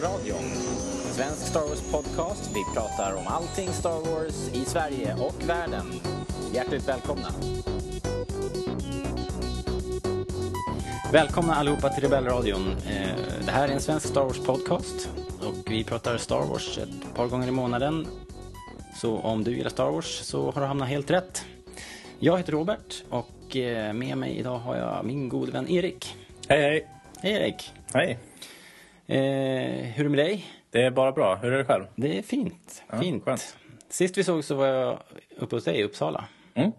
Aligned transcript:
Rebellradion. 0.00 0.44
Svensk 1.14 1.46
Star 1.46 1.60
Wars 1.68 1.80
podcast. 1.90 2.50
Vi 2.54 2.74
pratar 2.74 3.14
om 3.14 3.26
allting 3.26 3.68
Star 3.72 4.00
Wars 4.10 4.50
i 4.54 4.64
Sverige 4.64 5.14
och 5.14 5.48
världen. 5.48 5.92
Hjärtligt 6.52 6.88
välkomna. 6.88 7.28
Välkomna 11.12 11.54
allihopa 11.54 11.88
till 11.88 12.02
Rebellradion. 12.02 12.76
Eh, 12.90 13.08
Det 13.44 13.50
här 13.50 13.68
är 13.68 13.72
en 13.72 13.80
svensk 13.80 14.06
Star 14.08 14.22
Wars 14.24 14.38
podcast 14.38 15.08
och 15.40 15.70
vi 15.72 15.84
pratar 15.84 16.16
Star 16.16 16.42
Wars 16.46 16.78
ett 16.78 17.14
par 17.14 17.26
gånger 17.26 17.48
i 17.48 17.50
månaden. 17.50 18.06
Så 18.96 19.18
om 19.18 19.44
du 19.44 19.56
gillar 19.56 19.70
Star 19.70 19.90
Wars 19.90 20.06
så 20.22 20.50
har 20.50 20.60
du 20.60 20.66
hamnat 20.66 20.88
helt 20.88 21.10
rätt. 21.10 21.44
Jag 22.18 22.36
heter 22.38 22.52
Robert 22.52 23.04
och 23.10 23.56
eh, 23.56 23.92
med 23.92 24.18
mig 24.18 24.36
idag 24.38 24.58
har 24.58 24.76
jag 24.76 25.04
min 25.04 25.28
gode 25.28 25.52
vän 25.52 25.68
Erik. 25.68 26.14
Hej, 26.48 26.60
hej. 26.62 26.86
Hej 27.22 27.32
Erik! 27.32 27.72
Hej. 27.94 28.18
Eh, 29.06 29.16
hur 29.86 30.00
är 30.00 30.02
det 30.04 30.08
med 30.08 30.18
dig? 30.18 30.46
Det 30.70 30.82
är 30.82 30.90
bara 30.90 31.12
bra. 31.12 31.34
Hur 31.36 31.52
är 31.52 31.58
det 31.58 31.64
själv? 31.64 31.84
Det 31.96 32.18
är 32.18 32.22
fint. 32.22 32.82
Ja, 32.90 33.00
fint. 33.00 33.24
skönt. 33.24 33.56
Sist 33.88 34.18
vi 34.18 34.24
såg 34.24 34.44
så 34.44 34.54
var 34.54 34.66
jag 34.66 34.98
uppe 35.36 35.56
hos 35.56 35.64
dig 35.64 35.78
i 35.80 35.82
Uppsala. 35.84 36.24
Mm. 36.54 36.72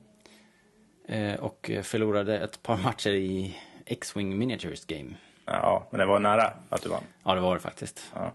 Eh, 1.07 1.39
och 1.39 1.71
förlorade 1.83 2.39
ett 2.39 2.63
par 2.63 2.77
matcher 2.77 3.09
i 3.09 3.57
X-Wing 3.85 4.37
Miniatures 4.37 4.85
Game. 4.85 5.09
Ja, 5.45 5.87
men 5.91 5.99
det 5.99 6.05
var 6.05 6.19
nära 6.19 6.53
att 6.69 6.81
du 6.81 6.89
vann. 6.89 7.03
Ja, 7.23 7.35
det 7.35 7.41
var 7.41 7.53
det 7.55 7.61
faktiskt. 7.61 8.11
Ja. 8.15 8.33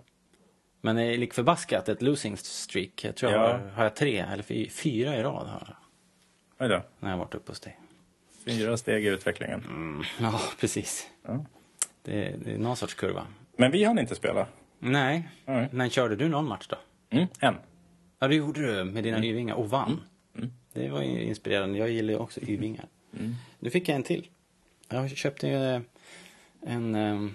Men 0.80 0.96
det 0.96 1.02
är 1.02 1.18
lik 1.18 1.34
förbaskat 1.34 1.88
ett 1.88 2.02
losing 2.02 2.36
streak. 2.36 3.04
Jag 3.04 3.16
tror 3.16 3.32
jag 3.32 3.40
Ja. 3.40 3.52
har, 3.52 3.58
har 3.68 3.82
jag 3.84 3.96
tre 3.96 4.18
eller 4.18 4.42
fy, 4.42 4.68
fyra 4.68 5.16
i 5.16 5.22
rad 5.22 5.46
har 5.48 5.66
jag, 5.68 5.76
Oj 6.66 6.68
då. 6.68 6.82
när 7.00 7.10
jag 7.10 7.18
varit 7.18 7.34
uppe 7.34 7.50
hos 7.52 7.60
dig. 7.60 7.78
Fyra 8.46 8.76
steg 8.76 9.04
i 9.04 9.08
utvecklingen. 9.08 9.60
Mm, 9.60 10.02
ja, 10.20 10.40
precis. 10.60 11.10
Ja. 11.26 11.44
Det, 12.02 12.34
det 12.44 12.52
är 12.52 12.58
någon 12.58 12.76
sorts 12.76 12.94
kurva. 12.94 13.26
Men 13.56 13.70
vi 13.70 13.84
hann 13.84 13.98
inte 13.98 14.14
spela. 14.14 14.46
Nej, 14.78 15.28
Nej. 15.44 15.68
men 15.72 15.90
körde 15.90 16.16
du 16.16 16.28
någon 16.28 16.48
match 16.48 16.66
då? 16.68 16.76
Mm. 17.10 17.26
En. 17.40 17.54
Ja, 18.18 18.28
det 18.28 18.34
gjorde 18.34 18.60
du 18.76 18.84
med 18.84 19.04
dina 19.04 19.24
Y-vingar 19.24 19.54
och 19.54 19.70
vann. 19.70 20.00
Mm. 20.36 20.52
Det 20.72 20.88
var 20.88 21.02
inspirerande. 21.02 21.78
Jag 21.78 21.90
gillar 21.90 22.12
ju 22.14 22.18
också 22.18 22.40
Y-vingar. 22.40 22.86
Nu 23.58 23.70
fick 23.70 23.88
jag 23.88 23.96
en 23.96 24.02
till. 24.02 24.28
Jag 24.88 25.10
köpte 25.16 25.48
ju 25.48 25.80
en... 26.66 26.94
ehm, 26.94 27.34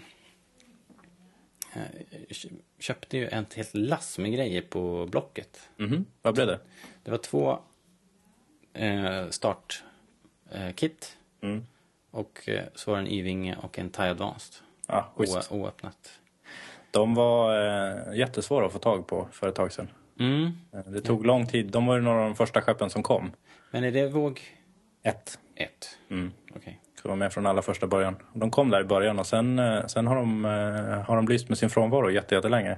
eh, 1.74 1.82
kö- 2.30 2.50
köpte 2.80 3.18
ju 3.18 3.28
ett 3.28 3.54
helt 3.54 3.74
lass 3.74 4.18
med 4.18 4.34
grejer 4.34 4.62
på 4.62 5.06
Blocket. 5.06 5.70
Mhm. 5.78 6.06
Vad 6.22 6.34
blev 6.34 6.48
det? 6.48 6.60
Det 7.04 7.12
var 7.12 7.18
två 7.18 7.60
eh, 8.74 9.30
startkit. 9.30 9.84
Eh, 10.52 10.72
kit. 10.74 11.18
Mm. 11.42 11.66
och 12.12 12.50
eh, 12.50 12.66
så 12.76 12.92
var 12.92 12.98
det 12.98 13.04
en 13.04 13.12
Y-vinge 13.12 13.56
och 13.56 13.80
en 13.80 13.90
TIE 13.90 14.10
Advanced. 14.10 14.64
Ja, 14.88 15.14
schysst. 15.16 15.52
Oöppnat. 15.52 16.20
De 16.92 17.16
var 17.16 17.68
eh, 17.68 18.16
jättesvåra 18.18 18.66
att 18.66 18.72
få 18.74 18.80
tag 18.80 19.08
på 19.08 19.28
för 19.32 19.48
ett 19.48 19.56
tag 19.56 19.72
sedan. 19.72 19.88
Mm. 20.20 20.52
Eh, 20.74 20.80
Det 20.92 21.02
tog 21.02 21.26
lång 21.26 21.48
tid. 21.48 21.72
De 21.72 21.86
var 21.86 21.96
ju 21.96 22.02
några 22.02 22.20
av 22.20 22.26
de 22.26 22.36
första 22.36 22.62
skeppen 22.62 22.90
som 22.90 23.04
kom. 23.04 23.32
Men 23.72 23.84
är 23.84 23.92
det 23.92 24.08
våg 24.08 24.42
Ett. 25.04 25.40
ett? 25.56 25.98
Mm. 26.10 26.32
Okej. 26.56 26.80
Så 26.96 27.02
de 27.04 27.10
var 27.10 27.16
med 27.16 27.34
från 27.34 27.46
allra 27.46 27.62
första 27.62 27.88
början. 27.88 28.16
De 28.34 28.52
kom 28.52 28.70
där 28.70 28.82
i 28.82 28.84
början 28.84 29.20
och 29.20 29.28
sen, 29.28 29.60
eh, 29.60 29.86
sen 29.86 30.08
har, 30.08 30.16
de, 30.16 30.46
eh, 30.46 31.02
har 31.08 31.16
de 31.16 31.28
lyst 31.28 31.50
med 31.50 31.58
sin 31.58 31.70
frånvaro 31.70 32.10
jätte, 32.10 32.36
jättelänge. 32.36 32.78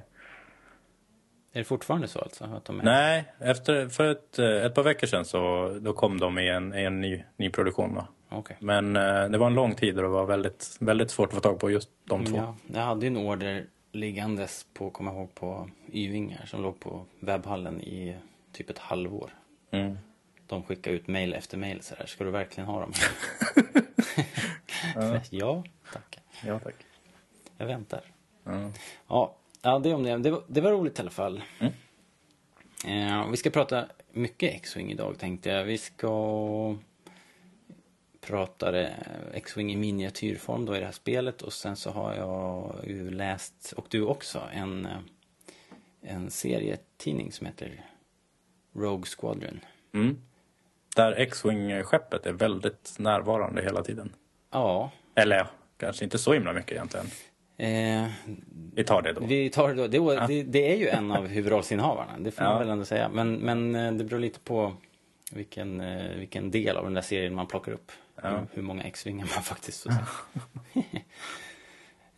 Är 1.52 1.58
det 1.58 1.64
fortfarande 1.64 2.08
så 2.08 2.18
alltså? 2.18 2.44
Att 2.44 2.64
de 2.64 2.80
är... 2.80 2.84
Nej, 2.84 3.24
efter, 3.38 3.88
för 3.88 4.10
ett, 4.10 4.38
ett 4.38 4.74
par 4.74 4.82
veckor 4.82 5.06
sedan 5.06 5.24
så 5.24 5.68
då 5.80 5.92
kom 5.92 6.20
de 6.20 6.38
i 6.38 6.48
en, 6.48 6.74
i 6.74 6.82
en 6.84 7.00
ny, 7.00 7.24
ny 7.36 7.50
produktion. 7.50 7.94
Då. 7.94 8.06
Okej. 8.30 8.56
Men 8.60 8.96
eh, 8.96 9.24
det 9.28 9.38
var 9.38 9.46
en 9.46 9.54
lång 9.54 9.74
tid 9.74 9.96
och 9.96 10.02
det 10.02 10.08
var 10.08 10.26
väldigt, 10.26 10.76
väldigt 10.80 11.10
svårt 11.10 11.28
att 11.28 11.34
få 11.34 11.40
tag 11.40 11.58
på 11.58 11.70
just 11.70 11.90
de 12.04 12.26
två. 12.26 12.36
Ja, 12.36 12.56
jag 12.66 12.80
hade 12.80 13.06
en 13.06 13.16
order 13.16 13.66
liggandes 13.92 14.66
på, 14.74 14.90
kommer 14.90 15.12
ihåg, 15.12 15.34
på 15.34 15.70
Y-vingar 15.92 16.46
som 16.46 16.62
låg 16.62 16.80
på 16.80 17.04
webbhallen 17.20 17.80
i 17.80 18.16
typ 18.52 18.70
ett 18.70 18.78
halvår. 18.78 19.34
Mm. 19.70 19.98
De 20.46 20.62
skickade 20.62 20.96
ut 20.96 21.06
mail 21.06 21.34
efter 21.34 21.58
mail 21.58 21.82
så 21.82 21.94
här. 21.94 22.06
Ska 22.06 22.24
du 22.24 22.30
verkligen 22.30 22.66
ha 22.66 22.80
dem? 22.80 22.92
ja. 24.94 25.20
ja, 25.30 25.64
tack. 25.92 26.18
Ja, 26.46 26.58
tack. 26.58 26.74
Jag 27.58 27.66
väntar. 27.66 28.00
Ja. 28.44 28.70
Ja, 29.08 29.36
ja 29.62 29.78
det 29.78 29.94
om 29.94 30.02
det. 30.02 30.18
Det 30.18 30.30
var, 30.30 30.42
det 30.46 30.60
var 30.60 30.70
roligt 30.70 30.98
i 30.98 31.02
alla 31.02 31.10
fall. 31.10 31.42
Mm. 31.58 31.72
Eh, 32.86 33.30
vi 33.30 33.36
ska 33.36 33.50
prata 33.50 33.86
mycket 34.12 34.54
X-Wing 34.54 34.92
idag 34.92 35.18
tänkte 35.18 35.50
jag. 35.50 35.64
Vi 35.64 35.78
ska 35.78 36.76
prata 38.20 38.80
eh, 38.80 38.88
X-Wing 39.34 39.72
i 39.72 39.76
miniatyrform 39.76 40.64
då 40.66 40.76
i 40.76 40.78
det 40.78 40.84
här 40.84 40.92
spelet 40.92 41.42
och 41.42 41.52
sen 41.52 41.76
så 41.76 41.90
har 41.90 42.14
jag 42.14 42.74
ju 42.86 43.10
läst, 43.10 43.72
och 43.76 43.86
du 43.88 44.02
också, 44.02 44.42
en, 44.52 44.86
eh, 44.86 44.98
en 46.02 46.30
serietidning 46.30 47.32
som 47.32 47.46
heter 47.46 47.84
Rogue 48.76 49.06
Squadron. 49.18 49.60
Mm. 49.94 50.16
Där 50.96 51.12
X-Wing-skeppet 51.12 52.26
är 52.26 52.32
väldigt 52.32 52.94
närvarande 52.98 53.62
hela 53.62 53.82
tiden. 53.82 54.12
Ja, 54.50 54.90
Eller 55.14 55.36
ja, 55.36 55.46
kanske 55.76 56.04
inte 56.04 56.18
så 56.18 56.32
himla 56.32 56.52
mycket 56.52 56.72
egentligen. 56.72 57.06
eh, 57.56 58.10
Vi 58.74 58.84
tar 58.84 59.02
det 59.02 59.12
då. 59.12 59.20
Vi 59.26 59.50
tar 59.50 59.68
det 59.68 59.74
då. 59.74 59.86
Det, 59.86 60.26
det, 60.26 60.42
det 60.42 60.72
är 60.72 60.76
ju 60.76 60.88
en 60.88 61.12
av 61.12 61.26
huvudrollsinnehavarna. 61.26 62.18
Det 62.18 62.30
får 62.30 62.42
man 62.42 62.52
Ja. 62.52 62.58
väl 62.58 62.68
ändå 62.68 62.84
säga. 62.84 63.08
Men, 63.08 63.34
men 63.34 63.74
eh, 63.74 63.92
det 63.92 64.04
beror 64.04 64.20
lite 64.20 64.40
på 64.40 64.72
vilken, 65.32 65.82
vilken 66.18 66.50
del 66.50 66.76
av 66.76 66.84
den 66.84 66.94
där 66.94 67.02
serien 67.02 67.34
man 67.34 67.46
plockar 67.46 67.72
upp. 67.72 67.92
Ja. 68.22 68.46
Hur, 68.52 68.62
många 68.62 68.82
X-vingar 68.82 69.28
man 69.34 69.42
faktiskt 69.42 69.82
får 69.82 69.90
se. 69.90 70.82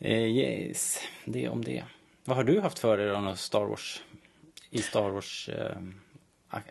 Eh, 0.05 0.19
yes, 0.19 0.99
det 1.25 1.49
om 1.49 1.65
det. 1.65 1.85
Vad 2.25 2.37
har 2.37 2.45
du 2.45 2.61
haft 2.61 2.79
för 2.79 2.99
dig 2.99 3.21
något 3.21 3.39
Star 3.39 3.65
Wars? 3.65 4.03
I 4.71 4.83
Star 4.83 5.11
Wars... 5.11 5.49
Eh, 5.49 5.77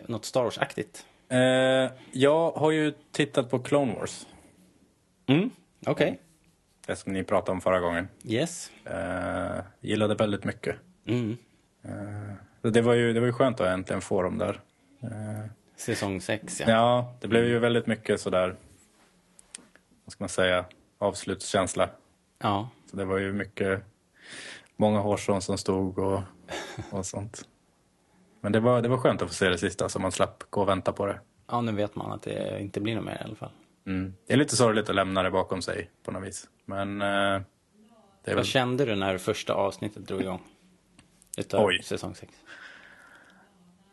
något 0.08 0.25
Star 0.25 0.44
Wars-aktigt? 0.44 1.06
Eh, 1.30 1.91
jag 2.12 2.52
har 2.52 2.72
ju 2.72 2.94
tittat 3.12 3.50
på 3.50 3.59
Clone 3.59 3.94
Wars. 3.94 4.28
Mm, 5.28 5.50
okej. 5.86 6.20
Det 6.86 6.96
som 6.96 7.14
ni 7.14 7.24
pratade 7.24 7.52
om 7.52 7.62
förra 7.62 7.80
gången. 7.80 8.08
Yes. 8.24 8.72
Eh, 8.86 9.64
gillade 9.81 10.16
väldigt 10.16 10.44
mycket. 10.44 10.75
Mm. 11.06 11.38
Eh, 11.84 12.72
det, 12.72 12.81
var 12.81 12.94
ju, 12.94 13.14
det 13.14 13.20
var 13.20 13.28
ju 13.28 13.34
skönt 13.34 13.59
att 13.59 13.68
äntligen 13.68 14.02
få 14.02 14.22
dem 14.22 14.38
där. 14.38 14.59
Eh, 15.03 15.52
Säsong 15.75 16.22
6, 16.22 16.59
ja. 16.59 16.70
Ja, 16.70 17.14
det 17.22 17.28
blev 17.28 17.46
ju 17.46 17.59
väldigt 17.59 17.88
mycket 17.88 18.22
sådär, 18.22 18.56
vad 20.12 20.14
ska 20.14 20.24
man 20.24 20.48
säga, 20.48 20.66
avslutskänsla. 20.98 21.90
Ja. 22.40 22.70
Så 22.90 22.98
det 22.98 23.06
var 23.06 23.18
ju 23.18 23.34
mycket, 23.34 23.84
många 24.76 25.00
hårstrån 25.00 25.42
som 25.42 25.58
stod 25.58 26.00
och, 26.00 26.22
och 26.90 27.06
sånt. 27.06 27.48
Men 28.42 28.52
det 28.52 28.60
var, 28.60 28.82
det 28.82 28.90
var 28.90 28.98
skönt 28.98 29.22
att 29.22 29.28
få 29.28 29.34
se 29.34 29.50
det 29.50 29.58
sista 29.58 29.90
så 29.90 30.00
man 30.00 30.12
slapp 30.12 30.44
gå 30.50 30.62
och 30.62 30.68
vänta 30.70 30.92
på 30.92 31.06
det. 31.06 31.20
Ja, 31.48 31.62
nu 31.62 31.72
vet 31.72 31.96
man 31.96 32.12
att 32.12 32.22
det 32.22 32.62
inte 32.62 32.82
blir 32.82 32.96
något 32.96 33.06
mer 33.06 33.18
i 33.22 33.24
alla 33.24 33.36
fall. 33.36 33.52
Mm. 33.88 34.14
Det 34.28 34.34
är 34.34 34.38
lite 34.38 34.56
sorgligt 34.56 34.90
att 34.90 34.96
lämna 34.96 35.24
det 35.24 35.32
bakom 35.32 35.62
sig 35.62 35.90
på 36.04 36.12
något 36.12 36.24
vis. 36.24 36.48
Men 36.66 37.02
eh, 37.02 37.42
Vad 38.26 38.36
väl, 38.36 38.46
kände 38.46 38.86
du 38.86 38.96
när 38.96 39.18
första 39.18 39.54
avsnittet 39.54 40.08
drog 40.08 40.22
igång? 40.22 40.42
Utav 41.38 41.66
Oj. 41.66 41.82
säsong 41.84 42.16
6. 42.16 42.34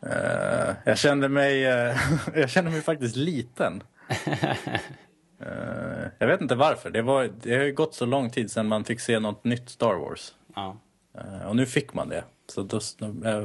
eh, 0.01 0.75
jag 0.85 0.97
kände 0.97 1.29
mig, 1.29 1.65
eh, 1.65 1.97
jag 2.35 2.49
kände 2.49 2.71
mig 2.71 2.81
faktiskt 2.81 3.15
liten. 3.15 3.83
Eh, 5.39 6.07
jag 6.19 6.27
vet 6.27 6.41
inte 6.41 6.55
varför. 6.55 6.89
Det, 6.89 7.01
var, 7.01 7.29
det 7.41 7.55
har 7.57 7.63
ju 7.63 7.73
gått 7.73 7.93
så 7.95 8.05
lång 8.05 8.29
tid 8.29 8.51
sedan 8.51 8.67
man 8.67 8.83
fick 8.83 8.99
se 8.99 9.19
något 9.19 9.43
nytt 9.43 9.69
Star 9.69 9.93
Wars. 9.95 10.33
Ja. 10.55 10.77
Eh, 11.17 11.47
Och 11.47 11.55
nu 11.55 11.65
fick 11.65 11.93
man 11.93 12.09
det. 12.09 12.23
Så 12.47 12.61
då 12.63 12.79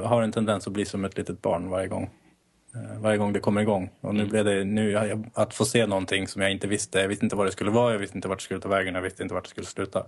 har 0.04 0.22
en 0.22 0.33
tendens 0.33 0.66
att 0.66 0.72
bli 0.72 0.84
som 0.84 1.04
ett 1.04 1.16
litet 1.19 1.42
barn 1.42 1.69
varje 1.71 1.89
gång. 1.89 2.10
Eh, 2.74 3.01
Varje 3.01 3.19
gång 3.19 3.33
det 3.33 3.41
kommer 3.41 3.60
igång. 3.60 3.91
Och 4.01 4.15
nu 4.15 4.27
blev 4.27 4.45
det 4.45 4.65
nu 4.65 4.97
att 5.34 5.54
få 5.54 5.65
se 5.65 5.86
någonting 5.86 6.28
som 6.28 6.42
jag 6.42 6.51
inte 6.51 6.66
visste. 6.69 7.01
Jag 7.01 7.09
visste 7.09 7.27
inte 7.27 7.36
vad 7.36 7.47
det 7.47 7.53
skulle 7.53 7.71
vara, 7.71 7.92
jag 7.92 7.98
visste 7.98 8.19
inte 8.19 8.28
vart 8.28 8.39
det 8.39 8.42
skulle 8.45 8.60
ta 8.60 8.69
vägen, 8.69 8.95
jag 8.95 9.03
visste 9.03 9.22
inte 9.22 9.34
vart 9.34 9.45
det 9.45 9.51
skulle 9.51 9.66
sluta. 9.66 10.07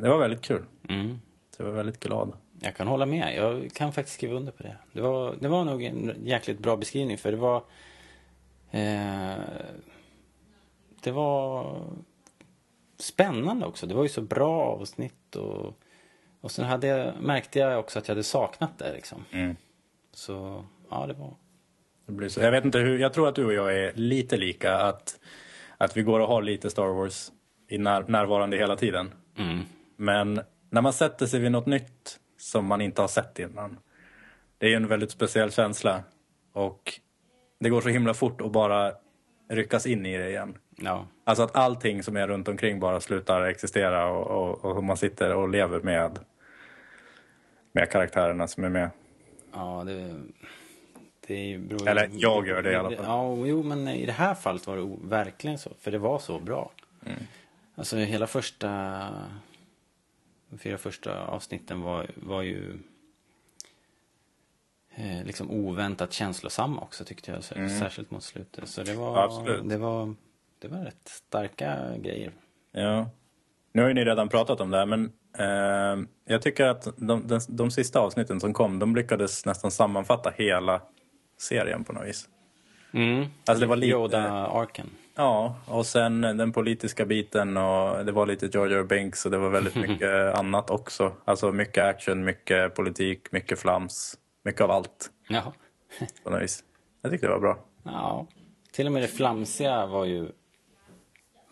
Det 0.00 0.08
var 0.08 0.18
väldigt 0.18 0.42
kul. 0.42 0.62
Mm. 0.88 1.18
Jag 1.58 1.64
var 1.64 1.72
väldigt 1.72 2.00
glad. 2.00 2.32
Jag 2.60 2.76
kan 2.76 2.86
hålla 2.86 3.06
med. 3.06 3.36
Jag 3.36 3.70
kan 3.74 3.92
faktiskt 3.92 4.16
skriva 4.18 4.34
under 4.34 4.52
på 4.52 4.62
det. 4.62 4.76
Det 4.92 5.00
var, 5.00 5.34
det 5.40 5.48
var 5.48 5.64
nog 5.64 5.82
en 5.82 6.12
jäkligt 6.24 6.58
bra 6.58 6.76
beskrivning 6.76 7.18
för 7.18 7.30
det 7.30 7.36
var... 7.38 7.62
Eh, 8.70 9.34
det 11.06 11.12
var 11.12 11.82
spännande 12.98 13.66
också. 13.66 13.86
Det 13.86 13.94
var 13.94 14.02
ju 14.02 14.08
så 14.08 14.22
bra 14.22 14.62
avsnitt 14.62 15.36
och... 15.36 15.78
Och 16.40 16.50
sen 16.50 16.64
hade 16.64 16.86
jag, 16.86 17.22
märkte 17.22 17.58
jag 17.58 17.78
också 17.78 17.98
att 17.98 18.08
jag 18.08 18.14
hade 18.14 18.22
saknat 18.22 18.78
det 18.78 18.92
liksom. 18.92 19.24
Mm. 19.30 19.56
Så, 20.12 20.64
ja 20.90 21.06
det 21.06 21.12
var... 21.12 21.34
Det 22.06 22.12
blir 22.12 22.28
så. 22.28 22.40
Jag 22.40 22.50
vet 22.50 22.64
inte 22.64 22.78
hur, 22.78 22.98
jag 22.98 23.12
tror 23.12 23.28
att 23.28 23.34
du 23.34 23.46
och 23.46 23.52
jag 23.52 23.76
är 23.78 23.92
lite 23.94 24.36
lika. 24.36 24.76
Att, 24.76 25.20
att 25.76 25.96
vi 25.96 26.02
går 26.02 26.20
och 26.20 26.28
har 26.28 26.42
lite 26.42 26.70
Star 26.70 26.86
Wars 26.86 27.32
i 27.68 27.78
när, 27.78 28.02
närvarande 28.08 28.56
hela 28.56 28.76
tiden. 28.76 29.12
Mm. 29.38 29.60
Men 29.96 30.40
när 30.70 30.82
man 30.82 30.92
sätter 30.92 31.26
sig 31.26 31.40
vid 31.40 31.52
något 31.52 31.66
nytt 31.66 32.20
som 32.38 32.66
man 32.66 32.80
inte 32.80 33.00
har 33.00 33.08
sett 33.08 33.38
innan. 33.38 33.78
Det 34.58 34.72
är 34.72 34.76
en 34.76 34.88
väldigt 34.88 35.10
speciell 35.10 35.52
känsla. 35.52 36.02
Och 36.52 37.00
det 37.60 37.68
går 37.68 37.80
så 37.80 37.88
himla 37.88 38.14
fort 38.14 38.40
att 38.40 38.52
bara 38.52 38.92
ryckas 39.48 39.86
in 39.86 40.06
i 40.06 40.18
det 40.18 40.28
igen. 40.28 40.58
Ja. 40.76 41.06
Alltså 41.24 41.42
att 41.42 41.56
allting 41.56 42.02
som 42.02 42.16
är 42.16 42.28
runt 42.28 42.48
omkring 42.48 42.80
bara 42.80 43.00
slutar 43.00 43.42
existera 43.42 44.06
och, 44.10 44.26
och, 44.26 44.76
och 44.76 44.84
man 44.84 44.96
sitter 44.96 45.34
och 45.34 45.48
lever 45.48 45.80
med 45.80 46.18
med 47.76 47.90
karaktärerna 47.90 48.48
som 48.48 48.64
är 48.64 48.68
med. 48.68 48.90
Ja, 49.52 49.82
det... 49.86 50.14
det 51.26 51.58
beror, 51.58 51.88
Eller 51.88 52.10
jag 52.12 52.48
gör 52.48 52.62
det 52.62 52.72
i 52.72 52.74
alla 52.74 52.90
fall. 52.90 53.04
Ja, 53.06 53.46
jo, 53.46 53.62
men 53.62 53.88
i 53.88 54.06
det 54.06 54.12
här 54.12 54.34
fallet 54.34 54.66
var 54.66 54.76
det 54.76 54.96
verkligen 55.02 55.58
så. 55.58 55.70
För 55.80 55.90
det 55.90 55.98
var 55.98 56.18
så 56.18 56.38
bra. 56.38 56.70
Mm. 57.06 57.18
Alltså 57.74 57.96
hela 57.96 58.26
första... 58.26 58.68
De 60.48 60.58
fyra 60.58 60.78
första 60.78 61.26
avsnitten 61.26 61.80
var, 61.80 62.10
var 62.14 62.42
ju... 62.42 62.78
Eh, 64.94 65.24
liksom 65.24 65.50
oväntat 65.50 66.12
känslosamma 66.12 66.80
också 66.80 67.04
tyckte 67.04 67.30
jag. 67.30 67.44
Så, 67.44 67.54
Särskilt 67.54 68.10
mot 68.10 68.22
slutet. 68.22 68.68
Så 68.68 68.82
det 68.82 68.94
var... 68.94 69.10
Mm. 69.10 69.24
Absolut. 69.24 69.68
Det 69.68 69.78
var, 69.78 70.14
det 70.58 70.68
var 70.68 70.78
rätt 70.78 71.08
starka 71.08 71.78
grejer. 71.96 72.32
Ja. 72.72 73.10
Nu 73.72 73.82
har 73.82 73.88
ju 73.88 73.94
ni 73.94 74.04
redan 74.04 74.28
pratat 74.28 74.60
om 74.60 74.70
det 74.70 74.78
här, 74.78 74.86
men 74.86 75.12
eh, 75.38 76.06
jag 76.24 76.42
tycker 76.42 76.66
att 76.66 76.88
de, 76.96 77.26
de, 77.26 77.40
de 77.48 77.70
sista 77.70 78.00
avsnitten 78.00 78.40
som 78.40 78.52
kom, 78.52 78.78
de 78.78 78.96
lyckades 78.96 79.46
nästan 79.46 79.70
sammanfatta 79.70 80.32
hela 80.36 80.82
serien 81.38 81.84
på 81.84 81.92
något 81.92 82.06
vis. 82.06 82.28
Alltså 83.46 83.60
det 83.60 83.66
var 83.66 83.76
lite... 83.76 83.92
Yoda-arken. 83.92 84.90
Ja, 85.14 85.56
och 85.66 85.86
sen 85.86 86.20
den 86.20 86.52
politiska 86.52 87.06
biten 87.06 87.56
och 87.56 88.04
det 88.04 88.12
var 88.12 88.26
lite 88.26 88.46
George. 88.46 88.84
Binks 88.84 89.24
och 89.24 89.30
det 89.30 89.38
var 89.38 89.50
väldigt 89.50 89.74
mycket 89.88 90.34
annat 90.34 90.70
också. 90.70 91.12
Alltså 91.24 91.52
mycket 91.52 91.84
action, 91.84 92.24
mycket 92.24 92.74
politik, 92.74 93.32
mycket 93.32 93.58
flams, 93.58 94.18
mycket 94.44 94.60
av 94.60 94.70
allt 94.70 95.10
Jaha. 95.28 95.52
på 96.24 96.30
något 96.30 96.42
vis. 96.42 96.64
Jag 97.02 97.12
tyckte 97.12 97.26
det 97.26 97.32
var 97.32 97.40
bra. 97.40 97.58
Ja. 97.82 98.26
Till 98.72 98.86
och 98.86 98.92
med 98.92 99.02
det 99.02 99.08
flamsiga 99.08 99.86
var 99.86 100.04
ju... 100.04 100.28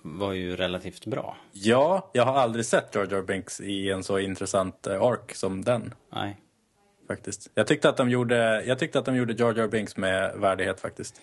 Var 0.06 0.32
ju 0.32 0.56
relativt 0.56 1.06
bra. 1.06 1.36
Ja, 1.52 2.10
jag 2.12 2.24
har 2.24 2.34
aldrig 2.34 2.64
sett 2.66 2.94
George 2.94 3.18
R. 3.18 3.22
Binks 3.22 3.60
i 3.60 3.90
en 3.90 4.04
så 4.04 4.18
intressant 4.18 4.86
eh, 4.86 5.02
ark 5.02 5.34
som 5.34 5.64
den. 5.64 5.94
Nej. 6.12 6.36
Faktiskt. 7.08 7.50
Jag 7.54 7.66
tyckte 7.66 7.88
att 7.88 7.96
de 7.96 8.10
gjorde, 8.10 8.64
jag 8.64 8.78
tyckte 8.78 8.98
att 8.98 9.04
de 9.04 9.16
gjorde 9.16 9.32
George 9.32 9.62
R. 9.64 9.68
Binks 9.68 9.96
med 9.96 10.36
värdighet 10.36 10.80
faktiskt. 10.80 11.20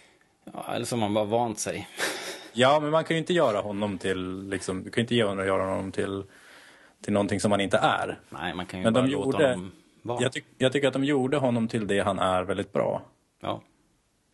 Ja, 0.54 0.66
eller 0.74 0.86
som 0.86 1.00
man 1.00 1.14
bara 1.14 1.26
vant 1.26 1.60
sig. 1.60 1.88
Ja, 2.54 2.80
men 2.80 2.92
man 2.92 3.04
kan 3.04 3.16
ju 3.16 3.20
inte 3.20 3.34
göra 3.34 3.62
honom 3.62 3.98
till, 3.98 4.50
liksom, 4.50 4.84
du 4.84 4.90
kan 4.90 5.02
ju 5.02 5.04
inte 5.04 5.16
göra, 5.16 5.46
göra 5.46 5.64
honom 5.64 5.92
till, 5.92 6.24
till 7.04 7.14
någonting 7.14 7.40
som 7.40 7.52
han 7.52 7.62
inte 7.62 7.78
är. 7.78 8.20
Nej, 8.30 8.54
man 8.56 8.66
kan 8.66 8.80
ju 8.80 8.84
Men 8.84 8.94
bara 8.94 9.04
de 9.04 9.12
låta 9.12 9.26
gjorde, 9.32 9.48
honom 9.52 9.72
vara. 10.02 10.22
jag, 10.22 10.32
tyck, 10.32 10.46
jag 10.58 10.72
tycker 10.72 10.88
att 10.88 10.94
de 10.94 11.04
gjorde 11.04 11.38
honom 11.38 11.68
till 11.68 11.88
det 11.88 12.00
han 12.00 12.20
är 12.20 12.44
väldigt 12.44 12.74
bra. 12.74 13.02
Ja. 13.42 13.62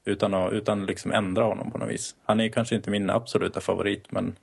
Utan 0.07 0.33
att 0.33 0.53
utan 0.53 0.85
liksom 0.85 1.11
ändra 1.11 1.43
honom 1.43 1.71
på 1.71 1.77
något 1.77 1.89
vis. 1.89 2.15
Han 2.25 2.39
är 2.39 2.49
kanske 2.49 2.75
inte 2.75 2.89
min 2.91 3.09
absoluta 3.09 3.61
favorit, 3.61 4.11
men... 4.11 4.35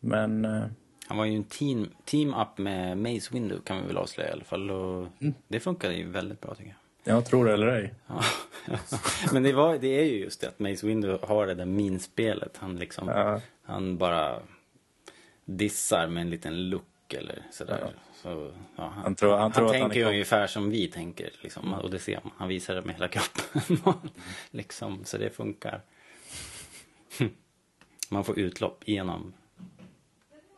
Men... 0.00 0.44
eh, 0.44 0.62
Han 1.08 1.18
var 1.18 1.24
ju 1.24 1.36
en 1.36 1.44
team, 1.44 1.90
team 2.04 2.34
up 2.34 2.58
med 2.58 2.98
Mace 2.98 3.28
Windu 3.32 3.60
kan 3.64 3.80
vi 3.80 3.86
väl 3.86 3.96
avslöja 3.96 4.28
i 4.30 4.32
alla 4.32 4.44
fall. 4.44 4.70
Och 4.70 5.06
Mm. 5.20 5.34
Det 5.48 5.60
funkade 5.60 5.94
ju 5.94 6.10
väldigt 6.10 6.40
bra 6.40 6.54
tycker 6.54 6.76
jag. 7.04 7.16
Jag 7.16 7.26
tror 7.26 7.44
det 7.44 7.52
eller 7.52 7.66
ej. 7.66 7.94
Ja. 8.06 8.20
Men 9.32 9.42
det, 9.42 9.52
var, 9.52 9.78
det 9.78 10.00
är 10.00 10.04
ju 10.04 10.18
just 10.18 10.40
det 10.40 10.48
att 10.48 10.58
Mace 10.58 10.86
Windu 10.86 11.18
har 11.22 11.46
det 11.46 11.54
där 11.54 11.64
minspelet. 11.64 12.56
Han 12.56 12.76
liksom, 12.76 13.08
Ja. 13.08 13.40
han 13.64 13.96
bara 13.96 14.38
dissar 15.44 16.06
med 16.06 16.20
en 16.20 16.30
liten 16.30 16.68
look 16.70 17.14
eller 17.14 17.42
sådär. 17.50 17.94
Så, 18.24 18.52
ja, 18.76 18.82
han, 18.82 19.02
Han 19.02 19.14
tror- 19.14 19.36
han 19.36 19.52
tror 19.52 19.64
han 19.64 19.72
tänker 19.72 19.90
är 19.90 19.98
ju 19.98 20.04
kom- 20.04 20.12
ungefär 20.12 20.46
som 20.46 20.70
vi 20.70 20.88
tänker. 20.88 21.30
Liksom, 21.42 21.74
och 21.74 21.90
det 21.90 21.98
ser 21.98 22.20
man. 22.24 22.32
Han 22.36 22.48
visar 22.48 22.74
det 22.74 22.82
med 22.82 22.94
hela 22.94 23.08
kroppen. 23.08 23.76
liksom, 24.50 25.04
så 25.04 25.18
det 25.18 25.30
funkar. 25.30 25.80
Man 28.08 28.24
får 28.24 28.38
utlopp 28.38 28.82
genom 28.88 29.32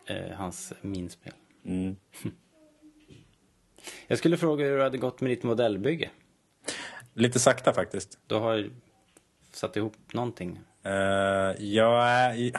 eh, 0.07 0.31
hans 0.37 0.73
minspel. 0.81 1.33
Mm. 1.65 1.97
Jag 4.07 4.19
skulle 4.19 4.37
fråga 4.37 4.65
hur 4.65 4.77
det 4.77 4.83
hade 4.83 4.99
gått 4.99 5.21
med 5.21 5.31
ditt 5.31 5.43
modellbygge. 5.43 6.11
Lite 7.15 7.39
sakta 7.41 7.73
faktiskt. 7.73 8.19
Du 8.27 8.35
har 8.35 8.71
satt 9.53 9.77
ihop 9.77 9.97
någonting. 10.13 10.61
Uh, 10.87 10.93
jag, 11.65 12.53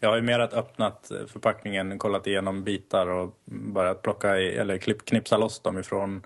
jag 0.00 0.08
har 0.08 0.16
ju 0.16 0.22
mer 0.22 0.38
att 0.38 0.54
öppnat 0.54 1.12
förpackningen, 1.26 1.98
kollat 1.98 2.26
igenom 2.26 2.64
bitar 2.64 3.06
och 3.06 3.38
börjat 3.44 4.02
plocka 4.02 4.38
i, 4.38 4.56
eller 4.56 4.78
klipp, 4.78 5.04
knipsa 5.04 5.36
loss 5.36 5.60
dem 5.60 5.78
ifrån 5.78 6.22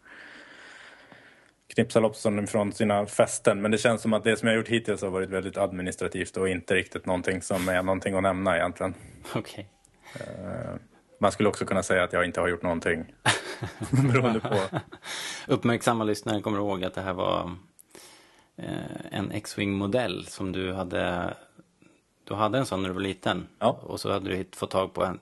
knipsa 1.74 2.00
loss 2.00 2.22
dem 2.22 2.44
ifrån 2.44 2.72
sina 2.72 3.06
fästen. 3.06 3.62
Men 3.62 3.70
det 3.70 3.78
känns 3.78 4.02
som 4.02 4.12
att 4.12 4.24
det 4.24 4.36
som 4.36 4.48
jag 4.48 4.56
gjort 4.56 4.68
hittills 4.68 5.02
har 5.02 5.10
varit 5.10 5.30
väldigt 5.30 5.56
administrativt 5.56 6.36
och 6.36 6.48
inte 6.48 6.74
riktigt 6.74 7.06
någonting 7.06 7.42
som 7.42 7.68
är 7.68 7.82
någonting 7.82 8.14
att 8.14 8.22
nämna 8.22 8.56
egentligen. 8.56 8.94
Okej. 9.34 9.68
Eh, 10.14 10.74
man 11.20 11.32
skulle 11.32 11.48
också 11.48 11.64
kunna 11.64 11.82
säga 11.82 12.04
att 12.04 12.12
jag 12.12 12.24
inte 12.24 12.40
har 12.40 12.48
gjort 12.48 12.62
någonting. 12.62 13.04
Beroende 13.90 14.40
på. 14.40 14.58
Uppmärksamma 15.46 16.04
lyssnare 16.04 16.40
kommer 16.40 16.58
ihåg 16.58 16.84
att 16.84 16.94
det 16.94 17.00
här 17.00 17.12
var 17.12 17.50
eh, 18.56 19.18
en 19.18 19.30
X-Wing-modell 19.30 20.26
som 20.26 20.52
du 20.52 20.72
hade. 20.72 21.34
Du 22.24 22.34
hade 22.34 22.58
en 22.58 22.66
sån 22.66 22.82
när 22.82 22.88
du 22.88 22.94
var 22.94 23.00
liten. 23.00 23.46
Ja. 23.58 23.70
Och 23.82 24.00
så 24.00 24.12
hade 24.12 24.30
du 24.30 24.44
fått 24.56 24.70
tag 24.70 24.92
på 24.94 25.04
en, 25.04 25.20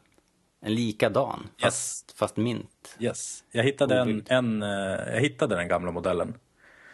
en 0.60 0.75
likadan. 0.75 1.49
Fast, 1.60 2.12
fast 2.19 2.37
mint. 2.37 2.96
Yes. 3.00 3.44
Jag, 3.50 3.64
hittade 3.64 3.99
en, 4.00 4.25
en, 4.28 4.62
eh, 4.62 4.69
jag 5.14 5.20
hittade 5.20 5.56
den 5.56 5.69
gamla 5.69 5.90
modellen 5.93 6.34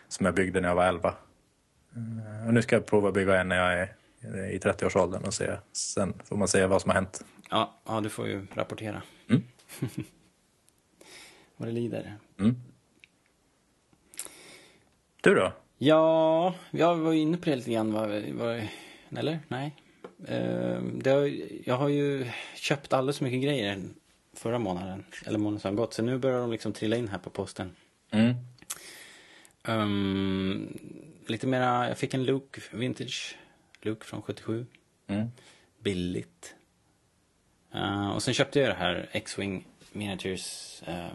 som 0.08 0.26
jag 0.26 0.34
byggde 0.34 0.60
när 0.60 0.68
jag 0.68 0.76
var 0.76 0.86
11. 0.86 1.08
Eh, 1.08 2.46
Och 2.46 2.54
nu 2.54 2.62
ska 2.62 2.76
jag 2.76 2.86
prova 2.86 3.12
bygga 3.12 3.40
en 3.40 3.48
när 3.48 3.56
jag 3.56 3.80
är 3.80 3.94
i 4.50 4.58
30-årsåldern 4.58 5.24
och 5.24 5.34
se. 5.34 5.56
Sen 5.72 6.14
får 6.24 6.36
man 6.36 6.48
se 6.48 6.66
vad 6.66 6.82
som 6.82 6.88
har 6.88 6.94
hänt. 6.94 7.24
Ja, 7.50 7.80
ja 7.86 8.00
du 8.00 8.08
får 8.08 8.26
ju 8.28 8.46
rapportera. 8.54 9.02
Mm. 9.28 9.42
Vad 11.56 11.68
det 11.68 11.72
lider. 11.72 12.16
Du 15.22 15.34
då? 15.34 15.52
Ja, 15.78 16.54
jag 16.70 16.96
var 16.96 17.12
inne 17.12 17.36
på 17.36 17.44
det 17.44 17.56
lite 17.56 17.70
grann. 17.72 17.92
Vad, 17.92 18.08
vad, 18.32 18.62
eller? 19.18 19.38
Nej. 19.48 19.76
Eh, 20.26 20.82
det 20.82 21.10
har, 21.10 21.32
jag 21.64 21.76
har 21.76 21.88
ju 21.88 22.26
köpt 22.54 22.92
alldeles 22.92 23.16
så 23.16 23.24
mycket 23.24 23.42
grejer 23.42 23.82
förra 24.32 24.58
månaden. 24.58 25.04
Eller 25.26 25.38
månaden 25.38 25.60
som 25.60 25.76
gått. 25.76 25.94
Så 25.94 26.02
nu 26.02 26.18
börjar 26.18 26.40
de 26.40 26.50
liksom 26.50 26.72
trilla 26.72 26.96
in 26.96 27.08
här 27.08 27.18
på 27.18 27.30
posten. 27.30 27.76
Mm. 28.10 28.34
Ehm, 29.64 30.78
lite 31.26 31.46
mera, 31.46 31.88
jag 31.88 31.98
fick 31.98 32.14
en 32.14 32.24
Luke 32.24 32.60
Vintage. 32.72 33.36
Luke 33.82 34.06
från 34.06 34.22
77. 34.22 34.66
Mm. 35.06 35.28
Billigt. 35.82 36.54
Eh, 37.74 38.10
och 38.10 38.22
sen 38.22 38.34
köpte 38.34 38.60
jag 38.60 38.68
det 38.68 38.74
här 38.74 39.08
X-Wing 39.12 39.66
Miniatures 39.92 40.82
eh, 40.86 41.12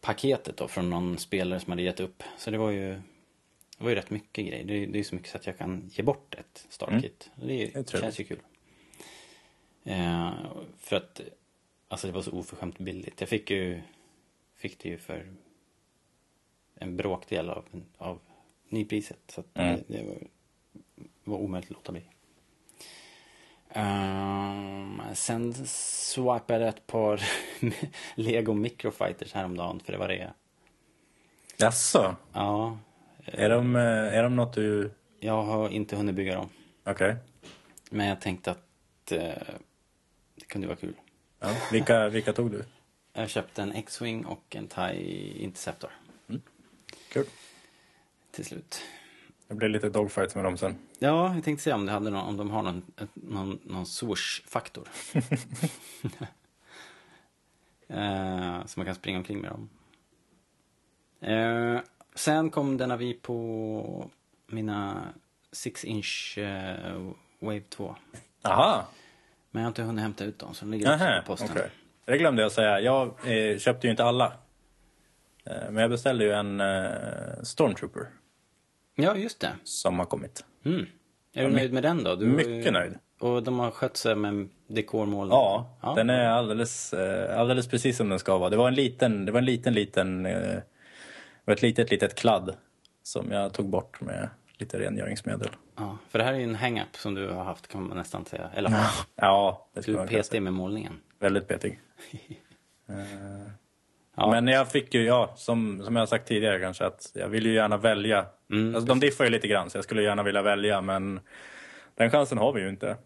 paketet 0.00 0.56
då 0.56 0.68
från 0.68 0.90
någon 0.90 1.18
spelare 1.18 1.60
som 1.60 1.70
hade 1.70 1.82
gett 1.82 2.00
upp. 2.00 2.22
Så 2.38 2.50
det 2.50 2.58
var 2.58 2.70
ju, 2.70 3.00
det 3.78 3.84
var 3.84 3.90
ju 3.90 3.96
rätt 3.96 4.10
mycket 4.10 4.46
grejer. 4.46 4.64
Det, 4.64 4.74
är- 4.74 4.86
det 4.86 4.98
är 4.98 5.02
så 5.02 5.14
mycket 5.14 5.30
så 5.30 5.36
att 5.38 5.46
jag 5.46 5.58
kan 5.58 5.90
ge 5.92 6.02
bort 6.02 6.34
ett 6.34 6.66
startkit. 6.68 7.30
Det, 7.34 7.42
Mm. 7.42 7.70
Det 7.74 7.92
det 7.92 8.00
känns 8.00 8.20
ju 8.20 8.24
kul. 8.24 8.40
Eh, 9.84 10.32
för 10.78 10.96
att 10.96 11.20
alltså 11.88 12.06
det 12.06 12.12
var 12.12 12.22
så 12.22 12.30
oförskämt 12.32 12.78
billigt. 12.78 13.20
Jag 13.20 13.28
fick 13.28 13.50
ju 13.50 13.82
fick 14.56 14.78
det 14.78 14.88
ju 14.88 14.98
för 14.98 15.26
en 16.74 16.96
bråkdel 16.96 17.50
av, 17.50 17.64
av 17.98 18.18
nypriset. 18.68 19.18
Så 19.28 19.40
att 19.40 19.46
Mm. 19.58 19.80
det, 19.88 19.96
det 19.98 20.04
var, 20.06 20.16
var 21.24 21.38
omöjligt 21.38 21.70
att 21.70 21.76
låta 21.76 21.92
bli. 21.92 22.02
Ehm, 23.70 25.00
sen 25.14 25.54
swipade 25.66 26.60
jag 26.64 26.68
ett 26.68 26.86
par 26.86 27.22
Lego 28.14 28.54
Microfighters 28.54 29.32
häromdagen 29.32 29.80
för 29.80 29.92
det 29.92 29.98
var 29.98 30.08
det. 30.08 30.32
Jaså? 31.56 32.16
Ja, 32.32 32.78
Är 33.24 33.50
de, 33.50 33.76
eh, 33.76 33.82
är 34.18 34.22
de 34.22 34.36
något 34.36 34.52
du... 34.52 34.90
jag 35.20 35.42
har 35.42 35.68
inte 35.68 35.96
hunnit 35.96 36.14
bygga 36.14 36.34
dem. 36.34 36.48
Okej. 36.84 37.16
Men 37.90 38.06
jag 38.06 38.20
tänkte 38.20 38.50
att 38.50 39.12
eh, 39.12 39.18
det 40.34 40.44
kunde 40.46 40.66
vara 40.66 40.76
kul. 40.76 40.94
Ja. 41.40 41.56
Vilka, 41.72 42.08
vilka 42.08 42.32
tog 42.32 42.50
du? 42.50 42.64
Jag 43.12 43.30
köpte 43.30 43.62
en 43.62 43.72
X-Wing 43.72 44.26
och 44.26 44.56
en 44.56 44.68
TIE 44.68 45.42
Interceptor 45.42 45.90
Kul. 47.08 47.26
till 48.30 48.44
slut. 48.44 48.82
Det 49.48 49.54
blir 49.54 49.68
lite 49.68 49.88
dogfights 49.88 50.34
med 50.34 50.44
dem 50.44 50.56
sen. 50.56 50.78
Ja, 50.98 51.34
jag 51.34 51.44
tänkte 51.44 51.64
se 51.64 51.72
om, 51.72 51.86
det 51.86 51.92
hade 51.92 52.10
någon, 52.10 52.28
om 52.28 52.36
de 52.36 52.50
har 52.50 52.62
någon, 52.62 52.82
någon, 53.14 53.58
någon 53.64 53.84
swoosh-faktor. 53.86 54.88
eh, 57.88 58.66
så 58.66 58.80
man 58.80 58.86
kan 58.86 58.94
springa 58.94 59.18
omkring 59.18 59.40
med 59.40 59.50
dem. 59.50 59.68
Eh, 61.20 61.80
sen 62.14 62.50
kom 62.50 62.76
denna 62.76 62.96
vi 62.96 63.14
på 63.14 64.10
mina 64.46 65.02
6 65.52 65.84
inch 65.84 66.38
eh, 66.38 67.00
Wave 67.40 67.60
2. 67.60 67.96
Aha! 68.42 68.86
Men 69.50 69.62
jag 69.62 69.66
har 69.66 69.70
inte 69.70 69.82
hunnit 69.82 70.02
hämta 70.02 70.24
ut 70.24 70.38
dem 70.38 70.54
så 70.54 70.64
de 70.64 70.70
ligger 70.70 70.90
Aha, 70.90 71.20
på 71.20 71.26
posten. 71.26 71.48
okej. 71.52 71.70
Det 72.04 72.18
glömde 72.18 72.42
jag 72.42 72.52
säga. 72.52 72.80
Jag 72.80 73.06
eh, 73.26 73.58
köpte 73.58 73.86
ju 73.86 73.90
inte 73.90 74.04
alla. 74.04 74.32
Eh, 75.44 75.70
men 75.70 75.76
jag 75.76 75.90
beställde 75.90 76.24
ju 76.24 76.32
en 76.32 76.60
eh, 76.60 77.42
Stormtrooper 77.42 78.06
Ja, 78.94 79.16
just 79.16 79.40
det. 79.40 79.52
som 79.64 79.98
har 79.98 80.06
kommit. 80.06 80.44
Mm. 80.64 80.86
Är 81.32 81.44
du 81.48 81.50
nöjd 81.54 81.72
med 81.72 81.82
den 81.82 82.04
då? 82.04 82.14
Du 82.14 82.26
Mycket 82.26 82.72
nöjd. 82.72 82.94
Och 83.20 83.42
de 83.42 83.58
har 83.58 83.70
skött 83.70 83.96
sig 83.96 84.14
med 84.14 84.48
dekormål? 84.66 85.28
Ja, 85.30 85.76
Ja. 85.82 85.94
den 85.94 86.10
är 86.10 86.26
alldeles, 86.28 86.92
eh, 86.94 87.40
alldeles 87.40 87.68
precis 87.68 87.96
som 87.96 88.08
den 88.08 88.18
ska 88.18 88.38
vara. 88.38 88.50
Det 88.50 88.56
var 88.56 88.68
en 88.68 88.74
liten, 88.74 89.24
det 89.26 89.32
var 89.32 89.38
en 89.38 89.44
liten, 89.44 89.74
liten, 89.74 90.26
eh, 90.26 90.58
var 91.44 91.54
ett 91.54 91.62
litet, 91.62 91.90
litet 91.90 92.14
kladd 92.14 92.56
som 93.02 93.30
jag 93.32 93.52
tog 93.52 93.68
bort 93.68 94.00
med 94.00 94.28
lite 94.58 94.78
rengöringsmedel. 94.78 95.48
Ja, 95.76 95.98
för 96.08 96.18
det 96.18 96.24
här 96.24 96.32
är 96.32 96.38
ju 96.38 96.44
en 96.44 96.54
hang-up 96.54 96.96
som 96.96 97.14
du 97.14 97.28
har 97.30 97.44
haft 97.44 97.68
kan 97.68 97.88
man 97.88 97.96
nästan 97.96 98.24
säga. 98.24 98.50
Eller 98.54 98.72
Ja, 99.16 99.68
det 99.74 99.86
du 99.86 99.98
är 99.98 100.06
petig 100.06 100.42
med 100.42 100.52
målningen. 100.52 101.00
Väldigt 101.18 101.48
petig. 101.48 101.80
Ja. 104.16 104.30
Men 104.30 104.46
jag 104.48 104.70
fick 104.70 104.94
ju, 104.94 105.04
ja, 105.04 105.32
som, 105.36 105.82
som 105.84 105.96
jag 105.96 106.08
sagt 106.08 106.28
tidigare 106.28 106.60
kanske, 106.60 106.86
att 106.86 107.10
jag 107.14 107.28
vill 107.28 107.46
ju 107.46 107.54
gärna 107.54 107.76
välja. 107.76 108.26
Mm, 108.50 108.74
alltså, 108.74 108.88
de 108.88 109.00
diffar 109.00 109.24
ju 109.24 109.30
lite 109.30 109.48
grann, 109.48 109.70
så 109.70 109.78
jag 109.78 109.84
skulle 109.84 110.02
gärna 110.02 110.22
vilja 110.22 110.42
välja, 110.42 110.80
men 110.80 111.20
den 111.94 112.10
chansen 112.10 112.38
har 112.38 112.52
vi 112.52 112.60
ju 112.60 112.68
inte. 112.68 112.96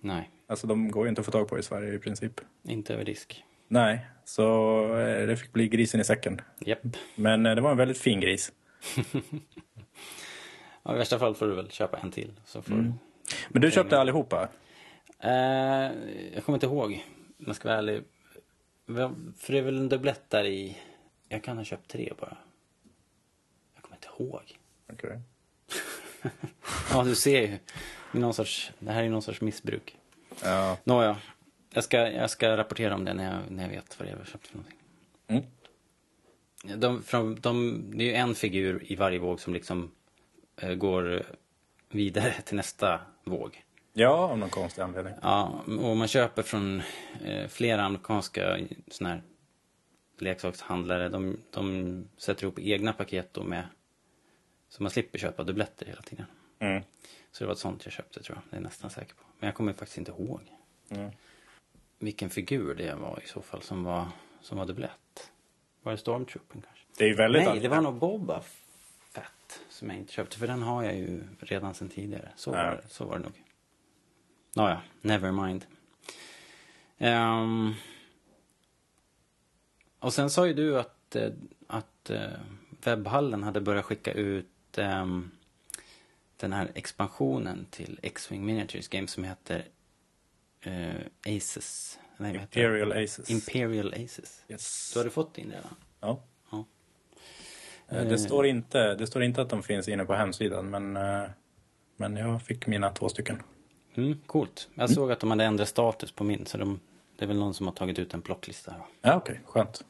Nej, 0.00 0.30
Alltså 0.48 0.66
de 0.66 0.90
går 0.90 1.04
ju 1.04 1.08
inte 1.08 1.20
att 1.20 1.24
få 1.24 1.32
tag 1.32 1.48
på 1.48 1.58
i 1.58 1.62
Sverige 1.62 1.94
i 1.94 1.98
princip. 1.98 2.40
inte 2.62 2.94
över 2.94 3.04
disk. 3.04 3.44
Nej, 3.68 4.06
så 4.24 4.82
eh, 4.98 5.26
det 5.26 5.36
fick 5.36 5.52
bli 5.52 5.68
grisen 5.68 6.00
i 6.00 6.04
säcken. 6.04 6.40
Japp. 6.58 6.78
Men 7.14 7.46
eh, 7.46 7.54
det 7.54 7.60
var 7.60 7.70
en 7.70 7.76
väldigt 7.76 7.98
fin 7.98 8.20
gris. 8.20 8.52
Ja, 10.82 10.94
I 10.94 10.98
värsta 10.98 11.18
fall 11.18 11.34
får 11.34 11.46
du 11.46 11.54
väl 11.54 11.70
köpa 11.70 11.98
en 11.98 12.10
till. 12.10 12.32
Så 12.44 12.62
får 12.62 12.72
Mm. 12.74 12.92
Men 13.48 13.62
du 13.62 13.70
köpte 13.70 13.98
allihopa? 13.98 14.48
eh, 15.20 15.30
jag 16.34 16.44
kommer 16.44 16.56
inte 16.56 16.66
ihåg, 16.66 17.04
om 17.38 17.44
jag 17.46 17.56
ska 17.56 17.68
vara 17.68 17.78
ärlig. 17.78 18.02
För 19.38 19.52
det 19.52 19.58
är 19.58 19.62
väl 19.62 19.76
en 19.76 19.88
dubblett 19.88 20.30
där 20.30 20.44
i... 20.44 20.76
Jag 21.28 21.42
kan 21.44 21.56
ha 21.56 21.64
köpt 21.64 21.90
tre 21.90 22.12
bara. 22.20 22.36
Jag 23.74 23.82
kommer 23.82 23.96
inte 23.96 24.08
ihåg. 24.22 24.58
Okej. 24.92 25.20
Ja, 26.92 27.02
du 27.04 27.14
ser 27.14 27.40
ju. 27.40 27.46
Det, 28.12 28.18
är 28.18 28.20
någon 28.20 28.34
sorts, 28.34 28.72
det 28.78 28.92
här 28.92 29.02
är 29.02 29.08
någon 29.08 29.22
sorts 29.22 29.40
missbruk. 29.40 29.96
Ja. 30.42 30.76
Nåja, 30.84 31.16
jag 31.76 31.84
ska, 31.84 32.10
jag 32.10 32.30
ska 32.30 32.56
rapportera 32.56 32.94
om 32.94 33.04
det 33.04 33.14
när 33.14 33.24
jag, 33.34 33.50
när 33.50 33.62
jag 33.62 33.70
vet 33.70 33.98
vad 33.98 34.08
det 34.08 34.10
är 34.10 34.12
jag 34.12 34.18
har 34.18 34.24
köpt 34.24 34.46
för 34.46 34.56
någonting. 34.56 34.78
Mm. 35.26 36.80
De, 36.80 37.02
från, 37.02 37.40
de, 37.40 37.84
det 37.94 38.04
är 38.04 38.06
ju 38.06 38.14
en 38.14 38.34
figur 38.34 38.92
i 38.92 38.96
varje 38.96 39.18
våg 39.18 39.40
som 39.40 39.54
liksom 39.54 39.90
eh, 40.56 40.74
går 40.74 41.22
vidare 41.88 42.32
till 42.44 42.56
nästa 42.56 43.00
våg. 43.24 43.64
ja, 43.92 44.08
av 44.08 44.38
någon 44.38 44.50
konstig 44.50 44.82
anledning. 44.82 45.14
Ja, 45.22 45.62
och 45.66 45.96
man 45.96 46.08
köper 46.08 46.42
från 46.42 46.82
eh, 47.24 47.48
flera 47.48 47.82
amerikanska 47.82 48.58
såna 48.90 49.10
här 49.10 49.22
leksakshandlare. 50.18 51.08
De, 51.08 51.36
de 51.50 52.04
sätter 52.16 52.42
ihop 52.42 52.58
egna 52.58 52.92
paket 52.92 53.34
då 53.34 53.42
med 53.42 53.66
så 54.68 54.82
man 54.82 54.90
slipper 54.90 55.18
köpa 55.18 55.42
dubbletter 55.42 55.86
hela 55.86 56.02
tiden. 56.02 56.26
Mm. 56.58 56.82
Så 57.32 57.44
det 57.44 57.46
var 57.46 57.52
ett 57.52 57.58
sånt 57.58 57.84
jag 57.84 57.92
köpte 57.92 58.22
tror 58.22 58.36
jag. 58.36 58.50
Det 58.50 58.56
är 58.56 58.60
jag 58.60 58.64
nästan 58.64 58.90
säker 58.90 59.14
på. 59.14 59.24
Men 59.38 59.46
jag 59.46 59.54
kommer 59.54 59.72
faktiskt 59.72 59.98
inte 59.98 60.12
ihåg 60.12 60.40
Mm. 60.90 61.10
Vilken 61.98 62.30
figur 62.30 62.74
det 62.74 62.94
var 62.94 63.20
i 63.24 63.28
så 63.28 63.42
fall 63.42 63.62
som 63.62 63.84
var, 63.84 64.06
som 64.40 64.58
var 64.58 64.66
dubblett. 64.66 65.30
Var 65.82 65.92
det 65.92 65.98
Stormtroopen 65.98 66.62
kanske? 66.62 66.84
Det 66.98 67.04
är 67.04 67.16
väldigt... 67.16 67.44
Nej, 67.44 67.60
det 67.60 67.68
var 67.68 67.80
nog 67.80 67.94
Boba 67.94 68.40
Fett 69.14 69.60
som 69.68 69.90
jag 69.90 69.98
inte 69.98 70.12
köpte. 70.12 70.38
För 70.38 70.46
den 70.46 70.62
har 70.62 70.82
jag 70.82 70.96
ju 70.96 71.22
redan 71.38 71.74
sedan 71.74 71.88
tidigare. 71.88 72.28
Så, 72.36 72.50
var, 72.50 72.58
det, 72.58 72.88
så 72.88 73.04
var 73.04 73.18
det 73.18 73.24
nog. 73.24 73.42
Nåja, 74.54 74.82
never 75.00 75.32
mind. 75.32 75.66
Ehm, 76.98 77.74
och 79.98 80.14
sen 80.14 80.30
sa 80.30 80.46
ju 80.46 80.54
du 80.54 80.78
att, 80.78 81.16
eh, 81.16 81.32
att 81.66 82.10
eh, 82.10 82.30
webbhallen 82.84 83.42
hade 83.42 83.60
börjat 83.60 83.84
skicka 83.84 84.12
ut 84.12 84.78
ehm, 84.78 85.30
den 86.36 86.52
här 86.52 86.70
expansionen 86.74 87.66
till 87.70 88.00
X-Wing 88.02 88.46
Miniatures 88.46 88.88
Game 88.88 89.06
som 89.06 89.24
heter 89.24 89.64
eh, 90.66 91.36
Aces. 91.36 91.98
Nej? 92.16 92.34
Imperial 92.34 92.92
Aces. 92.92 93.30
Imperial 93.30 93.94
Aces. 93.94 94.44
yes. 94.48 94.90
Du 94.92 95.00
hade 95.00 95.10
fått 95.10 95.34
din 95.34 95.50
redan? 95.50 95.74
Ja. 96.00 96.20
Ja. 96.50 96.64
Eh, 97.88 98.04
Det 98.04 98.18
står, 98.18 98.46
inte, 98.46 98.94
det 98.94 99.06
står 99.06 99.22
inte 99.22 99.42
att 99.42 99.50
de 99.50 99.62
finns 99.62 99.88
inne 99.88 100.04
på 100.04 100.14
hemsidan, 100.14 100.70
men, 100.70 100.96
eh, 100.96 101.22
men 101.96 102.16
jag 102.16 102.42
fick 102.42 102.66
mina 102.66 102.90
två 102.90 103.08
stycken. 103.08 103.42
Mm, 103.94 104.18
coolt. 104.26 104.68
Jag 104.74 104.90
såg 104.90 105.12
att 105.12 105.20
de 105.20 105.30
hade 105.30 105.44
ändrat 105.44 105.68
status 105.68 106.12
på 106.12 106.24
min, 106.24 106.46
så 106.46 106.58
de, 106.58 106.80
det 107.18 107.24
är 107.24 107.28
väl 107.28 107.38
någon 107.38 107.54
som 107.54 107.66
har 107.66 107.74
tagit 107.74 107.98
ut 107.98 108.14
en 108.14 108.22
plocklista. 108.22 108.74
Ja, 109.02 109.16
okej. 109.16 109.40
Skönt. 109.44 109.84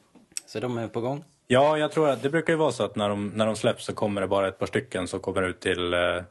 Så 0.45 0.59
de 0.59 0.77
är 0.77 0.87
på 0.87 1.01
gång. 1.01 1.23
Ja, 1.47 1.77
jag 1.77 1.91
tror 1.91 2.09
att 2.09 2.21
det 2.21 2.29
brukar 2.29 2.53
ju 2.53 2.57
vara 2.57 2.71
så 2.71 2.83
att 2.83 2.95
när 2.95 3.09
de, 3.09 3.27
när 3.27 3.45
de 3.45 3.55
släpps 3.55 3.85
så 3.85 3.93
kommer 3.93 4.21
det 4.21 4.27
bara 4.27 4.47
ett 4.47 4.59
par 4.59 4.65
stycken 4.65 5.07
som 5.07 5.19
kommer 5.19 5.43
ut 5.43 5.59
till, 5.59 5.93
eh, 5.93 5.99
eh, 5.99 6.23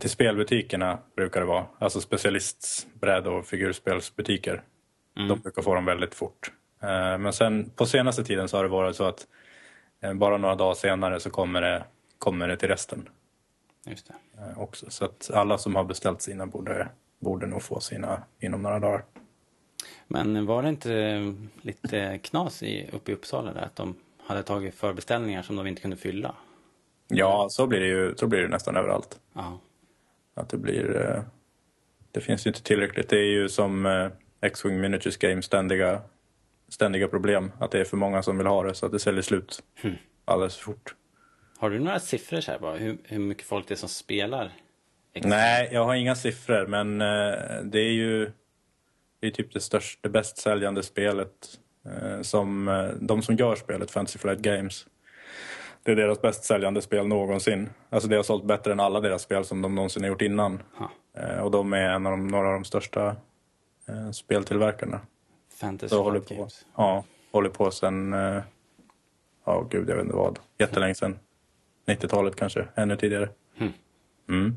till 0.00 0.10
spelbutikerna, 0.10 0.98
brukar 1.16 1.40
det 1.40 1.46
vara. 1.46 1.66
Alltså 1.78 2.00
specialistbräd 2.00 3.26
och 3.26 3.46
figurspelsbutiker. 3.46 4.62
De 5.14 5.40
brukar 5.40 5.62
få 5.62 5.74
dem 5.74 5.84
väldigt 5.84 6.14
fort. 6.14 6.52
Eh, 6.82 7.18
men 7.18 7.32
sen 7.32 7.70
på 7.76 7.86
senaste 7.86 8.24
tiden 8.24 8.48
så 8.48 8.56
har 8.56 8.64
det 8.64 8.70
varit 8.70 8.96
så 8.96 9.04
att 9.04 9.26
eh, 10.00 10.14
bara 10.14 10.36
några 10.36 10.54
dagar 10.54 10.74
senare 10.74 11.20
så 11.20 11.30
kommer 11.30 11.60
det, 11.60 11.84
kommer 12.18 12.48
det 12.48 12.56
till 12.56 12.68
resten 12.68 13.08
Just 13.86 14.06
det. 14.08 14.14
eh, 14.42 14.58
också. 14.60 14.90
Så 14.90 15.04
att 15.04 15.30
alla 15.34 15.58
som 15.58 15.76
har 15.76 15.84
beställt 15.84 16.22
sina 16.22 16.46
borde, 16.46 16.88
borde 17.20 17.46
nog 17.46 17.62
få 17.62 17.80
sina 17.80 18.22
inom 18.40 18.62
några 18.62 18.78
dagar. 18.78 19.04
Men 20.08 20.46
var 20.46 20.62
det 20.62 20.68
inte 20.68 21.20
lite 21.62 22.18
knas 22.18 22.62
i, 22.62 22.90
uppe 22.92 23.10
i 23.10 23.14
Uppsala 23.14 23.52
där? 23.52 23.62
Att 23.62 23.76
de 23.76 23.94
hade 24.26 24.42
tagit 24.42 24.74
förbeställningar 24.74 25.42
som 25.42 25.56
de 25.56 25.66
inte 25.66 25.82
kunde 25.82 25.96
fylla? 25.96 26.34
Ja, 27.08 27.46
så 27.50 27.66
blir 27.66 27.80
det 27.80 27.86
ju 27.86 28.14
så 28.16 28.26
blir 28.26 28.42
det 28.42 28.48
nästan 28.48 28.76
överallt. 28.76 29.20
Ja. 29.32 29.58
Att 30.34 30.48
det 30.48 30.56
blir... 30.56 30.96
Eh, 31.00 31.22
det 32.12 32.20
finns 32.20 32.46
ju 32.46 32.50
inte 32.50 32.62
tillräckligt. 32.62 33.08
Det 33.08 33.16
är 33.18 33.30
ju 33.30 33.48
som 33.48 33.86
eh, 33.86 34.08
X-Wing 34.40 34.80
Miniatures 34.80 35.16
Game 35.16 35.42
ständiga, 35.42 36.02
ständiga 36.68 37.08
problem. 37.08 37.52
Att 37.58 37.70
det 37.70 37.80
är 37.80 37.84
för 37.84 37.96
många 37.96 38.22
som 38.22 38.38
vill 38.38 38.46
ha 38.46 38.62
det 38.62 38.74
så 38.74 38.86
att 38.86 38.92
det 38.92 38.98
säljer 38.98 39.22
slut 39.22 39.62
alldeles 40.24 40.56
för 40.56 40.64
fort. 40.64 40.94
Har 41.58 41.70
du 41.70 41.78
några 41.78 42.00
siffror 42.00 42.40
så 42.40 42.50
här 42.52 42.58
bara? 42.58 42.76
Hur, 42.76 42.98
hur 43.04 43.18
mycket 43.18 43.46
folk 43.46 43.68
det 43.68 43.74
är 43.74 43.76
som 43.76 43.88
spelar? 43.88 44.52
X- 45.14 45.26
Nej, 45.26 45.68
jag 45.72 45.84
har 45.84 45.94
inga 45.94 46.14
siffror 46.14 46.66
men 46.66 47.00
eh, 47.00 47.62
det 47.64 47.78
är 47.80 47.92
ju 47.92 48.30
det 49.20 49.26
är 49.26 49.30
typ 49.30 49.52
det 49.52 49.60
största, 49.60 49.98
det 50.02 50.08
bäst 50.08 50.36
säljande 50.38 50.82
spelet 50.82 51.58
som 52.22 52.64
de 53.00 53.22
som 53.22 53.36
gör 53.36 53.56
spelet, 53.56 53.90
Fantasy 53.90 54.18
Flight 54.18 54.38
Games. 54.38 54.86
Det 55.82 55.92
är 55.92 55.96
deras 55.96 56.22
bäst 56.22 56.44
säljande 56.44 56.82
spel 56.82 57.06
någonsin. 57.06 57.70
Alltså 57.90 58.08
det 58.08 58.16
har 58.16 58.22
sålt 58.22 58.44
bättre 58.44 58.72
än 58.72 58.80
alla 58.80 59.00
deras 59.00 59.22
spel 59.22 59.44
som 59.44 59.62
de 59.62 59.74
någonsin 59.74 60.02
har 60.02 60.08
gjort 60.08 60.22
innan. 60.22 60.62
Eh, 61.16 61.38
och 61.38 61.50
de 61.50 61.72
är 61.72 61.90
en 61.90 62.06
av 62.06 62.12
de, 62.12 62.28
några 62.28 62.48
av 62.48 62.54
de 62.54 62.64
största 62.64 63.16
eh, 63.88 64.10
speltillverkarna. 64.10 65.00
Fantasy 65.54 65.88
Så 65.88 66.02
håller 66.02 66.20
Flight 66.20 66.28
på, 66.28 66.34
Games. 66.34 66.66
ja, 66.76 67.04
håller 67.32 67.48
på 67.50 67.70
sen, 67.70 68.12
eh, 68.12 68.42
ja 69.44 69.66
gud 69.70 69.88
jag 69.90 69.96
vet 69.96 70.04
inte 70.04 70.16
vad, 70.16 70.38
jättelänge 70.58 70.94
sen. 70.94 71.18
90-talet 71.86 72.36
kanske, 72.36 72.68
ännu 72.74 72.96
tidigare. 72.96 73.28
Mm. 73.58 73.72
Mm. 74.28 74.56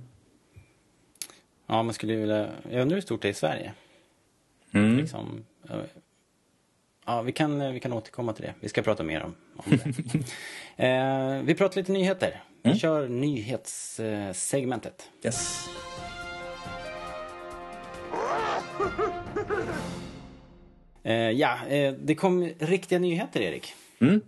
Ja, 1.68 1.84
man 1.84 1.94
skulle 1.94 2.16
vilja... 2.16 2.50
Jag 2.70 2.82
undrar 2.82 2.96
hur 2.96 3.02
stort 3.02 3.22
det 3.22 3.28
är 3.28 3.30
i 3.30 3.34
Sverige. 3.34 3.74
Mm. 4.72 4.98
Liksom, 4.98 5.46
eh, 5.70 5.76
ja, 7.06 7.22
vi 7.22 7.32
kan, 7.32 7.74
vi 7.74 7.80
kan 7.80 7.94
återkomma 7.94 8.34
till 8.34 8.44
det. 8.44 8.54
Vi 8.60 8.70
ska 8.70 8.82
prata 8.82 9.04
mer 9.04 9.24
om, 9.24 9.36
om 9.56 9.80
det. 10.76 10.78
eh, 10.88 11.42
vi 11.44 11.56
pratar 11.56 11.82
lite 11.82 11.92
nyheter. 11.92 12.44
Vi 12.64 12.80
kör 12.80 13.08
nyhetssegmentet. 13.08 15.10
Yes. 15.24 15.70
Eh, 21.04 21.14
ja, 21.14 21.68
eh, 21.68 21.94
det 21.94 22.16
kom 22.16 22.50
riktiga 22.60 23.00
nyheter, 23.00 23.42
Erik. 23.42 23.74
Mm. 24.00 24.22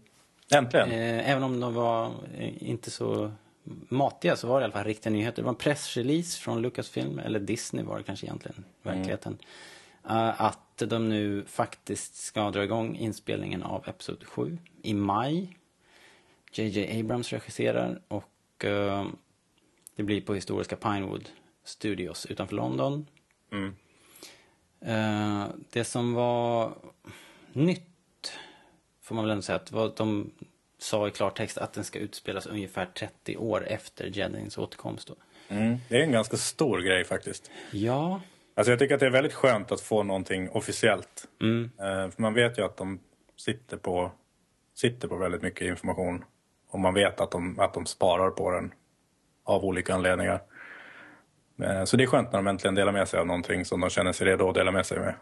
Äntligen. 0.55 0.91
Eh, 0.91 1.29
även 1.29 1.43
om 1.43 1.59
de 1.59 1.73
var 1.73 2.05
eh, 2.37 2.69
inte 2.69 2.91
så 2.91 3.31
matiga 3.89 4.35
så 4.35 4.47
var 4.47 4.59
det 4.59 4.63
i 4.63 4.65
alla 4.65 4.73
fall 4.73 4.83
riktiga 4.83 5.13
nyheter. 5.13 5.35
Det 5.35 5.43
var 5.43 5.49
en 5.49 5.55
pressrelease 5.55 6.41
från 6.41 6.61
Lucasfilm, 6.61 7.19
eller 7.19 7.39
Disney 7.39 7.83
var 7.83 7.97
det 7.97 8.03
kanske 8.03 8.25
egentligen, 8.25 8.63
i 8.83 8.87
verkligheten. 8.87 9.37
Eh, 10.09 10.41
att 10.41 10.59
de 10.85 11.09
nu 11.09 11.45
faktiskt 11.45 12.15
ska 12.15 12.51
dra 12.51 12.63
igång 12.63 12.95
inspelningen 12.95 13.63
av 13.63 13.89
Episod 13.89 14.23
7 14.23 14.57
i 14.81 14.93
maj. 14.93 15.57
JJ 16.51 16.99
Abrams 16.99 17.33
regisserar 17.33 18.01
och 18.07 18.65
eh, 18.65 19.07
det 19.95 20.03
blir 20.03 20.21
på 20.21 20.33
historiska 20.33 20.75
Pinewood 20.75 21.29
Studios 21.63 22.25
utanför 22.25 22.55
London. 22.55 23.07
Mm. 23.51 23.75
Eh, 24.81 25.47
det 25.71 25.83
som 25.83 26.13
var 26.13 26.73
nytt, 27.53 28.33
får 29.01 29.15
man 29.15 29.23
väl 29.23 29.31
ändå 29.31 29.41
säga, 29.41 29.55
att 29.55 29.71
vad 29.71 29.95
de 29.95 30.31
sa 30.77 31.07
i 31.07 31.11
klartext 31.11 31.57
att 31.57 31.73
den 31.73 31.83
ska 31.83 31.99
utspelas 31.99 32.45
ungefär 32.45 32.85
30 32.85 33.37
år 33.37 33.67
efter 33.67 34.17
Jedins 34.17 34.57
återkomst. 34.57 35.07
Då. 35.07 35.15
Mm. 35.47 35.77
Det 35.89 35.95
är 35.95 36.01
en 36.01 36.11
ganska 36.11 36.37
stor 36.37 36.81
grej 36.81 37.05
faktiskt. 37.05 37.51
Ja, 37.71 38.21
Alltså 38.57 38.71
jag 38.71 38.79
tycker 38.79 38.93
att 38.93 38.99
det 38.99 39.05
är 39.05 39.09
väldigt 39.11 39.33
skönt 39.33 39.71
att 39.71 39.81
få 39.81 40.03
någonting 40.03 40.49
officiellt. 40.49 41.27
mm, 41.41 41.71
Eh, 41.79 42.09
för 42.09 42.21
man 42.21 42.33
vet 42.33 42.57
ju 42.57 42.65
att 42.65 42.77
de 42.77 42.99
sitter 43.35 43.77
på, 43.77 44.11
sitter 44.75 45.07
på 45.07 45.15
väldigt 45.17 45.41
mycket 45.41 45.67
information. 45.67 46.23
Och 46.69 46.79
man 46.79 46.93
vet 46.93 47.21
att 47.21 47.31
de, 47.31 47.59
att 47.59 47.73
de 47.73 47.85
sparar 47.85 48.29
på 48.29 48.51
den 48.51 48.73
av 49.43 49.65
olika 49.65 49.93
anledningar. 49.93 50.41
Eh, 51.61 51.83
Så 51.83 51.97
det 51.97 52.03
är 52.03 52.07
skönt 52.07 52.31
när 52.31 52.39
de 52.39 52.47
äntligen 52.47 52.75
delar 52.75 52.91
med 52.91 53.07
sig 53.07 53.19
av 53.19 53.27
någonting 53.27 53.65
som 53.65 53.79
de 53.81 53.89
känner 53.89 54.13
sig 54.13 54.27
redo 54.27 54.49
att 54.49 54.55
dela 54.55 54.71
med 54.71 54.85
sig 54.85 54.99
med. 54.99 55.13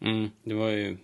Mm, 0.00 0.30
det 0.42 0.54
var 0.54 0.68
ju... 0.68 0.96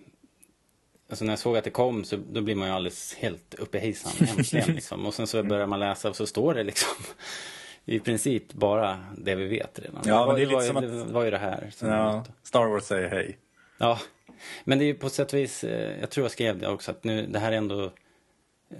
Alltså 1.09 1.25
när 1.25 1.31
jag 1.31 1.39
såg 1.39 1.57
att 1.57 1.63
det 1.63 1.69
kom 1.69 2.03
så 2.03 2.17
då 2.31 2.41
blir 2.41 2.55
man 2.55 2.67
ju 2.67 2.73
alldeles 2.73 3.13
helt 3.15 3.53
uppe 3.53 3.77
i 3.77 3.81
hejsan 3.81 4.27
äntligen 4.37 4.75
liksom. 4.75 5.05
Och 5.05 5.13
sen 5.13 5.27
så 5.27 5.43
börjar 5.43 5.67
man 5.67 5.79
läsa 5.79 6.09
och 6.09 6.15
så 6.15 6.27
står 6.27 6.53
det 6.53 6.63
liksom 6.63 7.03
i 7.91 7.99
princip 7.99 8.53
bara 8.53 9.05
det 9.17 9.35
vi 9.35 9.47
vet 9.47 9.79
redan. 9.79 10.01
Ja, 10.05 10.25
det, 10.33 10.35
det 10.35 10.41
är 10.41 10.45
var, 10.45 10.61
lite 10.61 10.67
som 10.67 10.77
att- 10.77 10.83
det 11.07 11.13
var 11.13 11.23
ju 11.23 11.31
det 11.31 11.37
här. 11.37 11.71
Ja, 11.81 12.25
Star 12.43 12.65
Wars 12.65 12.83
säger 12.83 13.09
hej. 13.09 13.37
Ja, 13.77 13.99
men 14.63 14.77
det 14.79 14.83
är 14.83 14.87
ju 14.87 14.93
på 14.95 15.09
sätt 15.09 15.33
och 15.33 15.39
vis, 15.39 15.63
eh, 15.63 15.99
jag 15.99 16.09
tror 16.09 16.23
jag 16.23 16.31
skrev 16.31 16.57
det 16.59 16.67
också, 16.67 16.91
att 16.91 17.03
nu, 17.03 17.27
det 17.27 17.39
här 17.39 17.51
är 17.51 17.55
ändå, 17.57 17.83
eh, 18.69 18.77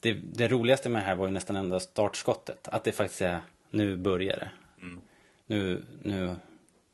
det, 0.00 0.12
det 0.12 0.48
roligaste 0.48 0.88
med 0.88 1.02
det 1.02 1.06
här 1.06 1.14
var 1.16 1.26
ju 1.26 1.32
nästan 1.32 1.56
ändå 1.56 1.80
startskottet. 1.80 2.68
Att 2.68 2.84
det 2.84 2.92
faktiskt 2.92 3.22
är, 3.22 3.40
nu 3.70 3.96
börjar 3.96 4.36
det. 4.36 4.50
Nu, 5.46 5.84
nu 6.02 6.36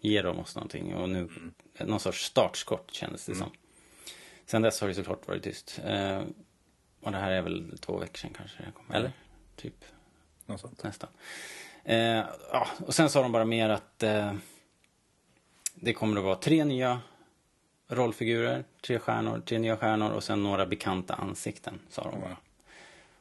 ger 0.01 0.23
de 0.23 0.39
oss 0.39 0.55
någonting 0.57 0.95
och 0.95 1.09
nu, 1.09 1.29
någon 1.79 2.01
sorts 2.01 2.25
startskott 2.25 2.91
kändes 2.93 3.27
det 3.27 3.35
som. 3.35 3.51
Sen 4.47 4.63
dess 4.63 4.81
har 4.81 4.89
det 4.89 4.95
såklart 4.95 5.29
varit 5.29 5.43
tyst. 5.43 5.81
Eh, 5.85 6.23
och 7.01 7.13
det 7.13 7.19
här 7.19 7.31
är 7.33 7.43
väl 7.43 7.79
två 7.79 7.99
veckor 7.99 8.19
sedan 8.19 8.31
kanske 8.37 8.57
det 8.63 8.73
kom, 8.73 8.95
eller? 8.95 9.13
Typ 9.57 9.85
Något 10.47 10.61
sånt. 10.61 10.83
nästan. 10.83 11.11
Eh, 11.85 12.25
ja, 12.53 12.67
och 12.87 12.95
sen 12.95 13.11
sa 13.11 13.23
de 13.23 13.33
bara 13.33 13.45
mer 13.45 13.69
att 13.69 14.03
eh, 14.03 14.33
det 15.75 15.93
kommer 15.93 16.17
att 16.17 16.25
vara 16.25 16.37
tre 16.37 16.65
nya 16.65 17.01
rollfigurer, 17.89 18.65
tre 18.81 18.99
stjärnor, 18.99 19.43
tre 19.47 19.59
nya 19.59 19.77
stjärnor 19.77 20.11
och 20.11 20.25
sen 20.25 20.43
några 20.43 20.67
bekanta 20.67 21.15
ansikten, 21.15 21.79
sa 21.89 22.03
de 22.03 22.21
bara. 22.21 22.37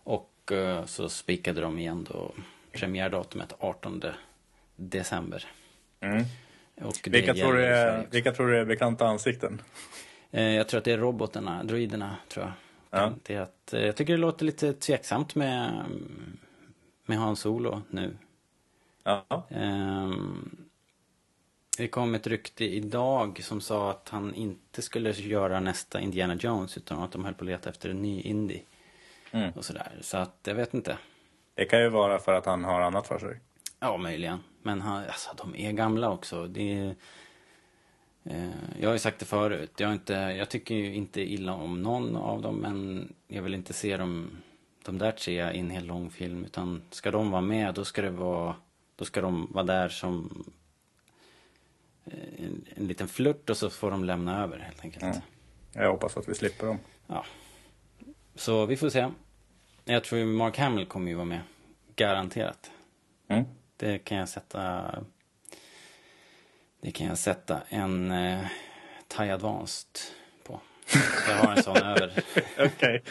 Och 0.04 0.51
eh, 0.51 0.86
så 0.86 1.10
spikade 1.10 1.62
de 1.62 1.80
igen 1.80 2.08
då 2.10 2.32
premiärdatumet 2.72 3.54
18 3.60 4.04
december. 4.75 5.46
Mm. 6.00 6.24
Och 6.82 7.00
det 7.04 7.10
Vilka, 7.10 7.34
tror 7.34 7.54
du 7.54 7.66
är, 7.66 8.08
vilka 8.12 8.32
tror 8.32 8.48
du 8.48 8.58
är 8.58 8.66
bekanta 8.66 9.08
ansikten? 9.08 9.62
Eh, 10.32 10.44
jag 10.44 10.68
tror 10.68 10.78
att 10.78 10.84
det 10.84 10.92
är 10.92 10.98
robotarna, 10.98 11.63
droiderna, 11.63 12.16
tror 12.30 12.46
jag. 12.46 12.54
Ja. 13.01 13.13
Det 13.24 13.38
att, 13.38 13.74
eh, 13.74 13.86
jag 13.86 13.96
tycker 13.96 14.13
det 14.13 14.20
låter 14.20 14.46
lite 14.46 14.74
tveksamt 14.74 15.36
med, 15.36 15.86
med 17.05 17.17
Han 17.17 17.36
Solo 17.36 17.81
nu. 17.89 18.17
Ja. 19.03 19.48
Ehm, 19.50 20.58
det 21.77 21.88
kom 21.88 22.15
ett 22.15 22.27
rykte 22.27 22.65
idag 22.65 23.43
som 23.43 23.62
sa 23.62 23.91
att 23.91 24.10
han 24.10 24.36
inte 24.36 24.81
skulle 24.81 25.12
göra 25.12 25.60
nästa 25.60 26.01
Indiana 26.01 26.36
Jones 26.36 26.77
utan 26.77 27.03
att 27.03 27.12
de 27.12 27.25
höll 27.25 27.34
på 27.34 27.43
att 27.43 27.50
leta 27.50 27.70
efter 27.70 27.89
en 27.89 28.01
ny 28.01 28.22
Indy. 28.22 28.60
Mm. 29.31 29.51
Och 29.51 29.65
sådär. 29.65 29.98
Så 30.01 30.17
att 30.17 30.39
jag 30.43 30.55
vet 30.55 30.74
inte. 30.74 30.98
Det 31.55 31.65
kan 31.65 31.81
ju 31.81 31.89
vara 31.89 32.20
för 32.20 32.34
att 32.34 32.46
han 32.46 32.63
har 32.63 32.81
annat 32.81 33.08
för 33.08 33.20
sig. 33.20 33.39
Ja, 33.79 33.98
möjligen. 33.98 34.39
Men 34.62 34.81
han, 34.81 35.03
alltså, 35.03 35.29
de 35.38 35.55
är 35.55 35.72
gamla 35.72 36.12
också. 36.12 36.48
Det 36.48 36.74
är, 36.74 36.96
eh, 38.24 38.50
jag 38.79 38.89
har 38.89 38.93
ju 38.93 39.00
sagt 39.00 39.20
det 39.20 39.25
förut. 39.25 39.72
Jag, 39.77 39.91
inte, 39.93 40.13
jag 40.13 40.50
tycker 40.50 40.75
ju 40.75 40.96
inte 40.96 41.22
illa 41.22 41.53
om 41.53 41.81
någon 41.81 42.15
av 42.15 42.41
dem. 42.41 42.55
Men 42.55 43.08
jag 43.27 43.43
vill 43.43 43.53
inte 43.53 43.74
se 43.74 43.98
dem, 43.98 44.38
de 44.86 44.98
där 44.98 45.12
tre 45.12 45.52
i 45.52 45.60
en 45.60 45.70
hel 45.70 45.86
lång 45.86 46.10
film. 46.10 46.46
Utan 46.46 46.82
ska 46.90 47.12
de 47.12 47.32
vara 47.32 47.42
med, 47.42 47.74
då 47.74 47.86
ska 47.86 48.02
det 48.02 48.10
vara, 48.10 48.56
då 48.96 49.06
ska 49.06 49.22
de 49.22 49.52
vara 49.52 49.66
där 49.66 49.90
som 49.90 50.44
eh, 52.06 52.46
en, 52.46 52.66
en 52.76 52.88
liten 52.88 53.08
flört 53.08 53.50
och 53.50 53.58
så 53.58 53.70
får 53.70 53.92
de 53.92 54.04
lämna 54.04 54.44
över 54.44 54.60
helt 54.60 54.84
enkelt. 54.84 55.04
Mm. 55.04 55.18
Jag 55.74 55.92
hoppas 55.92 56.18
att 56.18 56.30
vi 56.30 56.36
slipper 56.36 56.68
dem. 56.68 56.80
Ja. 57.08 57.26
Så 58.36 58.66
vi 58.66 58.78
får 58.78 58.90
se. 58.90 59.08
Jag 59.86 60.04
tror 60.04 60.26
Mark 60.26 60.58
Hamill 60.58 60.86
kommer 60.86 61.10
ju 61.10 61.16
vara 61.16 61.26
med. 61.26 61.42
Garanterat. 61.96 62.72
Mm. 63.27 63.46
Det 63.77 64.00
kan 64.00 64.18
jag 64.18 64.29
sätta... 64.29 64.86
Det 66.82 66.92
kan 66.92 67.08
jag 67.08 67.18
sätta 67.18 67.62
en 67.70 68.12
eh, 68.12 68.46
Thai 69.08 69.29
Advanced. 69.29 70.00
Jag 71.27 71.36
har 71.36 71.56
en 71.56 71.64
sån 71.64 71.77
över. 71.77 72.12
Okej. 72.66 73.04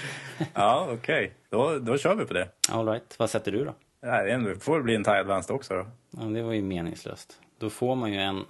Ja, 0.55 0.89
okej. 0.93 1.33
Då, 1.51 1.79
då 1.79 1.99
kör 1.99 2.15
vi 2.15 2.25
på 2.27 2.35
det. 2.35 2.49
All 2.71 2.87
right. 2.89 3.15
Vad 3.19 3.31
sätter 3.31 3.53
du 3.53 3.65
då? 3.65 3.75
Nej, 4.03 4.39
det 4.39 4.61
får 4.61 4.83
bli 4.83 4.95
en 4.95 5.05
Thai 5.05 5.19
Advanced 5.21 5.55
också 5.57 5.75
då. 5.75 5.87
Ja, 6.11 6.23
det 6.25 6.43
var 6.43 6.53
ju 6.53 6.63
meningslöst. 6.63 7.39
Då 7.59 7.71
får 7.71 7.95
man 7.97 8.13
ju 8.13 8.19
en... 8.19 8.45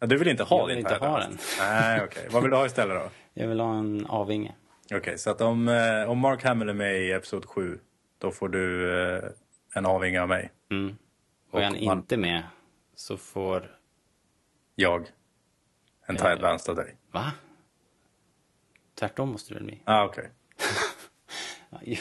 Ja, 0.00 0.06
du 0.06 0.18
vill 0.18 0.28
inte 0.28 0.42
ha 0.44 0.58
Jag 0.58 0.66
vill 0.66 0.76
din 0.76 0.84
inte 0.86 0.98
Thai 0.98 1.08
ha 1.08 1.16
Advanced? 1.16 1.40
Nej, 1.60 2.00
okej. 2.04 2.28
Vad 2.30 2.42
vill 2.42 2.50
du 2.50 2.56
ha 2.56 2.66
istället 2.66 2.96
då? 3.02 3.10
Jag 3.40 3.48
vill 3.48 3.60
ha 3.60 3.78
en 3.78 4.06
avinge. 4.06 4.54
Okej, 4.94 5.18
så 5.18 5.30
att 5.30 5.40
om, 5.40 5.68
eh, 5.68 6.10
om 6.10 6.18
Mark 6.18 6.44
Hamill 6.44 6.68
är 6.68 6.72
med 6.74 6.98
i 7.02 7.12
Episod 7.12 7.44
7, 7.46 7.78
då 8.18 8.30
får 8.30 8.48
du 8.48 8.92
eh, 9.14 9.22
en 9.74 9.86
avvinge 9.86 10.22
av 10.22 10.28
mig. 10.28 10.50
Mm. 10.70 10.96
Och 11.50 11.60
är 11.60 11.64
han 11.64 11.72
man- 11.84 11.98
inte 11.98 12.16
med 12.16 12.42
så 12.94 13.16
får... 13.16 13.70
Jag. 14.74 15.06
En 16.06 16.16
Thai 16.16 16.26
Eh. 16.28 16.32
Advanced 16.32 16.70
av 16.70 16.76
dig. 16.76 16.96
Va? 17.12 17.32
Tvärtom 18.98 19.28
måste 19.28 19.50
det 19.50 19.54
väl 19.54 19.64
bli? 19.64 19.80
Ah, 19.84 20.04
okej. 20.04 20.30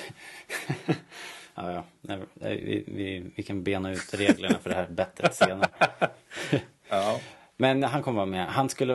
Ja, 1.58 1.72
ja. 1.72 1.84
Nej, 2.02 2.20
vi, 2.34 2.84
vi, 2.88 3.32
vi 3.36 3.44
kan 3.44 3.64
bena 3.64 3.92
ut 3.92 4.14
reglerna 4.14 4.58
för 4.60 4.70
det 4.70 4.76
här 4.76 4.88
bättre 4.88 5.34
senare. 5.34 5.70
Ja. 6.90 7.20
Men 7.58 7.84
han 7.84 8.04
kommer 8.04 8.16
vara 8.16 8.26
med. 8.26 8.48
Han 8.48 8.70
skulle, 8.70 8.94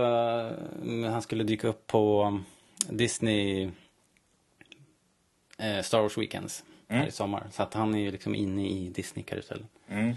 han 1.11 1.23
skulle 1.23 1.45
dyka 1.45 1.69
upp 1.69 1.87
på 1.87 2.39
Disney 2.89 3.71
eh, 5.59 5.83
Star 5.83 6.01
Wars 6.01 6.19
Weekends 6.19 6.65
här 6.89 7.07
i 7.07 7.11
sommar. 7.11 7.47
Så 7.51 7.63
att 7.63 7.75
han 7.75 7.95
är 7.95 7.99
ju 7.99 8.11
liksom 8.11 8.35
inne 8.35 8.69
i 8.69 8.89
Disney-karusellen. 8.89 9.67
Mm. 9.89 10.15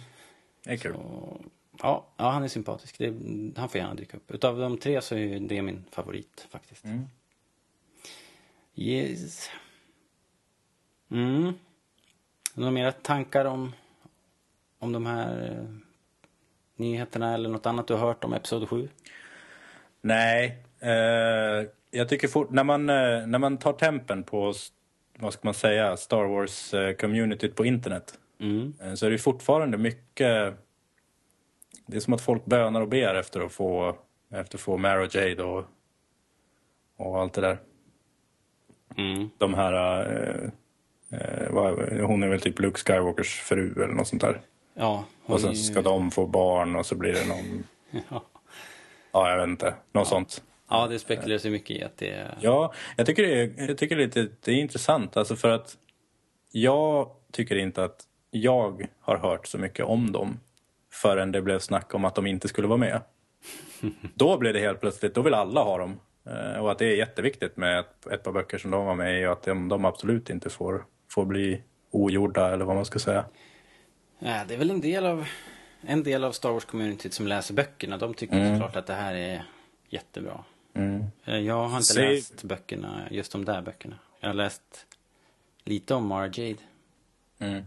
Det 0.64 0.72
är 0.72 0.78
kul. 0.78 0.96
Och, 0.96 1.42
ja, 1.82 2.06
ja, 2.18 2.30
han 2.30 2.44
är 2.44 2.48
sympatisk. 2.48 2.98
Det, 2.98 3.14
han 3.58 3.70
får 3.70 3.78
gärna 3.78 3.94
dyka 3.94 4.18
upp. 4.18 4.32
Utav 4.32 4.60
de 4.60 4.78
tre 4.78 5.02
så 5.02 5.16
är 5.16 5.40
det 5.40 5.62
min 5.62 5.86
favorit 5.92 6.48
faktiskt. 6.50 6.86
Mm. 6.86 7.08
Yes. 8.76 9.50
Mm. 11.12 11.54
Några 12.54 12.72
mera 12.72 12.92
tankar 12.92 13.46
om, 13.46 13.72
om 14.80 14.92
de 14.92 15.06
här 15.06 15.52
eh, 15.52 15.76
nyheterna 16.76 17.34
eller 17.34 17.50
något 17.50 17.66
annat 17.66 17.88
du 17.88 17.94
har 17.94 18.08
hört 18.08 18.24
om 18.24 18.34
Episod 18.34 18.70
7? 18.70 18.90
Nej, 20.02 20.58
eh, 20.80 21.68
jag 21.92 22.10
tycker 22.10 22.28
fort, 22.28 22.50
när, 22.50 22.64
man, 22.64 22.90
eh, 22.90 23.28
när 23.28 23.40
man 23.40 23.58
tar 23.58 23.74
tempen 23.74 24.24
på, 24.24 24.54
vad 25.20 25.34
ska 25.34 25.42
man 25.44 25.54
säga, 25.54 25.98
Star 25.98 26.26
Wars-communityt 26.26 27.56
på 27.56 27.66
internet 27.66 28.20
Mm. 28.40 28.74
eh, 28.82 28.94
så 28.94 29.06
är 29.06 29.12
det 29.12 29.18
fortfarande 29.18 29.78
mycket... 29.78 30.56
Det 31.86 31.96
är 31.96 32.00
som 32.00 32.14
att 32.14 32.22
folk 32.22 32.46
bönar 32.46 32.82
och 32.82 32.88
ber 32.88 33.16
efter 33.16 33.40
att 33.40 33.52
få, 33.52 33.98
efter 34.32 34.58
att 34.58 34.62
få 34.62 34.78
Mara 34.78 35.08
Jade 35.12 35.44
och, 35.44 35.66
och 36.98 37.20
allt 37.20 37.34
det 37.34 37.42
där. 37.42 37.58
Mm. 38.98 39.30
De 39.38 39.54
här... 39.54 39.74
Eh, 41.12 41.20
eh, 41.20 41.50
vad, 41.52 41.90
hon 42.00 42.24
är 42.24 42.28
väl 42.28 42.42
typ 42.42 42.60
Luke 42.60 42.80
Skywalkers 42.80 43.40
fru 43.40 43.74
eller 43.84 43.94
något 43.94 44.08
sånt 44.08 44.22
där. 44.22 44.42
Ja. 44.74 45.06
Och 45.26 45.42
sen 45.42 45.50
är 45.50 45.54
ju- 45.54 45.60
ska 45.60 45.82
de 45.82 46.12
få 46.12 46.26
barn 46.26 46.76
och 46.76 46.86
så 46.86 46.96
blir 46.96 47.14
det 47.14 47.28
någon... 47.28 47.64
Ja. 48.10 48.24
Ja, 49.12 49.30
jag 49.30 49.38
vet 49.38 49.48
inte. 49.50 49.74
Något 49.92 50.08
sånt. 50.08 50.44
ja, 50.70 50.88
det 50.88 51.00
spekuleras 51.00 51.46
ju 51.46 51.50
mycket 51.50 51.72
i 51.78 51.84
att 51.84 51.98
det 51.98 52.10
är... 52.10 52.38
Ja, 52.42 52.74
jag 52.98 53.06
tycker 53.06 53.24
det 53.24 53.42
är, 53.42 53.68
jag 53.68 53.78
tycker 53.78 53.96
lite, 53.96 54.28
det 54.44 54.52
är 54.52 54.56
intressant. 54.56 55.18
Alltså 55.18 55.36
för 55.36 55.50
att 55.50 55.78
jag 56.52 57.10
tycker 57.32 57.56
inte 57.56 57.84
att 57.84 58.04
jag 58.32 58.88
har 59.00 59.18
hört 59.18 59.48
så 59.48 59.58
mycket 59.58 59.86
om 59.86 60.12
dem 60.12 60.40
förrän 60.92 61.32
det 61.32 61.42
blev 61.42 61.60
snack 61.60 61.94
om 61.94 62.06
att 62.06 62.16
de 62.16 62.28
inte 62.28 62.48
skulle 62.48 62.68
vara 62.68 62.78
med. 62.78 63.02
Då 64.16 64.38
blev 64.38 64.54
det 64.54 64.60
helt 64.60 64.82
plötsligt, 64.82 65.16
då 65.16 65.22
vill 65.22 65.34
alla 65.34 65.62
ha 65.64 65.78
dem. 65.78 66.00
Eh, 66.26 66.60
Och 66.62 66.72
att 66.72 66.78
det 66.80 66.86
är 66.86 66.96
jätteviktigt 66.96 67.58
med 67.58 67.80
ett, 67.80 68.08
ett 68.12 68.24
par 68.24 68.32
böcker 68.32 68.58
som 68.58 68.72
de 68.72 68.86
var 68.86 68.96
med 68.96 69.22
i 69.22 69.26
och 69.26 69.32
att 69.32 69.44
de, 69.44 69.70
de 69.70 69.86
absolut 69.86 70.30
inte 70.30 70.50
får, 70.50 70.86
får 71.10 71.26
bli 71.26 71.62
ogjorda 71.92 72.54
eller 72.54 72.66
vad 72.66 72.76
man 72.76 72.86
ska 72.86 73.00
säga. 73.00 73.26
Ja, 74.20 74.42
det 74.48 74.54
är 74.54 74.58
väl 74.58 74.70
en 74.72 74.82
del 74.82 75.06
av, 75.06 75.28
en 75.82 76.04
del 76.04 76.24
av 76.24 76.32
Star 76.32 76.50
Wars-communityt 76.50 77.10
som 77.14 77.28
läser 77.28 77.54
böckerna. 77.54 77.98
De 77.98 78.14
tycker 78.14 78.36
Mm. 78.36 78.54
såklart 78.54 78.76
att 78.76 78.88
det 78.88 78.94
här 78.94 79.16
är 79.16 79.44
jättebra. 79.90 80.44
Mm. 80.74 81.04
Eh, 81.26 81.38
Jag 81.40 81.56
har 81.68 81.78
inte 81.78 81.84
Säg- 81.84 82.16
läst 82.16 82.44
böckerna, 82.44 83.02
just 83.12 83.32
de 83.32 83.46
där 83.46 83.62
böckerna. 83.62 83.96
Jag 84.20 84.30
har 84.30 84.34
läst 84.34 84.86
lite 85.64 85.94
om 85.96 86.08
Mara 86.08 86.26
Jade. 86.28 86.56
Mm. 87.40 87.64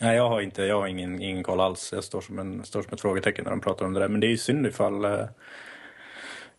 Nej, 0.00 0.16
jag 0.16 0.28
har, 0.28 0.40
inte, 0.40 0.62
jag 0.62 0.80
har 0.80 0.86
ingen, 0.86 1.22
ingen 1.22 1.42
koll 1.42 1.60
alls. 1.60 1.92
Jag 1.92 2.04
står 2.04 2.20
som, 2.20 2.38
en, 2.38 2.64
står 2.64 2.82
som 2.82 2.92
ett 2.94 3.00
frågetecken 3.00 3.44
när 3.44 3.50
de 3.50 3.60
pratar 3.60 3.86
om 3.86 3.92
det 3.92 4.00
där. 4.00 4.08
Men 4.08 4.20
det 4.20 4.26
är 4.26 4.30
ju 4.30 4.36
synd 4.38 4.66
ifall, 4.66 5.04
eh, 5.04 5.24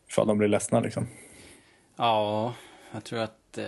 ifall 0.10 0.28
de 0.28 0.38
blir 0.38 0.48
ledsna 0.48 0.80
liksom. 0.80 1.08
Ja, 1.96 2.54
jag 2.92 3.04
tror 3.04 3.20
att 3.20 3.58
eh, 3.58 3.66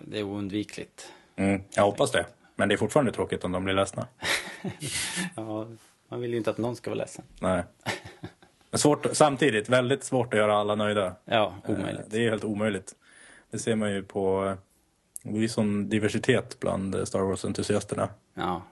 det 0.00 0.18
är 0.18 0.22
oundvikligt. 0.22 1.12
Mm, 1.36 1.62
jag 1.74 1.82
hoppas 1.82 2.10
det. 2.12 2.26
Men 2.56 2.68
det 2.68 2.74
är 2.74 2.76
fortfarande 2.76 3.12
tråkigt 3.12 3.44
om 3.44 3.52
de 3.52 3.64
blir 3.64 3.74
ledsna. 3.74 4.06
Ja, 5.36 5.66
man 6.08 6.20
vill 6.20 6.30
ju 6.30 6.36
inte 6.36 6.50
att 6.50 6.58
någon 6.58 6.76
ska 6.76 6.90
vara 6.90 6.98
ledsen. 6.98 7.24
Nej. 7.40 7.62
Men 8.70 8.78
svårt, 8.78 9.06
samtidigt 9.12 9.68
väldigt 9.68 10.04
svårt 10.04 10.34
att 10.34 10.38
göra 10.40 10.56
alla 10.56 10.74
nöjda. 10.74 11.16
Ja, 11.24 11.54
Eh, 11.64 11.70
omöjligt. 11.70 12.04
Det 12.10 12.26
är 12.26 12.30
helt 12.30 12.44
omöjligt. 12.44 12.94
Det 13.50 13.58
ser 13.58 13.74
man 13.76 13.90
ju 13.92 14.02
på... 14.02 14.44
eh, 14.46 14.54
Det 15.22 15.36
är 15.38 15.40
ju 15.42 15.48
sån 15.48 15.88
diversitet 15.88 16.60
bland 16.60 16.94
eh, 16.94 17.04
Star 17.04 17.20
Wars-entusiasterna. 17.20 18.08
Ja. 18.34 18.62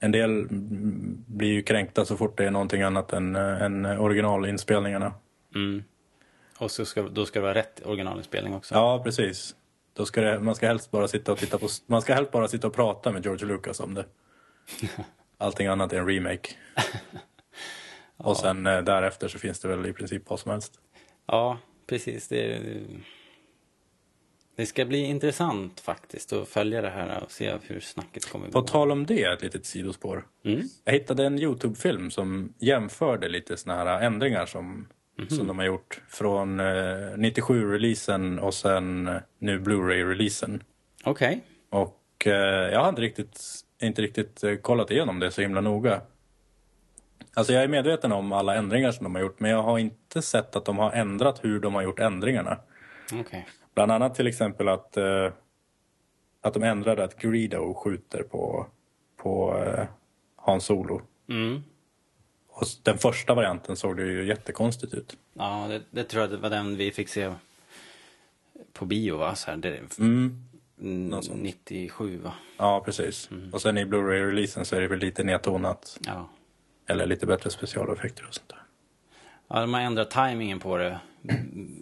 en 0.00 0.12
del 0.12 0.46
blir 1.26 1.48
ju 1.52 1.62
kränkta 1.62 2.04
så 2.04 2.16
fort 2.16 2.38
det 2.38 2.44
är 2.46 2.50
någonting 2.50 2.82
annat 2.82 3.12
än, 3.12 3.36
eh, 3.36 3.62
än 3.62 3.86
originalinspelningarna. 3.86 5.12
Mm. 5.54 5.84
Och 6.60 6.70
så 6.70 6.84
ska, 6.84 7.02
då 7.02 7.26
ska 7.26 7.38
det 7.38 7.42
vara 7.42 7.54
rätt 7.54 7.86
originalinspelning 7.86 8.54
också. 8.54 8.74
Ja, 8.74 9.00
precis. 9.04 9.54
Då 9.92 10.06
ska 10.06 10.20
det, 10.20 10.40
man 10.40 10.54
ska 10.54 10.66
helst 10.66 10.90
bara 10.90 11.08
sitta 11.08 11.32
och 11.32 11.38
titta 11.38 11.58
på... 11.58 11.68
Man 11.86 12.02
ska 12.02 12.14
helst 12.14 12.30
bara 12.30 12.48
sitta 12.48 12.66
och 12.66 12.74
prata 12.74 13.12
med 13.12 13.24
George 13.24 13.46
Lucas 13.46 13.80
om 13.80 13.94
det. 13.94 14.04
Allting 15.38 15.66
annat 15.66 15.92
är 15.92 15.98
en 15.98 16.06
remake. 16.08 16.50
Och 18.16 18.36
sen 18.36 18.66
eh, 18.66 18.82
därefter 18.82 19.28
så 19.28 19.38
finns 19.38 19.60
det 19.60 19.68
väl 19.68 19.86
i 19.86 19.92
princip 19.92 20.30
vad 20.30 20.40
som 20.40 20.50
helst. 20.50 20.80
Ja, 21.26 21.58
precis. 21.86 22.28
Det, 22.28 22.60
det 24.56 24.66
ska 24.66 24.84
bli 24.84 24.98
intressant 24.98 25.80
faktiskt 25.80 26.32
att 26.32 26.48
följa 26.48 26.82
det 26.82 26.90
här 26.90 27.22
och 27.24 27.32
se 27.32 27.54
hur 27.62 27.80
snacket 27.80 28.32
kommer 28.32 28.48
På 28.48 28.60
gå. 28.60 28.66
tal 28.66 28.92
om 28.92 29.06
det, 29.06 29.22
ett 29.22 29.42
litet 29.42 29.66
sidospår. 29.66 30.26
Mm. 30.44 30.62
Jag 30.84 30.92
hittade 30.92 31.24
en 31.24 31.38
Youtube-film 31.38 32.10
som 32.10 32.54
jämförde 32.58 33.28
lite 33.28 33.56
såna 33.56 33.76
här 33.76 34.00
ändringar 34.00 34.46
som, 34.46 34.88
som 35.28 35.46
de 35.46 35.58
har 35.58 35.66
gjort 35.66 36.00
från 36.08 36.60
eh, 36.60 36.64
97-releasen 37.16 38.38
och 38.38 38.54
sen 38.54 39.08
eh, 39.08 39.16
nu 39.38 39.58
Blu-ray-releasen. 39.58 40.62
Okej. 41.04 41.44
Och 41.70 42.26
eh, 42.26 42.72
jag 42.72 42.80
har 42.80 42.88
inte 42.88 43.02
riktigt, 43.02 43.40
inte 43.82 44.02
riktigt 44.02 44.44
eh, 44.44 44.56
kollat 44.56 44.90
igenom 44.90 45.20
det 45.20 45.30
så 45.30 45.42
himla 45.42 45.60
noga. 45.60 46.00
Alltså 47.34 47.52
jag 47.52 47.62
är 47.62 47.68
medveten 47.68 48.12
om 48.12 48.32
alla 48.32 48.54
ändringar 48.54 48.92
som 48.92 49.04
de 49.04 49.14
har 49.14 49.22
gjort 49.22 49.40
men 49.40 49.50
jag 49.50 49.62
har 49.62 49.78
inte 49.78 50.22
sett 50.22 50.56
att 50.56 50.64
de 50.64 50.78
har 50.78 50.92
ändrat 50.92 51.44
hur 51.44 51.60
de 51.60 51.74
har 51.74 51.82
gjort 51.82 52.00
ändringarna. 52.00 52.58
Okej. 53.12 53.46
Bland 53.74 53.92
annat 53.92 54.14
till 54.14 54.26
exempel 54.26 54.68
att, 54.68 54.96
eh, 54.96 55.32
att 56.40 56.54
de 56.54 56.62
ändrade 56.62 57.04
att 57.04 57.22
Greedo 57.22 57.74
skjuter 57.74 58.22
på, 58.22 58.66
på 59.16 59.58
eh, 59.64 59.84
Han 60.36 60.60
Solo. 60.60 61.02
Mm. 61.28 61.62
Och 62.52 62.66
den 62.82 62.98
första 62.98 63.34
varianten 63.34 63.76
såg 63.76 63.96
det 63.96 64.02
ju 64.06 64.26
jättekonstigt 64.26 64.94
ut. 64.94 65.16
Ja, 65.34 65.66
det, 65.68 65.82
det 65.90 66.04
tror 66.04 66.20
jag 66.20 66.30
det 66.30 66.36
var 66.36 66.50
den 66.50 66.76
vi 66.76 66.92
fick 66.92 67.08
se 67.08 67.32
på 68.72 68.84
bio 68.84 69.16
va? 69.16 69.34
Så 69.34 69.50
här, 69.50 69.56
det, 69.56 69.98
Mm. 69.98 70.46
mm, 70.80 71.08
något 71.08 71.24
sånt. 71.24 71.42
97 71.42 72.18
va? 72.18 72.34
Ja, 72.56 72.82
precis. 72.84 73.30
Och 73.52 73.62
sen 73.62 73.78
i 73.78 73.84
Blu-ray-releasen 73.84 74.64
så 74.64 74.76
är 74.76 74.80
det 74.80 74.88
väl 74.88 74.98
lite 74.98 75.24
nedtonat. 75.24 75.98
Ja. 76.06 76.30
Eller 76.86 77.06
lite 77.06 77.26
bättre 77.26 77.50
specialeffekter 77.50 78.26
och 78.28 78.34
sånt 78.34 78.48
där. 78.48 78.62
ja. 79.48 79.60
De 79.60 79.74
har 79.74 79.80
ändrat 79.80 80.10
tajmingen 80.10 80.58
på 80.60 80.76
det 80.76 81.00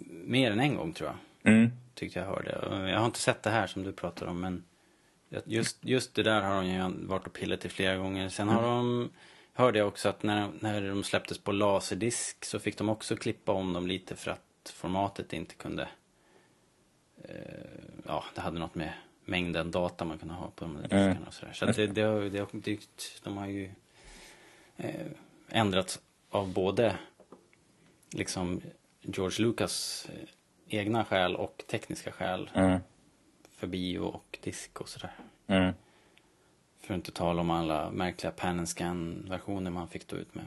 mer 0.09 0.51
än 0.51 0.59
en 0.59 0.75
gång 0.75 0.93
tror 0.93 1.09
jag. 1.43 1.53
Mm. 1.53 1.69
Tyckte 1.93 2.19
jag 2.19 2.25
hörde. 2.25 2.89
Jag 2.91 2.99
har 2.99 3.05
inte 3.05 3.19
sett 3.19 3.43
det 3.43 3.49
här 3.49 3.67
som 3.67 3.83
du 3.83 3.91
pratar 3.91 4.25
om 4.25 4.39
men 4.41 4.63
just, 5.45 5.77
just 5.81 6.15
det 6.15 6.23
där 6.23 6.41
har 6.41 6.55
de 6.55 6.67
ju 6.67 7.05
varit 7.07 7.27
och 7.27 7.33
pillat 7.33 7.65
i 7.65 7.69
flera 7.69 7.97
gånger. 7.97 8.29
Sen 8.29 8.49
har 8.49 8.61
de 8.61 9.09
hörde 9.59 9.79
jag 9.79 9.87
också 9.87 10.09
att 10.09 10.23
när, 10.23 10.51
när 10.59 10.89
de 10.89 11.03
släpptes 11.03 11.37
på 11.37 11.51
laserdisk 11.51 12.45
så 12.45 12.59
fick 12.59 12.77
de 12.77 12.89
också 12.89 13.15
klippa 13.15 13.51
om 13.51 13.73
dem 13.73 13.87
lite 13.87 14.15
för 14.15 14.31
att 14.31 14.69
formatet 14.73 15.33
inte 15.33 15.55
kunde 15.55 15.87
eh, 17.23 17.33
ja, 18.07 18.23
det 18.35 18.41
hade 18.41 18.59
något 18.59 18.75
med 18.75 18.93
mängden 19.25 19.71
data 19.71 20.05
man 20.05 20.17
kunde 20.17 20.33
ha 20.33 20.51
på 20.55 20.65
de 20.65 20.73
där 20.73 20.81
diskarna 20.81 21.27
och 21.27 21.33
sådär. 21.33 21.53
Så 21.53 21.65
det, 21.65 21.87
det, 21.87 22.01
har, 22.01 22.21
det 22.21 22.39
har 22.39 22.47
dykt, 22.53 23.21
de 23.23 23.37
har 23.37 23.47
ju 23.47 23.71
eh, 24.77 25.07
ändrats 25.49 25.99
av 26.29 26.53
både 26.53 26.97
liksom 28.11 28.61
George 29.01 29.45
Lucas 29.45 30.07
eh, 30.13 30.29
egna 30.67 31.05
skäl 31.05 31.35
och 31.35 31.63
tekniska 31.67 32.11
skäl 32.11 32.49
Mm. 32.53 32.79
för 33.51 33.67
bio 33.67 33.99
och 33.99 34.39
disk 34.41 34.81
och 34.81 34.89
sådär. 34.89 35.11
Mm. 35.47 35.73
För 36.89 36.93
att 36.93 36.97
inte 36.97 37.11
tala 37.11 37.41
om 37.41 37.49
alla 37.49 37.91
märkliga 37.91 38.31
pan 38.31 38.59
and 38.59 38.69
scan 38.69 39.25
versioner 39.29 39.71
man 39.71 39.87
fick 39.87 40.03
stå 40.03 40.15
ut 40.15 40.35
med 40.35 40.45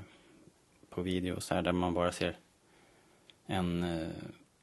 på 0.91 1.03
video 1.03 1.41
så 1.41 1.55
här, 1.55 1.63
där 1.63 1.73
man 1.73 1.95
bara 1.95 2.13
ser 2.13 2.37
en, 3.47 3.83
eh, 3.83 4.09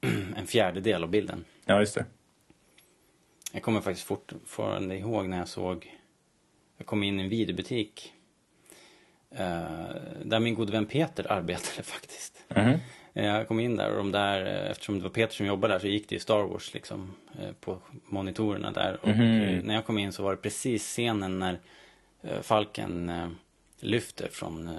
en 0.37 0.47
fjärdedel 0.47 1.03
av 1.03 1.09
bilden. 1.09 1.45
Ja, 1.65 1.79
just 1.79 1.95
det. 1.95 2.05
Jag 3.51 3.63
kommer 3.63 3.81
faktiskt 3.81 4.07
fortfarande 4.07 4.97
ihåg 4.97 5.29
när 5.29 5.37
jag 5.37 5.47
såg, 5.47 5.97
jag 6.77 6.87
kom 6.87 7.03
in 7.03 7.19
i 7.19 7.23
en 7.23 7.29
videobutik 7.29 8.13
eh, 9.31 9.95
där 10.23 10.39
min 10.39 10.55
gode 10.55 10.71
vän 10.71 10.85
Peter 10.85 11.31
arbetade 11.31 11.83
faktiskt. 11.83 12.45
Mhm. 12.47 12.59
Eh, 12.59 12.79
Jag 13.25 13.47
kom 13.47 13.59
in 13.59 13.75
där 13.75 13.89
och 13.91 13.97
de 13.97 14.11
där, 14.11 14.45
eh, 14.45 14.71
eftersom 14.71 14.97
det 14.97 15.03
var 15.03 15.09
Peter 15.09 15.33
som 15.33 15.45
jobbade 15.45 15.73
där 15.73 15.79
så 15.79 15.87
gick 15.87 16.09
det 16.09 16.15
ju 16.15 16.19
Star 16.19 16.43
Wars 16.43 16.73
liksom 16.73 17.11
eh, 17.39 17.51
på 17.59 17.77
monitorerna 18.05 18.71
där. 18.71 18.97
Och 19.01 19.07
Mhm. 19.07 19.21
eh, 19.41 19.63
när 19.63 19.73
jag 19.75 19.85
kom 19.85 19.97
in 19.97 20.11
så 20.11 20.23
var 20.23 20.31
det 20.31 20.41
precis 20.41 20.83
scenen 20.83 21.39
när 21.39 21.59
eh, 22.21 22.41
Falken 22.41 23.09
eh, 23.09 23.29
lyfter 23.79 24.27
från 24.27 24.67
eh, 24.67 24.73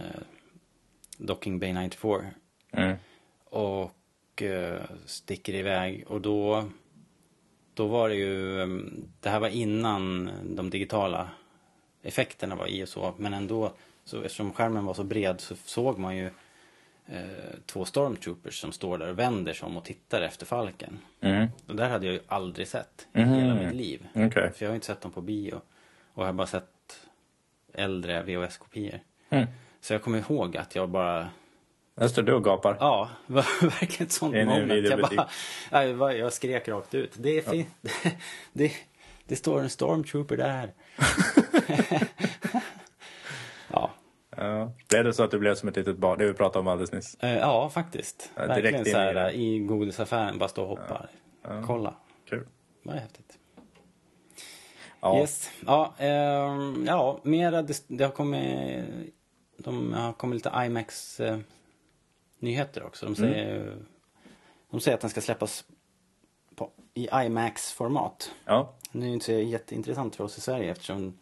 Docking 1.19 1.59
Bay 1.59 1.73
94 1.73 2.25
Mm. 2.73 2.97
och 3.45 4.43
eh, 4.43 4.81
sticker 5.07 5.55
iväg 5.55 6.05
och 6.09 6.21
då 6.21 6.65
då 7.75 7.87
var 7.87 8.09
det 8.09 8.15
ju, 8.15 8.61
eh, 8.63 8.69
det 9.21 9.29
här 9.31 9.41
var 9.41 9.49
innan 9.49 10.31
de 10.57 10.71
digitala 10.71 11.29
effekterna 12.03 12.55
var 12.55 12.67
i 12.67 12.85
och 12.85 12.89
så, 12.89 13.15
men 13.19 13.35
ändå, 13.35 13.73
så 14.05 14.23
eftersom 14.23 14.53
skärmen 14.53 14.85
var 14.85 14.95
så 14.95 15.05
bred 15.05 15.41
så 15.41 15.55
såg 15.65 15.99
man 15.99 16.17
ju 16.17 16.27
eh, 16.27 16.33
två 17.67 17.85
stormtroopers 17.85 18.61
som 18.61 18.73
står 18.73 18.99
där 18.99 19.09
och 19.09 19.19
vänder 19.19 19.53
sig 19.53 19.67
om 19.67 19.77
och 19.77 19.85
tittar 19.85 20.23
efter 20.23 20.47
Falken. 20.47 20.99
Mm. 21.21 21.49
Och 21.69 21.77
där 21.77 21.89
hade 21.89 22.07
jag 22.07 22.15
ju 22.15 22.21
aldrig 22.29 22.69
sett 22.69 23.07
i 23.13 23.21
Mhm. 23.21 23.33
hela 23.35 23.55
mitt 23.55 23.75
liv. 23.75 24.07
Okej. 24.15 24.53
För 24.55 24.65
jag 24.65 24.69
har 24.71 24.75
inte 24.75 24.87
sett 24.87 25.01
dem 25.01 25.13
på 25.13 25.21
bio. 25.21 25.55
Och 26.15 26.23
jag 26.23 26.27
har 26.29 26.33
bara 26.33 26.47
sett 26.47 27.07
äldre 27.75 28.23
VHS-kopior. 28.23 29.01
Mm. 29.31 29.47
Så 29.81 29.93
jag 29.95 30.03
kommer 30.03 30.19
ihåg 30.19 30.57
att 30.57 30.75
jag 30.75 30.89
bara 30.89 31.31
Där 31.95 32.09
står 32.09 32.23
du 32.23 32.33
och 32.33 32.45
gapar. 32.45 32.77
Ja, 32.81 33.11
det 33.27 33.33
var 33.33 33.43
verkligen 33.63 34.07
ett 34.07 34.13
sånt 34.13 34.33
Det 34.35 34.45
moment. 34.45 34.89
Jag, 34.89 35.01
bara, 35.01 35.29
ja, 35.71 35.85
jag 35.85 35.99
bara- 35.99 36.15
jag 36.15 36.33
skrek 36.33 36.69
rakt 36.69 36.95
ut. 36.95 37.13
Det 37.17 37.39
är 37.39 37.43
fint. 37.43 37.69
Det, 38.53 38.73
det 39.27 39.37
står 39.37 39.61
en 39.61 39.71
stormtrooper 39.71 40.37
där. 40.37 40.71
ja. 44.41 44.59
Ja. 44.59 44.73
Blev 44.89 45.05
det 45.05 45.13
så 45.13 45.23
att 45.23 45.31
du 45.31 45.39
blev 45.39 45.55
som 45.55 45.69
ett 45.69 45.77
litet 45.77 45.99
barn? 45.99 46.19
Det 46.19 46.27
vi 46.27 46.33
pratade 46.33 46.61
om 46.61 46.69
alldeles 46.69 46.93
nyss. 46.93 47.17
Eh, 47.21 47.39
ja, 47.39 47.69
faktiskt. 47.71 48.31
Ja, 48.35 48.43
direkt 48.43 48.65
Verkligen 48.65 48.85
så 48.85 48.91
i 48.91 48.95
här 48.95 49.31
i 49.31 49.59
godisaffären, 49.59 50.39
bara 50.39 50.49
stå 50.49 50.63
och 50.63 50.69
hoppa. 50.69 51.07
Kolla. 51.67 51.95
Kul. 52.29 52.47
Det 52.83 52.89
var 52.89 52.97
häftigt. 52.97 53.39
Ja. 55.01 55.21
Yes. 55.21 55.51
Ja, 55.67 55.95
ehm, 55.99 56.85
ja 56.87 57.21
mera, 57.23 57.63
det, 57.63 57.85
det 57.89 58.05
har 58.05 58.11
kommit, 58.11 58.85
de 59.57 59.93
har 59.93 60.13
kommit 60.13 60.35
lite 60.35 60.65
IMAX 60.67 61.21
eh, 61.21 61.39
nyheter 62.39 62.83
också. 62.83 63.07
De 63.07 63.15
säger, 63.15 63.77
de 64.71 64.81
säger 64.81 64.95
att 64.95 65.01
den 65.01 65.11
ska 65.11 65.21
släppas 65.21 65.65
på, 66.55 66.71
i 66.95 67.09
IMAX-format. 67.13 68.35
Ja. 68.45 68.75
Det 68.93 68.99
är 68.99 69.07
ju 69.07 69.13
inte 69.13 69.27
så 69.27 69.33
jätteintressant 69.33 70.17
för 70.17 70.25
oss 70.25 70.39
i 70.39 70.41
Sverige 70.41 70.71
eftersom 70.71 71.19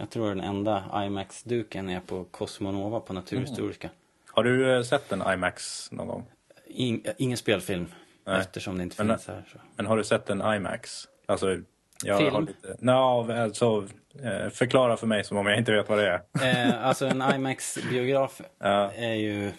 jag 0.00 0.10
tror 0.10 0.28
den 0.28 0.40
enda 0.40 1.04
IMAX-duken 1.06 1.88
är 1.90 2.00
på 2.00 2.24
Cosmonova 2.24 3.00
på 3.00 3.12
Naturhistoriska. 3.12 3.90
Har 4.30 4.44
du 4.44 4.76
eh, 4.76 4.82
sett 4.82 5.12
en 5.12 5.22
IMAX 5.34 5.88
någon 5.92 6.06
gång? 6.06 6.24
In, 6.66 7.04
ingen 7.18 7.36
spelfilm 7.38 7.86
Nej. 8.24 8.40
eftersom 8.40 8.76
det 8.76 8.82
inte 8.82 9.04
Men- 9.04 9.16
finns 9.18 9.28
här. 9.28 9.44
Så. 9.52 9.58
Men 9.76 9.86
har 9.86 9.96
du 9.96 10.04
sett 10.04 10.30
en 10.30 10.40
IMAX? 10.54 11.08
Alltså, 11.26 11.56
jag 12.04 12.18
Film? 12.18 12.34
har 12.34 12.40
lite... 12.40 12.76
No, 12.80 13.32
alltså, 13.32 13.88
eh, 14.22 14.48
förklara 14.50 14.96
för 14.96 15.06
mig 15.06 15.24
som 15.24 15.36
om 15.36 15.46
jag 15.46 15.58
inte 15.58 15.72
vet 15.72 15.88
vad 15.88 15.98
det 15.98 16.08
är. 16.08 16.68
Eh, 16.68 16.84
alltså 16.86 17.06
en 17.06 17.22
IMAX-biograf 17.22 18.40
Ja. 18.58 18.90
är 18.92 19.14
ju 19.14 19.52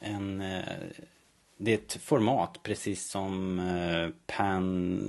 en... 0.00 0.40
Eh, 0.40 0.62
det 1.62 1.70
är 1.70 1.74
ett 1.74 1.92
format 2.02 2.60
precis 2.62 3.10
som 3.10 3.58
eh, 3.60 4.08
Pan, 4.36 5.02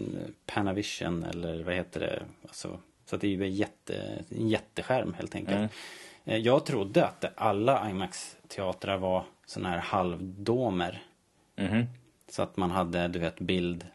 Panavision 0.46 1.24
eller 1.24 1.64
vad 1.64 1.74
heter 1.74 2.00
det? 2.00 2.24
Alltså, 2.44 2.80
så 3.12 3.16
att 3.16 3.22
det 3.22 3.28
är 3.28 3.32
ju 3.32 3.44
en, 3.44 3.56
jätte, 3.56 4.24
en 4.30 4.50
jätteskärm 4.50 5.14
helt 5.14 5.36
enkelt. 5.36 5.58
Mm. 5.58 5.70
Eh, 6.26 6.38
jag 6.38 6.66
trodde 6.66 7.06
att 7.06 7.26
alla 7.36 7.90
IMAX-teatrar 7.90 8.98
var 8.98 9.24
såna 9.46 9.70
här 9.70 9.78
halvdomer. 9.78 11.04
Mhm. 11.56 11.86
Så 12.30 12.42
att 12.42 12.58
man 12.58 12.72
hade, 12.72 13.08
du 13.08 13.20
vet, 13.20 13.40
bild 13.40 13.86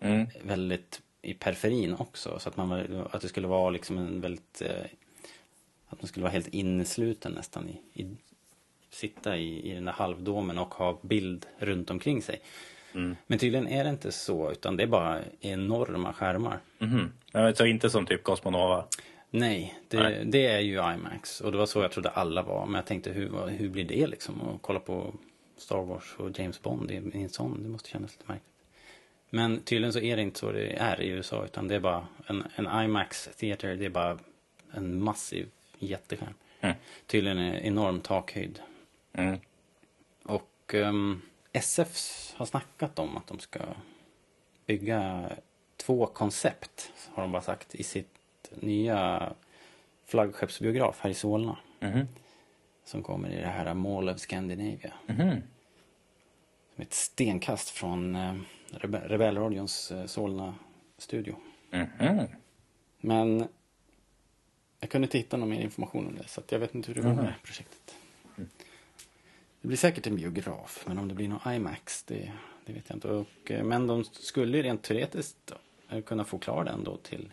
Mm. 0.00 0.26
väldigt 0.42 1.02
i 1.22 1.34
periferin 1.34 1.94
också. 1.98 2.38
Så 2.38 2.48
att, 2.48 2.56
man, 2.56 3.06
att 3.10 3.22
det 3.22 3.28
skulle 3.28 3.46
vara 3.46 3.70
liksom 3.70 3.98
en 3.98 4.20
väldigt... 4.20 4.62
Eh, 4.62 4.84
att 5.88 6.02
man 6.02 6.08
skulle 6.08 6.22
vara 6.22 6.32
helt 6.32 6.48
innesluten 6.48 7.32
nästan 7.32 7.68
i, 7.68 8.02
i 8.02 8.16
sitta 8.90 9.36
i, 9.36 9.70
i 9.70 9.74
den 9.74 9.84
där 9.84 9.92
halvdomen 9.92 10.58
och 10.58 10.74
ha 10.74 10.98
bild 11.02 11.46
runt 11.58 11.90
omkring 11.90 12.22
sig. 12.22 12.40
Men 12.92 13.38
tydligen 13.38 13.68
är 13.68 13.84
det 13.84 13.90
inte 13.90 14.12
så, 14.12 14.50
utan 14.52 14.76
det 14.76 14.82
är 14.82 14.86
bara 14.86 15.18
enorma 15.40 16.12
skärmar. 16.12 16.60
Mhm. 16.78 17.12
Ja, 17.32 17.54
Så 17.54 17.66
inte 17.66 17.90
som 17.90 18.06
typ 18.06 18.22
Cosmonova? 18.22 18.84
Nej, 19.30 19.78
det, 19.88 19.96
Nej. 20.00 20.22
det 20.24 20.46
är 20.46 20.60
ju 20.60 20.74
IMAX. 20.94 21.40
Och 21.40 21.52
det 21.52 21.58
var 21.58 21.66
så 21.66 21.82
jag 21.82 21.92
trodde 21.92 22.08
alla 22.08 22.42
var. 22.42 22.66
Men 22.66 22.74
jag 22.74 22.86
tänkte, 22.86 23.10
hur, 23.10 23.46
hur 23.46 23.68
blir 23.68 23.84
det 23.84 24.06
liksom? 24.06 24.40
Att 24.48 24.62
kolla 24.62 24.80
på 24.80 25.14
Star 25.56 25.82
Wars 25.82 26.14
och 26.16 26.38
James 26.38 26.62
Bond 26.62 26.90
i 26.90 27.22
en 27.22 27.28
sån, 27.28 27.62
det 27.62 27.68
måste 27.68 27.90
kännas 27.90 28.12
lite 28.12 28.24
märkligt. 28.26 28.52
Men 29.30 29.60
tydligen 29.60 29.92
så 29.92 30.00
är 30.00 30.16
det 30.16 30.22
inte 30.22 30.38
så 30.38 30.52
det 30.52 30.72
är 30.72 31.00
i 31.00 31.08
USA. 31.08 31.44
Utan 31.44 31.68
det 31.68 31.74
är 31.74 31.80
bara 31.80 32.06
en, 32.26 32.44
en 32.56 32.84
IMAX 32.84 33.28
theater, 33.36 33.76
det 33.76 33.84
är 33.84 33.90
bara 33.90 34.18
en 34.72 35.02
massiv 35.02 35.46
jätteskärm. 35.78 36.34
Mm. 36.60 36.76
Tydligen 37.06 37.38
en 37.38 37.54
enorm 37.54 38.00
takhöjd. 38.00 38.60
Mm. 39.12 39.38
Och 40.22 40.74
ehm, 40.74 41.22
SF 41.52 42.32
har 42.36 42.46
snackat 42.46 42.98
om 42.98 43.16
att 43.16 43.26
de 43.26 43.38
ska 43.38 43.60
bygga 44.66 45.30
två 45.76 46.06
koncept, 46.06 46.92
har 47.14 47.22
de 47.22 47.32
bara 47.32 47.42
sagt, 47.42 47.74
i 47.74 47.82
sitt 47.82 48.18
nya 48.50 49.32
flaggskeppsbiograf 50.04 51.00
här 51.00 51.10
i 51.10 51.14
Solna. 51.14 51.58
Mhm. 51.80 52.08
Som 52.84 53.02
kommer 53.02 53.30
i 53.30 53.36
det 53.36 53.46
här 53.46 53.74
Mall 53.74 54.08
of 54.08 54.18
Scandinavia. 54.20 54.92
Mhm. 55.06 55.30
Som 56.74 56.82
ett 56.82 56.94
stenkast 56.94 57.70
från 57.70 58.16
eh, 58.16 58.34
Rebe- 58.70 59.08
Rebellradions 59.08 59.90
eh, 59.90 60.06
Solna-studio. 60.06 61.36
Mhm. 61.70 62.26
Men 63.00 63.48
jag 64.80 64.90
kunde 64.90 65.06
inte 65.06 65.18
hitta 65.18 65.36
någon 65.36 65.48
mer 65.48 65.60
information 65.60 66.06
om 66.06 66.14
det, 66.16 66.28
så 66.28 66.42
jag 66.48 66.58
vet 66.58 66.74
inte 66.74 66.88
hur 66.88 66.94
det 66.94 67.00
går 67.00 67.14
med 67.14 67.24
det 67.24 67.30
här 67.30 67.38
projektet. 67.42 67.94
Det 69.60 69.68
blir 69.68 69.76
säkert 69.76 70.06
en 70.06 70.16
biograf, 70.16 70.84
men 70.86 70.98
om 70.98 71.08
det 71.08 71.14
blir 71.14 71.28
någon 71.28 71.52
IMAX, 71.52 72.02
det, 72.02 72.32
det 72.66 72.72
vet 72.72 72.84
jag 72.88 72.96
inte. 72.96 73.08
Och, 73.08 73.50
eh, 73.50 73.64
men 73.64 73.86
de 73.86 74.04
skulle 74.04 74.56
ju 74.56 74.62
rent 74.62 74.82
teoretiskt 74.82 75.52
eh, 75.88 76.00
kunna 76.00 76.24
få 76.24 76.38
klar 76.38 76.64
den 76.64 76.84
då 76.84 76.96
till 76.96 77.32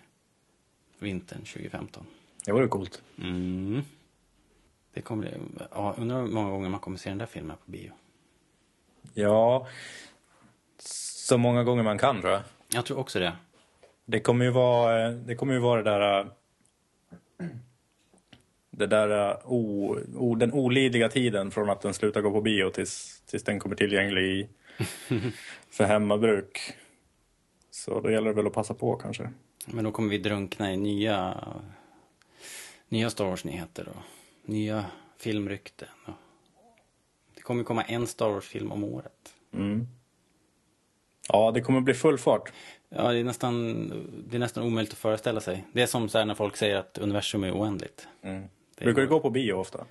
vintern 1.00 1.40
2015. 1.40 2.06
Det 2.46 2.52
vore 2.52 2.68
coolt. 2.68 3.02
Mm. 3.18 3.82
Det 4.94 5.02
kommer 5.02 5.40
ja, 5.72 5.96
undrar 5.98 6.22
hur 6.22 6.28
många 6.28 6.50
gånger 6.50 6.70
man 6.70 6.80
kommer 6.80 6.98
se 6.98 7.10
den 7.10 7.18
där 7.18 7.26
filmen 7.26 7.58
på 7.66 7.72
bio. 7.72 7.92
Ja, 9.14 9.68
så 10.80 11.38
många 11.38 11.64
gånger 11.64 11.84
man 11.84 11.98
kan 11.98 12.22
tror 12.22 12.34
jag. 12.34 12.42
Jag 12.68 12.86
tror 12.86 12.98
också 13.00 13.20
det. 13.20 13.36
Det 14.06 14.20
kommer 14.20 14.46
ju 14.46 14.52
vara 14.52 15.10
det, 15.10 15.36
kommer 15.36 15.54
ju 15.54 15.60
vara 15.60 15.84
det 15.84 15.92
där... 15.92 16.30
Det 18.78 18.88
där, 18.88 19.30
äh, 19.30 19.38
o, 19.46 19.96
o, 20.16 20.36
den 20.36 20.54
olidliga 20.54 21.10
tiden 21.10 21.52
från 21.52 21.70
att 21.70 21.82
den 21.82 21.94
slutar 21.94 22.22
gå 22.22 22.32
på 22.32 22.42
bio 22.42 22.70
tills, 22.70 23.22
tills 23.26 23.44
den 23.44 23.60
kommer 23.60 23.76
tillgänglig 23.76 24.24
i, 24.24 24.50
för 25.70 25.84
hemmabruk. 25.84 26.74
Så 27.72 28.02
då 28.02 28.12
gäller 28.12 28.28
det 28.28 28.36
väl 28.36 28.48
att 28.48 28.54
passa 28.54 28.74
på 28.74 28.96
kanske. 28.96 29.30
Men 29.66 29.84
då 29.84 29.92
kommer 29.92 30.10
vi 30.10 30.18
drunkna 30.18 30.74
i 30.74 30.78
nya, 30.78 31.48
nya 32.90 33.10
Star 33.10 33.26
Wars-nyheter 33.26 33.88
och 33.88 34.04
nya 34.50 34.86
filmrykten. 35.18 35.88
Det 37.36 37.42
kommer 37.42 37.64
komma 37.64 37.84
en 37.84 38.08
Star 38.08 38.30
Wars-film 38.30 38.72
om 38.72 38.84
året. 38.84 39.34
Mm. 39.54 39.88
Ja, 41.28 41.52
det 41.52 41.62
kommer 41.62 41.82
bli 41.82 41.94
full 41.94 42.18
fart. 42.18 42.52
Ja, 42.90 43.12
det 43.12 43.20
är 43.20 43.24
nästan, 43.24 43.88
det 44.30 44.38
är 44.38 44.40
nästan 44.40 44.64
omöjligt 44.64 44.94
att 44.94 45.00
föreställa 45.00 45.42
sig. 45.42 45.66
Det 45.74 45.82
är 45.82 45.88
som 45.88 46.10
så 46.10 46.26
när 46.26 46.36
folk 46.36 46.58
säger 46.58 46.76
att 46.76 46.98
universum 46.98 47.44
är 47.44 47.52
oändligt. 47.52 48.08
Mm. 48.22 48.44
Brukar 48.76 49.02
du 49.02 49.08
gå 49.08 49.20
på 49.20 49.30
bio 49.30 49.54
ofta? 49.54 49.86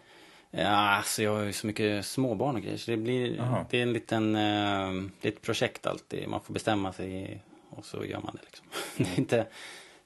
Ja, 0.51 0.69
alltså 0.69 1.23
jag 1.23 1.35
har 1.35 1.43
ju 1.43 1.53
så 1.53 1.67
mycket 1.67 2.07
småbarn 2.07 2.57
och 2.57 2.63
grejer 2.63 2.77
så 2.77 2.91
det 2.91 2.97
blir, 2.97 3.41
Aha. 3.41 3.67
det 3.71 3.79
är 3.79 3.83
en 3.83 3.93
liten, 3.93 4.35
eh, 4.35 5.11
det 5.21 5.29
är 5.29 5.33
ett 5.33 5.43
projekt 5.43 5.87
alltid. 5.87 6.29
Man 6.29 6.41
får 6.41 6.55
bestämma 6.55 6.93
sig 6.93 7.43
och 7.71 7.85
så 7.85 8.05
gör 8.05 8.21
man 8.21 8.35
det 8.35 8.41
liksom. 8.45 8.67
Det, 8.97 9.15
är 9.15 9.19
inte, 9.19 9.47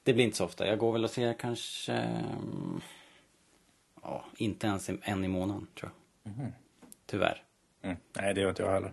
det 0.03 0.15
blir 0.15 0.25
inte 0.25 0.37
så 0.37 0.45
ofta. 0.45 0.67
Jag 0.67 0.79
går 0.79 0.93
väl 0.93 1.05
och 1.05 1.11
ser 1.11 1.33
kanske, 1.33 1.93
mm, 1.93 2.81
ja, 4.03 4.25
inte 4.37 4.67
ens 4.67 4.91
en 5.03 5.25
i 5.25 5.29
månaden 5.29 5.67
tror 5.81 5.91
jag. 6.23 6.53
Tyvärr. 7.07 7.43
Mm. 7.83 7.97
Nej, 8.21 8.35
det 8.35 8.41
gör 8.41 8.49
inte 8.49 8.63
jag 8.63 8.73
heller. 8.73 8.93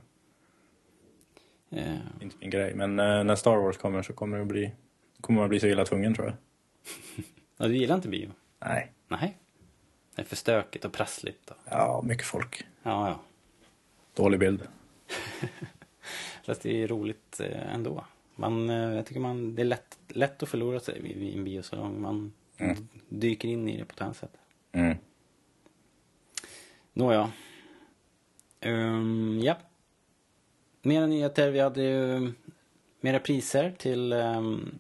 Eh, 1.70 1.96
Inte 2.22 2.36
min 2.40 2.50
grej. 2.50 2.74
Men 2.76 3.00
äh, 3.00 3.24
när 3.24 3.36
Star 3.36 3.58
Wars 3.58 3.78
kommer 3.78 4.02
så 4.02 4.14
kommer, 4.14 4.38
det 4.38 4.46
bli, 4.46 4.72
kommer 5.22 5.40
man 5.40 5.50
bli 5.50 5.60
så 5.60 5.68
illa 5.68 5.86
tvungen 5.86 6.14
tror 6.14 6.28
jag. 6.28 6.36
ja, 7.58 7.68
du 7.68 7.78
gillar 7.78 7.96
inte 7.96 8.08
bio? 8.08 8.32
Nej. 8.60 8.92
Nej. 9.08 9.38
Det 10.16 10.22
är 10.22 10.26
för 10.26 10.36
stökigt 10.36 10.86
och 10.86 10.94
prassligt. 10.94 11.50
Och, 11.50 11.58
Ja, 11.70 12.02
mycket 12.06 12.26
folk. 12.26 12.66
ja, 12.84 13.08
ja. 13.10 13.20
Dålig 14.14 14.40
bild. 14.40 14.68
Fast 16.46 16.62
det 16.62 16.84
är 16.84 16.88
roligt 16.88 17.40
eh, 17.40 17.74
ändå. 17.76 18.06
Man, 18.36 18.70
eh, 18.70 18.76
jag 18.96 19.06
tycker 19.06 19.20
man, 19.22 19.56
det 19.56 19.62
är 19.62 19.66
lätt, 19.66 19.98
lätt 20.08 20.44
att 20.44 20.50
förlora 20.50 20.80
sig 20.80 21.02
vid 21.02 21.36
en 21.38 21.44
biosalong. 21.44 22.02
Man 22.02 22.34
Mm. 22.58 22.88
dyker 23.10 23.48
in 23.48 23.70
i 23.70 23.78
det 23.78 23.86
på 23.86 23.94
ett 23.94 24.02
annat 24.02 24.18
sätt. 24.18 24.38
Mm. 24.72 24.98
Nåja. 26.94 27.32
Um, 28.62 29.40
ja. 29.44 29.58
Mera 30.82 31.08
nyheter. 31.08 31.52
Vi 31.52 31.60
hade 31.60 31.84
ju 31.84 32.32
mera 33.00 33.20
priser 33.20 33.76
till 33.78 34.14
ehm, 34.14 34.76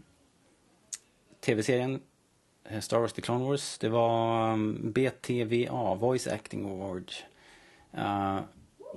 tv-serien 1.39 2.01
Star 2.81 2.99
Wars 2.99 3.13
The 3.13 3.21
Clone 3.21 3.45
Wars. 3.45 3.77
Det 3.77 3.89
var 3.89 4.53
um, 4.53 4.91
BTVA, 4.91 5.95
Voice 5.95 6.27
Acting 6.27 6.65
Award. 6.69 7.11
Uh, 7.97 8.39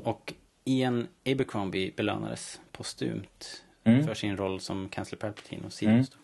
och 0.04 0.34
Ian 0.64 1.08
Abercrombie 1.26 1.92
belönades 1.96 2.60
postumt 2.72 3.62
Mm. 3.84 4.06
för 4.06 4.14
sin 4.14 4.36
roll 4.36 4.60
som 4.60 4.88
Kansler 4.88 5.18
Palpatine 5.18 5.66
och 5.66 5.72
Sidious. 5.72 6.10
Mm. 6.12 6.22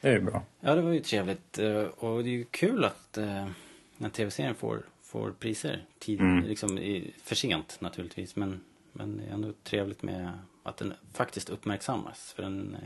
Det 0.00 0.08
är 0.08 0.12
ju 0.12 0.20
bra. 0.20 0.42
Ja, 0.60 0.74
det 0.74 0.80
var 0.82 0.92
ju 0.92 1.00
trevligt. 1.00 1.58
eh, 1.58 1.82
Och 1.82 2.24
det 2.24 2.28
är 2.28 2.32
ju 2.32 2.44
kul 2.44 2.84
att 2.84 3.18
eh, 3.18 3.48
när 3.96 4.08
tv-serien 4.08 4.54
får, 4.54 4.82
får 5.02 5.30
priser 5.30 5.84
tid, 5.98 6.20
Mm. 6.20 6.44
liksom 6.44 6.78
i, 6.78 7.14
för 7.22 7.34
sent 7.34 7.76
naturligtvis. 7.80 8.36
Men, 8.36 8.60
men 8.92 9.16
det 9.16 9.24
är 9.24 9.30
ändå 9.30 9.52
trevligt 9.62 10.02
med 10.02 10.32
att 10.62 10.76
den 10.76 10.94
faktiskt 11.12 11.50
uppmärksammas. 11.50 12.32
För 12.32 12.42
den 12.42 12.76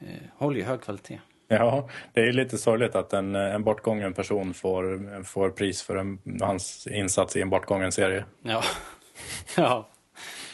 eh, 0.00 0.08
eh, 0.08 0.22
håller 0.36 0.56
ju 0.56 0.64
hög 0.64 0.80
kvalitet. 0.80 1.20
Ja, 1.56 1.88
det 2.12 2.20
är 2.20 2.32
lite 2.32 2.58
sorgligt 2.58 2.94
att 2.94 3.12
en, 3.12 3.34
en 3.34 3.64
bortgången 3.64 4.14
person 4.14 4.54
får, 4.54 5.22
får 5.24 5.50
pris 5.50 5.82
för 5.82 5.96
en, 5.96 6.18
hans 6.40 6.86
insats 6.86 7.36
i 7.36 7.42
en 7.42 7.50
bortgången 7.50 7.92
serie. 7.92 8.24
Ja, 8.42 8.62
ja. 9.56 9.88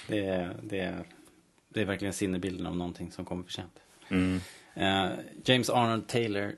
Det, 0.08 0.26
är- 0.26 0.56
det, 0.62 0.80
är- 0.80 1.04
det 1.68 1.80
är 1.80 1.84
verkligen 1.84 2.12
sinnebilden 2.14 2.66
av 2.66 2.76
någonting 2.76 3.12
som 3.12 3.24
kommer 3.24 3.42
för 3.44 3.52
sent. 3.52 3.72
Mm. 4.08 4.40
Eh, 4.74 5.10
James 5.44 5.70
Arnold 5.70 6.08
Taylor 6.08 6.52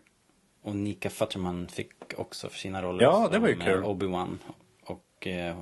och 0.62 0.76
Nika 0.76 1.10
Futterman 1.10 1.68
fick 1.68 1.92
också 2.16 2.48
för 2.48 2.58
sina 2.58 2.82
roller 2.82 3.02
Ja, 3.04 3.28
det 3.32 3.38
var 3.38 3.48
ju 3.48 3.54
kul. 3.58 3.78
eh, 3.82 3.88
Obi-Wan. 3.88 4.38
Och 4.84 5.26
eh, 5.26 5.56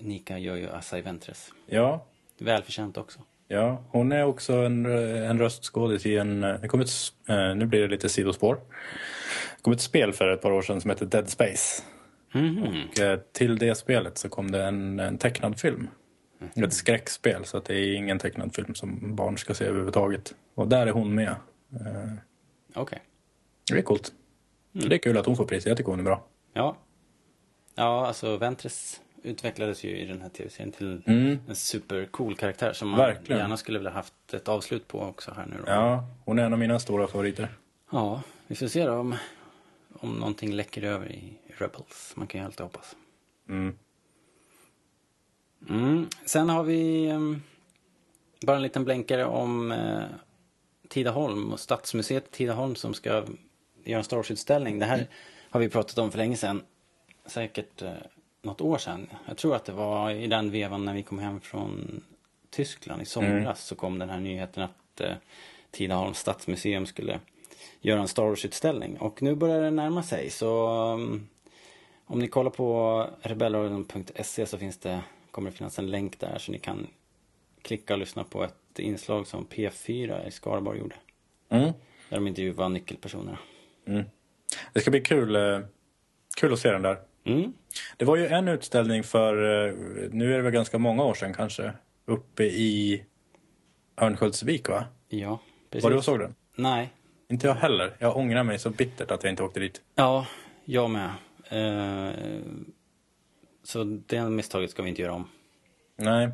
Nika 0.00 0.38
gör 0.38 0.56
ju 0.56 0.70
Assai 0.70 1.00
Ventress. 1.02 1.52
Ja, 1.66 2.04
Välförtjänt 2.38 2.96
också. 2.96 3.20
Ja, 3.52 3.84
hon 3.88 4.12
är 4.12 4.24
också 4.24 4.52
en, 4.52 4.86
en 4.86 5.38
röstskådis 5.38 6.06
i 6.06 6.16
en... 6.16 6.40
Det 6.40 6.68
kom 6.68 6.80
ett, 6.80 6.90
eh, 7.28 7.54
nu 7.54 7.66
blir 7.66 7.80
det 7.80 7.88
lite 7.88 8.08
sidospår. 8.08 8.54
Det 9.56 9.62
kom 9.62 9.72
ett 9.72 9.80
spel 9.80 10.12
för 10.12 10.28
ett 10.28 10.42
par 10.42 10.52
år 10.52 10.62
sedan 10.62 10.80
som 10.80 10.90
heter 10.90 11.06
Dead 11.06 11.28
Space. 11.28 11.82
Mhm. 12.32 12.62
Och 12.62 13.00
eh, 13.00 13.18
till 13.32 13.58
det 13.58 13.74
spelet 13.74 14.18
så 14.18 14.28
kom 14.28 14.50
det 14.50 14.64
en, 14.64 15.00
en 15.00 15.18
tecknad 15.18 15.60
film. 15.60 15.88
Ett 16.54 16.72
skräckspel, 16.72 17.44
så 17.44 17.56
att 17.56 17.64
det 17.64 17.74
är 17.74 17.94
ingen 17.94 18.18
tecknad 18.18 18.54
film 18.54 18.74
som 18.74 19.16
barn 19.16 19.38
ska 19.38 19.54
se 19.54 19.64
överhuvudtaget. 19.64 20.34
Och 20.54 20.68
där 20.68 20.86
är 20.86 20.90
hon 20.90 21.14
med. 21.14 21.34
Eh, 21.72 22.12
Okej. 22.74 23.02
Det 23.70 23.78
är 23.78 23.82
coolt. 23.82 24.12
Så 24.80 24.88
det 24.88 24.96
är 24.96 24.98
kul 24.98 25.18
att 25.18 25.26
hon 25.26 25.36
får 25.36 25.44
pris. 25.44 25.66
Jag 25.66 25.76
tycker 25.76 25.90
hon 25.90 26.00
är 26.00 26.04
bra. 26.04 26.24
Ja. 26.52 26.76
Ja, 27.74 28.06
alltså 28.06 28.36
Ventress 28.36 29.00
utvecklades 29.22 29.84
ju 29.84 29.96
i 29.98 30.04
den 30.06 30.22
här 30.22 30.28
tv-serien 30.28 30.72
till 30.72 31.02
Mm. 31.06 31.38
en 31.48 31.54
supercool 31.56 32.36
karaktär 32.36 32.72
som 32.72 32.88
man 32.88 32.98
Verkligen. 33.00 33.40
gärna 33.40 33.56
skulle 33.56 33.78
vilja 33.78 33.90
haft 33.90 34.34
ett 34.34 34.48
avslut 34.48 34.88
på 34.88 35.00
också 35.00 35.32
här 35.36 35.46
nu 35.46 35.56
då. 35.66 35.72
Ja, 35.72 36.04
hon 36.24 36.38
är 36.38 36.44
en 36.44 36.52
av 36.52 36.58
mina 36.58 36.78
stora 36.78 37.06
favoriter. 37.06 37.48
Ja, 37.90 38.22
vi 38.46 38.54
får 38.54 38.66
se 38.66 38.86
då 38.86 38.92
om, 38.92 39.14
om 39.92 40.14
någonting 40.14 40.52
läcker 40.52 40.82
över 40.82 41.12
i 41.12 41.38
Rebels. 41.58 42.12
Man 42.16 42.26
kan 42.26 42.40
ju 42.40 42.44
alltid 42.46 42.60
hoppas. 42.60 42.96
Mm. 43.48 43.78
Mm. 45.68 46.08
Sen 46.26 46.48
har 46.48 46.62
vi 46.62 47.10
um, 47.10 47.42
bara 48.40 48.56
en 48.56 48.62
liten 48.62 48.84
blänkare 48.84 49.24
om 49.24 49.72
uh, 49.72 50.02
Tidaholm 50.88 51.52
och 51.52 51.60
Stadsmuseet 51.60 52.30
Tidaholm 52.30 52.74
som 52.74 52.94
ska 52.94 53.08
göra 53.84 53.98
en 53.98 54.04
Star 54.04 54.16
Wars-utställning. 54.16 54.78
Det 54.78 54.86
här 54.86 55.06
har 55.50 55.60
vi 55.60 55.68
pratat 55.68 55.98
om 55.98 56.10
för 56.10 56.18
länge 56.18 56.36
sedan. 56.36 56.62
Säkert 57.26 57.82
uh, 57.82 57.90
något 58.42 58.60
år 58.60 58.78
sedan. 58.78 59.06
Jag 59.26 59.36
tror 59.36 59.56
att 59.56 59.64
det 59.64 59.72
var 59.72 60.10
i 60.10 60.26
den 60.26 60.50
vevan 60.50 60.84
när 60.84 60.94
vi 60.94 61.02
kom 61.02 61.18
hem 61.18 61.40
från 61.40 62.02
Tyskland 62.50 63.02
i 63.02 63.04
somras 63.04 63.64
så 63.64 63.74
kom 63.74 63.98
den 63.98 64.10
här 64.10 64.20
nyheten 64.20 64.62
att 64.62 65.00
uh, 65.00 65.12
Tidaholms 65.70 66.18
stadsmuseum 66.18 66.86
skulle 66.86 67.20
göra 67.80 68.00
en 68.00 68.08
Star 68.08 68.22
Wars-utställning. 68.22 68.98
Och 68.98 69.22
nu 69.22 69.34
börjar 69.34 69.62
det 69.62 69.70
närma 69.70 70.02
sig 70.02 70.30
så 70.30 70.68
um, 70.92 71.28
om 72.04 72.18
ni 72.18 72.28
kollar 72.28 72.50
på 72.50 73.06
rebellradion.se 73.22 74.46
så 74.46 74.58
finns 74.58 74.78
det, 74.78 75.00
kommer 75.30 75.50
det 75.50 75.56
finnas 75.56 75.78
en 75.78 75.90
länk 75.90 76.20
där 76.20 76.38
så 76.38 76.52
ni 76.52 76.58
kan 76.58 76.86
klicka 77.62 77.92
och 77.92 77.98
lyssna 77.98 78.24
på 78.24 78.44
ett 78.44 78.78
inslag 78.78 79.26
som 79.26 79.46
P4 79.46 80.28
i 80.28 80.30
Skaraborg 80.30 80.78
gjorde. 80.78 80.96
Mm. 81.48 81.72
Där 82.08 82.16
de 82.16 82.26
intervjuade 82.26 82.68
nyckelpersonerna. 82.68 83.38
Mm. 83.86 84.04
Det 84.72 84.80
ska 84.80 84.90
bli 84.90 85.00
kul, 85.00 85.36
eh, 85.36 85.60
kul 86.36 86.52
att 86.52 86.58
se 86.58 86.70
den 86.70 86.82
där. 86.82 86.98
Mm. 87.24 87.52
Det 87.96 88.04
var 88.04 88.16
ju 88.16 88.26
en 88.26 88.48
utställning 88.48 89.02
för, 89.02 89.34
eh, 89.68 89.74
nu 90.10 90.32
är 90.32 90.36
det 90.36 90.42
väl 90.42 90.52
ganska 90.52 90.78
många 90.78 91.04
år 91.04 91.14
sedan 91.14 91.34
kanske, 91.34 91.72
uppe 92.06 92.44
i 92.44 93.04
Örnsköldsvik 94.00 94.68
va? 94.68 94.84
Ja, 95.08 95.38
precis. 95.70 95.84
Var 95.84 95.90
du 95.90 95.96
och 95.96 96.04
såg 96.04 96.18
den? 96.18 96.34
Nej. 96.54 96.92
Inte 97.28 97.46
jag 97.46 97.54
heller. 97.54 97.96
Jag 97.98 98.16
ångrar 98.16 98.42
mig 98.42 98.58
så 98.58 98.70
bittert 98.70 99.10
att 99.10 99.22
jag 99.24 99.32
inte 99.32 99.42
åkte 99.42 99.60
dit. 99.60 99.82
Ja, 99.94 100.26
jag 100.64 100.90
med. 100.90 101.10
Eh, 101.48 102.14
så 103.64 103.84
det 103.84 104.30
misstaget 104.30 104.70
ska 104.70 104.82
vi 104.82 104.88
inte 104.88 105.02
göra 105.02 105.12
om. 105.12 105.28
Nej, 105.96 106.28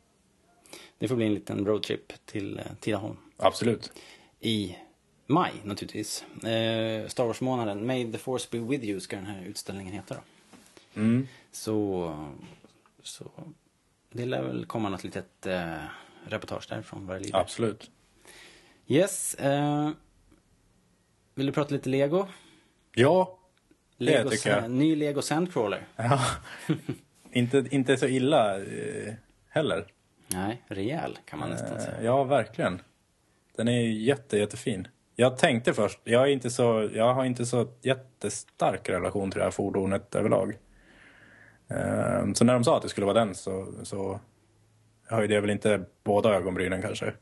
Det 0.98 1.08
får 1.08 1.16
bli 1.16 1.26
en 1.26 1.34
liten 1.34 1.66
roadtrip 1.66 2.12
till 2.26 2.58
eh, 2.58 2.64
Tidaholm. 2.80 3.16
absolut. 3.36 3.92
I 4.40 4.76
maj 5.28 5.52
naturligtvis. 5.64 6.24
Eh, 6.44 7.08
Star 7.08 7.24
Wars-månaden. 7.24 7.86
May 7.86 8.12
the 8.12 8.18
force 8.18 8.48
be 8.50 8.58
with 8.58 8.84
you 8.84 9.00
ska 9.00 9.16
den 9.16 9.26
här 9.26 9.44
utställningen 9.44 9.94
heta 9.94 10.14
då. 10.14 10.20
Mm. 11.00 11.28
Så, 11.52 12.12
så 13.02 13.30
det 14.12 14.24
lär 14.26 14.42
väl 14.42 14.66
komma 14.66 14.88
något 14.88 15.04
litet 15.04 15.46
eh, 15.46 15.74
reportage 16.24 16.66
därifrån 16.68 17.06
vad 17.06 17.16
det 17.16 17.20
lider. 17.20 17.38
Absolut. 17.38 17.90
Yes. 18.86 19.34
Eh, 19.34 19.90
vill 21.34 21.46
du 21.46 21.52
prata 21.52 21.74
lite 21.74 21.88
Lego? 21.88 22.26
Ja, 22.94 23.38
Lego 23.96 24.30
tycker 24.30 24.50
jag. 24.50 24.70
Ny 24.70 24.96
Lego 24.96 25.22
Sandcrawler. 25.22 25.86
ja. 25.96 26.20
inte, 27.32 27.64
inte 27.70 27.96
så 27.96 28.06
illa 28.06 28.60
eh, 28.62 29.14
heller. 29.48 29.86
Nej, 30.28 30.62
rejäl 30.66 31.18
kan 31.24 31.38
man 31.38 31.50
nästan 31.50 31.80
säga. 31.80 31.98
Eh, 31.98 32.04
Ja, 32.04 32.24
verkligen. 32.24 32.82
Den 33.56 33.68
är 33.68 33.80
ju 33.80 34.02
jätte, 34.02 34.38
jättefin. 34.38 34.88
Jag 35.20 35.36
tänkte 35.38 35.74
först, 35.74 35.98
jag, 36.04 36.22
är 36.22 36.26
inte 36.26 36.50
så, 36.50 36.90
jag 36.94 37.14
har 37.14 37.24
inte 37.24 37.46
så 37.46 37.68
jättestark 37.82 38.88
relation 38.88 39.30
till 39.30 39.38
det 39.38 39.44
här 39.44 39.50
fordonet 39.50 40.14
överlag. 40.14 40.56
Eh, 41.68 42.32
Så 42.34 42.44
när 42.44 42.52
de 42.54 42.64
sa 42.64 42.76
att 42.76 42.82
det 42.82 42.88
skulle 42.88 43.06
vara 43.06 43.18
den 43.24 43.34
så, 43.34 43.74
så 43.82 44.20
höjde 45.06 45.34
jag 45.34 45.40
väl 45.40 45.50
inte 45.50 45.84
båda 46.04 46.34
ögonbrynen 46.34 46.82
kanske. 46.82 47.12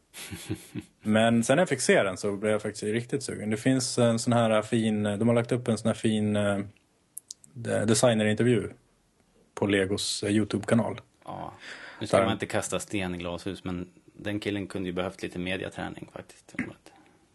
Men 1.02 1.44
sen 1.44 1.56
när 1.56 1.60
jag 1.60 1.68
fick 1.68 1.80
se 1.80 2.02
den 2.02 2.16
så 2.16 2.36
blev 2.36 2.52
jag 2.52 2.62
faktiskt 2.62 2.82
riktigt 2.82 3.22
sugen. 3.22 3.50
Det 3.50 3.56
finns 3.56 3.98
en 3.98 4.18
sån 4.18 4.32
här 4.32 4.62
fin, 4.62 5.02
de 5.02 5.28
har 5.28 5.34
lagt 5.34 5.52
upp 5.52 5.68
en 5.68 5.78
sån 5.78 5.88
här 5.88 5.94
fin 5.94 6.36
eh, 6.36 6.58
de- 7.52 7.84
designerintervju 7.84 8.68
på 9.54 9.66
Legos 9.66 10.22
eh, 10.22 10.30
Youtube-kanal. 10.30 11.00
Ja. 11.24 11.52
Nu 12.00 12.06
ska 12.06 12.16
Där- 12.16 12.24
man 12.24 12.32
inte 12.32 12.46
kasta 12.46 12.80
sten 12.80 13.14
i 13.14 13.18
glashus 13.18 13.64
men 13.64 13.88
den 14.12 14.40
killen 14.40 14.66
kunde 14.66 14.88
ju 14.88 14.92
behövt 14.92 15.22
lite 15.22 15.38
mediaträning 15.38 16.08
faktiskt. 16.12 16.54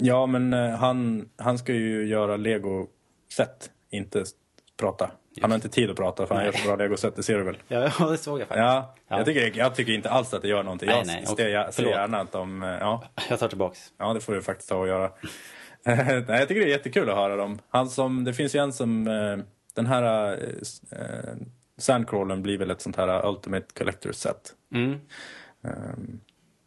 Ja, 0.01 0.25
men 0.25 0.53
eh, 0.53 0.69
han, 0.69 1.29
han 1.37 1.57
ska 1.57 1.73
ju 1.73 2.07
göra 2.07 2.37
Lego-set, 2.37 3.71
inte 3.89 4.23
prata. 4.79 5.11
Han 5.41 5.51
har 5.51 5.55
inte 5.55 5.69
tid 5.69 5.89
att 5.89 5.95
prata 5.95 6.27
för 6.27 6.35
han 6.35 6.45
gör 6.45 6.51
så 6.51 6.67
bra 6.67 6.75
Lego-set, 6.75 7.15
det 7.15 7.23
ser 7.23 7.37
du 7.37 7.43
väl? 7.43 7.57
Ja, 7.67 7.79
det 8.11 8.17
såg 8.17 8.39
jag 8.41 8.47
faktiskt. 8.47 8.59
Ja, 8.63 8.95
Ja. 9.07 9.17
Jag, 9.17 9.25
tycker, 9.25 9.57
jag 9.59 9.75
tycker 9.75 9.91
inte 9.93 10.09
alls 10.09 10.33
att 10.33 10.41
det 10.41 10.47
gör 10.47 10.63
någonting. 10.63 10.87
Nej, 10.89 10.97
jag 10.97 11.07
nej, 11.07 11.25
ser, 11.25 11.71
ser 11.71 11.85
gärna 11.89 12.19
att 12.21 12.31
de... 12.31 12.63
eh, 12.63 12.69
Ja, 12.69 13.03
Jag 13.29 13.39
tar 13.39 13.47
tillbaks. 13.47 13.79
ja, 13.97 14.13
det 14.13 14.19
får 14.21 14.33
du 14.33 14.41
faktiskt 14.41 14.69
ta 14.69 14.77
och 14.77 14.87
göra. 14.87 15.11
nej, 15.85 16.23
jag 16.27 16.47
tycker 16.47 16.61
det 16.61 16.67
är 16.67 16.77
jättekul 16.77 17.09
att 17.09 17.15
höra 17.15 17.35
dem. 17.35 17.59
Han 17.69 17.89
som, 17.89 18.23
det 18.23 18.33
finns 18.33 18.55
ju 18.55 18.59
en 18.59 18.73
som... 18.73 19.07
eh, 19.07 19.37
Den 19.75 19.85
här 19.85 20.31
eh, 20.91 21.35
Sandcrawlen 21.77 22.41
blir 22.41 22.57
väl 22.57 22.71
ett 22.71 22.81
sånt 22.81 22.95
här 22.95 23.27
Ultimate 23.29 23.65
Collector 23.77 24.11
Set. 24.11 24.53
Mm. 24.73 24.91
Um, 25.61 26.19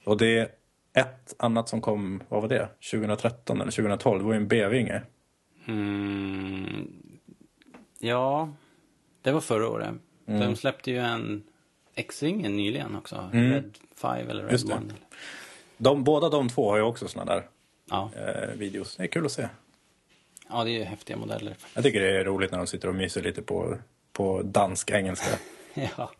och 0.05 0.17
det 0.19 0.51
ett 0.95 1.35
annat 1.39 1.69
som 1.69 1.81
kom, 1.81 2.23
vad 2.29 2.43
var 2.43 2.49
det? 2.49 2.69
2013 2.91 3.61
eller 3.61 3.71
2012? 3.73 4.19
Det 4.19 4.25
var 4.25 4.33
ju 4.33 4.37
en 4.41 4.49
B-vinge. 4.49 5.03
Mm. 5.67 6.93
Ja, 7.99 8.53
det 9.23 9.33
var 9.33 9.41
förra 9.41 9.69
året. 9.69 9.89
Mm. 10.27 10.41
De 10.41 10.57
släppte 10.57 10.91
ju 10.91 10.99
en 10.99 11.43
X-vingen 11.95 12.57
nyligen 12.57 12.97
också. 12.97 13.31
Mm. 13.33 13.53
Red 13.53 13.79
5 13.97 14.29
eller 14.31 14.43
Red 14.43 14.53
Just 14.53 14.69
det. 14.69 14.75
1. 14.75 14.81
De, 15.77 16.05
båda 16.05 16.29
de 16.29 16.49
två 16.49 16.71
har 16.71 16.77
ju 16.77 16.83
också 16.83 17.09
såna 17.09 17.25
där 17.25 17.47
Ja. 17.91 18.11
eh, 18.17 18.55
videos. 18.59 18.97
Det 18.97 19.03
är 19.03 19.07
kul 19.07 19.27
att 19.27 19.33
se. 19.33 19.49
ja, 20.49 20.65
det 20.65 20.71
är 20.71 20.79
ju 20.79 20.85
häftiga 20.85 21.17
modeller. 21.17 21.57
Jag 21.75 21.85
tycker 21.85 22.01
det 22.01 22.21
är 22.21 22.25
roligt 22.25 22.51
när 22.51 22.59
de 22.59 22.67
sitter 22.67 22.89
och 22.89 22.95
myser 22.95 23.23
lite 23.23 23.43
på, 23.43 23.79
på 24.13 24.43
dansk-engelska. 24.43 25.39
ja. 25.97 26.11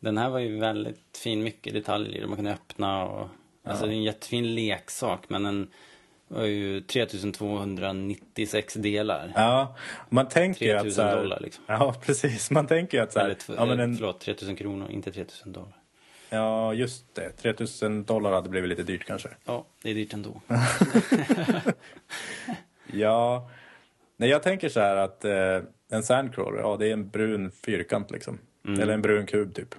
Den 0.00 0.18
här 0.18 0.30
var 0.30 0.38
ju 0.38 0.58
väldigt 0.58 1.18
fin, 1.22 1.42
mycket 1.42 1.74
detaljer. 1.74 2.26
Man 2.26 2.36
kunde 2.36 2.52
öppna 2.52 3.04
och... 3.04 3.28
Alltså 3.64 3.86
det 3.86 3.92
är 3.92 3.96
en 3.96 4.02
jättefin 4.02 4.54
leksak 4.54 5.20
men 5.28 5.42
den 5.42 5.68
var 6.28 6.44
ju 6.44 6.80
3296 6.80 8.74
delar. 8.74 9.32
Ja, 9.34 9.76
man 10.08 10.28
tänker 10.28 10.66
ju 10.66 10.72
att 10.72 10.82
3000 10.82 10.96
så 11.04 11.08
här, 11.08 11.16
dollar, 11.16 11.40
liksom. 11.40 11.64
Ja, 11.66 11.94
precis. 12.06 12.50
Man 12.50 12.66
tänker 12.66 12.98
ju 12.98 13.04
att 13.04 13.12
så 13.12 13.18
här, 13.18 13.26
Eller, 13.26 13.36
ja, 13.56 13.64
men 13.66 13.78
eh, 13.78 13.84
en, 13.84 13.96
Förlåt, 13.96 14.20
3000 14.20 14.56
kronor, 14.56 14.90
inte 14.90 15.12
3000 15.12 15.52
dollar. 15.52 15.76
ja, 16.30 16.74
just 16.74 17.14
det. 17.14 17.30
3000 17.30 18.04
dollar 18.04 18.32
hade 18.32 18.48
blivit 18.48 18.68
lite 18.70 18.82
dyrt 18.82 19.04
kanske. 19.04 19.28
Ja, 19.44 19.64
det 19.82 19.90
är 19.90 19.94
dyrt 19.94 20.12
ändå. 20.12 20.40
Ja, 22.94 23.50
nej 24.16 24.30
jag 24.30 24.42
tänker 24.42 24.68
så 24.68 24.80
här 24.80 24.96
att 24.96 25.24
eh, 25.24 25.58
en 25.90 26.02
sandcrawler, 26.02 26.60
ja 26.60 26.76
det 26.76 26.88
är 26.88 26.92
en 26.92 27.08
brun 27.08 27.50
fyrkant 27.50 28.10
liksom. 28.10 28.38
Eller 28.68 28.88
en 28.94 29.02
brun 29.02 29.26
kub 29.26 29.54
typ. 29.54 29.74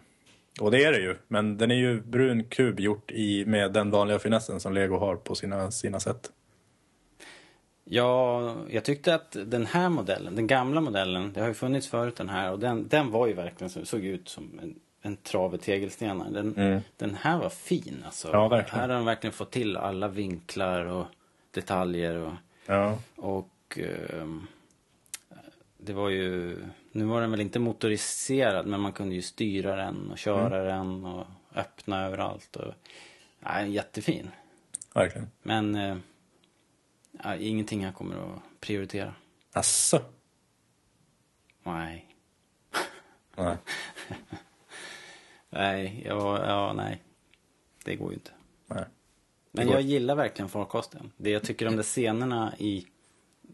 Och 0.61 0.71
det 0.71 0.83
är 0.83 0.91
det 0.91 0.99
ju, 0.99 1.15
men 1.27 1.57
den 1.57 1.71
är 1.71 1.75
ju 1.75 2.01
brun 2.01 2.43
kub 2.43 2.79
gjort 2.79 3.11
i, 3.11 3.45
med 3.45 3.73
den 3.73 3.91
vanliga 3.91 4.19
finessen 4.19 4.59
som 4.59 4.73
Lego 4.73 4.97
har 4.97 5.15
på 5.15 5.35
sina, 5.35 5.71
sina 5.71 5.99
sätt. 5.99 6.31
Ja, 7.85 8.55
jag 8.69 8.83
tyckte 8.83 9.15
att 9.15 9.37
den 9.45 9.65
här 9.65 9.89
modellen, 9.89 10.35
den 10.35 10.47
gamla 10.47 10.81
modellen, 10.81 11.31
det 11.33 11.41
har 11.41 11.47
ju 11.47 11.53
funnits 11.53 11.87
förut 11.87 12.15
den 12.15 12.29
här 12.29 12.51
och 12.51 12.59
den, 12.59 12.87
den 12.87 13.11
var 13.11 13.27
ju 13.27 13.33
verkligen 13.33 13.69
så, 13.69 13.85
såg 13.85 14.05
ut 14.05 14.29
som 14.29 14.59
en, 14.61 14.75
en 15.01 15.17
trave 15.17 15.57
tegelstenar. 15.57 16.29
Den, 16.29 16.81
den 16.97 17.15
här 17.15 17.37
var 17.37 17.49
fin 17.49 18.03
alltså. 18.05 18.29
Ja, 18.31 18.47
verkligen. 18.47 18.79
Här 18.79 18.89
har 18.89 18.95
de 18.95 19.05
verkligen 19.05 19.33
fått 19.33 19.51
till 19.51 19.77
alla 19.77 20.07
vinklar 20.07 20.85
och 20.85 21.05
detaljer 21.51 22.15
och, 22.17 22.33
Ja, 22.65 22.97
och 23.15 23.79
ehm, 23.79 24.47
det 25.85 25.93
var 25.93 26.09
ju, 26.09 26.57
nu 26.91 27.05
var 27.05 27.21
den 27.21 27.31
väl 27.31 27.41
inte 27.41 27.59
motoriserad 27.59 28.67
men 28.67 28.79
man 28.79 28.93
kunde 28.93 29.15
ju 29.15 29.21
styra 29.21 29.75
den 29.75 30.11
och 30.11 30.17
köra 30.17 30.63
den 30.63 31.05
och 31.05 31.27
öppna 31.55 32.05
överallt. 32.05 32.55
Och, 32.55 32.73
ja, 33.39 33.65
jättefin. 33.65 34.31
verkligen. 34.93 35.29
Men 35.41 35.75
eh, 35.75 35.97
ja, 37.23 37.35
ingenting 37.35 37.83
jag 37.83 37.95
kommer 37.95 38.15
att 38.15 38.39
prioritera. 38.59 39.13
Asså? 39.51 39.99
Nej. 41.63 42.07
Nej. 43.35 43.57
Nej, 45.49 46.03
ja, 46.05 46.45
ja, 46.47 46.73
nej. 46.73 47.03
Det 47.83 47.95
går 47.95 48.09
ju 48.09 48.13
inte. 48.13 48.31
Nej. 48.67 48.85
Men 49.51 49.69
jag 49.69 49.81
gillar 49.81 50.15
verkligen 50.15 50.49
farkosten. 50.49 51.11
Det 51.17 51.29
jag 51.29 51.43
tycker 51.43 51.67
om 51.67 51.75
de 51.75 51.83
scenerna 51.83 52.53
i 52.57 52.87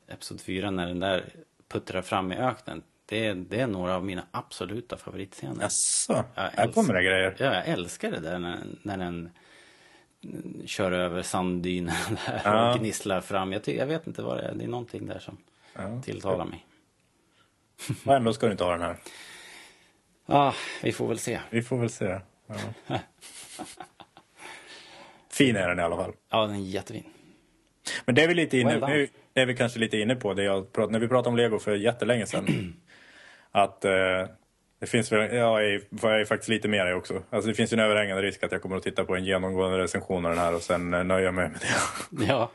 Episod 0.07 0.41
4 0.41 0.71
när 0.71 0.87
den 0.87 0.99
där 0.99 1.35
puttrar 1.69 2.01
fram 2.01 2.31
i 2.31 2.35
öknen. 2.37 2.83
Det 3.05 3.25
är, 3.25 3.35
det 3.35 3.59
är 3.59 3.67
några 3.67 3.95
av 3.95 4.05
mina 4.05 4.25
absoluta 4.31 4.97
favoritscener. 4.97 5.69
Jag 6.09 6.23
Här 6.35 6.71
kommer 6.71 6.93
det 6.93 7.03
grejer. 7.03 7.35
Ja, 7.39 7.45
jag 7.53 7.67
älskar 7.67 8.11
det 8.11 8.19
där 8.19 8.39
när, 8.39 8.57
när 8.83 8.97
den 8.97 9.29
kör 10.65 10.91
över 10.91 11.21
sanddynen 11.21 11.95
där 12.25 12.41
Ja. 12.43 12.73
och 12.73 12.79
gnisslar 12.79 13.21
fram. 13.21 13.51
Jag, 13.53 13.67
jag 13.67 13.85
vet 13.85 14.07
inte 14.07 14.21
vad 14.21 14.37
det 14.37 14.43
är. 14.43 14.53
Det 14.55 14.63
är 14.63 14.67
någonting 14.67 15.05
där 15.05 15.19
som 15.19 15.37
Ja. 15.73 16.01
tilltalar 16.01 16.45
mig. 16.45 16.65
Och 18.05 18.13
ändå 18.15 18.33
ska 18.33 18.45
du 18.45 18.51
inte 18.51 18.63
ha 18.63 18.71
den 18.71 18.81
här. 18.81 18.97
Ja, 20.25 20.53
vi 20.83 20.91
får 20.91 21.07
väl 21.07 21.19
se. 21.19 21.39
Vi 21.49 21.61
får 21.61 21.77
väl 21.77 21.89
se. 21.89 22.19
Ja. 22.47 22.55
fin 25.31 25.55
är 25.55 25.67
den 25.69 25.79
i 25.79 25.81
alla 25.81 25.95
fall. 25.95 26.13
Ja, 26.29 26.45
den 26.45 26.55
är 26.55 26.59
jättefin. 26.59 27.03
Men 28.05 28.15
det 28.15 28.23
är 28.23 28.27
vi 28.27 28.33
lite 28.33 28.57
inne, 28.57 28.77
Well 28.79 28.89
nu 28.89 29.07
är 29.39 29.45
vi 29.45 29.55
kanske 29.55 29.79
lite 29.79 29.97
inne 29.97 30.15
på 30.15 30.33
det 30.33 30.43
jag 30.43 30.73
prat, 30.73 30.91
när 30.91 30.99
vi 30.99 31.07
pratade 31.07 31.29
om 31.29 31.37
Lego 31.37 31.59
för 31.59 31.75
jättelänge 31.75 32.25
sedan. 32.25 32.73
att 33.51 33.85
eh, 33.85 33.91
det 34.79 34.87
finns 34.87 35.11
väl, 35.11 35.19
är, 35.19 35.35
jag 35.35 36.21
är 36.21 36.25
faktiskt 36.25 36.49
lite 36.49 36.67
mer 36.67 36.91
i 36.91 36.93
också. 36.93 37.23
Alltså 37.29 37.49
det 37.49 37.53
finns 37.53 37.73
ju 37.73 37.75
en 37.75 37.79
överhängande 37.79 38.23
risk 38.23 38.43
att 38.43 38.51
jag 38.51 38.61
kommer 38.61 38.75
att 38.75 38.83
titta 38.83 39.05
på 39.05 39.15
en 39.15 39.25
genomgående 39.25 39.77
recension 39.77 40.25
av 40.25 40.31
den 40.31 40.39
här 40.39 40.55
och 40.55 40.61
sen 40.61 40.93
eh, 40.93 41.03
nöja 41.03 41.31
mig 41.31 41.49
med 41.49 41.59
det. 41.59 42.25
Ja. 42.27 42.51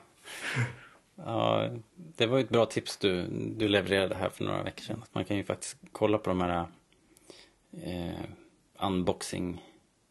ja. 1.16 1.68
Det 2.16 2.26
var 2.26 2.38
ju 2.38 2.44
ett 2.44 2.50
bra 2.50 2.66
tips 2.66 2.96
du, 2.96 3.26
du 3.56 3.68
levererade 3.68 4.14
här 4.14 4.28
för 4.28 4.44
några 4.44 4.62
veckor 4.62 4.82
sedan. 4.82 5.00
Att 5.02 5.14
man 5.14 5.24
kan 5.24 5.36
ju 5.36 5.44
faktiskt 5.44 5.76
kolla 5.92 6.18
på 6.18 6.30
de 6.30 6.40
här 6.40 6.66
eh, 7.82 8.24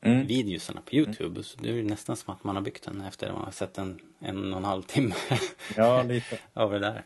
unboxing-videosarna 0.04 0.82
på 0.82 0.96
YouTube. 0.96 1.44
Så 1.44 1.58
det 1.62 1.70
är 1.80 1.84
nästan 1.84 2.16
som 2.16 2.34
att 2.34 2.44
man 2.44 2.56
har 2.56 2.64
byggt 2.64 2.84
den 2.84 3.02
efter 3.02 3.28
att 3.28 3.34
man 3.34 3.44
har 3.44 3.52
sett 3.52 3.78
en, 3.78 4.00
en 4.20 4.54
och 4.54 4.58
en 4.60 4.66
halv 4.66 4.82
timme 4.82 5.16
Ja, 5.78 6.04
lite. 6.04 6.40
av 6.54 6.72
det 6.72 6.80
där. 6.80 7.04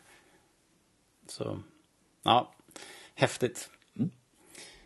Så, 1.27 1.59
ja, 2.23 2.53
häftigt. 3.15 3.69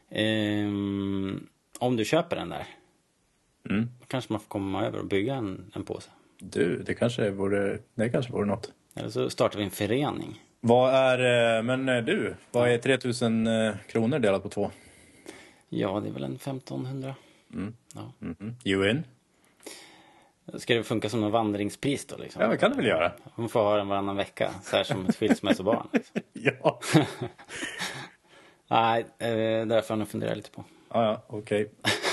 Ehm, 0.10 1.48
om 1.80 1.96
du 1.96 2.06
köper 2.06 2.36
den 2.36 2.50
där, 2.50 2.68
Mm. 3.70 3.90
då 4.00 4.06
kanske 4.08 4.34
man 4.34 4.40
får 4.40 4.48
komma 4.48 4.86
över 4.86 5.00
och 5.00 5.06
bygga 5.06 5.36
en, 5.36 5.72
en 5.76 5.84
påse. 5.84 6.10
Du, 6.40 6.84
det 6.84 6.94
kanske 6.94 7.30
vore, 7.30 7.80
det 7.96 8.10
kanske 8.10 8.32
vore 8.32 8.46
något. 8.46 8.72
Eller 8.96 9.10
så 9.10 9.30
startar 9.30 9.58
vi 9.58 9.64
en 9.66 9.72
förening. 9.72 10.42
Vad 10.60 10.94
är, 10.94 11.58
eh, 11.58 11.64
men 11.64 11.90
eh, 11.90 12.04
du, 12.04 12.36
vad 12.52 12.70
är 12.70 12.78
3000 12.78 13.48
eh, 13.48 13.74
kronor 13.88 14.20
delat 14.20 14.44
på 14.44 14.50
två? 14.50 14.72
Ja, 15.70 16.00
det 16.00 16.10
är 16.10 16.14
väl 16.14 16.24
en 16.24 16.36
1500. 16.36 17.16
Ja. 17.96 18.12
Mhm. 18.20 18.56
You 18.66 18.90
in? 18.90 19.04
Ska 20.58 20.76
det 20.76 20.84
funka 20.84 21.10
som 21.10 21.24
en 21.24 21.32
vandringspris 21.32 22.06
då 22.06 22.18
liksom? 22.18 22.42
Ja, 22.42 22.48
det 22.48 22.58
kan 22.58 22.72
du 22.72 22.78
väl 22.78 22.86
göra? 22.86 23.12
Hon 23.24 23.50
får 23.50 23.60
ha 23.60 23.78
den 23.78 23.88
varannan 23.88 24.16
vecka, 24.16 24.52
så 24.64 24.76
här 24.78 24.84
som 24.84 25.06
ett 25.06 25.16
skilsmässobarn. 25.16 25.88
Liksom. 25.94 26.22
Ja. 26.34 26.80
Nej, 28.68 29.02
eh, 29.18 29.66
därför 29.68 29.76
har 29.76 29.84
jag 29.88 30.00
nog 30.00 30.08
funderat 30.08 30.38
lite 30.38 30.52
på. 30.52 30.64
Ja, 30.90 31.04
ja, 31.06 31.22
okej. 31.28 31.72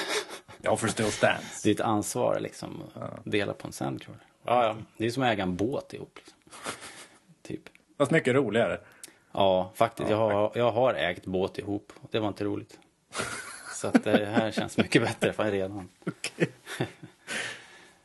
The 0.63 0.69
offer 0.69 0.89
still 0.89 1.13
stands. 1.13 1.63
Det 1.63 1.71
är 1.71 1.75
ett 1.75 1.81
ansvar 1.81 2.41
liksom. 2.41 2.83
Att 2.95 3.21
dela 3.25 3.53
på 3.53 3.67
en 3.67 3.73
sandcrawler. 3.73 4.23
Ja, 4.45 4.65
ja. 4.65 4.77
Det 4.97 5.07
är 5.07 5.11
som 5.11 5.23
att 5.23 5.29
äga 5.29 5.43
en 5.43 5.57
båt 5.57 5.95
ihop. 5.95 6.19
Liksom. 6.19 6.39
typ. 7.43 7.63
Fast 7.99 8.11
mycket 8.11 8.35
roligare. 8.35 8.81
Ja, 9.33 9.73
faktiskt. 9.75 10.11
Jag 10.11 10.17
har, 10.17 10.53
jag 10.55 10.71
har 10.71 10.95
ägt 10.95 11.27
båt 11.27 11.59
ihop. 11.59 11.93
Det 12.11 12.19
var 12.19 12.29
inte 12.29 12.45
roligt. 12.45 12.79
Så 13.79 13.89
att 13.89 14.05
det 14.05 14.27
här 14.27 14.51
känns 14.51 14.77
mycket 14.79 15.03
bättre 15.03 15.33
för 15.33 15.51
redan. 15.51 15.89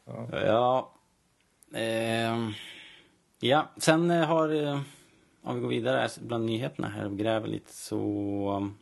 ja. 0.32 0.92
Ehm, 1.74 2.54
ja, 3.40 3.68
sen 3.78 4.12
eh, 4.12 4.26
har... 4.28 4.50
eh, 4.64 4.82
Om 5.42 5.56
vi 5.56 5.62
går 5.62 5.68
vidare 5.70 5.98
här 5.98 6.12
bland 6.22 6.46
nyheterna 6.46 6.88
här 6.90 7.06
och 7.06 7.18
gräver 7.18 7.48
lite 7.48 7.74
så... 7.74 7.98
um, 8.58 8.78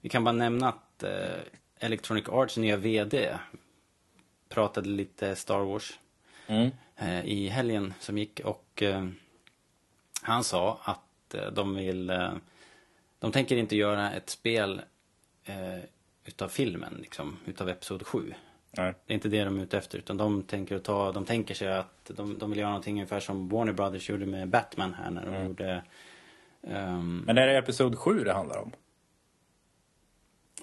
Vi 0.00 0.08
kan 0.08 0.24
bara 0.24 0.32
nämna 0.32 0.68
att 0.68 1.02
eh, 1.02 1.40
Electronic 1.78 2.28
Arts 2.28 2.56
nya 2.56 2.76
VD 2.76 3.38
pratade 4.48 4.88
lite 4.88 5.36
Star 5.36 5.58
Wars 5.60 5.98
Mm. 6.46 6.70
eh, 6.96 7.24
i 7.24 7.48
helgen 7.48 7.94
som 8.00 8.18
gick 8.18 8.40
och 8.40 8.82
eh, 8.82 9.06
han 10.22 10.44
sa 10.44 10.78
att 10.82 11.34
eh, 11.34 11.46
de 11.52 11.74
vill 11.74 12.10
eh, 12.10 12.32
de 13.18 13.32
tänker 13.32 13.56
inte 13.56 13.76
göra 13.76 14.12
ett 14.12 14.30
spel 14.30 14.80
eh, 15.44 15.84
utav 16.24 16.48
filmen 16.48 16.94
liksom, 17.00 17.36
utav 17.46 17.68
Episod 17.68 18.06
7. 18.06 18.34
Nej. 18.76 18.94
Det 19.06 19.12
är 19.12 19.14
inte 19.14 19.28
det 19.28 19.44
de 19.44 19.58
är 19.58 19.62
ute 19.62 19.78
efter 19.78 19.98
utan 19.98 20.16
de 20.16 20.42
tänker, 20.42 20.78
ta, 20.78 21.12
de 21.12 21.24
tänker 21.24 21.54
sig 21.54 21.72
att 21.72 22.10
de, 22.16 22.38
de 22.38 22.50
vill 22.50 22.58
göra 22.58 22.70
någonting 22.70 22.94
ungefär 22.94 23.20
som 23.20 23.48
Warner 23.48 23.72
Brothers 23.72 24.10
gjorde 24.10 24.26
med 24.26 24.48
Batman 24.48 24.94
här 24.94 25.10
när 25.10 25.26
de 25.26 25.46
gjorde 25.46 25.82
ehm, 26.62 27.22
Men 27.26 27.38
är 27.38 27.46
det 27.46 27.58
Episod 27.58 27.98
7 27.98 28.24
det 28.24 28.32
handlar 28.32 28.58
om? 28.58 28.72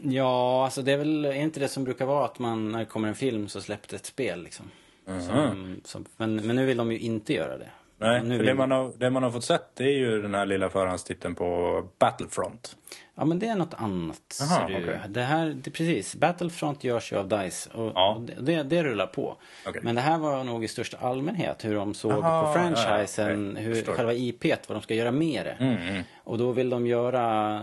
Ja, 0.02 0.64
alltså 0.64 0.82
det 0.82 0.92
är 0.92 0.98
väl 0.98 1.26
är 1.26 1.34
inte 1.34 1.60
det 1.60 1.68
som 1.68 1.84
brukar 1.84 2.06
vara 2.06 2.26
att 2.26 2.40
man 2.40 2.72
när 2.72 2.80
det 2.80 2.86
kommer 2.86 3.08
en 3.08 3.16
film 3.16 3.48
så 3.48 3.62
släppte 3.62 3.96
ett 3.96 4.06
spel 4.06 4.44
liksom. 4.44 4.72
Som, 5.06 5.82
som, 5.84 6.06
men, 6.18 6.36
men 6.36 6.56
nu 6.56 6.66
vill 6.66 6.78
de 6.78 6.92
ju 6.92 7.00
inte 7.00 7.34
göra 7.34 7.58
det. 7.58 7.70
Nej, 8.00 8.24
nu 8.24 8.38
för 8.38 8.45
det 8.45 8.54
man, 8.54 8.72
har, 8.72 8.91
det 8.97 9.10
man 9.10 9.24
har 9.24 9.32
fått 9.32 9.43
sett 9.43 9.76
det 9.76 9.84
är 9.84 9.97
ju 9.97 10.22
den 10.22 10.36
här 10.36 10.45
lilla 10.45 10.70
förhandstiteln 10.70 11.36
på 11.36 11.84
Battlefront. 12.00 12.76
Ja, 13.16 13.26
men 13.26 13.39
det 13.39 13.47
är 13.47 13.56
något 13.56 13.74
annat. 13.74 14.39
Aha, 14.41 14.64
okej. 14.66 15.00
Det 15.08 15.22
här, 15.22 15.50
det, 15.64 15.72
precis. 15.72 16.16
Battlefront 16.16 16.84
görs 16.84 17.12
ju 17.12 17.18
av 17.18 17.28
DICE 17.28 17.70
och, 17.74 17.91
Ja. 17.95 18.16
och 18.16 18.43
det, 18.43 18.64
det, 18.64 18.84
rullar 18.84 19.08
på. 19.08 19.38
Okej. 19.68 19.82
Men 19.84 19.95
det 19.95 20.02
här 20.02 20.18
var 20.18 20.43
nog 20.43 20.64
i 20.64 20.68
största 20.68 20.97
allmänhet 20.97 21.66
hur 21.66 21.76
de 21.76 21.93
såg 21.93 22.12
Aha, 22.12 22.45
på 22.45 22.54
franchisen, 22.60 23.45
ja, 23.45 23.52
okej. 23.52 23.64
hur 23.64 23.93
själva 23.93 24.14
IP, 24.14 24.43
vad 24.68 24.78
de 24.78 24.82
ska 24.82 24.93
göra 24.93 25.12
med 25.12 25.45
det. 25.45 25.52
Mm, 25.66 25.78
mm. 25.78 26.04
Och 26.24 26.38
då 26.38 26.52
vill 26.52 26.70
de 26.70 26.88
göra 26.88 27.62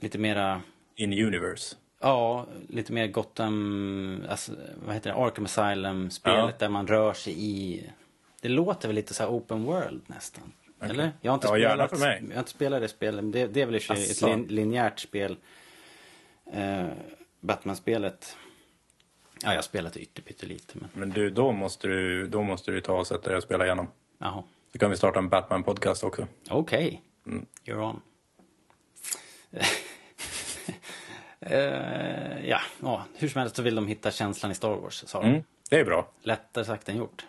lite 0.00 0.18
mera 0.18 0.60
In 0.96 1.12
universe. 1.12 1.76
Ja, 2.00 2.46
lite 2.68 2.92
mer 2.92 3.06
Gotham, 3.06 4.24
alltså, 4.28 4.52
vad 4.86 4.94
heter 4.94 5.10
det, 5.10 5.16
Arkham 5.16 5.44
Asylum-spelet 5.44 6.44
Ja. 6.48 6.52
där 6.58 6.68
man 6.68 6.86
rör 6.86 7.12
sig 7.12 7.34
i... 7.44 7.84
Det 8.40 8.48
låter 8.48 8.88
väl 8.88 8.94
lite 8.94 9.14
så 9.14 9.22
här 9.22 9.30
open 9.30 9.64
world 9.64 10.02
nästan. 10.06 10.52
Eller? 10.80 11.12
Jag 11.20 11.32
har 11.32 11.34
inte 11.34 11.46
Ja, 11.46 11.70
spelat, 11.70 11.90
för 11.90 11.98
mig. 11.98 12.22
Jag 12.28 12.34
har 12.34 12.38
inte 12.38 12.50
spelat 12.50 12.80
det 12.80 12.88
spelet, 12.88 13.24
men 13.24 13.30
det, 13.32 13.46
det 13.46 13.60
är 13.62 13.66
väl 13.66 13.74
i 13.74 13.78
ett 14.10 14.22
lin, 14.22 14.46
linjärt 14.46 14.98
spel. 15.00 15.36
Eh, 16.52 16.86
Batman-spelet. 17.40 18.36
Ja, 19.42 19.48
jag 19.48 19.54
har 19.56 19.62
spelat 19.62 19.96
ytterpyttelite, 19.96 20.74
men 20.78 20.88
Men 20.92 21.10
du, 21.10 21.30
då 21.30 21.52
måste 21.52 21.88
du, 21.88 22.26
då 22.26 22.42
måste 22.42 22.70
du 22.70 22.80
ta 22.80 22.92
och 22.98 23.06
sätta 23.06 23.28
dig 23.28 23.36
och 23.36 23.42
spela 23.42 23.64
igenom. 23.64 23.86
jaha. 24.18 24.42
Så 24.72 24.78
kan 24.78 24.90
vi 24.90 24.96
starta 24.96 25.18
en 25.18 25.30
Batman-podcast 25.30 26.04
också. 26.04 26.26
Okej, 26.50 27.02
Mm. 27.26 27.46
you're 27.64 27.82
on. 27.90 28.00
Eh, 31.40 32.48
ja, 32.48 32.60
ja, 32.82 33.04
hur 33.16 33.28
som 33.28 33.40
helst 33.40 33.56
så 33.56 33.62
vill 33.62 33.74
de 33.74 33.86
hitta 33.86 34.10
känslan 34.10 34.52
i 34.52 34.54
Star 34.54 34.74
Wars, 34.76 35.04
sa 35.06 35.20
de. 35.20 35.28
Mm, 35.28 35.42
det 35.70 35.80
är 35.80 35.84
bra. 35.84 36.08
Lättare 36.22 36.64
sagt 36.64 36.88
än 36.88 36.96
gjort. 36.96 37.26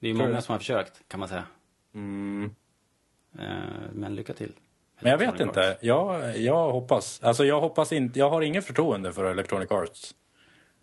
Det 0.00 0.08
är 0.08 0.14
många 0.14 0.40
som 0.40 0.52
har 0.52 0.58
försökt, 0.58 1.08
kan 1.08 1.20
man 1.20 1.28
säga. 1.28 1.44
Mm. 1.94 2.54
Eh, 3.38 3.46
Men 3.92 4.14
lycka 4.14 4.32
till. 4.32 4.52
Men 5.00 5.10
jag 5.10 5.18
vet 5.18 5.40
inte. 5.40 5.78
Jag, 5.80 6.38
jag 6.38 6.72
hoppas. 6.72 7.22
Alltså 7.22 7.44
jag 7.44 7.60
hoppas 7.60 7.92
inte. 7.92 8.18
Jag 8.18 8.30
har 8.30 8.42
ingen 8.42 8.62
förtroende 8.62 9.12
för 9.12 9.24
Electronic 9.24 9.70
Arts. 9.70 10.14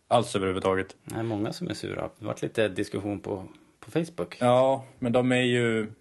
Alls 0.07 0.36
överhuvudtaget. 0.36 0.95
Det 1.03 1.16
är 1.16 1.24
många 1.24 1.53
som 1.53 1.70
är 1.70 1.74
sura. 1.74 2.01
Det 2.01 2.26
har 2.26 2.28
varit 2.28 2.41
lite 2.41 2.68
diskussion 2.68 3.20
på, 3.20 3.47
på 3.80 3.91
Facebook. 3.91 4.38
Ja, 4.39 4.86
men 4.99 5.11
de 5.11 5.32
är 5.32 5.41
ju... 5.41 5.91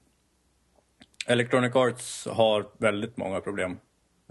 Electronic 1.26 1.76
Arts 1.76 2.26
har 2.30 2.66
väldigt 2.78 3.16
många 3.16 3.40
problem. 3.40 3.78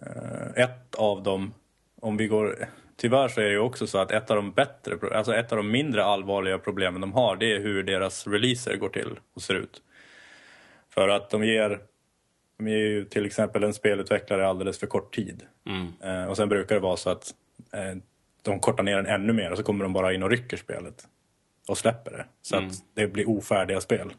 Eh, 0.01 0.63
Ett 0.63 0.95
av 0.95 1.23
dem, 1.23 1.53
om 2.01 2.17
vi 2.17 2.27
går... 2.27 2.69
Tyvärr 2.97 3.27
så 3.27 3.41
är 3.41 3.45
det 3.45 3.51
ju 3.51 3.59
också 3.59 3.87
så 3.87 3.97
att 3.97 4.11
ett 4.11 4.29
av 4.31 4.35
de 4.35 4.51
bättre, 4.51 5.17
alltså 5.17 5.35
ett 5.35 5.51
av 5.51 5.57
de 5.57 5.71
mindre 5.71 6.03
allvarliga 6.03 6.57
problemen 6.57 7.01
de 7.01 7.13
har, 7.13 7.35
det 7.35 7.51
är 7.51 7.59
hur 7.59 7.83
deras 7.83 8.27
releaser 8.27 8.77
går 8.77 8.89
till 8.89 9.19
och 9.33 9.41
ser 9.41 9.53
ut. 9.55 9.81
För 10.89 11.09
att 11.09 11.29
de 11.29 11.43
ger, 11.45 11.79
de 12.57 12.67
ger 12.67 12.77
ju 12.77 13.05
till 13.05 13.25
exempel 13.25 13.63
en 13.63 13.73
spelutvecklare 13.73 14.47
alldeles 14.47 14.79
för 14.79 14.87
kort 14.87 15.15
tid. 15.15 15.43
Mm. 15.67 15.87
Eh, 16.03 16.29
och 16.29 16.37
sen 16.37 16.49
brukar 16.49 16.75
det 16.75 16.81
vara 16.81 16.97
så 16.97 17.09
att 17.09 17.31
eh, 17.73 17.97
de 18.41 18.59
kortar 18.59 18.83
ner 18.83 18.95
den 18.95 19.05
ännu 19.05 19.33
mer 19.33 19.51
och 19.51 19.57
så 19.57 19.63
kommer 19.63 19.83
de 19.85 19.93
bara 19.93 20.13
in 20.13 20.23
och 20.23 20.29
rycker 20.29 20.57
spelet. 20.57 21.07
Och 21.67 21.77
släpper 21.77 22.11
det. 22.11 22.25
Så 22.41 22.55
Mm. 22.55 22.69
att 22.69 22.75
det 22.93 23.07
blir 23.07 23.29
ofärdiga 23.29 23.81
spel. 23.81 24.13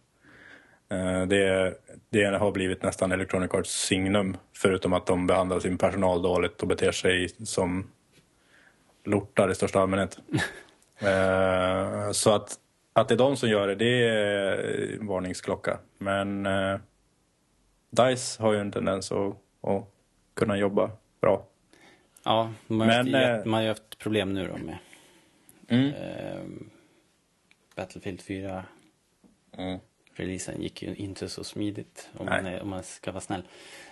Eh, 0.90 1.22
det, 1.26 1.74
det 2.10 2.24
har 2.24 2.52
blivit 2.52 2.82
nästan 2.82 3.12
Electronic 3.12 3.54
Arts 3.54 3.70
signum. 3.86 4.36
Förutom 4.56 4.92
att 4.92 5.06
de 5.06 5.26
behandlar 5.26 5.60
sin 5.60 5.78
personal 5.78 6.22
dåligt 6.22 6.62
och 6.62 6.68
beter 6.68 6.92
sig 6.92 7.28
som 7.28 7.90
lortar 9.04 9.50
i 9.50 9.54
största 9.54 9.80
allmänhet. 9.80 10.18
Eh, 10.98 12.10
så 12.12 12.34
att, 12.34 12.58
att 12.92 13.08
det 13.08 13.14
är 13.14 13.18
de 13.18 13.36
som 13.36 13.48
gör 13.48 13.68
det, 13.68 13.74
det 13.74 14.08
är 14.08 14.96
en 15.00 15.06
varningsklocka. 15.06 15.78
Men 15.98 16.46
eh, 16.46 16.78
DICE 17.90 18.42
har 18.42 18.52
ju 18.52 18.58
en 18.58 18.72
tendens 18.72 19.12
att, 19.12 19.36
att 19.62 19.84
kunna 20.34 20.56
jobba 20.58 20.90
bra. 21.20 21.46
Ja, 22.24 22.52
haft, 22.66 22.86
Men, 22.86 23.06
jätte- 23.06 23.18
eh, 23.32 23.44
man 23.44 23.54
har 23.54 23.62
ju 23.62 23.68
haft 23.68 23.98
problem 23.98 24.34
nu 24.34 24.46
då 24.48 24.56
med 24.56 24.78
Mm. 25.68 25.88
eh, 25.94 26.44
Battlefield 27.76 28.20
4. 28.20 28.64
Mm. 29.56 29.78
Releasen 30.14 30.62
gick 30.62 30.82
ju 30.82 30.94
inte 30.94 31.28
så 31.28 31.44
smidigt 31.44 32.08
om 32.16 32.26
man, 32.26 32.46
är, 32.46 32.62
om 32.62 32.68
man 32.68 32.82
ska 32.82 33.12
vara 33.12 33.20
snäll. 33.20 33.42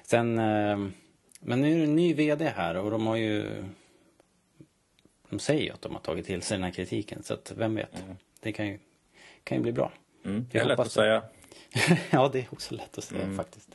Sen, 0.02 0.34
men 1.40 1.60
nu 1.60 1.72
är 1.74 1.76
det 1.78 1.84
en 1.84 1.96
ny 1.96 2.14
VD 2.14 2.48
här 2.56 2.76
och 2.76 2.90
de 2.90 3.06
har 3.06 3.16
ju 3.16 3.64
de 5.32 5.38
säger 5.38 5.62
ju 5.62 5.70
att 5.70 5.82
de 5.82 5.92
har 5.92 6.00
tagit 6.00 6.26
till 6.26 6.42
sig 6.42 6.56
den 6.56 6.64
här 6.64 6.70
kritiken 6.70 7.22
så 7.22 7.34
att 7.34 7.52
vem 7.56 7.74
vet. 7.74 8.04
Det 8.40 8.52
kan 8.52 8.66
ju, 8.68 8.78
kan 9.44 9.56
ju 9.58 9.62
bli 9.62 9.72
bra. 9.72 9.92
Mm. 10.24 10.46
Det 10.52 10.58
är 10.58 10.64
lätt 10.64 10.78
att 10.78 10.92
säga. 10.92 11.22
ja, 12.10 12.30
det 12.32 12.38
är 12.38 12.46
också 12.50 12.74
lätt 12.74 12.98
att 12.98 13.10
Mm. 13.10 13.22
säga 13.26 13.36
faktiskt. 13.36 13.68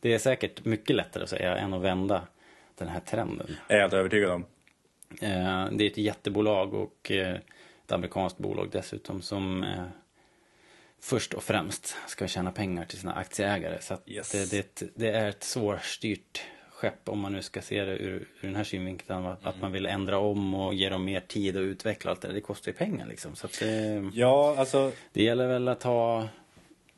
Det 0.00 0.14
är 0.14 0.18
säkert 0.18 0.64
mycket 0.64 0.96
lättare 0.96 1.22
att 1.24 1.30
säga 1.30 1.56
än 1.56 1.74
att 1.74 1.82
vända 1.82 2.26
den 2.74 2.88
här 2.88 3.00
trenden. 3.00 3.56
är 3.68 3.74
jag 3.74 3.80
helt 3.82 3.92
övertygad 3.92 4.30
om. 4.30 4.44
Eh, 5.20 5.68
Det 5.72 5.84
är 5.84 5.90
ett 5.90 5.98
jättebolag 5.98 6.74
och 6.74 7.10
eh, 7.10 7.34
ett 7.84 7.92
amerikanskt 7.92 8.38
bolag 8.38 8.68
dessutom 8.72 9.22
som 9.22 9.62
eh, 9.64 9.84
först 11.00 11.34
och 11.34 11.42
främst 11.42 11.96
ska 12.06 12.26
tjäna 12.28 12.52
pengar 12.52 12.84
till 12.84 12.98
sina 12.98 13.14
aktieägare. 13.14 13.80
Så 13.80 13.96
Yes. 14.06 14.32
det, 14.32 14.50
det, 14.50 14.56
är 14.56 14.60
ett- 14.60 14.92
det 14.94 15.08
är 15.10 15.28
ett 15.28 15.42
svårstyrt 15.44 16.42
skepp 16.78 17.08
om 17.08 17.20
man 17.20 17.32
nu 17.32 17.42
ska 17.42 17.62
se 17.62 17.84
det 17.84 17.96
ur, 17.96 18.28
ur 18.40 18.46
den 18.46 18.56
här 18.56 18.64
synvinkeln. 18.64 19.26
Att, 19.26 19.46
att 19.46 19.60
man 19.60 19.72
vill 19.72 19.86
ändra 19.86 20.18
om 20.18 20.54
och 20.54 20.74
ge 20.74 20.88
dem 20.88 21.04
mer 21.04 21.20
tid 21.20 21.56
att 21.56 21.60
utveckla 21.60 22.10
allt 22.10 22.20
det 22.20 22.28
där. 22.28 22.34
Det 22.34 22.40
kostar 22.40 22.72
ju 22.72 22.78
pengar 22.78 23.06
liksom. 23.06 23.36
Så 23.36 23.48
det, 23.60 24.10
Ja, 24.14 24.54
alltså 24.58 24.92
det 25.12 25.22
gäller 25.22 25.48
väl 25.48 25.68
att 25.68 25.82
ha... 25.82 26.28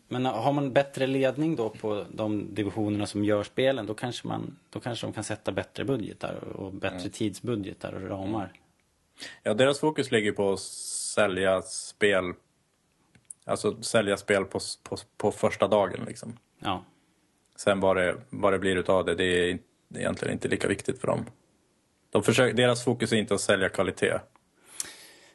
Men 0.08 0.24
har 0.24 0.52
man 0.52 0.72
bättre 0.72 1.06
ledning 1.06 1.56
då 1.56 1.70
på 1.70 2.04
de 2.12 2.54
divisionerna 2.54 3.06
som 3.06 3.24
gör 3.24 3.42
spelen 3.42 3.86
då 3.86 3.94
kanske, 3.94 4.28
man, 4.28 4.56
då 4.70 4.80
kanske 4.80 5.06
de 5.06 5.12
kan 5.12 5.24
sätta 5.24 5.52
bättre 5.52 5.84
budgetar 5.84 6.34
och 6.34 6.72
bättre 6.72 7.08
tidsbudgetar 7.08 7.92
och 7.92 8.08
ramar. 8.08 8.52
Ja, 9.42 9.54
deras 9.54 9.80
fokus 9.80 10.10
ligger 10.10 10.32
på 10.32 10.52
att 10.52 10.60
sälja 10.60 11.62
spel. 11.62 12.32
Alltså 13.44 13.82
sälja 13.82 14.16
spel 14.16 14.44
på, 14.44 14.58
på, 14.82 14.96
på 15.16 15.30
första 15.32 15.68
dagen 15.68 16.04
liksom. 16.06 16.38
Ja. 16.58 16.84
Sen 17.56 17.80
vad 17.80 17.96
det, 17.96 18.16
vad 18.30 18.52
det 18.52 18.58
blir 18.58 18.76
utav 18.76 19.04
det, 19.04 19.14
det 19.14 19.50
är 19.50 19.58
det 19.90 19.98
är 19.98 20.02
egentligen 20.02 20.32
inte 20.34 20.48
lika 20.48 20.68
viktigt 20.68 21.00
för 21.00 21.06
dem. 21.06 21.24
De 22.10 22.22
försöker, 22.22 22.56
deras 22.56 22.84
fokus 22.84 23.12
är 23.12 23.16
inte 23.16 23.34
att 23.34 23.40
sälja 23.40 23.68
kvalitet. 23.68 24.18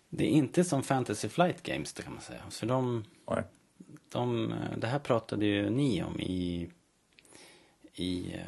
Det 0.09 0.23
är 0.23 0.29
inte 0.29 0.63
som 0.63 0.83
Fantasy 0.83 1.29
Flight 1.29 1.63
Games 1.63 1.93
det 1.93 2.03
kan 2.03 2.13
man 2.13 2.21
säga. 2.21 2.41
För 2.49 2.65
de, 2.67 3.03
Nej. 3.29 3.43
de, 4.09 4.53
det 4.77 4.87
här 4.87 4.99
pratade 4.99 5.45
ju 5.45 5.69
ni 5.69 6.03
om 6.03 6.19
i, 6.19 6.69
i 7.93 8.33
eh, 8.33 8.39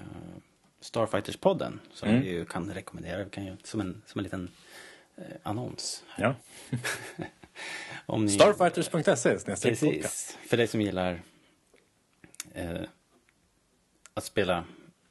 Starfighters-podden. 0.82 1.80
Som 1.94 2.10
Mm. 2.10 2.22
vi 2.22 2.30
ju 2.30 2.46
kan 2.46 2.74
rekommendera. 2.74 3.24
Vi 3.24 3.30
kan 3.30 3.46
ju, 3.46 3.58
som, 3.64 3.80
en, 3.82 4.02
som 4.06 4.20
en 4.20 4.24
liten 4.24 4.52
eh, 5.16 5.24
annons. 5.44 6.04
Ja. 6.18 6.36
Starfighters.se. 8.30 9.38
Precis. 9.70 10.38
För 10.48 10.58
dig 10.58 10.68
som 10.68 10.82
gillar 10.82 11.22
eh, 12.54 12.82
att 14.14 14.24
spela 14.24 14.66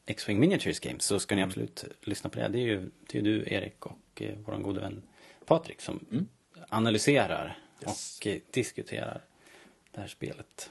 X-Wing 0.07 0.41
Miniatures 0.41 0.81
Games 0.81 1.05
så 1.05 1.21
ska 1.21 1.37
ni 1.37 1.43
absolut 1.43 1.85
lyssna 2.01 2.31
på 2.31 2.39
det. 2.39 2.49
Det 2.49 2.59
är 2.59 2.67
ju, 2.67 2.91
det 3.07 3.19
är 3.19 3.23
du, 3.23 3.45
Erik 3.47 3.87
och 3.87 4.23
eh, 4.23 4.35
vår 4.47 4.57
gode 4.57 4.81
vän 4.81 5.03
Patrik 5.47 5.81
som 5.81 6.27
analyserar 6.69 7.59
Yes. 7.83 8.19
och 8.21 8.27
eh, 8.27 8.39
diskuterar 8.51 9.21
det 9.91 10.01
här 10.01 10.09
spelet. 10.09 10.71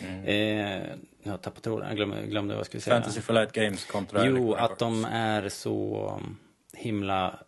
Mm. 0.00 0.24
Eh, 0.24 0.96
jag 1.22 1.30
har 1.30 1.38
tappat 1.38 1.62
tråden, 1.62 1.88
jag 1.88 1.96
glömde, 1.96 2.26
glömde 2.26 2.54
vad 2.54 2.58
jag 2.58 2.66
skulle 2.66 2.80
säga. 2.80 2.96
Fantasy 2.96 3.20
for 3.20 3.34
Light 3.34 3.52
Games 3.52 3.84
kontra 3.84 4.26
Jo, 4.26 4.54
att 4.54 4.78
de 4.78 5.04
är 5.04 5.48
så 5.48 6.20
himla 6.72 7.38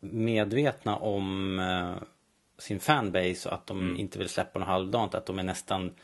medvetna 0.00 0.96
om 0.96 1.58
eh, 1.58 2.02
sin 2.58 2.80
fanbase 2.80 3.48
och 3.48 3.54
att 3.54 3.66
de 3.66 3.96
inte 3.96 4.18
vill 4.18 4.28
släppa 4.28 4.58
något 4.58 4.68
halvdant. 4.68 5.14
Att 5.14 5.26
de 5.26 5.38
är 5.38 5.42
nästan 5.42 5.94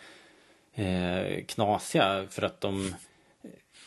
eh, 0.74 1.45
knasiga 1.45 2.26
för 2.30 2.43
att 2.43 2.61
de 2.61 2.95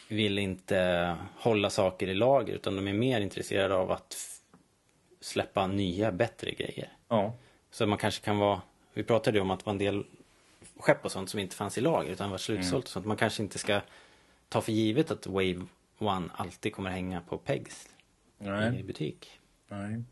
vill 0.07 0.39
inte 0.39 1.15
hålla 1.35 1.69
saker 1.69 2.07
i 2.07 2.13
lager 2.13 2.53
utan 2.53 2.75
de 2.75 2.87
är 2.87 2.93
mer 2.93 3.21
intresserade 3.21 3.75
av 3.75 3.91
att 3.91 4.17
släppa 5.21 5.67
nya, 5.67 6.11
bättre 6.11 6.51
grejer. 6.51 6.89
Ja. 7.07 7.33
Så 7.71 7.85
man 7.85 7.97
kanske 7.97 8.25
kan 8.25 8.37
vara, 8.37 8.61
vi 8.93 9.03
pratade 9.03 9.37
ju 9.37 9.41
om 9.41 9.51
att 9.51 9.59
det 9.59 9.65
var 9.65 9.73
en 9.73 9.77
del 9.77 10.05
skepp 10.79 11.05
och 11.05 11.11
sånt 11.11 11.29
som 11.29 11.39
inte 11.39 11.55
fanns 11.55 11.77
i 11.77 11.81
lager 11.81 12.11
utan 12.11 12.29
var 12.29 12.37
slutsålt 12.37 12.85
och 12.85 12.91
sånt. 12.91 13.05
Man 13.05 13.17
kanske 13.17 13.43
inte 13.43 13.59
ska 13.59 13.81
ta 14.49 14.61
för 14.61 14.71
givet 14.71 15.11
att 15.11 15.27
Wave 15.27 15.65
One 15.97 16.29
alltid 16.33 16.73
kommer 16.73 16.89
hänga 16.89 17.21
på 17.21 17.37
pegs 17.37 17.89
i 18.39 18.43
Nej. 18.43 18.83
butik. 18.83 19.39
Nej. 19.67 20.03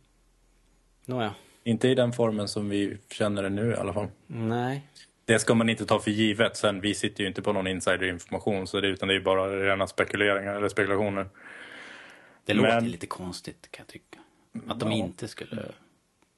Nåja. 1.06 1.36
Inte 1.64 1.88
i 1.88 1.96
den 1.96 2.14
formen 2.14 2.48
som 2.48 2.70
vi 2.70 2.98
känner 3.10 3.44
det 3.44 3.50
nu 3.50 3.72
i 3.72 3.76
alla 3.76 3.94
fall. 3.94 4.08
Nej. 4.28 4.88
Det 5.26 5.40
ska 5.40 5.54
man 5.54 5.70
inte 5.70 5.86
ta 5.86 6.00
för 6.00 6.12
givet. 6.12 6.58
Sen, 6.58 6.82
vi 6.82 6.94
sitter 6.96 7.22
ju 7.22 7.28
inte 7.28 7.42
på 7.42 7.54
någon 7.54 7.68
insiderinformation 7.68 8.68
så 8.68 8.82
det, 8.82 8.88
utan 8.88 9.08
det 9.08 9.14
är 9.14 9.18
ju 9.18 9.24
bara 9.24 9.48
rena 9.66 9.88
spekuleringar 9.88 10.56
eller 10.56 10.70
spekulationer. 10.70 11.28
Det 12.46 12.54
Men- 12.54 12.64
låter 12.64 12.82
lite 12.82 13.08
konstigt 13.08 13.68
kan 13.72 13.84
jag 13.88 13.88
tycka. 13.94 14.20
Att 14.68 14.80
de 14.80 14.92
Ja. 14.92 14.98
inte 14.98 15.28
skulle... 15.28 15.66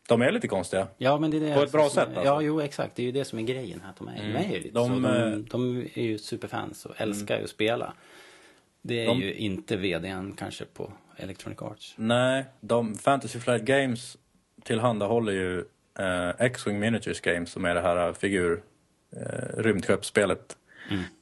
De 0.07 0.21
är 0.21 0.31
lite 0.31 0.47
konstiga. 0.47 0.87
Ja 0.97 1.19
men 1.19 1.31
det 1.31 1.37
är 1.37 1.41
det 1.41 1.55
På 1.55 1.63
ett 1.63 1.71
bra 1.71 1.83
som- 1.83 1.89
sätt, 1.95 2.07
alltså. 2.07 2.23
Ja 2.25 2.41
jo 2.41 2.61
exakt. 2.61 2.95
Det 2.95 3.01
är 3.01 3.05
ju 3.05 3.11
det 3.11 3.25
som 3.25 3.39
är 3.39 3.43
grejen 3.43 3.81
här. 3.85 3.93
De 3.97 4.07
är, 4.07 4.33
de 4.33 4.39
är 4.55 4.57
ju 4.59 4.69
De, 4.71 5.05
eh, 5.05 5.11
De, 5.11 5.45
de 5.51 5.77
är 5.93 6.03
ju 6.03 6.17
superfans 6.17 6.85
och 6.85 7.01
älskar 7.01 7.37
ju 7.37 7.43
att 7.43 7.49
spela. 7.49 7.93
Det 8.81 9.03
är 9.03 9.07
De- 9.07 9.19
ju 9.19 9.33
inte 9.33 9.75
vdn 9.77 10.33
kanske 10.37 10.65
på 10.65 10.93
Electronic 11.17 11.61
Arts. 11.61 11.93
Nej, 11.97 12.45
de, 12.61 12.95
Fantasy 12.95 13.39
Flight 13.39 13.61
Games 13.63 14.17
tillhandahåller 14.63 15.31
ju 15.31 15.59
eh, 15.99 16.29
X-Wing 16.39 16.79
Miniatures 16.79 17.21
Games 17.21 17.51
som 17.51 17.65
är 17.65 17.75
det 17.75 17.81
här 17.81 18.13
figur 18.13 18.61
eh, 19.15 19.57
rymdskeppsspelet. 19.61 20.57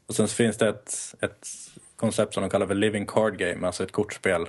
Och 0.07 0.15
sen 0.15 0.27
finns 0.27 0.57
det 0.57 0.69
ett, 0.69 1.15
ett 1.21 1.47
koncept 1.95 2.33
som 2.33 2.41
de 2.43 2.49
kallar 2.49 2.67
för 2.67 2.75
Living 2.75 3.05
Card 3.05 3.37
Game, 3.37 3.67
alltså 3.67 3.83
ett 3.83 3.91
kortspel. 3.91 4.41
eh, 4.41 4.47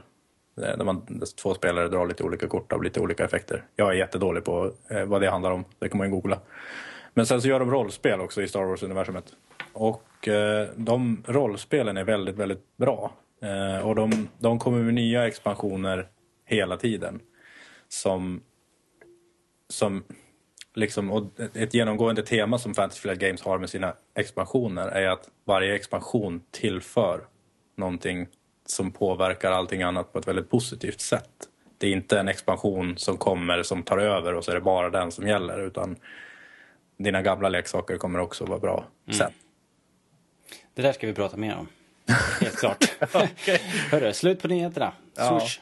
Där 0.56 0.84
man, 0.84 1.22
två 1.42 1.54
spelare 1.54 1.88
drar 1.88 2.06
lite 2.06 2.22
olika 2.24 2.48
kort 2.48 2.72
av 2.72 2.82
lite 2.82 3.00
olika 3.00 3.24
effekter. 3.24 3.64
Jag 3.76 3.88
är 3.88 3.94
jättedålig 3.94 4.44
på 4.44 4.72
eh, 4.90 5.04
vad 5.04 5.20
det 5.20 5.30
handlar 5.30 5.50
om, 5.50 5.64
det 5.78 5.88
kan 5.88 5.98
man 5.98 6.06
ju 6.06 6.10
googla. 6.10 6.40
Men 7.14 7.26
sen 7.26 7.42
så 7.42 7.48
gör 7.48 7.60
de 7.60 7.70
rollspel 7.70 8.20
också 8.20 8.42
i 8.42 8.48
Star 8.48 8.64
Wars-universumet. 8.64 9.24
Och 9.72 10.28
eh, 10.28 10.68
de 10.76 11.22
rollspelen 11.26 11.96
är 11.96 12.04
väldigt, 12.04 12.36
väldigt 12.36 12.76
bra. 12.76 13.12
Eh, 13.42 13.86
och 13.88 13.94
de, 13.94 14.28
de 14.38 14.58
kommer 14.58 14.82
med 14.82 14.94
nya 14.94 15.26
expansioner 15.26 16.08
hela 16.44 16.76
tiden. 16.76 17.20
Som, 17.88 18.42
som 19.68 20.04
liksom, 20.76 21.10
och 21.10 21.24
ett- 21.54 21.74
genomgående 21.74 22.22
tema 22.22 22.58
som 22.58 22.74
Fantasy 22.74 23.00
Flight 23.00 23.18
Games 23.18 23.42
har 23.42 23.58
med 23.58 23.70
sina 23.70 23.94
expansioner 24.14 24.88
är 24.88 25.08
att 25.08 25.28
varje 25.44 25.74
expansion 25.74 26.42
tillför 26.50 27.20
någonting 27.76 28.26
som 28.66 28.90
påverkar 28.90 29.50
allting 29.52 29.82
annat 29.82 30.12
på 30.12 30.18
ett 30.18 30.28
väldigt 30.28 30.50
positivt 30.50 31.00
sätt. 31.00 31.30
Det 31.78 31.86
är 31.86 31.92
inte 31.92 32.18
en 32.20 32.28
expansion 32.28 32.98
som 32.98 33.16
kommer 33.16 33.62
som 33.62 33.82
tar 33.82 33.98
över 33.98 34.34
och 34.34 34.44
så 34.44 34.50
är 34.50 34.54
det 34.54 34.60
bara 34.60 34.90
den 34.90 35.12
som 35.12 35.26
gäller 35.26 35.66
utan 35.66 35.96
dina 36.98 37.22
gamla 37.22 37.48
leksaker 37.48 37.96
kommer 37.96 38.18
också 38.18 38.44
vara 38.44 38.58
bra 38.58 38.84
sen. 39.10 39.32
Det 40.74 40.82
där 40.82 40.92
ska 40.92 41.06
vi 41.06 41.12
prata 41.12 41.36
mer 41.36 41.56
om. 41.56 41.68
Helt 42.40 42.56
klart. 42.56 42.84
Hörru, 43.90 44.12
slut 44.12 44.42
på 44.42 44.48
nyheterna. 44.48 44.92
Ja. 45.16 45.40
Swish. 45.40 45.60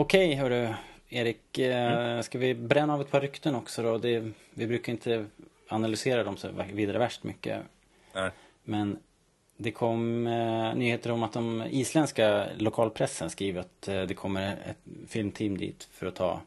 Okej, 0.00 0.34
hörru. 0.34 0.74
Erik, 1.08 1.58
eh, 1.58 1.92
Mm. 1.92 2.22
ska 2.22 2.38
vi 2.38 2.54
bränna 2.54 2.94
av 2.94 3.00
ett 3.00 3.10
par 3.10 3.20
rykten 3.20 3.54
också 3.54 3.82
då? 3.82 3.98
Det, 3.98 4.30
vi 4.54 4.66
brukar 4.66 4.92
inte 4.92 5.26
analysera 5.68 6.24
dem 6.24 6.36
så 6.36 6.48
vidare 6.72 6.98
värst 6.98 7.24
mycket. 7.24 7.62
Nej. 8.14 8.30
Men 8.64 8.98
det 9.56 9.70
kom 9.70 10.26
eh, 10.26 10.74
nyheter 10.74 11.10
om 11.10 11.22
att 11.22 11.32
de 11.32 11.62
isländska 11.70 12.46
lokalpressen 12.58 13.30
skriver 13.30 13.60
att 13.60 13.88
eh, 13.88 14.02
det 14.02 14.14
kommer 14.14 14.52
ett 14.52 15.08
filmteam 15.08 15.56
dit 15.58 15.88
för 15.92 16.06
att 16.06 16.14
ta 16.14 16.40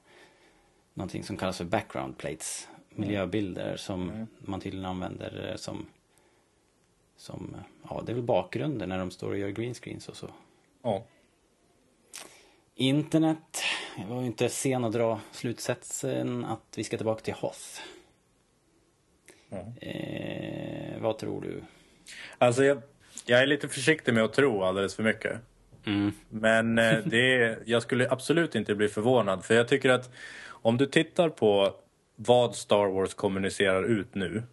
någonting 0.93 1.23
som 1.23 1.37
kallas 1.37 1.57
för 1.57 1.65
background 1.65 2.17
plates. 2.17 2.67
Miljöbilder 2.89 3.77
som 3.77 4.27
man 4.39 4.59
tydligen 4.61 4.85
använder 4.85 5.49
eh, 5.49 5.55
som, 5.55 5.85
som, 7.17 7.55
eh, 7.57 7.65
ja 7.89 8.01
det 8.05 8.11
är 8.11 8.15
väl 8.15 8.23
bakgrunden 8.23 8.89
när 8.89 8.99
de 8.99 9.11
står 9.11 9.29
och 9.29 9.37
gör 9.37 9.49
green 9.49 9.73
screens 9.73 10.09
och 10.09 10.15
så. 10.17 10.27
Ja. 10.81 11.03
Internet. 12.75 13.63
Jag 13.97 14.05
var 14.05 14.21
ju 14.21 14.27
inte 14.27 14.49
sen 14.49 14.83
att 14.83 14.93
dra 14.93 15.19
slutsatsen 15.31 16.45
att 16.45 16.73
vi 16.75 16.83
ska 16.83 16.97
tillbaka 16.97 17.21
till 17.21 17.33
Hoth. 17.33 17.81
Ja. 19.49 19.87
Eh, 19.87 21.01
vad 21.01 21.17
tror 21.17 21.41
du? 21.41 21.63
Alltså 22.37 22.63
jag, 22.63 22.81
jag 23.25 23.41
är 23.41 23.47
lite 23.47 23.67
försiktig 23.67 24.13
med 24.13 24.23
att 24.23 24.33
tro 24.33 24.63
alldeles 24.63 24.95
för 24.95 25.03
mycket. 25.03 25.37
Mm. 25.85 26.11
Men 26.29 26.77
eh, 26.79 26.97
det 27.05 27.57
jag 27.65 27.81
skulle 27.81 28.09
absolut 28.09 28.55
inte 28.55 28.75
bli 28.75 28.87
förvånad. 28.87 29.45
För 29.45 29.53
jag 29.53 29.67
tycker 29.67 29.89
att 29.89 30.09
om 30.47 30.77
du 30.77 30.85
tittar 30.85 31.29
på 31.29 31.75
vad 32.15 32.55
Star 32.55 32.85
Wars 32.85 33.13
kommunicerar 33.13 33.83
ut 33.83 34.15
nu 34.15 34.43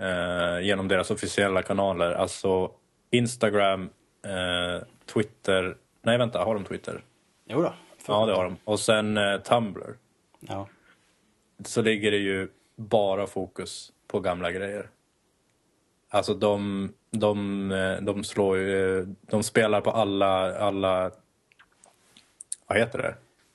eh, 0.00 0.66
genom 0.66 0.88
deras 0.88 1.10
officiella 1.10 1.62
kanaler. 1.62 2.10
Alltså 2.12 2.70
Instagram, 3.10 3.90
eh, 4.24 4.86
Twitter. 5.06 5.76
Nej 6.02 6.18
vänta, 6.18 6.44
har 6.44 6.54
de 6.54 6.64
Twitter? 6.64 7.02
Jo 7.44 7.62
då. 7.62 7.74
Ja 8.06 8.26
det 8.26 8.32
har 8.34 8.44
de. 8.44 8.56
Och 8.64 8.80
sen 8.80 9.16
eh, 9.16 9.36
Tumblr. 9.40 9.96
Ja. 10.40 10.68
Så 11.64 11.82
ligger 11.82 12.10
det 12.10 12.16
ju 12.16 12.48
bara 12.76 13.26
fokus 13.26 13.92
på 14.06 14.20
gamla 14.20 14.50
grejer. 14.52 14.88
Alltså 16.08 16.34
de, 16.34 16.92
de, 17.10 17.70
eh, 17.72 17.96
de 17.96 18.24
slår 18.24 18.58
ju, 18.58 19.06
de 19.20 19.42
spelar 19.42 19.80
på 19.80 19.90
alla, 19.90 20.58
alla, 20.58 21.10
vad 22.66 22.78
heter 22.78 22.98
det? 22.98 23.14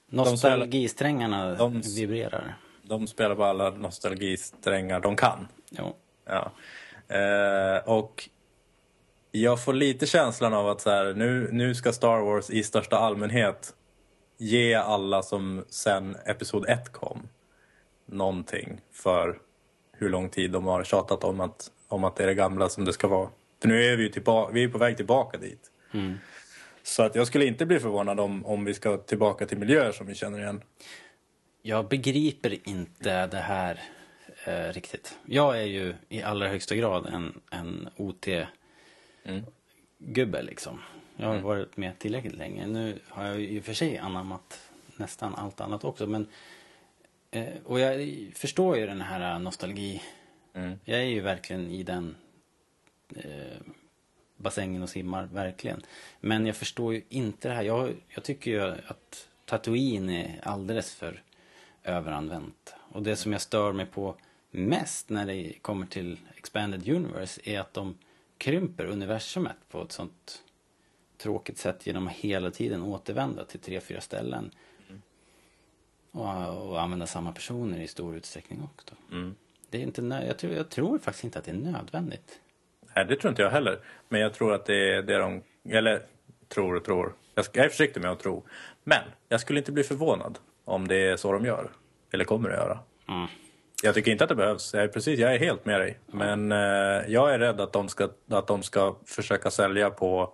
Nostalgisträngarna 0.10 1.56
de- 1.56 1.82
vibrerar. 1.82 2.58
De 2.82 3.08
spelar 3.08 3.36
på 3.36 3.44
alla 3.44 3.70
nostalgisträngar 3.70 5.00
de 5.00 5.16
kan. 5.16 5.48
Jo. 5.70 5.96
Ja. 6.26 6.52
Eh, 7.16 7.78
och 7.90 8.30
jag 9.32 9.64
får 9.64 9.74
lite 9.74 10.06
känslan 10.06 10.54
av 10.54 10.68
att 10.68 10.82
så 10.82 10.90
här, 10.90 11.14
nu, 11.14 11.50
nu 11.52 11.76
ska 11.76 11.94
Star 11.94 12.20
Wars 12.20 12.50
i 12.50 12.64
största 12.64 12.98
allmänhet 12.98 13.74
ge 14.38 14.74
alla 14.74 15.24
som 15.24 15.66
sen 15.70 16.16
Episod 16.26 16.70
1 16.70 16.92
kom 16.92 17.28
någonting 18.06 18.82
för 18.92 19.40
hur 19.92 20.10
lång 20.10 20.30
tid 20.30 20.52
de 20.52 20.66
har 20.66 20.84
tjatat 20.84 21.24
om 21.24 21.40
att, 21.40 21.72
om 21.88 22.04
att 22.04 22.16
det 22.16 22.24
är 22.24 22.28
det 22.28 22.34
gamla 22.34 22.70
som 22.70 22.86
det 22.86 22.94
ska 22.94 23.08
vara. 23.08 23.30
För 23.62 23.68
nu 23.68 23.84
är 23.84 23.98
vi 23.98 24.04
ju 24.04 24.10
tillbaka, 24.10 24.54
vi 24.54 24.64
är 24.64 24.68
på 24.68 24.78
väg 24.78 24.98
tillbaka 24.98 25.38
dit. 25.38 25.72
Mm. 25.94 26.18
Så 26.84 27.04
att 27.04 27.16
jag 27.16 27.28
skulle 27.28 27.46
inte 27.46 27.66
bli 27.66 27.80
förvånad 27.80 28.20
om, 28.20 28.46
om 28.46 28.66
vi 28.66 28.74
ska 28.74 28.98
tillbaka 28.98 29.46
till 29.46 29.58
miljöer 29.58 29.92
som 29.92 30.08
vi 30.08 30.16
känner 30.16 30.40
igen. 30.40 30.62
Jag 31.62 31.88
begriper 31.88 32.70
inte 32.70 33.28
det 33.28 33.38
här 33.38 33.80
eh, 34.46 34.74
riktigt. 34.74 35.18
Jag 35.26 35.60
är 35.60 35.66
ju 35.66 35.96
i 36.10 36.22
allra 36.24 36.48
högsta 36.48 36.76
grad 36.76 37.06
en, 37.06 37.42
en 37.52 37.90
OT-gubbe 39.28 40.42
liksom. 40.42 40.82
Jag 41.18 41.28
har 41.28 41.40
varit 41.40 41.78
med 41.78 42.00
tillräckligt 42.00 42.36
länge. 42.36 42.68
Nu 42.68 43.00
har 43.08 43.26
jag 43.26 43.40
ju 43.40 43.48
i 43.48 43.60
och 43.60 43.64
för 43.64 43.74
sig 43.74 43.98
anammat 43.98 44.72
nästan 44.98 45.36
allt 45.36 45.62
annat 45.62 45.84
också. 45.84 46.08
Men, 46.08 46.28
eh, 47.32 47.54
och 47.66 47.80
jag 47.80 48.10
förstår 48.36 48.78
ju 48.78 48.86
den 48.86 49.02
här 49.02 49.40
nostalgi. 49.40 50.02
Mm. 50.54 50.80
Jag 50.86 51.00
är 51.00 51.04
ju 51.04 51.22
verkligen 51.22 51.72
i 51.72 51.84
den 51.84 52.16
eh, 53.16 53.58
bassängen 54.38 54.84
och 54.84 54.90
simmar, 54.90 55.26
verkligen. 55.26 55.82
Men 56.20 56.46
jag 56.46 56.56
förstår 56.56 56.94
ju 56.94 57.02
inte 57.10 57.48
det 57.48 57.54
här. 57.54 57.64
Jag, 57.64 57.96
jag 58.10 58.24
tycker 58.24 58.52
ju 58.52 58.62
att 58.62 59.28
Tatooine 59.46 60.10
är 60.10 60.40
alldeles 60.44 60.94
för 60.94 61.24
överanvänt. 61.84 62.76
Och 62.92 63.04
det 63.04 63.16
som 63.16 63.32
jag 63.32 63.42
stör 63.42 63.74
mig 63.74 63.86
på 63.86 64.16
mest 64.52 65.10
när 65.10 65.26
det 65.26 65.54
kommer 65.62 65.86
till 65.86 66.20
Expanded 66.36 66.90
Universe 66.90 67.42
är 67.44 67.60
att 67.60 67.74
de 67.74 67.96
krymper 68.38 68.86
universumet 68.86 69.58
på 69.70 69.82
ett 69.82 69.92
sånt 69.92 70.44
tråkigt 71.18 71.58
sätt 71.58 71.88
genom 71.88 72.08
att 72.08 72.14
hela 72.14 72.52
tiden 72.52 72.84
återvända 72.84 73.46
till 73.46 73.60
tre, 73.60 73.80
fyra 73.80 74.02
ställen. 74.02 74.52
Och, 76.12 76.70
och 76.70 76.82
använda 76.82 77.08
samma 77.08 77.32
personer 77.32 77.80
i 77.80 77.88
stor 77.88 78.16
utsträckning 78.16 78.64
också. 78.64 78.96
Mm. 79.12 79.36
Det 79.70 79.78
är 79.78 79.82
inte 79.82 80.02
jag, 80.28 80.38
tror, 80.38 80.54
jag 80.54 80.70
tror 80.70 81.00
faktiskt 81.00 81.24
inte 81.24 81.40
att 81.40 81.46
det 81.46 81.52
är 81.52 81.56
nödvändigt. 81.56 82.40
Nej, 82.96 83.06
det 83.06 83.16
tror 83.16 83.30
inte 83.30 83.42
jag 83.42 83.50
heller. 83.50 83.80
Men 84.10 84.22
jag 84.22 84.34
tror 84.34 84.54
att 84.54 84.66
det 84.66 84.94
är 84.94 85.02
det 85.02 85.18
de... 85.18 85.42
Eller 85.70 86.06
tror 86.48 86.76
och 86.76 86.84
tror. 86.84 87.14
Jag, 87.36 87.46
jag 87.54 87.66
är 87.66 87.70
försiktig 87.70 88.02
med 88.02 88.12
att 88.12 88.20
tro. 88.20 88.44
Men 88.84 89.04
jag 89.30 89.42
skulle 89.42 89.60
inte 89.60 89.72
bli 89.72 89.84
förvånad 89.84 90.40
om 90.66 90.88
det 90.88 90.96
är 90.96 91.18
så 91.18 91.32
de 91.32 91.46
gör. 91.46 91.72
Eller 92.12 92.26
kommer 92.26 92.50
att 92.50 92.56
göra. 92.56 92.80
Mm. 93.08 93.28
Jag 93.84 93.96
tycker 93.96 94.12
inte 94.12 94.24
att 94.24 94.30
det 94.30 94.36
behövs. 94.36 94.74
Jag 94.74 94.84
är, 94.84 94.88
precis, 94.88 95.20
jag 95.20 95.36
är 95.36 95.40
helt 95.40 95.66
med 95.66 95.80
dig. 95.80 96.00
Men 96.06 96.52
eh, 96.52 96.58
jag 97.08 97.34
är 97.34 97.40
rädd 97.40 97.62
att 97.62 97.74
de, 97.74 97.90
ska, 97.90 98.10
att 98.30 98.48
de 98.48 98.64
ska 98.64 98.96
försöka 99.06 99.52
sälja 99.52 99.90
på 99.90 100.34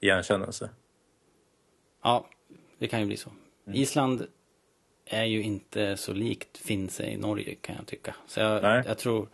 igenkännelse. 0.00 0.70
Ja, 2.02 2.26
det 2.78 2.88
kan 2.88 3.00
ju 3.00 3.06
bli 3.06 3.16
så. 3.16 3.30
Island 3.72 4.26
är 5.06 5.24
ju 5.24 5.42
inte 5.42 5.96
så 5.96 6.12
likt 6.12 6.58
Finse 6.58 7.06
i 7.06 7.16
Norge 7.16 7.54
kan 7.54 7.76
jag 7.76 7.86
tycka. 7.86 8.14
Så 8.26 8.40
jag, 8.40 8.62
Nej. 8.62 8.82
jag 8.86 8.98
tror 8.98 9.28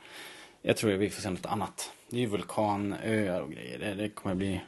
jag 0.63 0.77
tror 0.77 0.91
vi 0.91 1.11
får 1.11 1.23
se 1.23 1.31
något 1.31 1.47
annat. 1.47 1.93
Det 2.09 2.17
är 2.17 2.21
ju 2.21 2.27
vulkanöar 2.27 3.41
och 3.41 3.51
grejer. 3.51 3.79
Det, 3.79 3.95
det 3.95 4.09
kommer 4.09 4.35
bli 4.35 4.61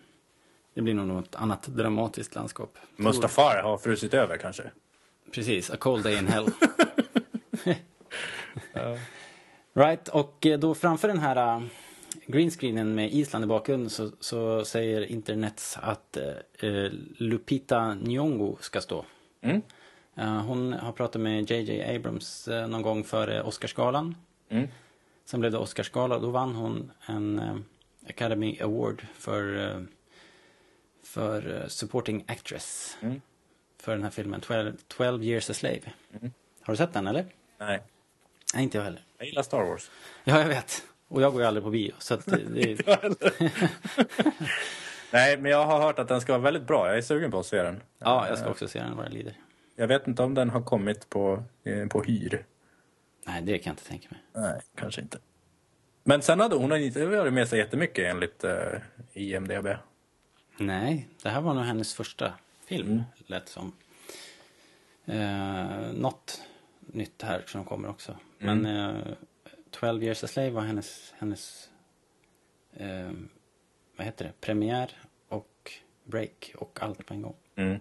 det 0.74 0.82
blir 0.82 0.94
nog 0.94 1.06
något 1.06 1.34
annat 1.34 1.66
dramatiskt 1.66 2.34
landskap. 2.34 2.78
Mustafar 2.96 3.62
har 3.62 3.78
frusit 3.78 4.14
över 4.14 4.36
kanske. 4.36 4.62
Precis, 5.32 5.70
A 5.70 5.76
Cold 5.78 6.04
Day 6.04 6.18
in 6.18 6.26
Hell. 6.26 6.46
Right, 9.74 10.08
och 10.08 10.46
eh, 10.46 10.58
då 10.58 10.74
framför 10.74 11.08
den 11.08 11.18
här 11.18 11.56
uh, 11.56 11.64
greenscreenen 12.26 12.94
med 12.94 13.12
Island 13.12 13.44
i 13.44 13.48
bakgrunden 13.48 13.90
så, 13.90 14.10
så 14.20 14.64
säger 14.64 15.02
internets 15.02 15.78
att 15.82 16.16
eh, 16.16 16.68
eh, 16.68 16.90
Lupita 17.16 17.94
Nyong'o 17.94 18.56
ska 18.60 18.80
stå. 18.80 19.04
Mm. 19.40 19.62
Eh, 20.16 20.42
hon 20.42 20.72
har 20.72 20.92
pratat 20.92 21.22
med 21.22 21.50
JJ 21.50 21.96
Abrams 21.96 22.48
eh, 22.48 22.68
någon 22.68 22.82
gång 22.82 23.04
före 23.04 23.42
Oscarsgalan. 23.42 24.16
Mm. 24.48 24.68
Sen 25.24 25.40
blev 25.40 25.52
det 25.52 25.58
Oscarsgala 25.58 26.14
och 26.14 26.22
då 26.22 26.30
vann 26.30 26.54
hon 26.54 26.90
en 27.06 27.38
eh, 27.38 27.56
Academy 28.08 28.58
Award 28.60 29.06
för, 29.14 29.70
eh, 29.70 29.82
för 31.02 31.60
eh, 31.60 31.68
Supporting 31.68 32.24
Actress. 32.28 32.96
Mm. 33.00 33.20
För 33.78 33.92
den 33.92 34.02
här 34.02 34.10
filmen 34.10 34.40
12, 34.40 34.76
12 34.88 35.24
years 35.24 35.50
a 35.50 35.54
slave. 35.54 35.80
Har 36.60 36.72
du 36.72 36.76
sett 36.76 36.92
den 36.92 37.06
eller? 37.06 37.26
Nej, 37.58 37.82
Nej, 38.54 38.62
inte 38.62 38.78
jag 38.78 38.84
heller. 38.84 39.02
jag 39.18 39.26
gillar 39.26 39.42
Star 39.42 39.64
Wars. 39.64 39.90
Ja, 40.24 40.40
jag 40.40 40.48
vet. 40.48 40.82
Och 41.08 41.22
jag 41.22 41.32
går 41.32 41.40
ju 41.42 41.46
aldrig 41.48 41.64
på 41.64 41.70
bio. 41.70 41.92
Så 41.98 42.14
att 42.14 42.26
det, 42.26 42.36
det, 42.54 42.86
Nej, 45.12 45.36
men 45.38 45.50
jag 45.50 45.66
har 45.66 45.80
hört 45.80 45.98
att 45.98 46.08
den 46.08 46.20
ska 46.20 46.32
vara 46.32 46.42
väldigt 46.42 46.66
bra. 46.66 46.86
Jag 46.88 46.98
är 46.98 47.02
sugen 47.02 47.30
på 47.30 47.38
att 47.38 47.46
se 47.46 47.62
den. 47.62 47.82
ja, 47.98 48.28
jag 48.28 48.38
ska 48.38 48.50
också 48.50 48.68
se 48.68 48.78
den 48.78 48.96
vad 48.96 49.06
det 49.06 49.10
lider. 49.12 49.34
Jag 49.76 49.88
vet 49.88 50.06
inte 50.06 50.22
om 50.22 50.34
den 50.34 50.50
har 50.50 50.62
kommit 50.62 51.08
på, 51.10 51.44
eh, 51.64 51.86
på 51.88 52.02
hyr. 52.02 52.44
Nej, 53.26 53.42
det 53.42 53.58
kan 53.58 53.70
jag 53.70 53.72
inte 53.72 53.88
tänka 53.88 54.08
mig. 54.10 54.20
Nej, 54.32 54.60
kanske 54.74 55.00
inte. 55.00 55.18
Men 56.04 56.22
sen 56.22 56.40
hade 56.40 56.56
hon 56.56 56.76
inte 56.76 57.06
varit 57.06 57.32
med 57.32 57.48
sig 57.48 57.58
jättemycket 57.58 58.10
enligt 58.10 58.44
uh, 58.44 58.50
IMDB. 59.12 59.66
Nej, 60.56 61.08
det 61.22 61.28
här 61.28 61.40
var 61.40 61.54
nog 61.54 61.64
hennes 61.64 61.94
första 61.94 62.32
film, 62.66 62.88
Mm. 62.88 63.02
lät 63.26 63.48
som. 63.48 63.72
Eh, 65.06 65.92
något 65.92 66.40
nytt 66.80 67.22
här 67.22 67.42
som 67.46 67.64
kommer 67.64 67.88
också. 67.88 68.16
Men 68.42 68.66
Mm. 68.66 68.96
eh, 68.96 69.02
12 69.70 70.02
years 70.02 70.24
a 70.24 70.26
slave 70.26 70.50
var 70.50 70.62
hennes, 70.62 71.14
hennes 71.18 71.70
eh, 72.76 73.10
vad 73.96 74.06
heter 74.06 74.24
det, 74.24 74.32
premiär 74.40 74.90
och 75.28 75.72
break 76.04 76.52
och 76.58 76.78
allt 76.82 77.06
på 77.06 77.14
en 77.14 77.22
gång. 77.22 77.36
Mm. 77.56 77.78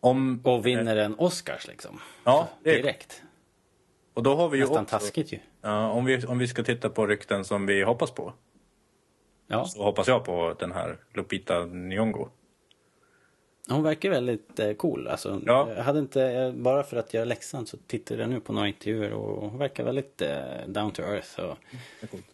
Om, 0.00 0.40
Och 0.44 0.66
vinner 0.66 0.96
en 0.96 1.14
Oscars 1.18 1.66
liksom. 1.68 2.00
Ja, 2.24 2.48
det 2.62 2.70
är- 2.70 2.82
Direkt. 2.82 3.22
och 4.14 4.22
då 4.22 4.34
har 4.36 4.48
vi 4.48 4.58
ju 4.58 4.64
Nästan 4.64 4.82
också, 4.84 4.98
taskigt 4.98 5.32
ju. 5.32 5.38
ja, 5.60 5.90
om, 5.90 6.04
vi, 6.04 6.26
om 6.26 6.38
vi 6.38 6.48
ska 6.48 6.62
titta 6.62 6.90
på 6.90 7.06
rykten 7.06 7.44
som 7.44 7.66
vi 7.66 7.82
hoppas 7.82 8.10
på. 8.10 8.34
Ja, 9.46 9.64
Så 9.64 9.82
hoppas 9.84 10.08
jag 10.08 10.24
på 10.24 10.56
den 10.58 10.72
här 10.72 10.98
Lupita 11.14 11.60
Nyong'o. 11.64 12.28
Hon 13.74 13.82
verkar 13.82 14.10
väldigt 14.10 14.58
eh, 14.58 14.72
cool. 14.72 15.08
Alltså, 15.08 15.40
Ja. 15.46 15.68
jag 15.76 15.82
hade 15.84 15.98
inte, 15.98 16.22
eh, 16.24 16.52
bara 16.52 16.82
för 16.82 16.96
att 16.96 17.14
göra 17.14 17.24
läxan 17.24 17.66
så 17.66 17.76
tittade 17.76 18.20
jag 18.20 18.30
nu 18.30 18.40
på 18.40 18.52
några 18.52 18.68
intervjuer 18.68 19.12
och 19.12 19.50
hon 19.50 19.58
verkar 19.58 19.84
väldigt 19.84 20.22
eh, 20.22 20.38
down 20.66 20.90
to 20.92 21.02
earth 21.02 21.40
och, 21.40 21.56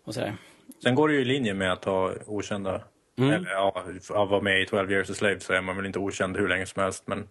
och 0.05 0.14
sådär. 0.14 0.37
Sen 0.82 0.95
går 0.95 1.09
det 1.09 1.14
ju 1.14 1.20
i 1.20 1.24
linje 1.24 1.55
med 1.55 1.72
att 1.72 1.84
ha 1.84 2.12
okända, 2.26 2.82
Mm. 3.18 3.30
eller 3.30 3.51
ja, 3.51 3.84
att 4.11 4.28
vara 4.28 4.41
med 4.41 4.62
i 4.62 4.66
12 4.66 4.93
years 4.93 5.11
a 5.11 5.14
slave 5.14 5.41
så 5.41 5.53
är 5.53 5.61
man 5.61 5.76
väl 5.76 5.87
inte 5.87 5.99
okänd 5.99 6.37
hur 6.37 6.49
länge 6.49 6.66
som 6.66 6.82
helst. 6.82 7.07
Men 7.07 7.28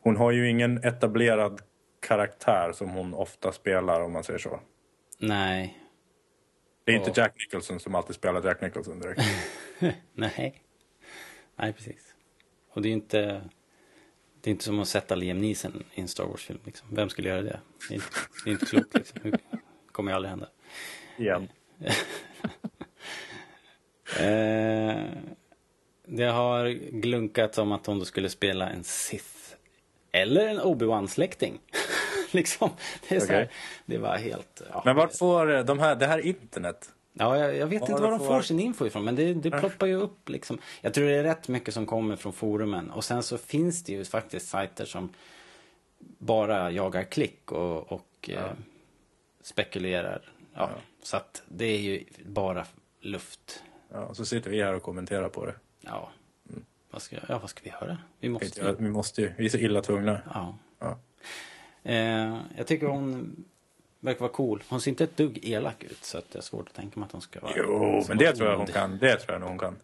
hon 0.00 0.16
har 0.16 0.30
ju 0.30 0.48
ingen 0.50 0.84
etablerad 0.84 1.60
karaktär 2.00 2.72
som 2.74 2.90
hon 2.90 3.14
ofta 3.14 3.52
spelar 3.52 4.00
om 4.00 4.12
man 4.12 4.24
säger 4.24 4.38
så. 4.38 4.60
Nej, 5.18 5.78
Det 6.84 6.92
är 6.92 6.96
inte 6.96 7.10
Ja. 7.14 7.22
Jack 7.22 7.34
Nicholson 7.38 7.80
som 7.80 7.94
alltid 7.94 8.16
spelar 8.16 8.42
Jack 8.44 8.60
Nicholson 8.60 9.00
direkt. 9.00 9.20
nej. 10.12 10.62
Nej, 11.56 11.72
precis. 11.72 12.07
Och 12.70 12.82
det 12.82 12.88
är 12.88 12.92
inte, 12.92 13.48
det 14.40 14.50
är 14.50 14.52
inte 14.52 14.64
som 14.64 14.80
att 14.80 14.88
sätta 14.88 15.14
Liam 15.14 15.38
Neeson 15.38 15.84
i 15.94 16.00
en 16.00 16.08
Star 16.08 16.24
Wars-film. 16.24 16.58
Liksom. 16.64 16.88
Vem 16.90 17.08
skulle 17.08 17.28
göra 17.28 17.42
det? 17.42 17.60
Det 17.88 17.94
är 17.94 17.96
inte, 17.96 18.06
det 18.44 18.50
är 18.50 18.52
inte 18.52 18.66
klokt 18.66 18.94
liksom. 18.94 19.20
Det 19.22 19.38
kommer 19.92 20.10
ju 20.10 20.16
aldrig 20.16 20.30
hända. 20.30 20.48
Igen. 21.18 21.48
Eh, 24.20 24.96
det 26.06 26.24
har 26.24 26.68
glunkats 27.00 27.58
om 27.58 27.72
att 27.72 27.86
hon 27.86 27.98
då 27.98 28.04
skulle 28.04 28.28
spela 28.28 28.70
en 28.70 28.84
Sith. 28.84 29.54
Eller 30.12 30.48
en 30.48 30.60
Obi-Wan-släkting. 30.60 31.58
liksom. 32.30 32.70
Det, 33.08 33.16
är 33.16 33.20
så 33.20 33.32
här, 33.32 33.52
det 33.86 33.98
var 33.98 34.16
helt... 34.16 34.62
Ja, 34.70 34.82
Men 34.84 34.96
vart 34.96 35.18
får 35.18 35.54
eh, 35.54 35.64
de 35.64 35.78
här, 35.78 35.96
det 35.96 36.06
här 36.06 36.18
internet? 36.18 36.90
Ja, 37.18 37.38
jag, 37.38 37.56
jag 37.56 37.66
vet 37.66 37.80
Var 37.80 37.88
inte 37.90 38.02
var 38.02 38.10
de 38.10 38.18
får- 38.18 38.42
sin 38.42 38.60
info 38.60 38.86
ifrån, 38.86 39.04
men 39.04 39.16
det, 39.16 39.34
det 39.34 39.50
ploppar 39.50 39.86
ju 39.86 39.94
upp 39.94 40.28
liksom. 40.28 40.58
Jag 40.80 40.94
tror 40.94 41.06
det 41.06 41.14
är 41.14 41.22
rätt 41.22 41.48
mycket 41.48 41.74
som 41.74 41.86
kommer 41.86 42.16
från 42.16 42.32
forumen. 42.32 42.90
Och 42.90 43.04
sen 43.04 43.22
så 43.22 43.38
finns 43.38 43.82
det 43.84 43.92
ju 43.92 44.04
faktiskt 44.04 44.48
sajter 44.48 44.84
som 44.84 45.08
bara 46.18 46.70
jagar 46.70 47.02
klick 47.04 47.52
och, 47.52 47.92
och 47.92 48.30
eh, 48.30 48.52
spekulerar. 49.42 50.32
Ja, 50.54 50.70
Så 51.02 51.16
att 51.16 51.42
det 51.48 51.64
är 51.64 51.78
ju 51.80 52.04
bara 52.26 52.66
luft. 53.00 53.62
Ja, 53.92 54.14
så 54.14 54.24
sitter 54.24 54.50
vi 54.50 54.62
här 54.62 54.74
och 54.74 54.82
kommenterar 54.82 55.28
på 55.28 55.46
det. 55.46 55.54
Ja, 55.80 56.10
vad 56.90 57.02
ska, 57.02 57.16
ja, 57.28 57.38
vad 57.38 57.50
ska 57.50 57.60
vi 57.64 57.70
göra? 57.70 57.98
Vi 58.20 58.28
måste 58.28 58.60
Ja, 58.60 58.68
ju. 58.68 58.76
Vi 58.78 58.88
måste 58.90 59.22
ju, 59.22 59.32
vi 59.38 59.44
är 59.44 59.48
så 59.48 59.58
illa 59.58 59.82
tvungna. 59.82 60.20
Ja. 60.34 60.58
Ja. 60.78 60.98
Eh, 61.82 62.38
jag 62.56 62.66
tycker 62.66 62.86
hon 62.86 63.36
verkar 64.00 64.20
vara 64.20 64.32
cool. 64.32 64.62
Hon 64.68 64.80
ser 64.80 64.90
inte 64.90 65.04
ett 65.04 65.16
dugg 65.16 65.38
elak 65.42 65.82
ut 65.82 66.04
så 66.04 66.18
att 66.18 66.30
det 66.30 66.38
är 66.38 66.42
svårt 66.42 66.68
att 66.68 66.74
tänka 66.74 67.00
mig 67.00 67.06
att 67.06 67.12
hon 67.12 67.20
ska 67.20 67.40
vara... 67.40 67.52
Jo, 67.56 68.04
men 68.08 68.18
det 68.18 68.32
tror 68.32 68.48
jag 68.48 68.56
hon 68.56 68.66
kan. 68.66 68.98
Det 68.98 69.16
tror 69.16 69.32
jag 69.32 69.40
nog 69.40 69.48
hon 69.48 69.58
kan. 69.58 69.76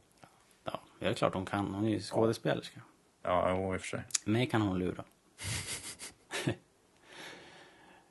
Ja, 0.64 0.80
det 0.98 1.06
är 1.06 1.14
klart 1.14 1.34
hon 1.34 1.46
kan. 1.46 1.74
Hon 1.74 1.84
är 1.84 1.90
ju 1.90 2.00
skådespelerska. 2.00 2.80
Ja, 3.22 3.50
jo, 3.50 3.74
i 3.74 3.76
och 3.76 3.80
för 3.80 3.88
sig. 3.88 4.02
Mig 4.24 4.46
kan 4.46 4.62
hon 4.62 4.78
lura. 4.78 5.04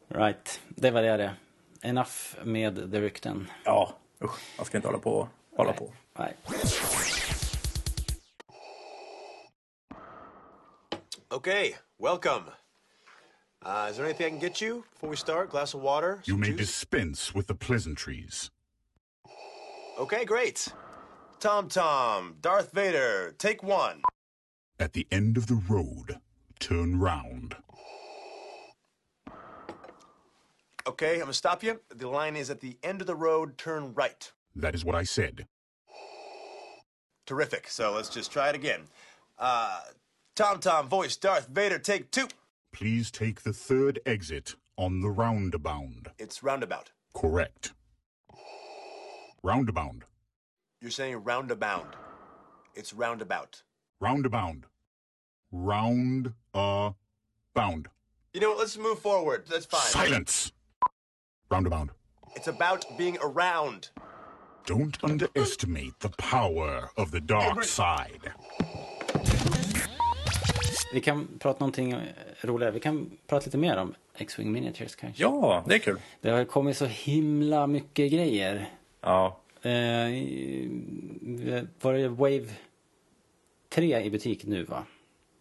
right, 0.08 0.62
det 0.70 0.92
var 0.92 1.02
det 1.02 1.18
det. 1.18 1.36
Enough 1.82 2.12
med 2.44 2.92
the 2.92 3.02
rykten. 3.02 3.48
Ja, 3.64 3.94
usch. 4.24 4.58
Man 4.58 4.66
ska 4.66 4.78
inte 4.78 4.88
hålla 4.88 5.00
på 5.00 5.30
hålla 5.56 5.70
Nej. 5.70 5.80
på. 5.80 5.94
Nej. 6.14 6.36
Okay, 11.30 11.74
welcome. 11.98 12.52
Uh, 13.66 13.88
is 13.90 13.98
there 13.98 14.06
anything 14.06 14.26
I 14.26 14.30
can 14.30 14.40
get 14.40 14.60
you 14.60 14.84
before 14.92 15.10
we 15.10 15.16
start? 15.16 15.50
Glass 15.50 15.74
of 15.74 15.82
water? 15.82 16.22
You 16.26 16.38
may 16.38 16.50
juice? 16.50 16.58
dispense 16.58 17.34
with 17.34 17.48
the 17.48 17.56
pleasantries. 17.56 18.52
Okay, 19.98 20.26
great. 20.26 20.68
Tom 21.40 21.70
Tom, 21.70 22.36
Darth 22.42 22.72
Vader, 22.74 23.34
take 23.38 23.64
one. 23.64 24.02
At 24.80 24.94
the 24.94 25.08
end 25.12 25.38
of 25.38 25.48
the 25.48 25.62
road, 25.70 26.20
turn 26.60 27.00
round. 27.00 27.56
Okay, 30.86 31.14
I'm 31.14 31.20
gonna 31.22 31.34
stop 31.34 31.64
you. 31.64 31.80
The 31.96 32.10
line 32.10 32.36
is 32.36 32.50
at 32.50 32.60
the 32.60 32.78
end 32.84 33.00
of 33.00 33.08
the 33.08 33.16
road, 33.16 33.58
turn 33.58 33.94
right. 33.94 34.30
That 34.56 34.76
is 34.76 34.84
what 34.84 34.96
I 34.96 35.04
said. 35.04 35.48
Terrific. 37.26 37.70
So 37.70 37.94
let's 37.94 38.10
just 38.10 38.32
try 38.32 38.50
it 38.50 38.56
again. 38.56 38.82
Uh, 39.40 39.80
Tom 40.36 40.60
Tom, 40.60 40.90
voice, 40.90 41.16
Darth 41.16 41.48
Vader, 41.48 41.80
take 41.80 42.12
two. 42.12 42.28
Please 42.74 43.12
take 43.12 43.44
the 43.44 43.54
third 43.54 44.00
exit 44.06 44.56
on 44.78 45.02
the 45.02 45.10
roundabout. 45.10 46.08
It's 46.18 46.42
roundabout. 46.42 46.92
Correct. 47.14 47.74
Roundabout. 49.44 50.04
You're 50.82 50.90
saying 50.90 51.24
roundabout. 51.24 51.96
It's 52.74 52.92
roundabout. 52.92 53.62
Roundabout. 54.02 54.66
Round 55.52 56.34
a 56.56 56.94
bound. 57.54 57.90
You 58.34 58.42
know 58.42 58.50
what? 58.50 58.58
Let's 58.58 58.78
move 58.78 58.98
forward. 58.98 59.46
That's 59.48 59.68
fine. 59.68 59.82
Silence. 59.82 60.52
Roundabout. 61.52 61.90
It's 62.36 62.48
about 62.48 62.86
being 62.98 63.20
around. 63.24 63.90
Don't 64.66 64.98
underestimate 65.04 66.00
the 66.00 66.10
power 66.10 66.90
of 66.98 67.12
the 67.12 67.22
dark 67.22 67.64
side. 67.66 68.34
Vi 70.94 71.02
kan 71.02 71.28
prata 71.40 71.60
någonting 71.60 71.96
roligare. 72.42 72.72
Vi 72.72 72.80
kan 72.80 73.10
prata 73.28 73.46
lite 73.46 73.58
mer 73.58 73.78
om 73.78 73.96
X-Wing 74.18 74.52
Miniatures 74.52 74.96
kanske. 74.96 75.24
Ja, 75.24 75.64
det 75.68 75.76
är 75.76 75.80
kul. 75.80 75.98
Det 76.22 76.30
har 76.30 76.46
kommit 76.46 76.78
så 76.78 76.86
himla 76.86 77.68
mycket 77.68 78.12
grejer. 78.12 78.70
Ja, 79.02 79.40
Eh, 79.66 80.10
var 81.82 81.94
det 81.94 82.08
Wave 82.08 82.46
3 83.70 84.02
i 84.04 84.10
butik 84.10 84.46
nu 84.46 84.64
va? 84.64 84.84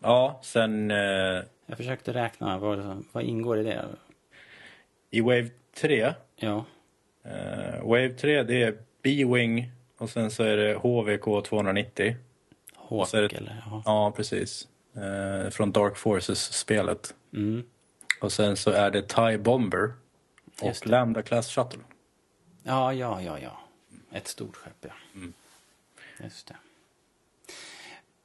ja 0.03 0.41
sen 0.43 0.91
eh, 0.91 0.97
Jag 1.67 1.77
försökte 1.77 2.13
räkna, 2.13 2.59
vad, 2.59 3.05
vad 3.13 3.25
ingår 3.25 3.59
i 3.59 3.63
det? 3.63 3.85
i 5.11 5.21
Wave 5.21 5.49
3. 5.81 6.13
Ja, 6.37 6.65
Eh, 7.25 7.83
Wave 7.83 8.11
3 8.11 8.43
det 8.43 8.63
är 8.63 8.79
B-Wing 9.03 9.71
och 9.99 10.11
sen 10.11 10.31
så 10.31 10.43
är 10.43 10.57
det 10.57 10.75
HVK 10.75 11.45
290. 11.45 12.17
Hawk 12.77 13.09
Så 13.09 13.17
är 13.17 13.23
det- 13.23 13.37
eller? 13.37 13.63
Ja. 13.71 13.83
Ja, 13.87 14.13
precis. 14.17 14.69
Eh, 14.95 15.51
från 15.51 15.73
Dark 15.73 15.97
Forces-spelet. 15.97 17.15
Mm. 17.33 17.65
Och 18.21 18.33
sen 18.33 18.57
så 18.57 18.71
är 18.71 18.91
det 18.91 19.03
TIE 19.03 19.39
Bomber 19.39 19.93
och. 20.61 20.87
Lambda 20.87 21.23
Class 21.23 21.51
Shuttle. 21.51 21.81
ja, 22.63 22.95
ja, 22.95 23.23
ja, 23.23 23.39
ja. 23.39 23.59
Ett 24.13 24.29
stort 24.29 24.57
skepp 24.57 24.77
ja. 24.81 24.93
Mm. 25.15 25.33
Just 26.23 26.47
det. 26.47 26.57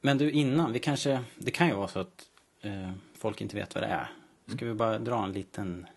Men 0.01 0.17
du 0.17 0.31
innan, 0.31 0.73
vi 0.73 0.79
kanske, 0.79 1.23
det 1.37 1.51
kan 1.51 1.67
ju 1.67 1.73
vara 1.73 1.87
så 1.87 1.99
att 1.99 2.29
eh, 2.61 2.91
folk 3.17 3.41
inte 3.41 3.55
vet 3.55 3.75
vad 3.75 3.83
det 3.83 3.87
är. 3.87 4.09
Ska 4.47 4.65
vi 4.65 4.73
bara 4.73 4.99
dra 4.99 5.23
en 5.23 5.31
liten 5.31 5.87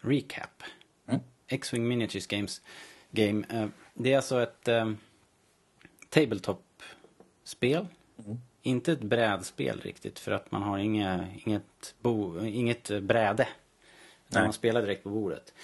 recap? 0.00 0.62
Mm. 1.06 1.20
X-Wing 1.46 1.88
Miniatures 1.88 2.26
Games 2.26 2.62
Game. 3.10 3.46
Eh, 3.50 3.66
det 3.94 4.12
är 4.12 4.16
alltså 4.16 4.42
ett 4.42 4.68
eh, 4.68 4.92
tabletop-spel. 6.08 7.86
Inte 8.62 8.92
ett 8.92 9.02
brädspel 9.02 9.80
riktigt 9.80 10.18
för 10.18 10.32
att 10.32 10.50
man 10.50 10.62
har 10.62 10.78
inga, 10.78 11.26
inget, 11.44 11.94
bo, 12.00 12.44
inget 12.44 13.02
bräde. 13.02 13.48
Nej. 14.28 14.42
man 14.42 14.52
spelar 14.52 14.82
direkt 14.82 15.02
på 15.02 15.10
bordet. 15.10 15.54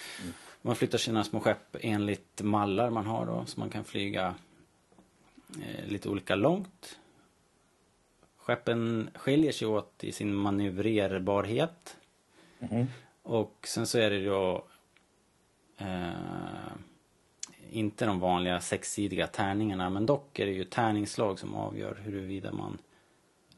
Man 0.61 0.75
flyttar 0.75 0.97
sina 0.97 1.23
små 1.23 1.39
skepp 1.39 1.75
enligt 1.81 2.41
mallar 2.41 2.89
man 2.89 3.05
har 3.05 3.25
då. 3.25 3.45
Så 3.45 3.59
man 3.59 3.69
kan 3.69 3.83
flyga 3.83 4.35
eh, 5.61 5.85
lite 5.87 6.09
olika 6.09 6.35
långt. 6.35 6.99
Skeppen 8.37 9.09
skiljer 9.15 9.51
sig 9.51 9.67
åt 9.67 10.03
i 10.03 10.11
sin 10.11 10.35
manövrerbarhet. 10.35 11.97
Mhm. 12.59 12.85
Och 13.23 13.67
sen 13.67 13.87
så 13.87 13.97
är 13.97 14.09
det 14.09 14.25
då 14.25 14.65
eh, 15.77 16.09
inte 17.71 18.05
de 18.05 18.19
vanliga 18.19 18.61
sexsidiga 18.61 19.27
tärningarna 19.27 19.89
men 19.89 20.05
dock 20.05 20.39
är 20.39 20.45
det 20.45 20.51
ju 20.51 20.63
tärningsslag 20.63 21.39
som 21.39 21.55
avgör 21.55 21.95
huruvida 22.03 22.51
man 22.51 22.77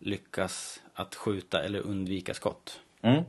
lyckas 0.01 0.81
att 0.93 1.15
skjuta 1.15 1.63
eller 1.63 1.79
undvika 1.79 2.33
skott. 2.33 2.79
Mm. 3.01 3.23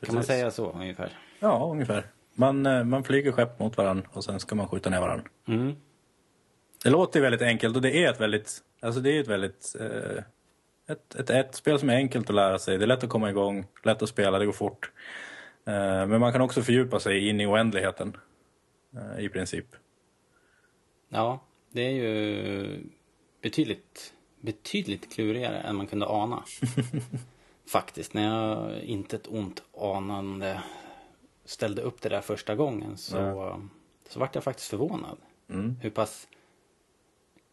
Kan 0.00 0.14
man 0.14 0.24
säga 0.24 0.50
så 0.50 0.72
ungefär? 0.72 1.18
Ja, 1.40 1.68
ungefär. 1.72 2.06
Man, 2.34 2.66
eh, 2.66 2.84
man 2.84 3.04
flyger 3.04 3.32
skepp 3.32 3.58
mot 3.58 3.76
varandra 3.76 4.08
och 4.12 4.24
sen 4.24 4.40
ska 4.40 4.54
man 4.54 4.68
skjuta 4.68 4.90
ner 4.90 5.00
varandra. 5.00 5.26
Mm. 5.48 5.76
Det 6.82 6.90
låter 6.90 7.20
väldigt 7.20 7.42
enkelt 7.42 7.76
och 7.76 7.82
det 7.82 8.04
är 8.04 8.10
ett 8.10 8.20
väldigt, 8.20 8.58
alltså 8.80 9.00
det 9.00 9.10
är 9.10 9.20
ett 9.20 9.28
väldigt, 9.28 9.76
eh, 9.80 10.22
ett, 10.88 11.14
ett, 11.14 11.30
ett 11.30 11.54
spel 11.54 11.78
som 11.78 11.90
är 11.90 11.94
enkelt 11.94 12.30
att 12.30 12.36
lära 12.36 12.58
sig. 12.58 12.78
Det 12.78 12.84
är 12.84 12.86
lätt 12.86 13.04
att 13.04 13.10
komma 13.10 13.30
igång, 13.30 13.66
lätt 13.84 14.02
att 14.02 14.08
spela, 14.08 14.38
det 14.38 14.46
går 14.46 14.52
fort. 14.52 14.92
Eh, 15.66 16.06
men 16.06 16.20
man 16.20 16.32
kan 16.32 16.40
också 16.40 16.62
fördjupa 16.62 17.00
sig 17.00 17.28
in 17.28 17.40
i 17.40 17.46
oändligheten. 17.46 18.16
Eh, 18.96 19.24
I 19.24 19.28
princip. 19.28 19.66
Ja, 21.08 21.40
det 21.72 21.82
är 21.82 21.90
ju 21.90 22.86
betydligt, 23.42 24.14
betydligt 24.40 25.12
klurigare 25.12 25.58
än 25.60 25.76
man 25.76 25.86
kunde 25.86 26.06
ana. 26.06 26.44
Faktiskt, 27.66 28.14
när 28.14 28.24
jag 28.24 28.80
inte 28.82 29.16
ett 29.16 29.26
ont 29.26 29.62
anande 29.80 30.62
ställde 31.44 31.82
upp 31.82 32.00
det 32.02 32.08
där 32.08 32.20
första 32.20 32.54
gången 32.54 32.96
så, 32.96 33.60
så 34.08 34.20
vart 34.20 34.34
jag 34.34 34.44
faktiskt 34.44 34.68
förvånad. 34.68 35.18
Mm. 35.50 35.76
Hur 35.82 35.90
pass 35.90 36.28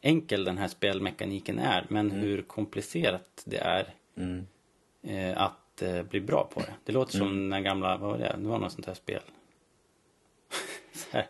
enkel 0.01 0.43
den 0.43 0.57
här 0.57 0.67
spelmekaniken 0.67 1.59
är 1.59 1.85
men 1.89 2.11
hur 2.11 2.41
komplicerat 2.41 3.41
det 3.45 3.57
är 3.57 3.93
Mm. 4.17 4.47
eh, 5.03 5.41
att 5.41 5.81
eh, 5.81 6.03
bli 6.03 6.21
bra 6.21 6.49
på 6.53 6.59
det. 6.59 6.73
Det 6.83 6.91
låter 6.91 7.17
som 7.17 7.27
den 7.27 7.49
där 7.49 7.59
gamla, 7.59 7.97
vad 7.97 8.09
var 8.11 8.17
det? 8.17 8.35
Det 8.39 8.47
var 8.47 8.59
något 8.59 8.71
sånt 8.71 8.85
här 8.85 8.93
spel. 8.93 9.21
Så 10.93 11.05
här, 11.11 11.27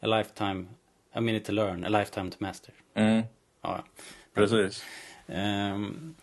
a 0.00 0.06
lifetime, 0.06 0.66
a 1.12 1.20
minute 1.20 1.46
to 1.46 1.52
learn, 1.52 1.84
a 1.84 1.88
lifetime 1.88 2.30
to 2.30 2.36
master. 2.40 2.74
Mm. 2.94 3.22
Ja, 3.60 3.84
Precis. 4.38 4.84
Ehm, 5.26 6.14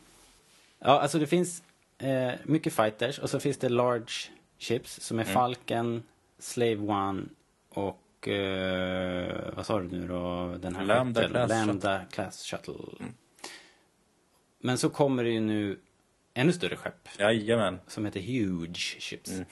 ja 0.80 1.00
alltså 1.02 1.20
det 1.20 1.28
finns 1.28 1.64
eh, 1.98 2.32
mycket 2.44 2.74
fighters 2.74 3.20
och 3.20 3.30
så 3.30 3.40
finns 3.40 3.58
det 3.58 3.70
large 3.70 4.12
ships 4.60 5.00
som 5.02 5.20
är 5.20 5.24
Mm. 5.24 5.34
Falcon, 5.34 6.04
Slave 6.40 6.76
One 6.78 7.24
och 7.70 8.28
eh, 8.28 9.54
vad 9.56 9.66
sa 9.66 9.80
du 9.80 9.88
nu 9.88 10.08
då? 10.08 10.56
Den 10.60 10.76
här 10.76 10.86
Lambda 10.86 11.22
skeppen? 11.22 11.34
Class 11.34 11.52
Mm. 11.52 11.68
Lambda 11.68 12.06
Class 12.12 12.46
Shuttle. 12.46 13.06
Men 14.60 14.78
så 14.78 14.90
kommer 14.90 15.24
det 15.24 15.30
ju 15.30 15.40
nu 15.40 15.80
ännu 16.34 16.54
större 16.54 16.76
skepp 16.76 17.10
Jajamän. 17.20 17.80
som 17.88 18.06
heter 18.06 18.20
Huge 18.22 18.98
Ships. 19.00 19.32
Mm. 19.32 19.46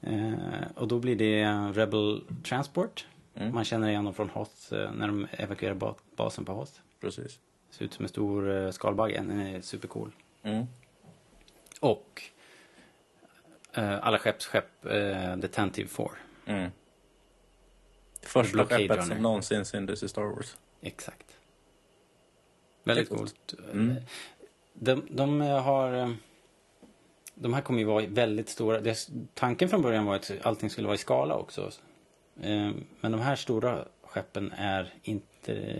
eh, 0.00 0.66
och 0.74 0.88
då 0.88 0.98
blir 0.98 1.16
det 1.16 1.44
Rebel 1.74 2.24
Transport. 2.44 3.06
Mm. 3.34 3.54
Man 3.54 3.64
känner 3.64 3.88
igen 3.88 4.04
dem 4.04 4.14
från 4.14 4.30
Hoth 4.30 4.74
eh, 4.74 4.92
när 4.92 5.06
de 5.06 5.26
evakuerar 5.32 5.74
ba- 5.74 5.94
basen 6.16 6.44
på 6.44 6.52
Hoth. 6.52 6.72
Precis. 7.00 7.40
Ser 7.70 7.84
ut 7.84 7.94
som 7.94 8.04
en 8.04 8.08
stor 8.08 8.50
eh, 8.56 8.70
skalbagge. 8.70 9.14
Den 9.28 9.40
är 9.40 9.60
supercool. 9.60 10.12
Mm. 10.42 10.66
Och 11.80 12.22
eh, 13.72 14.06
alla 14.06 14.18
skeppsskepp, 14.18 14.84
eh, 14.86 15.36
The 15.40 15.48
Tentive 15.48 15.88
Four. 15.88 16.18
Mm. 16.46 16.70
Första 18.22 18.52
Blockade 18.52 18.80
skeppet 18.82 18.96
Runner. 18.96 19.14
som 19.14 19.22
någonsin 19.22 19.64
syntes 19.64 20.02
i 20.02 20.08
Star 20.08 20.22
Wars. 20.22 20.56
Exakt. 20.80 21.38
Väldigt 22.84 23.08
coolt. 23.08 23.54
Mm. 23.72 23.94
De, 24.72 25.06
de 25.10 25.40
eh, 25.42 25.62
har... 25.62 25.92
eh, 25.94 26.12
De 27.34 27.54
här 27.54 27.60
kommer 27.60 27.78
ju 27.80 27.84
vara 27.84 28.06
väldigt 28.06 28.48
stora. 28.48 28.94
Tanken 29.34 29.68
från 29.68 29.82
början 29.82 30.04
var 30.06 30.14
att 30.16 30.30
allting 30.42 30.70
skulle 30.70 30.86
vara 30.86 30.94
i 30.94 30.98
skala 30.98 31.34
också. 31.36 31.70
Eh, 32.42 32.70
Men 33.00 33.12
de 33.12 33.20
här 33.20 33.36
stora 33.36 33.84
skeppen 34.02 34.52
är 34.56 34.92
inte 35.02 35.74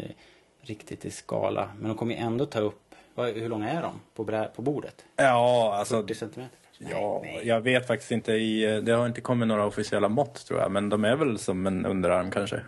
riktigt 0.61 1.05
i 1.05 1.11
skala. 1.11 1.71
Men 1.79 1.89
de 1.89 1.97
kommer 1.97 2.15
ju 2.15 2.21
ändå 2.21 2.47
ta 2.47 2.61
upp... 2.61 2.79
Hur 3.17 3.49
långa 3.49 3.71
är 3.71 3.83
de 3.83 4.01
på, 4.15 4.25
brä, 4.25 4.49
på 4.57 4.63
bordet? 4.63 5.05
Ja, 5.17 5.75
alltså 5.79 6.01
40 6.03 6.15
centimeter? 6.15 6.59
Ja, 6.79 7.21
Nej, 7.23 7.35
nej. 7.37 7.49
jag 7.49 7.61
vet 7.61 7.87
faktiskt 7.87 8.11
inte. 8.13 8.33
I, 8.33 8.81
det 8.81 8.93
har 8.93 9.07
inte 9.07 9.21
kommit 9.21 9.49
några 9.49 9.67
officiella 9.67 10.09
mått 10.09 10.47
tror 10.47 10.61
jag. 10.61 10.71
Men 10.71 10.89
de 10.89 11.05
är 11.05 11.17
väl 11.17 11.39
som 11.39 11.67
en 11.67 11.87
underarm 11.87 12.31
kanske. 12.31 12.61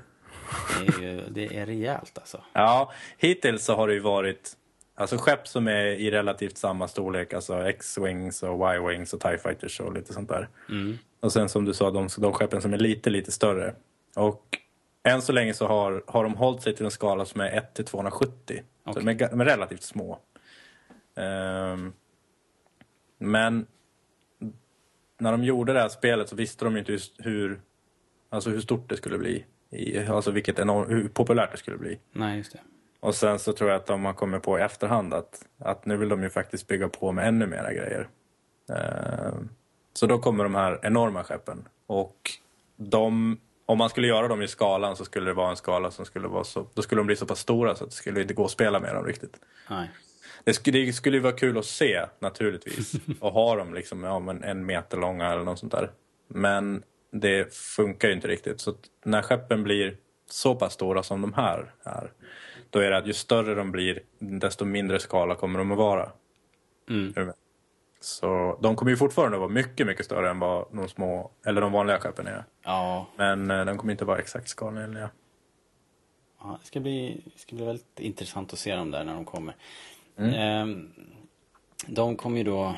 Det 0.80 0.95
är, 0.95 1.01
ju, 1.03 1.22
det 1.30 1.57
är 1.57 1.66
rejält 1.66 2.18
alltså. 2.18 2.41
Ja, 2.53 2.93
hittills 3.18 3.64
så 3.64 3.74
har 3.74 3.89
det 3.89 3.95
ju 3.95 4.01
varit 4.01 4.53
alltså 4.95 5.16
skepp 5.18 5.49
som 5.49 5.68
är 5.68 5.85
i 5.87 6.11
relativt 6.11 6.57
samma 6.59 6.89
storlek. 6.89 7.32
Alltså 7.32 7.68
X-Wings 7.68 8.43
och 8.43 8.74
Y-Wings 8.74 9.12
och 9.14 9.20
TIE 9.20 9.39
Fighters 9.39 9.80
och 9.80 9.93
lite 9.95 10.12
sånt 10.12 10.28
där. 10.28 10.49
Mm. 10.68 10.99
Och 11.25 11.33
sen 11.33 11.49
som 11.49 11.64
du 11.64 11.75
sa, 11.75 11.91
de, 11.91 12.09
de 12.18 12.33
skeppen 12.33 12.62
som 12.62 12.72
är 12.72 12.79
lite, 12.79 13.11
lite 13.11 13.33
större. 13.33 13.75
Och 14.16 14.59
än 15.03 15.22
så 15.22 15.33
länge 15.33 15.55
så 15.55 15.66
har, 15.66 16.05
har 16.07 16.25
de 16.25 16.35
hållit 16.35 16.62
sig 16.62 16.75
till 16.75 16.85
en 16.85 16.91
skala 16.91 17.25
som 17.25 17.41
är 17.41 17.51
1 17.51 17.75
till 17.75 17.85
270. 17.85 18.62
Så 18.85 18.91
Okej. 18.91 19.05
de, 19.05 19.25
är, 19.25 19.31
de 19.31 19.41
är 19.41 19.45
relativt 19.45 19.83
små. 19.83 20.18
Ehm, 21.16 21.93
men 23.18 23.66
när 25.18 25.33
de 25.33 25.45
gjorde 25.45 25.72
det 25.72 25.81
här 25.81 25.89
spelet 25.89 26.29
så 26.29 26.37
visste 26.37 26.64
de 26.64 26.77
inte 26.77 26.99
hur, 27.18 27.61
alltså 28.29 28.51
hur 28.51 28.61
stort 28.61 28.89
det 28.89 28.97
skulle 28.97 29.18
bli. 29.18 29.45
I, 29.70 29.99
alltså 29.99 30.31
vilket 30.31 30.59
enorm, 30.59 30.89
hur 30.89 31.09
populärt 31.09 31.53
det 31.53 31.59
skulle 31.59 31.79
bli. 31.79 31.99
Nej, 32.12 32.37
just 32.37 32.53
det. 32.53 32.61
Och 33.01 33.14
sen 33.14 33.39
så 33.39 33.53
tror 33.53 33.70
jag 33.70 33.77
att 33.77 33.87
de 33.87 34.05
har 34.05 34.12
kommit 34.12 34.43
på 34.43 34.59
i 34.59 34.62
efterhand 34.62 35.14
att, 35.14 35.47
att 35.59 35.87
nu 35.87 35.97
vill 35.97 36.09
de 36.09 36.22
ju 36.22 36.31
faktiskt 36.31 36.66
bygga 36.66 36.89
på 36.89 37.12
med 37.12 37.29
ännu 37.29 37.47
mera 37.47 37.72
grejer. 37.72 38.09
Ehm, 38.68 39.49
så 39.95 40.07
då 40.07 40.18
kommer 40.18 40.45
de 40.45 40.55
här 40.55 40.78
enorma 40.82 41.24
skeppen. 41.24 41.68
Och 41.86 42.30
de, 42.76 43.38
om 43.66 43.78
man 43.78 43.90
skulle 43.90 44.07
göra 44.07 44.28
dem 44.28 44.42
i 44.42 44.49
skalan 44.49 44.97
så 44.97 45.05
skulle 45.05 45.26
det 45.26 45.34
vara 45.34 45.51
en 45.51 45.57
skala 45.57 45.90
som 45.90 46.05
skulle 46.05 46.28
vara 46.28 46.45
så, 46.45 46.66
då 46.74 46.82
skulle 46.82 47.01
de 47.01 47.07
bli 47.07 47.16
så 47.16 47.26
pass 47.26 47.40
stora 47.40 47.74
så 47.74 47.84
att 47.84 47.90
det 47.90 47.97
skulle 47.97 48.22
inte 48.22 48.34
gå 48.34 48.45
att 48.45 48.51
spela 48.51 48.80
med 48.80 48.95
dem 48.95 49.05
riktigt. 49.05 49.36
Nej. 49.70 49.90
Det 50.45 50.55
skulle, 50.55 50.78
det 50.78 50.92
skulle 50.92 51.16
ju 51.16 51.22
vara 51.22 51.32
kul 51.32 51.59
att 51.59 51.64
se 51.64 52.07
naturligtvis. 52.18 52.92
Och 53.20 53.32
ha 53.32 53.57
dem 53.57 53.74
liksom 53.74 54.05
ja, 54.05 54.34
en 54.42 54.66
meter 54.66 54.97
långa 54.97 55.32
eller 55.32 55.45
något 55.45 55.59
sånt 55.59 55.72
där. 55.72 55.90
Men 56.28 56.82
det 57.12 57.55
funkar 57.55 58.09
ju 58.09 58.14
inte 58.14 58.28
riktigt. 58.28 58.61
Så 58.61 58.74
när 59.05 59.22
skeppen 59.22 59.62
blir 59.62 59.97
så 60.30 60.55
pass 60.55 60.72
stora 60.72 61.03
som 61.03 61.20
de 61.20 61.32
här 61.32 61.72
är. 61.82 62.12
Då 62.70 62.78
är 62.78 62.90
det 62.90 62.97
att 62.97 63.07
ju 63.07 63.12
större 63.12 63.55
de 63.55 63.72
blir 63.72 64.03
desto 64.18 64.64
mindre 64.64 65.01
skala 65.01 65.34
kommer 65.34 65.59
de 65.59 65.72
att 65.72 65.78
vara. 65.78 66.11
Mm. 66.90 67.32
Så 68.05 68.59
de 68.62 68.76
kommer 68.76 68.90
ju 68.90 68.96
fortfarande 68.96 69.38
vara 69.38 69.48
mycket, 69.48 69.86
mycket 69.86 70.05
större 70.07 70.30
än 70.30 70.38
vad 70.38 70.66
de 70.72 70.88
små, 70.88 71.30
eller 71.46 71.61
de 71.61 71.72
vanliga 71.72 71.98
skeppen 71.98 72.26
är. 72.26 72.44
Ja, 72.62 73.07
Men 73.16 73.50
eh, 73.50 73.64
de 73.64 73.78
kommer 73.78 73.92
inte 73.92 74.05
vara 74.05 74.18
exakt 74.18 74.48
skalenliga. 74.48 75.11
Ja, 76.40 76.59
det 76.61 76.66
ska 76.66 76.80
bli, 76.80 77.22
det 77.34 77.38
ska 77.40 77.57
bli 77.57 77.64
väldigt 77.64 78.00
intressant 78.00 78.52
att 78.52 78.59
se 78.59 78.74
dem 78.76 78.90
där 78.90 79.05
när 79.05 79.14
de 79.14 79.24
kommer. 79.24 79.57
Mm. 80.18 80.34
Ehm, 80.34 80.90
de 81.86 82.16
kommer 82.16 82.38
ju 82.38 82.44
då... 82.44 82.74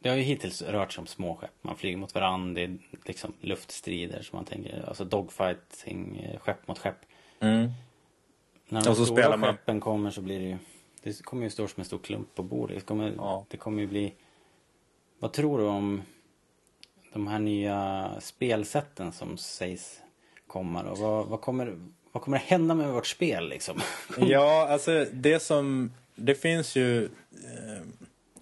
Det 0.00 0.08
har 0.08 0.16
ju 0.16 0.22
hittills 0.22 0.62
rört 0.62 0.92
sig 0.92 1.00
om 1.00 1.06
småskepp. 1.06 1.50
Man 1.62 1.76
flyger 1.76 1.96
mot 1.96 2.14
varandra, 2.14 2.54
det 2.54 2.62
är 2.62 2.78
liksom 3.04 3.32
luftstrider 3.40 4.22
som 4.22 4.36
man 4.36 4.44
tänker. 4.44 4.84
Alltså 4.88 5.04
dogfighting, 5.04 6.16
eh, 6.18 6.40
skepp 6.40 6.68
mot 6.68 6.78
skepp. 6.78 6.96
Mm. 7.40 7.70
När 8.68 8.82
de 8.82 8.90
Och 8.90 8.96
så 8.96 9.04
stora 9.04 9.22
spelar 9.22 9.36
man- 9.36 9.50
skeppen 9.54 9.80
kommer 9.80 10.10
så 10.10 10.20
blir 10.20 10.38
det 10.38 10.44
ju... 10.46 10.58
Det 11.02 11.22
kommer 11.22 11.42
ju 11.44 11.50
stå 11.50 11.68
som 11.68 11.80
en 11.80 11.84
stor 11.84 11.98
klump 11.98 12.34
på 12.34 12.42
bordet. 12.42 12.76
Det 12.76 12.82
kommer, 12.84 13.12
Ja. 13.16 13.46
det 13.48 13.56
kommer 13.56 13.80
ju 13.80 13.86
bli... 13.88 14.14
Vad 15.18 15.32
tror 15.32 15.58
du 15.58 15.64
om 15.64 16.02
de 17.12 17.26
här 17.26 17.38
nya 17.38 18.10
spelsätten 18.20 19.12
som 19.12 19.36
sägs 19.36 20.00
komma 20.46 20.82
då? 20.82 20.94
Vad, 20.94 21.26
vad, 21.26 21.40
kommer, 21.40 21.78
vad 22.12 22.22
kommer 22.22 22.38
hända 22.38 22.74
med 22.74 22.92
vårt 22.92 23.06
spel 23.06 23.48
liksom? 23.48 23.80
Ja, 24.18 24.68
alltså 24.68 25.06
det 25.12 25.40
som... 25.40 25.92
Det 26.14 26.34
finns 26.34 26.76
ju... 26.76 27.04
Eh, 27.04 27.82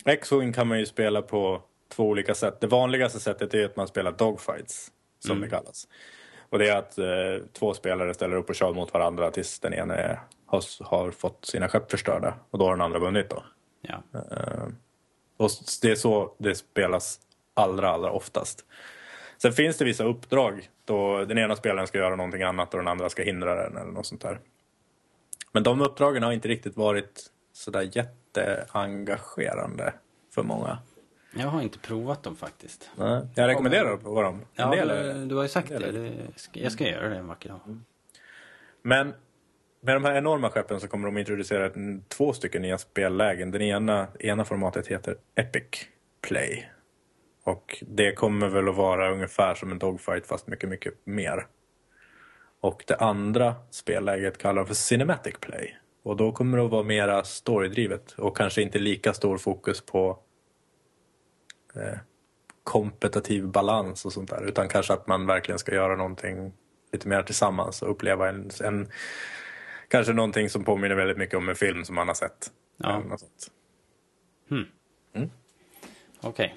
X-Wing 0.04 0.52
kan 0.52 0.66
man 0.66 0.78
ju 0.78 0.86
spela 0.86 1.22
på 1.22 1.62
två 1.88 2.04
olika 2.04 2.34
sätt. 2.34 2.60
Det 2.60 2.66
vanligaste 2.66 3.20
sättet 3.20 3.54
är 3.54 3.64
att 3.64 3.76
man 3.76 3.88
spelar 3.88 4.12
dogfights, 4.12 4.92
som 5.18 5.40
det 5.40 5.48
kallas. 5.48 5.88
Och 6.50 6.58
det 6.58 6.68
är 6.68 6.76
att 6.76 6.98
eh, 6.98 7.46
två 7.52 7.74
spelare 7.74 8.14
ställer 8.14 8.36
upp 8.36 8.48
och 8.48 8.54
kör 8.54 8.72
mot 8.72 8.92
varandra 8.94 9.30
tills 9.30 9.60
den 9.60 9.74
ena 9.74 9.94
är, 9.94 10.20
har, 10.46 10.84
har 10.84 11.10
fått 11.10 11.44
sina 11.44 11.68
skepp 11.68 11.90
förstörda. 11.90 12.34
Och 12.50 12.58
då 12.58 12.64
har 12.64 12.72
den 12.72 12.80
andra 12.80 12.98
vunnit 12.98 13.30
då. 13.30 13.44
Ja. 13.82 14.02
Eh, 14.30 14.64
och 15.36 15.50
det 15.82 15.90
är 15.90 15.94
så 15.94 16.34
det 16.38 16.54
spelas 16.54 17.20
allra, 17.54 17.90
allra 17.90 18.10
oftast. 18.10 18.64
Sen 19.42 19.52
finns 19.52 19.76
det 19.76 19.84
vissa 19.84 20.04
uppdrag 20.04 20.70
då 20.84 21.24
den 21.24 21.38
ena 21.38 21.56
spelaren 21.56 21.86
ska 21.86 21.98
göra 21.98 22.16
någonting 22.16 22.42
annat 22.42 22.74
och 22.74 22.80
den 22.80 22.88
andra 22.88 23.08
ska 23.08 23.22
hindra 23.22 23.54
den 23.54 23.76
eller 23.76 23.92
något 23.92 24.06
sånt 24.06 24.20
där. 24.20 24.40
Men 25.52 25.62
de 25.62 25.80
uppdragen 25.80 26.22
har 26.22 26.32
inte 26.32 26.48
riktigt 26.48 26.76
varit 26.76 27.30
sådär 27.52 27.90
jätteengagerande 27.92 29.94
för 30.34 30.42
många. 30.42 30.78
Jag 31.38 31.48
har 31.48 31.62
inte 31.62 31.78
provat 31.78 32.22
dem 32.22 32.36
faktiskt. 32.36 32.90
Nej, 32.96 33.26
Jag 33.34 33.48
rekommenderar 33.48 33.94
att 33.94 34.02
prova 34.02 34.22
dem. 34.22 34.34
En 34.34 34.42
Ja, 34.54 34.70
del 34.84 35.28
du, 35.28 35.34
har 35.34 35.42
ju 35.42 35.48
sagt 35.48 35.68
det. 35.68 36.12
Jag 36.52 36.72
ska 36.72 36.88
göra 36.88 37.08
det 37.08 37.16
en 37.16 37.26
vacker 37.26 37.48
dag. 37.48 37.80
Men 38.82 39.14
med 39.86 39.96
de 39.96 40.04
här 40.04 40.14
enorma 40.14 40.50
skeppen 40.50 40.80
så 40.80 40.88
kommer 40.88 41.06
de 41.06 41.18
introducera 41.18 41.70
två 42.08 42.32
stycken 42.32 42.62
nya 42.62 42.78
spellägen. 42.78 43.50
Den 43.50 43.62
ena, 43.62 44.08
ena 44.20 44.44
formatet 44.44 44.86
heter 44.86 45.16
Epic 45.34 45.86
Play. 46.20 46.70
Och 47.44 47.84
det 47.88 48.12
kommer 48.12 48.48
väl 48.48 48.68
att 48.68 48.76
vara 48.76 49.12
ungefär 49.12 49.54
som 49.54 49.72
en 49.72 49.78
dogfight 49.78 50.26
fast 50.26 50.46
mycket, 50.46 50.68
mycket 50.68 50.94
mer. 51.04 51.46
Och 52.60 52.84
det 52.86 52.96
andra 52.96 53.54
spelläget 53.70 54.38
kallar 54.38 54.62
de 54.62 54.66
för 54.66 54.74
Cinematic 54.74 55.34
Play. 55.40 55.76
Och 56.02 56.16
då 56.16 56.32
kommer 56.32 56.58
det 56.58 56.64
att 56.64 56.70
vara 56.70 56.82
mera 56.82 57.24
storydrivet 57.24 58.12
och 58.12 58.36
kanske 58.36 58.62
inte 58.62 58.78
lika 58.78 59.14
stor 59.14 59.38
fokus 59.38 59.80
på 59.80 60.18
eh, 61.74 61.98
kompetitiv 62.64 63.48
balans 63.48 64.04
och 64.04 64.12
sånt 64.12 64.30
där. 64.30 64.48
Utan 64.48 64.68
kanske 64.68 64.92
att 64.92 65.06
man 65.06 65.26
verkligen 65.26 65.58
ska 65.58 65.74
göra 65.74 65.96
någonting 65.96 66.52
lite 66.92 67.08
mer 67.08 67.22
tillsammans 67.22 67.82
och 67.82 67.90
uppleva 67.90 68.28
en, 68.28 68.50
en 68.64 68.88
kanske 69.88 70.12
någonting 70.12 70.50
som 70.50 70.64
påminner 70.64 70.94
väldigt 70.94 71.18
mycket 71.18 71.34
om 71.34 71.48
en 71.48 71.56
film 71.56 71.84
som 71.84 71.94
man 71.94 72.08
har 72.08 72.14
sett. 72.14 72.52
Ja. 72.76 72.98
Något 72.98 73.20
sånt. 73.20 73.50
Okej. 76.20 76.54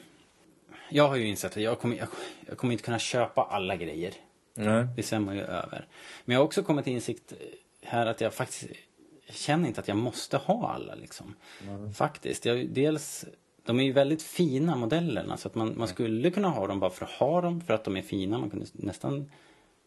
Jag 0.90 1.08
har 1.08 1.16
ju 1.16 1.28
insett 1.28 1.52
att 1.52 1.64
jag 1.64 1.80
kommer, 1.80 1.98
jag, 1.98 2.08
jag 2.48 2.58
kommer 2.58 2.72
inte 2.72 2.84
kunna 2.84 3.00
köpa 3.00 3.42
alla 3.42 3.76
grejer. 3.76 4.14
Nej. 4.54 4.88
Det 4.96 5.04
svämmar 5.04 5.34
ju 5.34 5.42
över. 5.42 5.88
Men 6.26 6.34
jag 6.34 6.40
har 6.40 6.46
också 6.46 6.64
kommit 6.64 6.86
till 6.86 6.94
insikt 6.94 7.34
här 7.82 8.06
att 8.06 8.22
jag 8.22 8.34
faktiskt 8.34 8.68
känner 9.30 9.68
inte 9.68 9.82
att 9.82 9.88
jag 9.88 9.98
måste 9.98 10.38
ha 10.38 10.70
alla 10.70 10.96
liksom. 10.96 11.36
Faktiskt. 11.96 12.46
Jag, 12.46 12.70
dels, 12.70 13.26
de 13.66 13.80
är 13.80 13.84
ju 13.84 13.92
väldigt 13.92 14.24
fina 14.24 14.76
modellerna 14.76 15.38
så 15.38 15.48
att 15.48 15.56
man, 15.56 15.74
man 15.78 15.88
skulle 15.88 16.32
kunna 16.32 16.50
ha 16.50 16.68
dem 16.68 16.80
bara 16.80 16.90
för 16.90 17.06
att 17.06 17.12
ha 17.12 17.42
dem 17.42 17.62
för 17.62 17.74
att 17.74 17.84
de 17.84 17.98
är 17.98 18.02
fina. 18.02 18.38
Man 18.38 18.50
kunde 18.50 18.66
nästan 18.74 19.32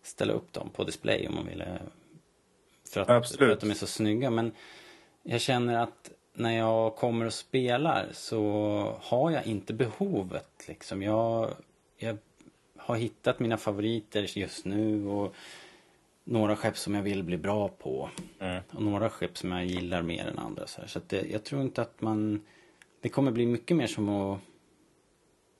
ställa 0.03 0.33
upp 0.33 0.53
dem 0.53 0.71
på 0.71 0.85
display 0.85 1.29
om 1.29 1.35
man 1.35 1.47
ville. 1.47 1.81
För 2.93 3.01
att, 3.01 3.09
Absolut. 3.09 3.39
för 3.39 3.49
att 3.49 3.61
de 3.61 3.71
är 3.71 3.75
så 3.75 3.87
snygga. 3.87 4.31
Men 4.31 4.53
jag 5.23 5.41
känner 5.41 5.83
att 5.83 6.11
när 6.35 6.59
jag 6.59 6.97
kommer 6.97 7.27
och 7.27 7.33
spelar 7.33 8.09
så 8.13 8.41
har 9.01 9.31
jag 9.31 9.47
inte 9.47 9.73
behovet 9.73 10.65
liksom. 10.69 11.03
Jag, 11.03 11.51
jag 11.99 12.19
har 12.77 12.97
hittat 12.97 13.41
mina 13.41 13.57
favoriter 13.57 14.39
just 14.39 14.65
nu 14.65 15.07
och 15.07 15.35
några 16.25 16.57
skepp 16.57 16.77
som 16.77 16.95
jag 16.95 17.03
vill 17.03 17.23
bli 17.23 17.37
bra 17.37 17.69
på. 17.69 18.11
Och 18.71 18.83
några 18.83 19.11
skepp 19.11 19.39
som 19.39 19.53
jag 19.53 19.65
gillar 19.65 20.03
mer 20.03 20.27
än 20.27 20.39
andra. 20.39 20.67
Så, 20.67 20.81
så 20.87 21.01
det, 21.07 21.31
jag 21.31 21.45
tror 21.45 21.63
inte 21.63 21.83
att 21.83 22.01
man... 22.01 22.43
Det 23.01 23.09
kommer 23.09 23.31
bli 23.31 23.47
mycket 23.47 23.77
mer 23.77 23.87
som 23.87 24.09
att 24.09 24.41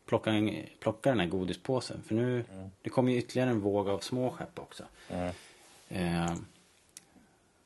plocka, 0.07 0.31
en, 0.31 0.57
plocka 0.81 1.11
den 1.11 1.21
här 1.21 1.27
godispåsen. 1.27 2.03
För 2.03 2.15
nu, 2.15 2.45
det 2.83 2.91
kommer 2.91 3.13
ju 3.13 3.19
ytterligare 3.19 3.51
en 3.51 3.61
våg 3.61 3.89
av 3.89 3.99
små 3.99 4.31
skepp 4.31 4.59
också. 4.59 4.85
Eh, 5.89 6.35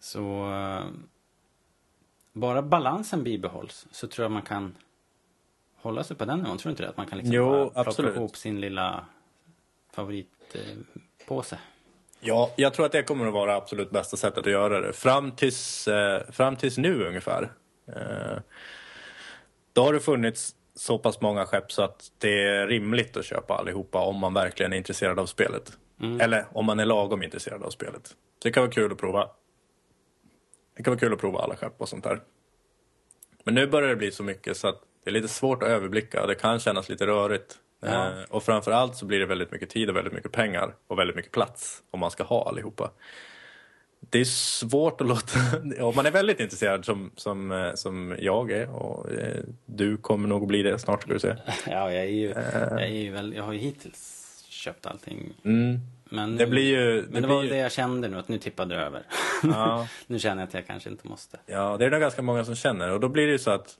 så 0.00 0.52
eh, 0.52 0.84
bara 2.32 2.62
balansen 2.62 3.24
bibehålls 3.24 3.86
så 3.90 4.06
tror 4.06 4.24
jag 4.24 4.30
man 4.32 4.42
kan 4.42 4.76
hålla 5.76 6.04
sig 6.04 6.16
på 6.16 6.24
den 6.24 6.38
nivån. 6.38 6.58
Tror 6.58 6.68
du 6.68 6.72
inte 6.72 6.82
det? 6.82 6.88
Att 6.88 6.96
man 6.96 7.06
kan 7.06 7.18
liksom 7.18 7.34
Jo, 7.34 7.70
plocka 7.74 8.02
ihop 8.02 8.36
sin 8.36 8.60
lilla 8.60 9.06
favoritpåse. 9.92 11.58
Ja, 12.20 12.50
jag 12.56 12.74
tror 12.74 12.86
att 12.86 12.92
det 12.92 13.02
kommer 13.02 13.26
att 13.26 13.32
vara 13.32 13.56
absolut 13.56 13.90
bästa 13.90 14.16
sättet 14.16 14.38
att 14.38 14.52
göra 14.52 14.80
det. 14.80 14.92
Fram 14.92 15.30
tills, 15.32 15.88
eh, 15.88 16.30
fram 16.30 16.56
tills 16.56 16.78
nu 16.78 17.06
ungefär. 17.06 17.52
Eh, 17.88 18.38
då 19.72 19.82
har 19.82 19.92
det 19.92 20.00
funnits 20.00 20.54
så 20.74 20.98
pass 20.98 21.20
många 21.20 21.46
skepp 21.46 21.72
så 21.72 21.82
att 21.82 22.12
det 22.18 22.42
är 22.42 22.66
rimligt 22.66 23.16
att 23.16 23.24
köpa 23.24 23.54
allihopa 23.54 24.00
om 24.00 24.18
man 24.18 24.34
verkligen 24.34 24.72
är 24.72 24.76
intresserad 24.76 25.18
av 25.18 25.26
spelet. 25.26 25.78
Eller 26.20 26.46
om 26.52 26.66
man 26.66 26.80
är 26.80 26.84
lagom 26.84 27.22
intresserad 27.22 27.62
av 27.62 27.70
spelet. 27.70 28.16
Det 28.42 28.50
kan 28.50 28.62
vara 28.62 28.72
kul 28.72 28.92
att 28.92 28.98
prova. 28.98 29.28
Det 30.76 30.82
kan 30.82 30.90
vara 30.90 31.00
kul 31.00 31.12
att 31.12 31.18
prova 31.18 31.38
alla 31.38 31.56
skepp 31.56 31.80
och 31.80 31.88
sånt 31.88 32.04
där. 32.04 32.20
Men 33.44 33.54
nu 33.54 33.66
börjar 33.66 33.88
det 33.88 33.96
bli 33.96 34.12
så 34.12 34.22
mycket 34.22 34.56
så 34.56 34.68
att 34.68 34.82
det 35.04 35.10
är 35.10 35.12
lite 35.12 35.28
svårt 35.28 35.62
att 35.62 35.68
överblicka. 35.68 36.26
Det 36.26 36.34
kan 36.34 36.58
kännas 36.58 36.88
lite 36.88 37.06
rörigt. 37.06 37.58
Ja. 37.80 37.88
Eh, 37.88 38.22
och 38.30 38.42
framförallt 38.42 38.96
så 38.96 39.06
blir 39.06 39.18
det 39.18 39.26
väldigt 39.26 39.52
mycket 39.52 39.70
tid 39.70 39.90
och 39.90 39.96
väldigt 39.96 40.12
mycket 40.12 40.32
pengar 40.32 40.74
och 40.86 40.98
väldigt 40.98 41.16
mycket 41.16 41.32
plats 41.32 41.82
om 41.90 42.00
man 42.00 42.10
ska 42.10 42.24
ha 42.24 42.48
allihopa. 42.48 42.90
Det 44.00 44.20
är 44.20 44.24
svårt 44.24 45.00
att 45.00 45.06
låta... 45.06 45.38
Om 45.80 45.96
man 45.96 46.06
är 46.06 46.10
väldigt 46.10 46.40
intresserad 46.40 46.84
som, 46.84 47.10
som, 47.16 47.52
eh, 47.52 47.74
som 47.74 48.16
jag 48.18 48.50
är 48.50 48.70
och 48.70 49.12
eh, 49.12 49.44
du 49.66 49.96
kommer 49.96 50.28
nog 50.28 50.42
att 50.42 50.48
bli 50.48 50.62
det 50.62 50.78
snart 50.78 51.02
ska 51.02 51.12
du 51.12 51.18
se. 51.18 51.28
Ja, 51.66 51.92
jag 51.92 52.04
är 52.04 52.04
ju, 52.04 52.28
jag 52.28 52.82
är 52.82 52.86
ju 52.86 53.10
väl, 53.10 53.34
jag 53.34 53.42
har 53.42 53.52
ju 53.52 53.58
hittills 53.58 54.44
köpt 54.48 54.86
allting. 54.86 55.32
Mm. 55.44 55.80
Men, 56.10 56.36
Det 56.36 56.46
blir 56.46 56.62
ju... 56.62 57.06
men 57.10 57.22
det 57.22 57.28
var 57.28 57.42
ju- 57.42 57.48
det 57.48 57.56
jag 57.56 57.72
kände 57.72 58.08
nu, 58.08 58.18
att 58.18 58.28
nu 58.28 58.38
tippade 58.38 58.74
det 58.74 58.80
över. 58.82 59.02
Ja. 59.42 59.88
nu 60.06 60.18
känner 60.18 60.42
jag 60.42 60.48
att 60.48 60.54
jag 60.54 60.66
kanske 60.66 60.90
inte 60.90 61.08
måste. 61.08 61.38
Ja, 61.46 61.76
det 61.76 61.84
är 61.86 61.90
nog 61.90 62.00
ganska 62.00 62.22
många 62.22 62.44
som 62.44 62.54
känner 62.54 62.90
och 62.90 63.00
då 63.00 63.08
blir 63.08 63.26
det 63.26 63.32
ju 63.32 63.38
så 63.38 63.50
att 63.50 63.74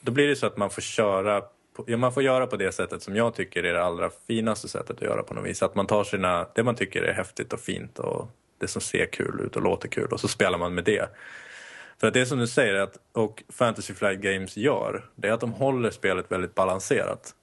då 0.00 0.12
blir 0.12 0.28
det 0.28 0.36
så 0.36 0.46
att 0.46 0.56
man 0.56 0.70
får 0.70 0.82
köra 0.82 1.40
på, 1.76 1.84
ja, 1.86 1.96
man 1.96 2.12
får 2.12 2.22
göra 2.22 2.46
på 2.46 2.56
det 2.56 2.72
sättet 2.72 3.02
som 3.02 3.16
jag 3.16 3.34
tycker 3.34 3.64
är 3.64 3.74
det 3.74 3.84
allra 3.84 4.10
finaste 4.26 4.68
sättet 4.68 4.96
att 4.96 5.02
göra 5.02 5.22
på 5.22 5.34
något 5.34 5.46
vis. 5.46 5.62
Att 5.62 5.74
man 5.74 5.86
tar 5.86 6.04
sina, 6.04 6.46
det 6.54 6.62
man 6.62 6.74
tycker 6.74 7.02
är 7.02 7.12
häftigt 7.12 7.52
och 7.52 7.60
fint 7.60 7.98
och 7.98 8.28
det 8.58 8.68
som 8.68 8.80
ser 8.82 9.06
kul 9.06 9.40
ut 9.40 9.56
och 9.56 9.62
låter 9.62 9.88
kul 9.88 10.08
och 10.12 10.20
så 10.20 10.28
spelar 10.28 10.58
man 10.58 10.74
med 10.74 10.84
det. 10.84 11.08
För 12.00 12.06
att 12.08 12.14
det 12.14 12.26
som 12.26 12.38
du 12.38 12.46
säger 12.46 12.74
att, 12.74 12.98
och 13.12 13.42
Fantasy 13.48 13.94
Flight 13.94 14.20
Games 14.20 14.56
gör, 14.56 15.04
det 15.14 15.28
är 15.28 15.32
att 15.32 15.40
de 15.40 15.52
håller 15.52 15.90
spelet 15.90 16.32
väldigt 16.32 16.54
balanserat. 16.54 17.34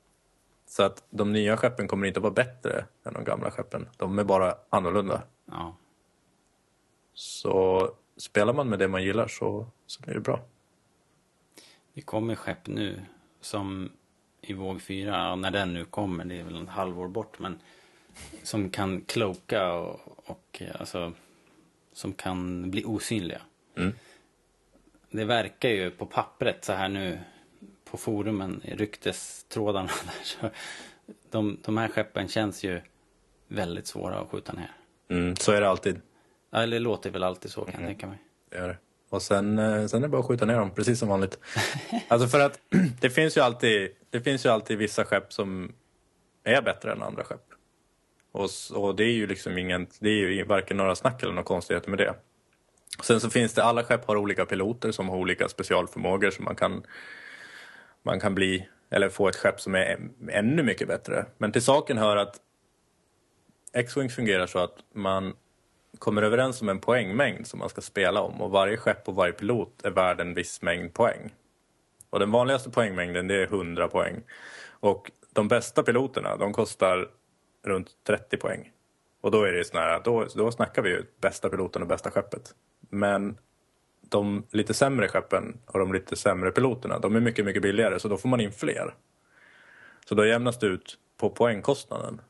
Så 0.72 0.84
att 0.84 1.04
de 1.10 1.34
nya 1.34 1.58
skeppen 1.58 1.88
kommer 1.88 2.08
inte 2.08 2.20
att 2.20 2.24
vara 2.24 2.34
bättre 2.34 2.86
än 3.04 3.14
de 3.14 3.24
gamla 3.24 3.52
skeppen. 3.52 3.90
De 3.98 4.20
är 4.20 4.24
bara 4.24 4.56
annorlunda. 4.70 5.22
Ja. 5.46 5.76
Så 7.14 7.90
spelar 8.18 8.54
man 8.54 8.70
med 8.70 8.80
det 8.80 8.88
man 8.88 9.04
gillar 9.04 9.28
så, 9.28 9.68
så 9.86 10.02
blir 10.02 10.14
det 10.14 10.20
bra. 10.20 10.40
Det 11.94 12.02
kommer 12.02 12.36
skepp 12.36 12.68
nu 12.68 13.02
som 13.42 13.92
i 14.42 14.54
våg 14.54 14.82
fyra, 14.82 15.10
ja, 15.10 15.36
när 15.36 15.52
den 15.52 15.74
nu 15.74 15.86
kommer, 15.86 16.26
det 16.26 16.40
är 16.40 16.44
väl 16.44 16.56
en 16.56 16.68
halvår 16.68 17.08
bort, 17.08 17.40
men 17.40 17.60
som 18.44 18.70
kan 18.70 19.02
cloaka 19.02 19.74
och, 19.74 20.00
och 20.26 20.62
alltså 20.80 21.14
som 21.94 22.14
kan 22.14 22.72
bli 22.72 22.86
osynliga. 22.86 23.42
Mm. 23.76 23.94
Det 25.10 25.26
verkar 25.26 25.70
ju 25.70 25.92
på 25.92 26.06
pappret 26.06 26.66
så 26.66 26.74
här 26.74 26.90
nu 26.90 27.20
på 27.92 27.98
forumen, 27.98 28.62
i 28.64 28.76
ryktestrådarna 28.76 29.88
där, 30.06 30.24
så 30.24 30.50
de, 31.30 31.58
de 31.66 31.78
här 31.78 31.88
skeppen 31.88 32.28
känns 32.28 32.64
ju 32.64 32.82
väldigt 33.48 33.88
svåra 33.88 34.20
att 34.20 34.30
skjuta 34.30 34.54
ner. 34.54 34.72
Mm, 35.10 35.36
så 35.36 35.52
är 35.52 35.62
det 35.62 35.70
alltid. 35.70 36.02
Eller 36.54 36.78
det 36.78 36.80
låter 36.80 37.10
väl 37.10 37.24
alltid 37.24 37.52
så 37.52 37.66
kan 37.66 37.82
jag 37.82 37.90
tänka 37.90 38.08
mig. 38.08 38.18
Det 38.50 38.58
gör 38.58 38.68
det. 38.68 38.78
Och 39.10 39.22
sen, 39.22 39.60
eh, 39.60 39.86
sen 39.86 40.04
är 40.04 40.08
det 40.08 40.12
bara 40.12 40.22
att 40.22 40.28
skjuta 40.28 40.46
ner 40.46 40.56
dem, 40.56 40.72
precis 40.72 41.00
som 41.00 41.10
vanligt. 41.10 41.40
alltså 42.08 42.28
för 42.28 42.40
att 42.40 42.60
det 43.02 43.10
finns 43.10 43.38
ju 43.38 43.42
alltid, 43.42 43.92
det 44.10 44.22
finns 44.22 44.46
ju 44.46 44.50
alltid 44.50 44.78
vissa 44.78 45.06
skepp 45.06 45.34
som 45.34 45.74
är 46.44 46.62
bättre 46.62 46.92
än 46.92 47.02
andra 47.02 47.24
skepp. 47.24 47.46
Och, 48.32 48.50
och 48.74 48.96
det 48.96 49.04
är 49.04 49.14
ju 49.14 49.28
liksom 49.28 49.58
ingen, 49.58 49.88
det 50.00 50.10
är 50.10 50.14
ju 50.14 50.44
varken 50.44 50.78
några 50.78 50.96
snack 50.96 51.24
eller 51.24 51.34
några 51.34 51.44
konstigheter 51.44 51.90
med 51.90 52.00
det. 52.00 52.14
Sen 53.04 53.20
så 53.20 53.30
finns 53.30 53.54
det, 53.54 53.64
alla 53.64 53.84
skepp 53.84 54.08
har 54.08 54.16
olika 54.16 54.46
piloter 54.46 54.92
som 54.92 55.10
har 55.10 55.18
olika 55.18 55.50
specialförmågor 55.50 56.32
som 56.32 56.46
man 56.46 56.56
kan 56.56 56.84
man 58.04 58.20
kan 58.20 58.36
bli, 58.36 58.70
eller 58.90 59.10
få 59.10 59.28
ett 59.28 59.36
skepp 59.36 59.62
som 59.62 59.76
är 59.76 60.10
ännu 60.30 60.64
mycket 60.64 60.88
bättre. 60.88 61.26
Men 61.38 61.52
till 61.52 61.62
saken 61.62 61.98
hör 61.98 62.18
att 62.18 62.36
X-Wing 63.74 64.10
fungerar 64.10 64.48
så 64.48 64.60
att 64.60 64.76
man 64.94 65.34
kommer 66.00 66.22
överens 66.22 66.62
om 66.62 66.70
en 66.70 66.80
poängmängd 66.80 67.48
som 67.48 67.60
man 67.60 67.70
ska 67.70 67.82
spela 67.82 68.22
om 68.22 68.42
och 68.42 68.52
varje 68.52 68.78
skepp 68.78 69.08
och 69.08 69.16
varje 69.16 69.34
pilot 69.34 69.82
är 69.84 69.92
värd 69.92 70.22
en 70.22 70.34
viss 70.34 70.62
mängd 70.62 70.94
poäng. 70.94 71.34
Och 72.10 72.20
den 72.20 72.32
vanligaste 72.32 72.70
poängmängden 72.70 73.28
det 73.28 73.36
är 73.36 73.44
100 73.44 73.88
poäng. 73.88 74.24
Och 74.70 75.12
de 75.34 75.48
bästa 75.48 75.84
piloterna 75.84 76.38
de 76.38 76.54
kostar 76.54 77.10
runt 77.64 77.90
30 78.08 78.38
poäng. 78.38 78.72
Och 79.22 79.32
då 79.32 79.44
är 79.44 79.52
det 79.52 79.64
sån 79.64 79.80
här, 79.80 80.02
då, 80.04 80.28
då 80.36 80.52
snackar 80.52 80.82
vi 80.82 80.90
ju 80.90 81.04
bästa 81.22 81.50
piloten 81.50 81.82
och 81.82 81.88
bästa 81.88 82.12
skeppet. 82.12 82.56
Men 82.90 83.38
de 84.12 84.44
lite 84.52 84.74
sämre 84.74 85.08
skeppen 85.08 85.58
och 85.66 85.80
de 85.80 85.94
lite 85.94 86.16
sämre 86.16 86.52
piloterna, 86.52 87.00
de 87.00 87.16
är 87.16 87.20
mycket, 87.20 87.46
mycket 87.46 87.62
billigare 87.62 88.00
så 88.00 88.08
då 88.08 88.18
får 88.18 88.30
man 88.30 88.42
in 88.42 88.52
fler. 88.52 88.96
Så 90.06 90.16
då 90.16 90.26
jämnas 90.26 90.60
det 90.60 90.68
ut 90.68 90.98
på 91.18 91.30
poängkostnaden. 91.30 92.22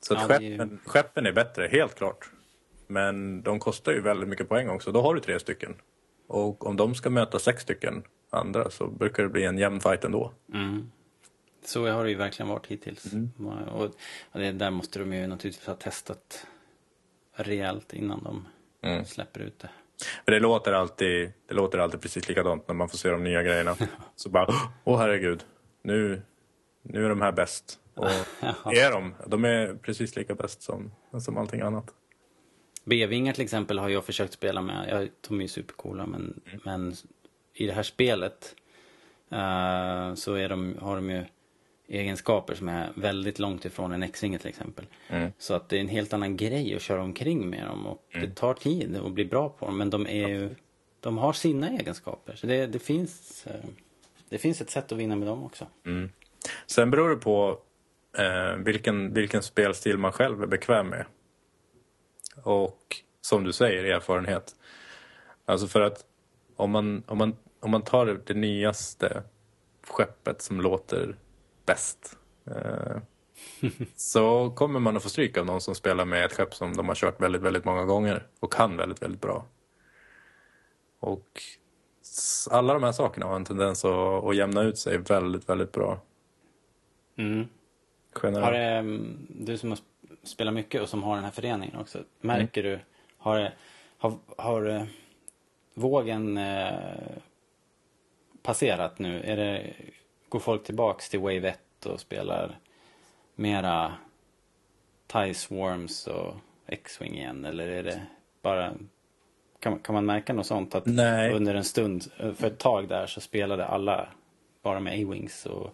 Så 0.00 0.14
att 0.14 0.20
Ja, 0.20 0.28
det 0.28 0.34
är 0.34 0.50
skeppen, 0.50 0.80
skeppen 0.86 1.26
är 1.26 1.32
bättre, 1.32 1.68
helt 1.72 1.94
klart. 1.94 2.30
Men 2.86 3.42
de 3.42 3.58
kostar 3.58 3.92
ju 3.92 4.00
väldigt 4.00 4.28
mycket 4.28 4.48
poäng 4.48 4.68
också. 4.68 4.92
Då 4.92 5.02
har 5.02 5.14
du 5.14 5.20
tre 5.20 5.40
stycken. 5.40 5.74
Och 6.26 6.66
om 6.66 6.76
de 6.76 6.94
ska 6.94 7.10
möta 7.10 7.38
sex 7.38 7.62
stycken 7.62 8.02
andra 8.30 8.70
så 8.70 8.86
brukar 8.86 9.22
det 9.22 9.28
bli 9.28 9.44
en 9.44 9.58
jämn 9.58 9.80
fight 9.80 10.04
ändå. 10.04 10.32
Så 11.64 11.88
har 11.88 12.04
det 12.04 12.10
ju 12.10 12.16
verkligen 12.16 12.48
varit 12.48 12.66
hittills. 12.66 13.12
Mm. 13.12 13.30
Och 13.68 13.90
det, 14.32 14.52
där 14.52 14.70
måste 14.70 14.98
de 14.98 15.12
ju 15.12 15.26
naturligtvis 15.26 15.66
ha 15.66 15.74
testat 15.74 16.46
rejält 17.34 17.92
innan 17.92 18.22
de 18.24 18.46
Mm. 18.82 19.04
släpper 19.04 19.40
ut 19.40 19.58
det. 19.58 19.70
För 20.24 20.32
det 20.32 20.40
låter 20.40 20.72
alltid, 20.72 21.32
det 21.48 21.54
låter 21.54 21.78
alltid 21.78 22.00
precis 22.00 22.28
likadant 22.28 22.68
när 22.68 22.74
man 22.74 22.88
får 22.88 22.98
se 22.98 23.10
de 23.10 23.24
nya 23.24 23.42
grejerna. 23.42 23.76
Så 24.16 24.28
bara, 24.28 24.54
åh 24.84 24.98
herregud, 24.98 25.44
nu, 25.82 26.22
nu 26.82 27.04
är 27.04 27.08
de 27.08 27.20
här 27.20 27.32
bäst. 27.32 27.78
Och 27.94 28.06
är 28.74 28.90
de? 28.90 29.14
De 29.26 29.44
är 29.44 29.74
precis 29.74 30.16
lika 30.16 30.34
bäst 30.34 30.62
som, 30.62 30.92
som 31.20 31.38
allting 31.38 31.60
annat. 31.60 31.94
B-vingar 32.84 33.32
till 33.32 33.44
exempel 33.44 33.78
har 33.78 33.88
jag 33.88 34.04
försökt 34.04 34.32
spela 34.32 34.62
med. 34.62 34.88
Jag, 34.90 35.08
de 35.28 35.38
är 35.38 35.42
ju 35.42 35.48
supercoola 35.48 36.06
men, 36.06 36.40
men 36.64 36.94
i 37.54 37.66
det 37.66 37.72
här 37.72 37.82
spelet 37.82 38.54
eh, 39.30 40.14
så 40.14 40.34
är 40.34 40.48
de, 40.48 40.76
har 40.80 40.96
de 40.96 41.10
ju 41.10 41.24
egenskaper 41.94 42.54
som 42.54 42.68
är 42.68 42.92
väldigt 42.94 43.38
långt 43.38 43.64
ifrån 43.64 43.92
en 43.92 44.02
X-vinge 44.02 44.38
till 44.38 44.48
exempel. 44.48 44.86
Så 45.38 45.54
att 45.54 45.68
det 45.68 45.76
är 45.76 45.80
en 45.80 45.88
helt 45.88 46.12
annan 46.12 46.36
grej 46.36 46.74
att 46.74 46.82
köra 46.82 47.02
omkring 47.02 47.50
med 47.50 47.66
dem 47.66 47.86
och 47.86 48.02
det 48.12 48.34
tar 48.34 48.54
tid 48.54 48.96
att 48.96 49.12
bli 49.12 49.24
bra 49.24 49.48
på 49.48 49.66
dem 49.66 49.78
men 49.78 49.90
de 49.90 50.06
är 50.06 50.28
ju, 50.28 50.54
de 51.00 51.18
har 51.18 51.32
sina 51.32 51.70
egenskaper. 51.70 52.34
Så 52.34 52.46
det, 52.46 52.66
det 52.66 52.78
finns 52.78 53.46
eh, 53.46 53.70
det 54.28 54.38
finns 54.38 54.60
ett 54.60 54.70
sätt 54.70 54.92
att 54.92 54.98
vinna 54.98 55.16
med 55.16 55.28
dem 55.28 55.44
också. 55.44 55.66
Sen 56.66 56.90
beror 56.90 57.10
det 57.10 57.16
på 57.16 57.58
eh, 58.18 58.56
vilken, 58.56 59.14
vilken 59.14 59.42
spelstil 59.42 59.98
man 59.98 60.12
själv 60.12 60.42
är 60.42 60.46
bekväm 60.46 60.88
med. 60.88 61.06
Och 62.42 62.96
som 63.20 63.44
du 63.44 63.52
säger, 63.52 63.84
erfarenhet. 63.84 64.56
Alltså 65.44 65.66
för 65.66 65.80
att 65.80 66.04
om 66.56 66.70
man, 66.70 67.02
om 67.06 67.18
man, 67.18 67.36
om 67.60 67.70
man 67.70 67.82
tar 67.82 68.20
det 68.26 68.34
nyaste 68.34 69.22
skeppet 69.86 70.42
som 70.42 70.60
låter 70.60 71.16
bäst 71.66 72.16
eh, 72.46 72.96
så 73.96 74.50
kommer 74.50 74.80
man 74.80 74.96
att 74.96 75.02
få 75.02 75.08
stryk 75.08 75.38
av 75.38 75.46
någon 75.46 75.60
som 75.60 75.74
spelar 75.74 76.04
med 76.04 76.24
ett 76.24 76.32
skepp 76.32 76.54
som 76.54 76.76
de 76.76 76.88
har 76.88 76.94
kört 76.94 77.20
väldigt, 77.20 77.42
väldigt 77.42 77.64
många 77.64 77.84
gånger 77.84 78.26
och 78.40 78.52
kan 78.52 78.76
väldigt, 78.76 79.02
väldigt 79.02 79.20
bra. 79.20 79.46
Och 81.00 81.42
alla 82.50 82.74
de 82.74 82.82
här 82.82 82.92
sakerna 82.92 83.26
har 83.26 83.36
en 83.36 83.44
tendens 83.44 83.84
att, 83.84 84.24
att 84.24 84.36
jämna 84.36 84.62
ut 84.62 84.78
sig 84.78 84.98
väldigt, 84.98 85.48
väldigt 85.48 85.72
bra. 85.72 86.00
Mm. 87.16 87.48
Generellt. 88.22 88.44
Har 88.44 88.52
det, 88.52 88.64
mm, 88.64 89.26
du 89.28 89.58
som 89.58 89.68
har 89.70 89.76
sp- 89.76 90.16
spelat 90.22 90.54
mycket 90.54 90.82
och 90.82 90.88
som 90.88 91.02
har 91.02 91.14
den 91.14 91.24
här 91.24 91.30
föreningen 91.30 91.76
också. 91.80 91.98
Märker 92.20 92.62
du, 92.62 92.80
har, 93.18 93.54
har, 93.98 94.18
har 94.36 94.66
eh, 94.68 94.84
vågen 95.74 96.36
eh, 96.38 97.16
passerat 98.42 98.98
nu? 98.98 99.22
Är 99.22 99.36
det, 99.36 99.74
går 100.34 100.40
folk 100.40 100.64
tillbaks 100.64 101.08
till 101.08 101.20
Wave 101.20 101.48
1 101.48 101.86
och 101.86 102.00
spelar 102.00 102.58
mera 103.34 103.92
TIE 105.06 105.34
Swarms 105.34 106.06
och 106.06 106.34
X-Wing 106.66 107.14
igen? 107.14 107.44
Eller 107.44 107.68
är 107.68 107.82
det 107.82 108.02
bara, 108.42 108.72
kan, 109.60 109.78
kan 109.78 109.94
man 109.94 110.06
märka 110.06 110.32
något 110.32 110.46
sånt? 110.46 110.74
Att 110.74 110.86
Nej. 110.86 111.32
under 111.32 111.54
en 111.54 111.64
stund, 111.64 112.04
för 112.36 112.46
ett 112.46 112.58
tag 112.58 112.88
där 112.88 113.06
så 113.06 113.20
spelade 113.20 113.64
alla 113.66 114.08
bara 114.62 114.80
med 114.80 114.92
A-Wings 114.92 115.46
och, 115.46 115.70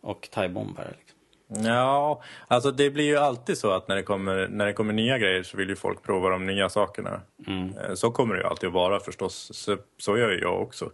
och 0.00 0.28
TIE-bombare. 0.30 0.94
Liksom. 0.98 1.18
Ja, 1.66 2.22
alltså 2.48 2.70
det 2.70 2.90
blir 2.90 3.04
ju 3.04 3.16
alltid 3.16 3.58
så 3.58 3.70
att 3.70 3.88
när 3.88 3.96
det 3.96 4.02
kommer, 4.02 4.48
när 4.48 4.66
det 4.66 4.72
kommer 4.72 4.92
nya 4.92 5.18
grejer 5.18 5.42
så 5.42 5.56
vill 5.56 5.68
ju 5.68 5.76
folk 5.76 6.02
prova 6.02 6.28
de 6.28 6.46
nya 6.46 6.68
sakerna. 6.68 7.20
Eh, 7.46 7.94
Så 7.94 8.10
kommer 8.10 8.34
det 8.34 8.40
ju 8.40 8.46
alltid 8.46 8.66
att 8.66 8.74
vara 8.74 9.00
förstås. 9.00 9.50
Så, 9.54 9.76
så 9.98 10.18
gör 10.18 10.30
ju 10.30 10.40
jag 10.40 10.62
också. 10.62 10.90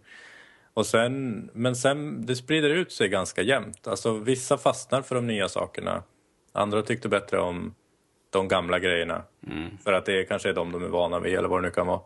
Och 0.81 0.87
sen, 0.87 1.51
men 1.53 1.77
sen, 1.77 2.27
det 2.27 2.37
sprider 2.37 2.71
ut 2.71 2.93
sig 2.93 3.09
ganska 3.09 3.43
jämnt. 3.43 3.87
Alltså 3.87 4.13
vissa 4.13 4.59
fastnar 4.59 5.03
för 5.03 5.15
de 5.15 5.27
nya 5.27 5.49
sakerna. 5.49 6.03
Andra 6.53 6.83
tyckte 6.83 7.09
bättre 7.09 7.41
om 7.41 7.75
de 8.31 8.49
gamla 8.49 8.79
grejerna. 8.79 9.23
För 9.85 9.93
att 9.93 10.07
det 10.07 10.25
kanske 10.25 10.49
är 10.49 10.53
de 10.53 10.73
de 10.73 10.85
är 10.85 10.89
vana 10.89 11.21
vid 11.21 11.35
eller 11.35 11.49
vad 11.49 11.63
det 11.63 11.69
nu 11.69 11.71
kan 11.71 11.87
vara. 11.87 12.01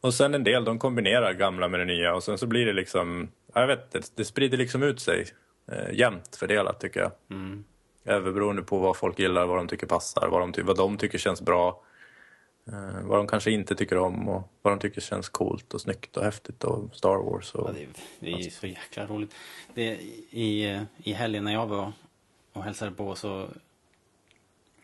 Och 0.00 0.14
sen 0.14 0.34
en 0.34 0.44
del, 0.44 0.64
de 0.64 0.78
kombinerar 0.78 1.32
gamla 1.32 1.68
med 1.68 1.80
det 1.80 1.84
nya 1.84 2.14
och 2.14 2.22
sen 2.22 2.38
så 2.38 2.46
blir 2.46 2.66
det 2.66 2.72
liksom, 2.72 3.28
ja, 3.54 3.60
jag 3.60 3.68
vet 3.68 3.94
inte, 3.94 4.08
det 4.14 4.24
sprider 4.24 4.58
liksom 4.58 4.82
ut 4.82 5.00
sig 5.00 5.26
eh, 5.72 5.94
jämnt 5.94 6.36
fördelat 6.36 6.80
tycker 6.80 7.00
jag. 7.00 7.12
Överberoende 8.04 8.62
på 8.62 8.78
vad 8.78 8.96
folk 8.96 9.18
gillar, 9.18 9.46
vad 9.46 9.56
de 9.56 9.68
tycker 9.68 9.86
passar, 9.86 10.28
vad 10.28 10.52
de, 10.52 10.62
vad 10.62 10.76
de 10.76 10.96
tycker 10.96 11.18
känns 11.18 11.42
bra. 11.42 11.82
Eh, 12.68 13.02
vad 13.02 13.18
de 13.18 13.26
kanske 13.26 13.50
inte 13.50 13.74
tycker 13.74 13.98
om 13.98 14.28
och 14.28 14.42
vad 14.62 14.72
de 14.72 14.78
tycker 14.78 15.00
känns 15.00 15.28
coolt 15.28 15.74
och 15.74 15.80
snyggt 15.80 16.16
och 16.16 16.24
häftigt 16.24 16.64
och 16.64 16.96
Star 16.96 17.16
Wars. 17.16 17.54
Och, 17.54 17.68
Ja, 17.68 17.72
det, 17.72 17.82
är- 17.82 17.88
det 18.20 18.32
är 18.32 18.38
ju 18.44 18.50
så 18.50 18.66
jäkla 18.66 19.06
roligt. 19.06 19.34
Det, 19.74 19.82
i, 20.30 20.80
I 21.02 21.12
helgen 21.12 21.44
när 21.44 21.52
jag 21.52 21.66
var 21.66 21.92
och 22.52 22.62
hälsade 22.64 22.90
på 22.90 23.14
så... 23.14 23.48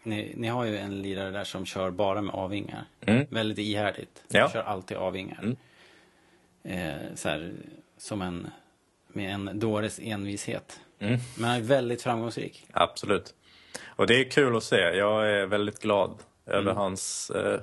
Ni, 0.03 0.33
ni 0.37 0.49
har 0.49 0.65
ju 0.65 0.79
en 0.79 1.03
lirare 1.03 1.31
där 1.31 1.45
som 1.45 1.67
kör 1.67 1.91
bara 1.91 2.23
med 2.23 2.35
avvingar. 2.35 2.85
Väldigt 3.31 3.59
ihärdigt. 3.59 4.23
Ja. 4.29 4.51
Kör 4.53 4.63
alltid 4.63 4.97
avvingar. 4.97 5.57
Eh, 6.63 6.95
så 7.15 7.29
här, 7.29 7.53
som 7.99 8.23
en... 8.23 8.51
Med 9.13 9.35
en 9.35 9.59
dåres 9.59 10.01
envishet. 10.03 10.81
Men 10.99 11.21
han 11.45 11.57
är 11.57 11.61
väldigt 11.61 12.03
framgångsrik. 12.03 12.67
Absolut. 12.73 13.35
Och 13.87 14.07
det 14.07 14.15
är 14.21 14.31
kul 14.31 14.57
att 14.57 14.65
se. 14.65 14.77
Jag 14.77 15.31
är 15.31 15.47
väldigt 15.47 15.79
glad 15.79 16.23
över 16.51 16.73
hans, 16.73 17.31
eh, 17.31 17.61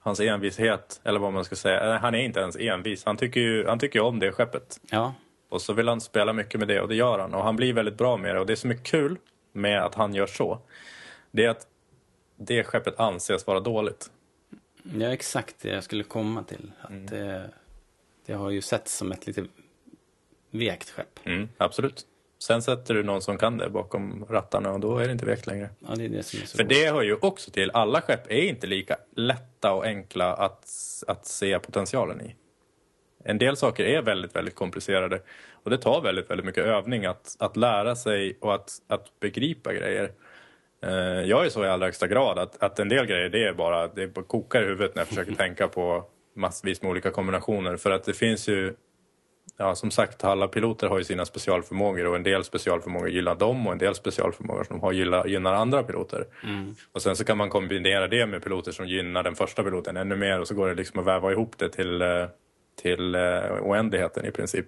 hans 0.00 0.20
envishet. 0.20 1.00
Eller 1.04 1.20
vad 1.20 1.32
man 1.32 1.44
ska 1.44 1.56
säga. 1.56 1.94
Eh, 1.94 2.00
Han 2.00 2.14
är 2.14 2.18
inte 2.18 2.40
ens 2.40 2.56
envis. 2.56 3.04
Han 3.04 3.16
tycker 3.16 3.40
ju 3.40 3.66
han 3.66 3.78
tycker 3.78 4.00
om 4.00 4.18
det 4.18 4.32
skeppet. 4.32 4.80
Ja, 4.90 5.14
Och 5.48 5.62
så 5.62 5.72
vill 5.72 5.88
han 5.88 6.00
spela 6.00 6.32
mycket 6.32 6.60
med 6.60 6.68
det 6.68 6.80
och 6.80 6.88
det 6.88 6.94
gör 6.94 7.18
han. 7.18 7.34
Och 7.34 7.42
han 7.44 7.56
blir 7.56 7.72
väldigt 7.72 7.98
bra 7.98 8.16
med 8.16 8.34
det. 8.34 8.40
Och 8.40 8.46
det 8.46 8.56
som 8.56 8.70
är 8.70 8.84
kul 8.84 9.16
med 9.52 9.82
att 9.84 9.94
han 9.94 10.14
gör 10.14 10.26
så. 10.26 10.58
Det 11.30 11.44
är 11.44 11.48
att 11.50 11.66
det 12.36 12.64
skeppet 12.64 13.00
anses 13.00 13.46
vara 13.46 13.60
dåligt. 13.60 14.10
är 15.00 15.10
exakt 15.10 15.56
det 15.62 15.68
jag 15.68 15.84
skulle 15.84 16.04
komma 16.04 16.42
till. 16.42 16.72
Att 16.80 17.08
det, 17.08 17.50
det 18.26 18.32
har 18.32 18.50
ju 18.50 18.62
setts 18.62 18.96
som 18.96 19.12
ett 19.12 19.26
lite 19.26 19.44
vekt 20.50 20.90
skepp. 20.90 21.20
Mm, 21.24 21.48
absolut. 21.56 22.06
Sen 22.42 22.62
sätter 22.62 22.94
du 22.94 23.02
någon 23.02 23.22
som 23.22 23.38
kan 23.38 23.58
det 23.58 23.70
bakom 23.70 24.24
rattarna 24.30 24.72
och 24.72 24.80
då 24.80 24.98
är 24.98 25.06
det 25.06 25.12
inte 25.12 25.26
vekt 25.26 25.46
längre. 25.46 25.70
Ja, 25.88 25.94
det 25.96 26.04
är 26.04 26.08
det 26.08 26.22
som 26.22 26.40
är 26.42 26.46
så 26.46 26.56
För 26.56 26.64
det 26.64 26.92
hör 26.92 27.02
ju 27.02 27.16
också 27.20 27.50
till, 27.50 27.70
alla 27.70 28.00
skepp 28.00 28.30
är 28.30 28.42
inte 28.42 28.66
lika 28.66 28.96
lätta 29.16 29.72
och 29.72 29.84
enkla 29.84 30.34
att, 30.34 30.68
att 31.06 31.26
se 31.26 31.58
potentialen 31.58 32.20
i. 32.20 32.34
En 33.24 33.38
del 33.38 33.56
saker 33.56 33.84
är 33.84 34.02
väldigt, 34.02 34.36
väldigt 34.36 34.54
komplicerade 34.54 35.20
och 35.52 35.70
det 35.70 35.78
tar 35.78 36.00
väldigt, 36.00 36.30
väldigt 36.30 36.46
mycket 36.46 36.64
övning 36.64 37.06
att, 37.06 37.36
att 37.38 37.56
lära 37.56 37.96
sig 37.96 38.38
och 38.40 38.54
att, 38.54 38.70
att 38.88 39.20
begripa 39.20 39.72
grejer. 39.72 40.10
Eh, 40.82 40.92
Jag 41.02 41.46
är 41.46 41.48
så 41.48 41.64
i 41.64 41.68
allra 41.68 41.86
högsta 41.86 42.06
grad 42.06 42.38
att, 42.38 42.62
att 42.62 42.78
en 42.78 42.88
del 42.88 43.06
grejer 43.06 43.28
det 43.28 43.44
är 43.48 43.52
bara, 43.52 43.88
det 43.88 44.06
bara 44.06 44.24
kokar 44.24 44.62
i 44.62 44.66
huvudet 44.66 44.94
när 44.94 45.00
jag 45.00 45.08
försöker 45.08 45.34
tänka 45.34 45.68
på 45.68 46.04
massvis 46.36 46.82
med 46.82 46.90
olika 46.90 47.10
kombinationer. 47.10 47.76
För 47.76 47.90
att 47.90 48.04
det 48.04 48.14
finns 48.14 48.48
ju, 48.48 48.74
ja 49.56 49.74
som 49.74 49.90
sagt 49.90 50.24
alla 50.24 50.48
piloter 50.48 50.88
har 50.88 50.98
ju 50.98 51.04
sina 51.04 51.24
specialförmågor 51.24 52.06
och 52.06 52.16
en 52.16 52.22
del 52.22 52.44
specialförmågor 52.44 53.10
gillar 53.10 53.34
dem 53.34 53.66
och 53.66 53.72
en 53.72 53.78
del 53.78 53.94
specialförmågor 53.94 54.64
som 54.64 54.80
har 54.80 54.92
gillar, 54.92 55.26
gynnar 55.26 55.54
andra 55.54 55.82
piloter. 55.82 56.26
Och 56.92 57.02
sen 57.02 57.16
så 57.16 57.24
kan 57.24 57.38
man 57.38 57.50
kombinera 57.50 58.08
det 58.08 58.26
med 58.26 58.42
piloter 58.42 58.72
som 58.72 58.88
gynnar 58.88 59.22
den 59.22 59.34
första 59.34 59.62
piloten 59.62 59.96
ännu 59.96 60.16
mer 60.16 60.40
och 60.40 60.48
så 60.48 60.54
går 60.54 60.68
det 60.68 60.74
liksom 60.74 61.00
att 61.00 61.06
väva 61.06 61.32
ihop 61.32 61.58
det 61.58 61.68
till, 61.68 62.02
eh, 62.02 62.26
till 62.82 63.14
eh, 63.14 63.20
oändligheten 63.62 64.26
i 64.26 64.30
princip. 64.30 64.66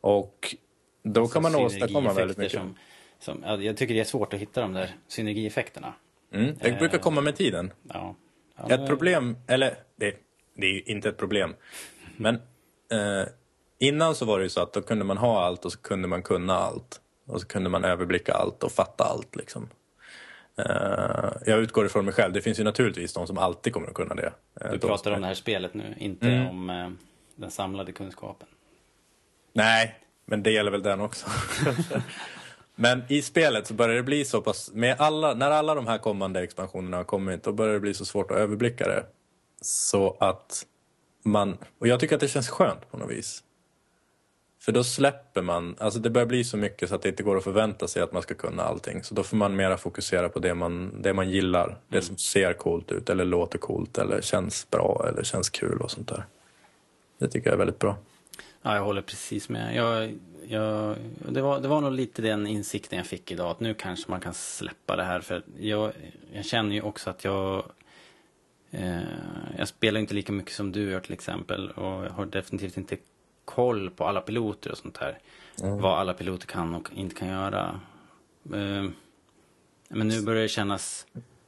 Och 0.00 0.54
då 1.02 1.28
kan 1.28 1.42
man 1.42 1.54
åstadkomma 1.54 2.12
väldigt 2.12 2.36
mycket. 2.36 2.60
Som, 2.60 2.76
som, 3.18 3.42
ja, 3.46 3.56
jag 3.56 3.76
tycker 3.76 3.94
det 3.94 4.00
är 4.00 4.04
svårt 4.04 4.34
att 4.34 4.40
hitta 4.40 4.60
de 4.60 4.72
där 4.72 4.90
synergieffekterna. 5.08 5.94
Mm, 6.32 6.54
det 6.60 6.78
brukar 6.78 6.98
komma 6.98 7.20
med 7.20 7.36
tiden. 7.36 7.72
Ja. 7.82 8.16
Ja, 8.56 8.74
Ett 8.74 8.86
problem, 8.86 9.36
eller 9.46 9.74
det, 9.96 10.14
det 10.54 10.66
är 10.66 10.90
inte 10.90 11.08
ett 11.08 11.16
problem. 11.16 11.54
Men 12.16 12.34
eh, 12.90 13.28
innan 13.78 14.14
så 14.14 14.24
var 14.24 14.38
det 14.38 14.42
ju 14.42 14.48
så 14.48 14.60
att 14.62 14.72
då 14.72 14.82
kunde 14.82 15.04
man 15.04 15.16
ha 15.16 15.44
allt 15.44 15.64
och 15.64 15.72
så 15.72 15.78
kunde 15.78 16.08
man 16.08 16.22
kunna 16.22 16.54
allt. 16.54 17.00
Och 17.26 17.40
så 17.40 17.46
kunde 17.46 17.70
man 17.70 17.84
överblicka 17.84 18.32
allt 18.34 18.62
och 18.62 18.72
fatta 18.72 19.04
allt 19.04 19.36
liksom. 19.36 19.68
Eh, 20.58 21.30
jag 21.46 21.58
utgår 21.58 21.86
ifrån 21.86 22.04
mig 22.04 22.14
själv. 22.14 22.32
Det 22.32 22.40
finns 22.40 22.60
ju 22.60 22.64
naturligtvis 22.64 23.12
de 23.12 23.26
som 23.26 23.38
alltid 23.38 23.72
kommer 23.72 23.88
att 23.88 23.94
kunna 23.94 24.14
det. 24.14 24.32
Eh, 24.60 24.70
Du 24.72 24.78
pratar 24.78 25.10
om 25.10 25.20
det 25.20 25.26
här 25.26 25.34
spelet 25.34 25.74
nu, 25.74 25.94
inte 25.98 26.26
Mm. 26.28 26.46
om 26.48 26.70
eh, 26.70 26.90
den 27.36 27.50
samlade 27.50 27.92
kunskapen. 27.92 28.48
Nej, 29.52 29.98
men 30.24 30.42
det 30.42 30.50
gäller 30.50 30.70
väl 30.70 30.82
den 30.82 31.00
också. 31.00 31.26
men 32.74 33.02
i 33.08 33.22
spelet 33.22 33.66
så 33.66 33.74
börjar 33.74 33.96
det 33.96 34.02
bli 34.02 34.24
så 34.24 34.40
pass, 34.42 34.70
med 34.72 34.96
alla, 35.00 35.34
när 35.34 35.50
alla 35.50 35.74
de 35.74 35.86
här 35.86 35.98
kommande 35.98 36.40
expansionerna 36.42 36.96
har 36.96 37.04
kommit, 37.04 37.42
då 37.42 37.52
börjar 37.52 37.74
det 37.74 37.80
bli 37.80 37.94
så 37.94 38.04
svårt 38.04 38.30
att 38.30 38.36
överblicka 38.36 38.88
det. 38.88 39.04
Så 39.60 40.16
att 40.20 40.66
man, 41.24 41.58
och 41.78 41.88
jag 41.88 42.00
tycker 42.00 42.14
att 42.14 42.20
det 42.20 42.28
känns 42.28 42.48
skönt 42.48 42.90
på 42.90 42.96
något 42.96 43.10
vis. 43.10 43.42
För 44.66 44.72
då 44.72 44.84
släpper 44.84 45.42
man, 45.42 45.76
alltså 45.78 46.00
det 46.00 46.10
börjar 46.10 46.26
bli 46.26 46.44
så 46.44 46.56
mycket 46.56 46.88
så 46.88 46.94
att 46.94 47.02
det 47.02 47.08
inte 47.08 47.22
går 47.22 47.36
att 47.36 47.44
förvänta 47.44 47.88
sig 47.88 48.02
att 48.02 48.12
man 48.12 48.22
ska 48.22 48.34
kunna 48.34 48.62
allting. 48.62 49.04
Så 49.04 49.14
då 49.14 49.22
får 49.22 49.36
man 49.36 49.56
mera 49.56 49.76
fokusera 49.76 50.28
på 50.28 50.38
det 50.38 50.54
man, 50.54 51.02
det 51.02 51.12
man 51.12 51.30
gillar. 51.30 51.78
Det 51.88 52.02
som 52.02 52.16
ser 52.16 52.52
coolt 52.52 52.92
ut 52.92 53.10
eller 53.10 53.24
låter 53.24 53.58
coolt 53.58 53.98
eller 53.98 54.20
känns 54.20 54.70
bra 54.70 55.06
eller 55.08 55.22
känns 55.22 55.50
kul 55.50 55.80
och 55.80 55.90
sånt 55.90 56.08
där. 56.08 56.24
Det 57.18 57.28
tycker 57.28 57.46
jag 57.46 57.54
är 57.54 57.58
väldigt 57.58 57.78
bra. 57.78 57.96
Ja, 58.62 58.74
jag 58.74 58.82
håller 58.82 59.02
precis 59.02 59.48
med. 59.48 59.76
Jag, 59.76 60.18
jag, 60.48 60.96
det, 61.28 61.42
var, 61.42 61.60
det 61.60 61.68
var 61.68 61.80
nog 61.80 61.92
lite 61.92 62.22
den 62.22 62.46
insikten 62.46 62.98
jag 62.98 63.06
fick 63.06 63.32
idag. 63.32 63.50
Att 63.50 63.60
nu 63.60 63.74
kanske 63.74 64.10
man 64.10 64.20
kan 64.20 64.34
släppa 64.34 64.96
det 64.96 65.04
här. 65.04 65.20
För 65.20 65.42
jag, 65.58 65.92
jag 66.32 66.44
känner 66.44 66.74
ju 66.74 66.82
också 66.82 67.10
att 67.10 67.24
jag... 67.24 67.64
Eh, 68.70 69.00
jag 69.58 69.68
spelar 69.68 70.00
inte 70.00 70.14
lika 70.14 70.32
mycket 70.32 70.52
som 70.52 70.72
du 70.72 70.90
gör 70.90 71.00
till 71.00 71.12
exempel. 71.12 71.70
Och 71.70 72.04
jag 72.04 72.10
har 72.10 72.26
definitivt 72.26 72.76
inte 72.76 72.96
koll 73.46 73.90
på 73.90 74.04
alla 74.04 74.20
piloter 74.20 74.70
och 74.70 74.78
sånt 74.78 74.96
här. 74.96 75.18
Vad 75.62 75.98
alla 75.98 76.14
piloter 76.14 76.46
kan 76.46 76.74
och 76.74 76.88
inte 76.94 77.14
kan 77.14 77.28
göra. 77.28 77.80
Eh, 78.54 78.90
men 79.88 80.08
nu 80.08 80.22
börjar 80.22 80.42
det 80.42 80.48
kännas 80.48 81.06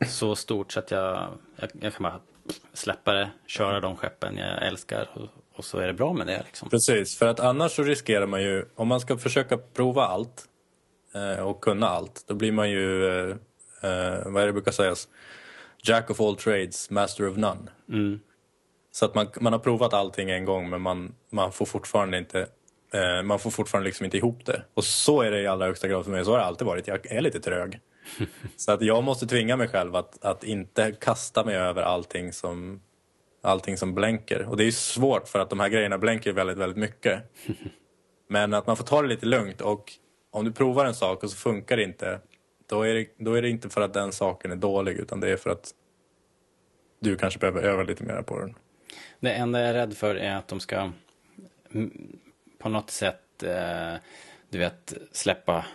så 0.08 0.36
stort 0.36 0.72
så 0.72 0.78
att 0.78 0.90
jag, 0.90 1.28
jag, 1.56 1.70
jag 1.80 1.94
kan 1.94 2.02
bara 2.02 2.20
släppa 2.72 3.12
det, 3.12 3.30
köra 3.46 3.80
de 3.80 3.96
skeppen 3.96 4.36
jag 4.36 4.66
älskar 4.66 5.08
och, 5.14 5.28
och 5.54 5.64
så 5.64 5.78
är 5.78 5.86
det 5.86 5.92
bra 5.92 6.12
med 6.12 6.26
det 6.26 6.42
liksom. 6.46 6.68
Precis, 6.68 7.18
för 7.18 7.26
att 7.26 7.40
annars 7.40 7.72
så 7.72 7.82
riskerar 7.82 8.26
man 8.26 8.42
ju, 8.42 8.64
om 8.74 8.88
man 8.88 9.00
ska 9.00 9.18
försöka 9.18 9.58
prova 9.58 10.04
allt 10.04 10.44
eh, 11.14 11.46
och 11.46 11.60
kunna 11.60 11.88
allt, 11.88 12.24
då 12.26 12.34
blir 12.34 12.52
man 12.52 12.70
ju, 12.70 13.08
eh, 13.10 13.36
vad 14.26 14.42
är 14.42 14.46
det 14.46 14.52
brukar 14.52 14.72
sägas, 14.72 15.08
Jack 15.82 16.10
of 16.10 16.20
all 16.20 16.36
trades, 16.36 16.90
master 16.90 17.28
of 17.28 17.36
none. 17.36 17.70
Mm. 17.88 18.20
Så 18.98 19.04
att 19.04 19.14
man, 19.14 19.26
man 19.40 19.52
har 19.52 19.60
provat 19.60 19.92
allting 19.92 20.30
en 20.30 20.44
gång 20.44 20.70
men 20.70 20.80
man, 20.80 21.14
man 21.30 21.52
får 21.52 21.66
fortfarande 21.66 22.18
inte 22.18 22.48
eh, 22.92 23.22
man 23.22 23.38
får 23.38 23.50
fortfarande 23.50 23.86
liksom 23.86 24.04
inte 24.04 24.16
ihop 24.16 24.46
det. 24.46 24.62
Och 24.74 24.84
så 24.84 25.22
är 25.22 25.30
det 25.30 25.40
i 25.40 25.46
allra 25.46 25.66
högsta 25.66 25.88
grad 25.88 26.04
för 26.04 26.10
mig. 26.10 26.24
Så 26.24 26.30
har 26.30 26.38
det 26.38 26.44
alltid 26.44 26.66
varit. 26.66 26.86
Jag 26.86 27.12
är 27.12 27.20
lite 27.20 27.40
trög. 27.40 27.80
så 28.56 28.72
att 28.72 28.82
jag 28.82 29.04
måste 29.04 29.26
tvinga 29.26 29.56
mig 29.56 29.68
själv 29.68 29.96
att, 29.96 30.24
att 30.24 30.44
inte 30.44 30.92
kasta 30.92 31.44
mig 31.44 31.56
över 31.56 31.82
allting 31.82 32.32
som, 32.32 32.82
allting 33.42 33.76
som 33.76 33.94
blänker. 33.94 34.46
Och 34.48 34.56
det 34.56 34.62
är 34.62 34.66
ju 34.66 34.72
svårt 34.72 35.28
för 35.28 35.38
att 35.38 35.50
de 35.50 35.60
här 35.60 35.68
grejerna 35.68 35.98
blänker 35.98 36.32
väldigt, 36.32 36.58
väldigt 36.58 36.78
mycket. 36.78 37.22
Men 38.28 38.54
att 38.54 38.66
man 38.66 38.76
får 38.76 38.84
ta 38.84 39.02
det 39.02 39.08
lite 39.08 39.26
lugnt 39.26 39.60
och 39.60 39.92
om 40.30 40.44
du 40.44 40.52
provar 40.52 40.84
en 40.84 40.94
sak 40.94 41.22
och 41.22 41.30
så 41.30 41.36
funkar 41.36 41.76
det 41.76 41.82
inte 41.82 42.20
då 42.68 42.82
är 42.82 42.94
det, 42.94 43.06
då 43.18 43.34
är 43.34 43.42
det 43.42 43.48
inte 43.48 43.68
för 43.68 43.80
att 43.80 43.94
den 43.94 44.12
saken 44.12 44.50
är 44.50 44.56
dålig 44.56 44.96
utan 44.96 45.20
det 45.20 45.30
är 45.30 45.36
för 45.36 45.50
att 45.50 45.70
du 47.00 47.16
kanske 47.16 47.38
behöver 47.38 47.62
öva 47.62 47.82
lite 47.82 48.04
mer 48.04 48.22
på 48.22 48.38
den. 48.38 48.54
Det 49.20 49.32
enda 49.32 49.60
jag 49.60 49.68
är 49.68 49.74
rädd 49.74 49.96
för 49.96 50.14
är 50.14 50.36
att 50.36 50.48
de 50.48 50.60
ska 50.60 50.92
mm, 51.72 52.18
på 52.58 52.68
något 52.68 52.90
sätt, 52.90 53.42
eh, 53.42 53.94
du 54.50 54.58
vet, 54.58 54.94
släppa 55.12 55.66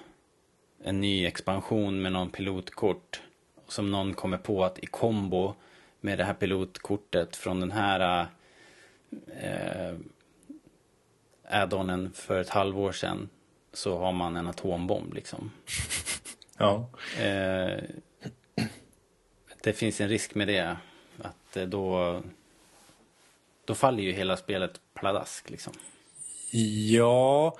en 0.83 1.01
ny 1.01 1.25
expansion 1.25 2.01
med 2.01 2.11
någon 2.11 2.29
pilotkort. 2.29 3.21
Som 3.67 3.91
någon 3.91 4.13
kommer 4.13 4.37
på 4.37 4.63
att 4.65 4.79
i 4.79 4.85
kombo 4.85 5.53
med 6.01 6.17
det 6.17 6.23
här 6.23 6.33
pilotkortet 6.33 7.35
från 7.35 7.59
den 7.59 7.71
här 7.71 8.27
eh, 9.41 9.95
add-onen 11.49 12.11
för 12.13 12.41
ett 12.41 12.49
halvår 12.49 12.91
sedan 12.91 13.29
så 13.73 13.97
har 13.97 14.11
man 14.11 14.35
en 14.35 14.47
atombomb 14.47 15.13
liksom. 15.13 15.51
Ja. 16.57 16.89
Eh, 17.19 17.83
det 19.63 19.73
finns 19.73 20.01
en 20.01 20.09
risk 20.09 20.35
med 20.35 20.47
det. 20.47 20.77
Att 21.21 21.57
eh, 21.57 21.63
då, 21.65 22.21
då 23.65 23.75
faller 23.75 24.03
ju 24.03 24.11
hela 24.11 24.37
spelet 24.37 24.71
pladask 24.93 25.49
liksom. 25.49 25.73
Ja, 26.91 27.57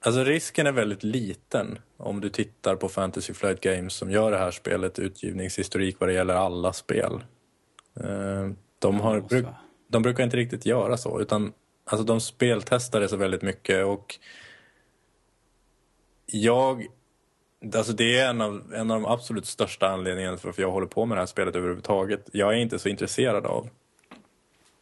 alltså 0.00 0.24
risken 0.24 0.66
är 0.66 0.72
väldigt 0.72 1.02
liten 1.02 1.78
om 1.96 2.20
du 2.20 2.28
tittar 2.28 2.76
på 2.76 2.88
Fantasy 2.88 3.34
Flight 3.34 3.60
Games 3.60 3.94
som 3.94 4.10
gör 4.10 4.30
det 4.30 4.38
här 4.38 4.50
spelet 4.50 4.98
utgivningshistorik 4.98 5.96
vad 6.00 6.08
det 6.08 6.12
gäller 6.12 6.34
alla 6.34 6.72
spel. 6.72 7.24
Eh, 8.00 8.50
De, 8.78 9.00
har, 9.00 9.20
bruk, 9.20 9.46
de 9.88 10.02
brukar 10.02 10.24
inte 10.24 10.36
riktigt 10.36 10.66
göra 10.66 10.96
så 10.96 11.20
utan 11.20 11.52
alltså 11.84 12.04
de 12.04 12.20
speltestar 12.20 13.00
det 13.00 13.08
så 13.08 13.16
väldigt 13.16 13.42
mycket 13.42 13.84
och 13.86 14.18
jag 16.26 16.86
Alltså 17.74 17.92
det 17.92 18.18
är 18.18 18.30
en 18.30 18.40
av, 18.40 18.74
en 18.74 18.90
av 18.90 19.00
de 19.00 19.06
absolut 19.06 19.46
största 19.46 19.88
anledningarna 19.88 20.36
för 20.36 20.50
att 20.50 20.58
jag 20.58 20.70
håller 20.70 20.86
på 20.86 21.06
med 21.06 21.16
det 21.16 21.20
här 21.20 21.26
spelet 21.26 21.56
överhuvudtaget. 21.56 22.28
Jag 22.32 22.52
är 22.52 22.56
inte 22.56 22.78
så 22.78 22.88
intresserad 22.88 23.46
av 23.46 23.68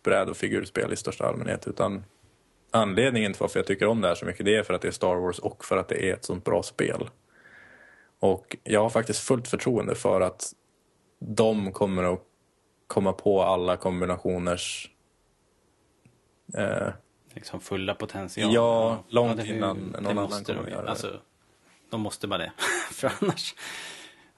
bräd 0.03 0.29
och 0.29 0.37
figurspel 0.37 0.93
i 0.93 0.97
största 0.97 1.27
allmänhet 1.27 1.67
utan 1.67 2.05
anledningen 2.71 3.33
till 3.33 3.41
varför 3.41 3.59
jag 3.59 3.67
tycker 3.67 3.87
om 3.87 4.01
det 4.01 4.09
här 4.09 4.15
så 4.15 4.27
mycket 4.27 4.45
det 4.47 4.57
är 4.57 4.63
för 4.63 4.75
att 4.75 4.83
det 4.83 4.89
är 4.89 4.93
Star 4.93 5.17
Wars 5.17 5.39
och 5.39 5.65
för 5.65 5.77
att 5.77 5.89
det 5.89 6.09
är 6.11 6.15
ett 6.15 6.25
sånt 6.25 6.45
bra 6.45 6.63
spel. 6.63 7.09
Och 8.21 8.57
jag 8.65 8.83
har 8.83 8.91
faktiskt 8.91 9.21
fullt 9.21 9.49
förtroende 9.49 9.95
för 9.95 10.21
att 10.21 10.53
de 11.19 11.73
kommer 11.73 12.03
att 12.15 12.21
komma 12.87 13.13
på 13.13 13.43
alla 13.43 13.77
kombinationers 13.77 14.91
eh, 16.55 16.89
Liksom 17.35 17.61
fulla 17.61 17.95
potential. 17.95 18.55
Ja, 18.55 19.05
långt 19.09 19.37
det- 19.37 19.47
innan 19.47 19.77
någon 19.77 20.03
det 20.03 20.09
annan 20.11 20.45
kommer 20.45 20.71
göra 20.71 20.83
det. 20.83 20.91
Alltså, 20.91 21.21
de 21.91 22.01
måste 22.01 22.27
bara 22.27 22.39
det. 22.39 22.53
för 22.93 23.13
annars, 23.21 23.55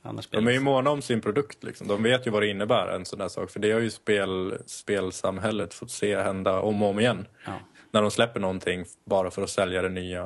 annars 0.02 0.28
De 0.28 0.46
är 0.46 0.52
ju 0.52 0.60
måna 0.60 0.90
om 0.90 1.02
sin 1.02 1.20
produkt. 1.20 1.64
Liksom. 1.64 1.88
De 1.88 2.02
vet 2.02 2.26
ju 2.26 2.30
vad 2.30 2.42
det 2.42 2.48
innebär, 2.48 2.88
en 2.88 3.04
sån 3.04 3.18
där 3.18 3.28
sak. 3.28 3.50
För 3.50 3.60
det 3.60 3.72
har 3.72 3.80
ju 3.80 3.90
spel, 3.90 4.58
spelsamhället 4.66 5.74
fått 5.74 5.90
se 5.90 6.16
hända 6.16 6.60
om 6.60 6.82
och 6.82 6.88
om 6.88 7.00
igen. 7.00 7.26
Ja. 7.46 7.52
När 7.90 8.02
de 8.02 8.10
släpper 8.10 8.40
någonting 8.40 8.84
bara 9.04 9.30
för 9.30 9.42
att 9.42 9.50
sälja 9.50 9.82
det 9.82 9.88
nya 9.88 10.22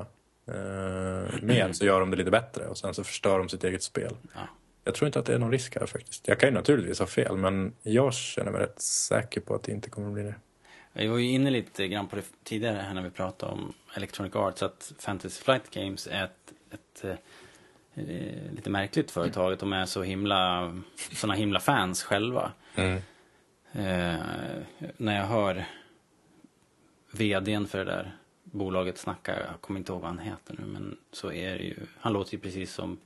eh, 0.47 1.43
mer 1.43 1.73
så 1.73 1.87
gör 1.87 2.01
de 2.01 2.11
det 2.11 2.17
lite 2.17 2.31
bättre 2.31 2.67
och 2.67 2.79
sen 2.79 2.95
så 2.95 3.05
förstör 3.05 3.39
de 3.39 3.49
sitt 3.49 3.65
eget 3.65 3.83
spel. 3.83 4.17
Ja. 4.35 4.41
Jag 4.85 4.95
tror 4.95 5.07
inte 5.07 5.19
att 5.19 5.27
det 5.27 5.35
är 5.35 5.39
någon 5.39 5.53
risk 5.53 5.77
här 5.77 5.87
faktiskt. 5.87 6.29
Jag 6.29 6.41
kan 6.41 6.49
ju 6.49 6.55
naturligtvis 6.55 6.99
ha 6.99 7.07
fel 7.07 7.37
men 7.37 7.73
jag 7.83 8.15
känner 8.15 8.53
mig 8.53 8.61
rätt 8.61 8.81
säker 8.81 9.41
på 9.41 9.55
att 9.55 9.63
det 9.63 9.73
inte 9.73 9.91
kommer 9.91 10.07
att 10.07 10.15
bli 10.15 10.23
det. 10.23 10.35
Vi 10.93 11.07
var 11.07 11.19
ju 11.19 11.31
inne 11.31 11.51
lite 11.51 11.89
grann 11.89 12.09
på 12.09 12.17
det 12.17 12.23
tidigare 12.45 12.77
här 12.77 12.95
när 12.95 13.03
vi 13.03 13.11
pratade 13.11 13.53
om 13.53 13.73
Electronic 13.97 14.37
Arts. 14.37 14.63
Att 14.63 14.93
Fantasy 14.99 15.43
Flight 15.43 15.71
Games 15.71 16.09
är 16.11 16.25
ett, 16.25 16.53
ett 16.73 17.05
eh, 17.05 17.17
lite 18.55 18.71
märkligt 18.71 19.11
företag. 19.11 19.53
Att 19.53 19.61
de 19.61 19.73
är 19.73 19.87
så 19.87 20.03
himla, 20.03 20.73
såna 21.13 21.35
himla 21.35 21.61
fans 21.61 22.03
själva. 22.03 22.53
Eh, 23.73 24.17
när 24.97 25.17
jag 25.17 25.27
hör 25.27 25.65
vdn 27.11 27.67
för 27.67 27.79
det 27.79 27.85
där 27.85 28.17
bolaget 28.45 28.99
snacka, 28.99 29.41
jag 29.41 29.61
kommer 29.61 29.81
inte 29.81 29.93
ihåg 29.93 30.01
vad 30.01 30.11
han 30.11 30.19
heter 30.19 30.57
nu, 30.59 30.67
men 30.67 30.97
så 31.13 31.33
är 31.33 31.59
det 31.59 31.65
ju, 31.65 31.77
han 32.01 32.13
låter 32.13 32.35
ju 32.35 32.39
precis 32.39 32.73
som, 32.73 32.99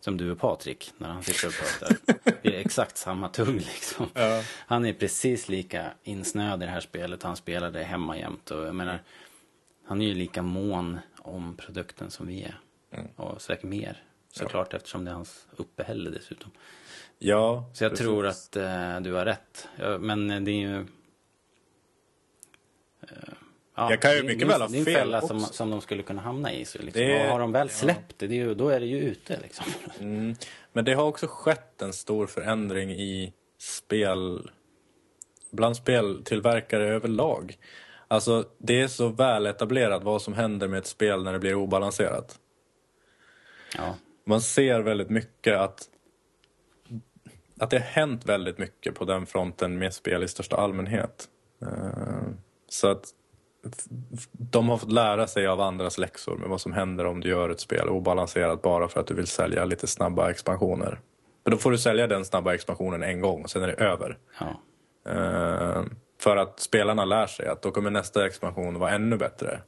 som 0.00 0.16
du 0.16 0.30
och 0.30 0.38
Patrik 0.38 0.92
när 0.98 1.08
han 1.08 1.22
sitter 1.22 1.48
och 1.48 1.54
pratar. 1.54 1.96
Det 2.42 2.56
är 2.56 2.60
exakt 2.60 2.96
samma 2.96 3.28
tugg 3.28 3.54
liksom. 3.54 4.06
Han 4.66 4.84
är 4.84 4.92
precis 4.92 5.48
lika 5.48 5.90
insnöad 6.02 6.62
i 6.62 6.66
det 6.66 6.72
här 6.72 6.80
spelet, 6.80 7.22
han 7.22 7.36
spelar 7.36 7.70
det 7.70 7.82
hemma 7.82 8.18
jämt 8.18 8.50
och 8.50 8.66
jag 8.66 8.74
menar, 8.74 9.02
han 9.86 10.02
är 10.02 10.06
ju 10.06 10.14
lika 10.14 10.42
mån 10.42 10.98
om 11.18 11.56
produkten 11.56 12.10
som 12.10 12.26
vi 12.26 12.42
är. 12.42 12.58
Och 13.16 13.42
säkert 13.42 13.64
mer, 13.64 14.02
såklart 14.32 14.74
eftersom 14.74 15.04
det 15.04 15.10
är 15.10 15.14
hans 15.14 15.46
uppehälle 15.56 16.10
dessutom. 16.10 16.50
Ja, 17.18 17.70
Så 17.74 17.84
jag 17.84 17.90
precis. 17.92 18.04
tror 18.06 18.26
att 18.26 18.56
eh, 18.56 19.00
du 19.00 19.12
har 19.12 19.24
rätt. 19.24 19.68
Ja, 19.76 19.98
men 19.98 20.44
det 20.44 20.50
är 20.50 20.60
ju... 20.60 20.76
eh, 23.00 23.06
ja, 23.74 23.90
Jag 23.90 24.02
kan 24.02 24.12
ju 24.16 24.22
mycket 24.22 24.38
det, 24.40 24.46
väl 24.46 24.60
ha 24.60 24.68
Det 24.68 24.76
är 24.76 24.78
en 24.78 24.84
fel 24.84 24.94
fälla 24.94 25.20
som, 25.20 25.40
som 25.40 25.70
de 25.70 25.80
skulle 25.80 26.02
kunna 26.02 26.22
hamna 26.22 26.52
i. 26.52 26.64
Så 26.64 26.78
liksom, 26.82 27.02
Det- 27.02 27.28
har 27.30 27.40
de 27.40 27.52
väl 27.52 27.70
släppt 27.70 28.18
det, 28.18 28.26
det 28.26 28.34
är 28.34 28.44
ju, 28.44 28.54
då 28.54 28.68
är 28.68 28.80
det 28.80 28.86
ju 28.86 28.98
ute 28.98 29.40
liksom. 29.42 29.66
Mm. 30.00 30.34
Men 30.72 30.84
det 30.84 30.94
har 30.94 31.04
också 31.04 31.26
skett 31.26 31.82
en 31.82 31.92
stor 31.92 32.26
förändring 32.26 32.90
i 32.90 33.32
spel 33.58 34.50
bland 35.50 35.76
speltillverkare 35.76 36.88
överlag. 36.88 37.58
Alltså 38.08 38.44
det 38.58 38.80
är 38.80 38.88
så 38.88 39.08
väl 39.08 39.46
etablerat 39.46 40.02
vad 40.02 40.22
som 40.22 40.34
händer 40.34 40.68
med 40.68 40.78
ett 40.78 40.86
spel 40.86 41.22
när 41.24 41.32
det 41.32 41.38
blir 41.38 41.54
obalanserat. 41.54 42.38
Ja, 43.76 43.94
Man 44.28 44.40
ser 44.40 44.80
väldigt 44.80 45.10
mycket 45.10 45.56
att 45.56 45.88
att 47.60 47.70
det 47.70 47.78
har 47.78 47.84
hänt 47.84 48.26
väldigt 48.26 48.58
mycket 48.58 48.94
på 48.94 49.04
den 49.04 49.26
fronten 49.26 49.78
med 49.78 49.94
spel 49.94 50.22
i 50.22 50.28
största 50.28 50.56
allmänhet. 50.56 51.28
Eh, 51.62 52.28
Så 52.68 52.88
att 52.88 53.04
de 54.32 54.68
har 54.68 54.76
fått 54.76 54.92
lära 54.92 55.26
sig 55.26 55.46
av 55.46 55.60
andras 55.60 55.98
läxor 55.98 56.36
med 56.36 56.48
vad 56.48 56.60
som 56.60 56.72
händer 56.72 57.04
om 57.06 57.20
du 57.20 57.28
gör 57.28 57.50
ett 57.50 57.60
spel 57.60 57.88
obalanserat 57.88 58.62
bara 58.62 58.88
för 58.88 59.00
att 59.00 59.06
du 59.06 59.14
vill 59.14 59.26
sälja 59.26 59.64
lite 59.64 59.86
snabba 59.86 60.30
expansioner. 60.30 61.00
För 61.44 61.50
då 61.50 61.56
får 61.56 61.70
du 61.70 61.78
sälja 61.78 62.06
den 62.06 62.24
snabba 62.24 62.54
expansionen 62.54 63.02
en 63.02 63.20
gång 63.20 63.42
och 63.42 63.50
sen 63.50 63.62
är 63.62 63.66
det 63.66 63.72
över. 63.84 64.18
Ja. 64.40 64.60
Eh, 65.12 65.84
för 66.20 66.36
att 66.36 66.60
spelarna 66.60 67.04
lär 67.04 67.26
sig 67.26 67.48
att 67.48 67.62
då 67.62 67.70
kommer 67.70 67.90
nästa 67.90 68.26
expansion 68.26 68.78
vara 68.78 68.90
ännu 68.90 69.16
bättre. 69.16 69.60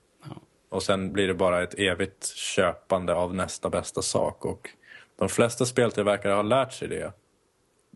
Och 0.71 0.83
sen 0.83 1.13
blir 1.13 1.29
det 1.29 1.35
bara 1.35 1.63
ett 1.63 1.79
evigt 1.79 2.27
köpande 2.27 3.15
av 3.15 3.35
nästa 3.35 3.71
bästa 3.71 4.03
sak. 4.03 4.45
Och 4.45 4.71
de 5.19 5.29
flesta 5.29 5.67
speltillverkare 5.67 6.33
har 6.33 6.43
lärt 6.43 6.73
sig 6.73 6.89
det 6.89 7.13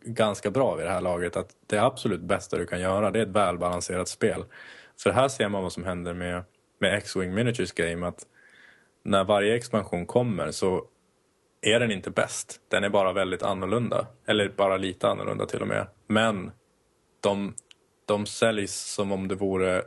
ganska 0.04 0.50
bra 0.50 0.74
vid 0.74 0.86
det 0.86 0.92
här 0.92 1.00
laget. 1.00 1.36
Att 1.36 1.50
det 1.66 1.78
absolut 1.78 2.20
bästa 2.20 2.56
du 2.56 2.66
kan 2.66 2.80
göra 2.80 3.10
det 3.10 3.18
är 3.18 3.22
ett 3.22 3.28
välbalanserat 3.28 4.08
spel. 4.08 4.44
För 5.00 5.10
här 5.10 5.28
ser 5.28 5.48
man 5.48 5.62
vad 5.62 5.72
som 5.72 5.84
händer 5.84 6.14
med, 6.14 6.44
med 6.80 6.94
X-Wing 6.94 7.34
Miniatures 7.34 7.72
Game. 7.72 8.06
Att 8.06 8.26
när 9.02 9.24
varje 9.24 9.56
expansion 9.56 10.06
kommer 10.06 10.50
så 10.50 10.84
är 11.60 11.80
den 11.80 11.90
inte 11.90 12.10
bäst. 12.10 12.60
Den 12.68 12.84
är 12.84 12.88
bara 12.88 13.12
väldigt 13.12 13.42
annorlunda. 13.42 14.06
Eller 14.26 14.48
bara 14.48 14.76
lite 14.76 15.08
annorlunda 15.08 15.46
till 15.46 15.62
och 15.62 15.68
med. 15.68 15.86
Men 16.06 16.52
de, 17.20 17.54
de 18.04 18.26
säljs 18.26 18.74
som 18.74 19.12
om 19.12 19.28
det 19.28 19.34
vore 19.34 19.82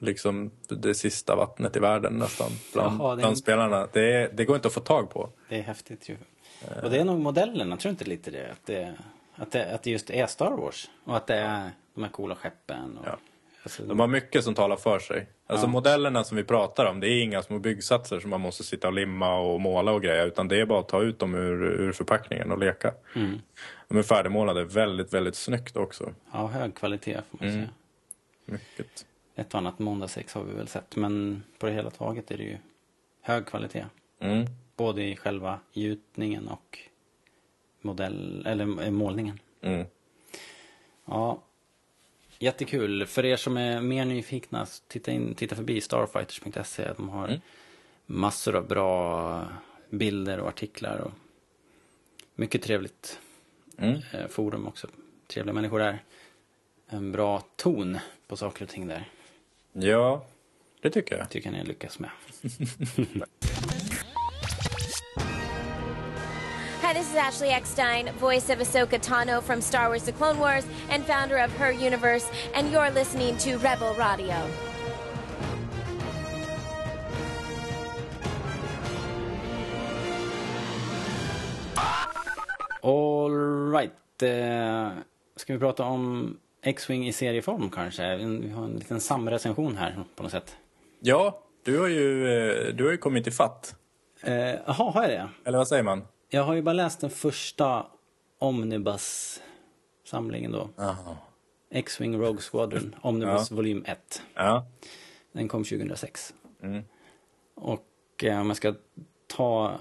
liksom 0.00 0.50
det 0.68 0.94
sista 0.94 1.36
vattnet 1.36 1.76
i 1.76 1.78
världen 1.78 2.12
nästan. 2.12 2.50
Bland, 2.72 3.00
Jaha, 3.00 3.16
bland 3.16 3.38
spelarna. 3.38 3.88
Det, 3.92 4.12
är, 4.14 4.30
det 4.34 4.44
går 4.44 4.56
inte 4.56 4.68
att 4.68 4.74
få 4.74 4.80
tag 4.80 5.10
på. 5.10 5.30
Det 5.48 5.58
är 5.58 5.62
häftigt 5.62 6.08
ju. 6.08 6.16
Och 6.82 6.90
det 6.90 6.98
är 6.98 7.04
nog 7.04 7.18
modellerna, 7.20 7.76
tror 7.76 7.90
inte 7.90 8.04
lite 8.04 8.30
det? 8.30 8.50
Att 8.52 8.66
det, 8.66 8.94
att 9.34 9.50
det, 9.52 9.74
att 9.74 9.82
det 9.82 9.90
just 9.90 10.10
är 10.10 10.26
Star 10.26 10.50
Wars. 10.50 10.90
Och 11.04 11.16
att 11.16 11.26
det 11.26 11.34
är 11.36 11.70
de 11.94 12.02
här 12.04 12.10
coola 12.10 12.34
skeppen. 12.34 12.98
Och, 12.98 13.06
Ja. 13.06 13.16
alltså, 13.62 13.82
De 13.82 14.00
har 14.00 14.06
mycket 14.06 14.44
som 14.44 14.54
talar 14.54 14.76
för 14.76 14.98
sig. 14.98 15.26
Alltså 15.46 15.66
Ja. 15.66 15.70
modellerna 15.70 16.24
som 16.24 16.36
vi 16.36 16.44
pratar 16.44 16.86
om, 16.86 17.00
det 17.00 17.08
är 17.08 17.22
inga 17.22 17.42
små 17.42 17.58
byggsatser 17.58 18.20
som 18.20 18.30
man 18.30 18.40
måste 18.40 18.64
sitta 18.64 18.86
och 18.86 18.92
limma 18.94 19.38
och 19.38 19.60
måla 19.60 19.92
och 19.92 20.02
grejer. 20.02 20.26
Utan 20.26 20.48
det 20.48 20.60
är 20.60 20.66
bara 20.66 20.80
att 20.80 20.88
ta 20.88 21.02
ut 21.02 21.18
dem 21.18 21.34
ur, 21.34 21.62
ur 21.64 21.92
förpackningen 21.92 22.52
och 22.52 22.58
leka. 22.58 22.92
Mm. 23.14 23.38
De 23.88 23.98
är 23.98 24.02
färdigmålade 24.02 24.64
väldigt, 24.64 25.14
väldigt 25.14 25.36
snyggt 25.36 25.76
också. 25.76 26.12
Ja, 26.32 26.46
hög 26.46 26.74
kvalitet 26.74 27.20
får 27.30 27.38
man 27.38 27.48
Mm. 27.48 27.54
säga. 27.60 27.68
Mycket. 28.44 29.06
Ett 29.38 29.54
och 29.54 29.58
annat 29.60 29.78
måndagsex 29.78 30.34
har 30.34 30.44
vi 30.44 30.54
väl 30.54 30.68
sett. 30.68 30.96
Men 30.96 31.42
på 31.58 31.66
det 31.66 31.72
hela 31.72 31.90
taget 31.90 32.30
är 32.30 32.36
det 32.36 32.44
ju 32.44 32.56
hög 33.20 33.46
kvalitet. 33.46 33.84
Mm. 34.18 34.46
Både 34.76 35.02
i 35.04 35.16
själva 35.16 35.60
gjutningen 35.72 36.48
och 36.48 36.78
modell, 37.80 38.46
eller 38.46 38.90
målningen. 38.90 39.40
Mm. 39.60 39.86
Ja, 41.04 41.42
jättekul. 42.38 43.06
För 43.06 43.24
er 43.24 43.36
som 43.36 43.56
är 43.56 43.80
mer 43.80 44.04
nyfikna, 44.04 44.66
titta, 44.88 45.10
in, 45.12 45.34
titta 45.34 45.56
förbi 45.56 45.80
starfighters.se. 45.80 46.92
De 46.96 47.08
har 47.08 47.28
Mm. 47.28 47.40
massor 48.06 48.56
av 48.56 48.68
bra 48.68 49.48
bilder 49.90 50.40
och 50.40 50.48
artiklar. 50.48 50.98
Och 50.98 51.12
mycket 52.34 52.62
trevligt 52.62 53.20
Mm. 53.78 54.00
eh, 54.12 54.26
forum 54.28 54.66
också. 54.66 54.86
Trevliga 55.26 55.54
människor 55.54 55.78
där. 55.78 56.02
En 56.88 57.12
bra 57.12 57.42
ton 57.56 57.98
på 58.26 58.36
saker 58.36 58.64
och 58.64 58.68
ting 58.70 58.86
där. 58.86 59.08
Ja, 59.78 60.24
det 60.82 60.90
tycker 60.90 61.18
jag. 61.18 61.30
Tycker 61.30 61.50
ni 61.50 61.64
lyckas 61.64 61.98
med. 61.98 62.10
Hi, 66.82 66.94
this 66.94 67.10
is 67.10 67.16
Ashley 67.16 67.48
Eckstein, 67.50 68.08
voice 68.18 68.48
of 68.50 68.58
Ahsoka 68.58 68.98
Tano 68.98 69.42
from 69.42 69.60
Star 69.60 69.88
Wars 69.88 70.02
The 70.02 70.12
Clone 70.12 70.38
Wars 70.38 70.66
and 70.90 71.04
founder 71.04 71.36
of 71.44 71.50
Her 71.58 71.72
Universe, 71.72 72.30
and 72.54 72.72
you're 72.72 72.90
listening 72.90 73.36
to 73.38 73.58
Rebel 73.58 73.94
Radio. 73.94 74.50
All 82.80 83.30
right. 83.70 84.22
Eh, 84.22 84.92
ska 85.36 85.52
vi 85.52 85.58
prata 85.58 85.84
om 85.84 86.36
X-Wing 86.66 87.08
i 87.08 87.12
serieform 87.12 87.70
kanske? 87.70 88.16
Vi 88.16 88.50
har 88.50 88.64
en 88.64 88.76
liten 88.76 89.00
samrecension 89.00 89.76
här 89.76 90.04
på 90.16 90.22
något 90.22 90.32
sätt. 90.32 90.56
Ja, 91.00 91.42
du 91.62 91.78
har 91.78 91.88
ju, 91.88 92.28
eh, 92.28 92.74
du 92.74 92.84
har 92.84 92.90
ju 92.90 92.98
kommit 92.98 93.26
i 93.26 93.30
fatt. 93.30 93.76
Eh, 94.22 94.34
Jaha, 94.36 94.90
har 94.90 95.02
jag 95.02 95.10
det? 95.10 95.28
Eller 95.44 95.58
vad 95.58 95.68
säger 95.68 95.82
man? 95.82 96.02
Jag 96.28 96.42
har 96.42 96.54
ju 96.54 96.62
bara 96.62 96.72
läst 96.72 97.00
den 97.00 97.10
första 97.10 97.86
Omnibus-samlingen 98.38 100.52
då. 100.52 100.68
X-Wing 101.70 102.18
Rogue 102.18 102.40
Squadron, 102.50 102.94
Omnibus 103.02 103.50
volym 103.50 103.84
1. 103.86 104.22
Ja. 104.34 104.66
Den 105.32 105.48
kom 105.48 105.64
2006. 105.64 106.34
Mm. 106.62 106.82
Och 107.54 107.86
eh, 108.22 108.40
om 108.40 108.46
jag 108.46 108.56
ska 108.56 108.74
ta 109.26 109.78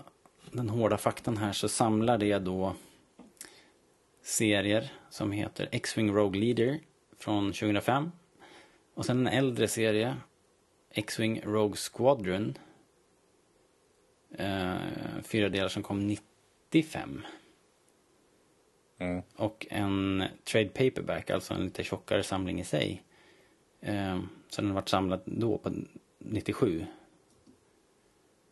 den 0.52 0.70
hårda 0.70 0.98
faktan 0.98 1.38
här 1.38 1.52
så 1.52 1.70
samlar 1.70 2.18
det 2.18 2.40
då 2.40 2.74
serier 4.26 4.91
som 5.10 5.31
heter 5.31 5.69
X-Wing 5.72 6.11
Rogue 6.11 6.39
Leader 6.39 6.80
från 7.18 7.53
2005. 7.53 8.11
Och 8.93 9.06
sen 9.06 9.27
en 9.27 9.34
äldre 9.34 9.68
serie, 9.68 10.15
X-Wing 10.89 11.41
Rogue 11.41 11.77
Squadron. 11.77 12.57
Eh, 14.38 14.76
fyra 15.23 15.49
delar 15.49 15.68
som 15.68 15.84
kom 15.84 16.07
95. 16.07 17.26
Mm. 18.97 19.22
Och 19.35 19.68
en 19.69 20.23
trade 20.43 20.69
paperback, 20.69 21.30
alltså 21.30 21.53
en 21.53 21.64
lite 21.64 21.84
tjockare 21.84 22.23
samling 22.23 22.60
i 22.60 22.64
sig. 22.64 23.03
Eh, 23.81 24.19
så 24.49 24.61
den 24.61 24.69
har 24.69 24.76
varit 24.76 24.89
samlad 24.89 25.22
då 25.26 25.57
på 25.57 25.72
97. 26.19 26.85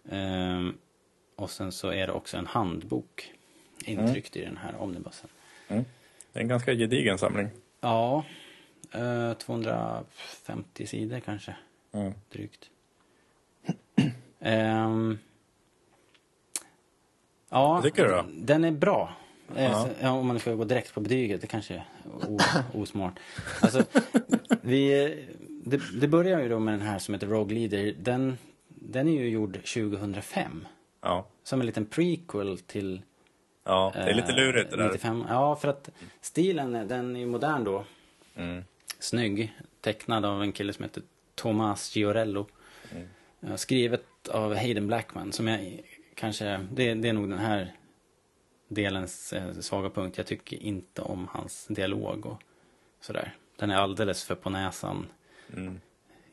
Eh, 0.09 0.69
och 1.35 1.49
sen 1.49 1.71
så 1.71 1.87
är 1.87 2.07
det 2.07 2.13
också 2.13 2.37
en 2.37 2.47
handbok 2.47 3.33
intryckt 3.85 4.35
i 4.35 4.41
den 4.41 4.57
här 4.57 4.75
omnibussen. 4.75 5.29
Mm. 5.68 5.85
Det 6.34 6.40
är 6.40 6.44
en 6.44 6.48
ganska 6.49 6.73
gedigen 6.73 7.18
samling. 7.18 7.48
Ja, 7.81 8.26
eh, 8.91 9.34
250 9.34 10.85
sidor 10.88 11.19
kanske. 11.19 11.56
Mm. 11.91 12.14
Drygt. 12.31 12.69
Ehm, 14.40 15.18
ja, 17.49 17.73
Vad 17.73 17.84
tycker 17.84 18.03
du 18.03 18.10
då? 18.10 18.26
Den 18.34 18.64
är 18.64 18.72
bra. 18.72 19.14
Eh, 19.56 19.88
Ja. 20.02 20.11
om 20.11 20.27
man 20.27 20.40
ska 20.40 20.53
gå 20.53 20.64
direkt 20.64 20.94
på 20.94 21.02
betyget, 21.02 21.41
det 21.41 21.48
kanske 21.48 21.73
är 21.73 21.85
osmart. 22.73 23.19
Alltså, 23.61 23.84
vi, 24.61 24.90
det, 25.65 25.81
det 26.02 26.07
börjar 26.07 26.41
ju 26.41 26.49
då 26.49 26.60
med 26.60 26.73
den 26.73 26.81
här 26.88 26.99
som 26.99 27.14
heter 27.14 27.27
Rogue 27.27 27.60
Leader. 27.60 27.95
Den, 27.99 28.38
den 28.68 29.07
är 29.07 29.11
ju 29.22 29.30
gjord 29.30 29.53
2005. 29.53 30.68
Ja. 31.02 31.26
Som 31.44 31.60
en 31.60 31.65
liten 31.65 31.85
prequel 31.85 32.60
till 32.60 33.02
ja, 33.64 33.91
det 33.95 33.99
är 33.99 34.14
lite 34.14 34.31
eh, 34.31 34.35
lurigt 34.38 34.72
det 34.72 34.77
där. 34.77 34.88
95. 34.88 35.26
Ja, 35.30 35.56
för 35.56 35.68
att 35.68 35.90
stilen 36.22 36.88
den 36.88 37.15
är 37.15 37.19
ju 37.19 37.26
modern 37.26 37.64
då. 37.64 37.85
Mm. 38.35 38.64
Snygg. 38.99 39.53
Tecknad 39.81 40.26
av 40.26 40.41
en 40.41 40.52
kille 40.52 40.73
som 40.73 40.84
heter 40.84 41.03
Thomas 41.35 41.95
Giorello. 41.95 42.48
Eh, 43.41 43.56
Skrivet 43.56 44.06
av 44.30 44.56
Hayden 44.56 44.88
Blackman. 44.88 45.31
Som 45.31 45.48
jag 45.48 45.81
kanske, 46.15 46.68
det, 46.72 46.94
det 46.94 47.10
är 47.10 47.14
nog 47.14 47.30
den 47.30 47.40
här 47.40 47.73
delens 48.68 49.34
eh, 49.34 49.52
svaga 49.53 49.90
punkt. 49.90 50.18
Jag 50.18 50.27
tycker 50.27 50.57
inte 50.57 51.02
om 51.02 51.27
hans 51.31 51.65
dialog 51.68 52.26
och 52.26 52.41
sådär. 53.02 53.35
Den 53.56 53.72
är 53.72 53.76
alldeles 53.76 54.23
för 54.23 54.35
på 54.35 54.49
näsan 54.49 55.06
Mm. 55.53 55.80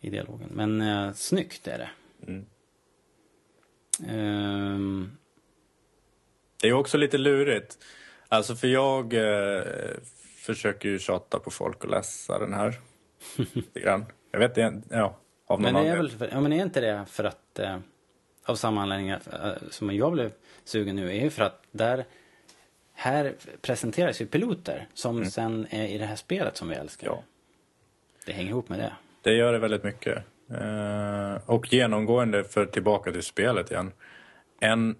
i 0.00 0.10
dialogen. 0.10 0.48
Men 0.52 0.80
eh, 0.80 1.12
snyggt 1.12 1.66
är 1.68 1.78
det. 1.78 1.90
Mm. 2.26 2.46
Ehm, 4.08 5.16
Det 6.60 6.68
är 6.68 6.72
också 6.72 6.98
lite 6.98 7.18
lurigt. 7.18 7.78
Alltså 8.28 8.56
för 8.56 8.68
jag 8.68 9.14
eh, 9.14 9.62
försöker 10.36 10.88
ju 10.88 10.98
tjata 10.98 11.38
på 11.38 11.50
folk 11.50 11.84
att 11.84 11.90
läsa 11.90 12.38
den 12.38 12.54
här. 12.54 12.74
Lite 13.52 13.80
grann. 13.80 14.04
Jag 14.32 14.40
vet 14.40 14.54
det, 14.54 14.82
ja. 14.90 15.16
Av 15.46 15.60
någon 15.60 15.72
Men 15.72 15.84
det 15.84 15.90
är 15.90 15.96
väl, 15.96 16.12
ja 16.32 16.40
men 16.40 16.52
är 16.52 16.62
inte 16.62 16.80
det 16.80 17.04
för 17.08 17.24
att, 17.24 17.58
eh, 17.58 17.78
av 18.44 18.54
samma 18.54 18.82
anledning 18.82 19.08
eh, 19.08 19.18
som 19.70 19.94
jag 19.94 20.12
blev 20.12 20.32
sugen 20.64 20.96
nu, 20.96 21.08
är 21.08 21.22
ju 21.22 21.30
för 21.30 21.42
att 21.42 21.62
där, 21.70 22.04
här 22.92 23.34
presenteras 23.62 24.20
ju 24.20 24.26
piloter 24.26 24.88
som 24.94 25.24
sen 25.24 25.66
är 25.70 25.86
i 25.86 25.98
det 25.98 26.06
här 26.06 26.16
spelet 26.16 26.56
som 26.56 26.68
vi 26.68 26.74
älskar. 26.74 27.06
Mm. 27.06 27.18
Ja. 27.18 27.24
Det 28.26 28.32
hänger 28.32 28.50
ihop 28.50 28.68
med 28.68 28.78
det. 28.78 28.92
Det 29.22 29.32
gör 29.32 29.52
det 29.52 29.58
väldigt 29.58 29.84
mycket. 29.84 30.18
Eh, 30.50 31.36
och 31.46 31.72
genomgående, 31.72 32.44
för 32.44 32.66
tillbaka 32.66 33.12
till 33.12 33.22
spelet 33.22 33.70
igen. 33.70 33.92
En, 34.60 34.96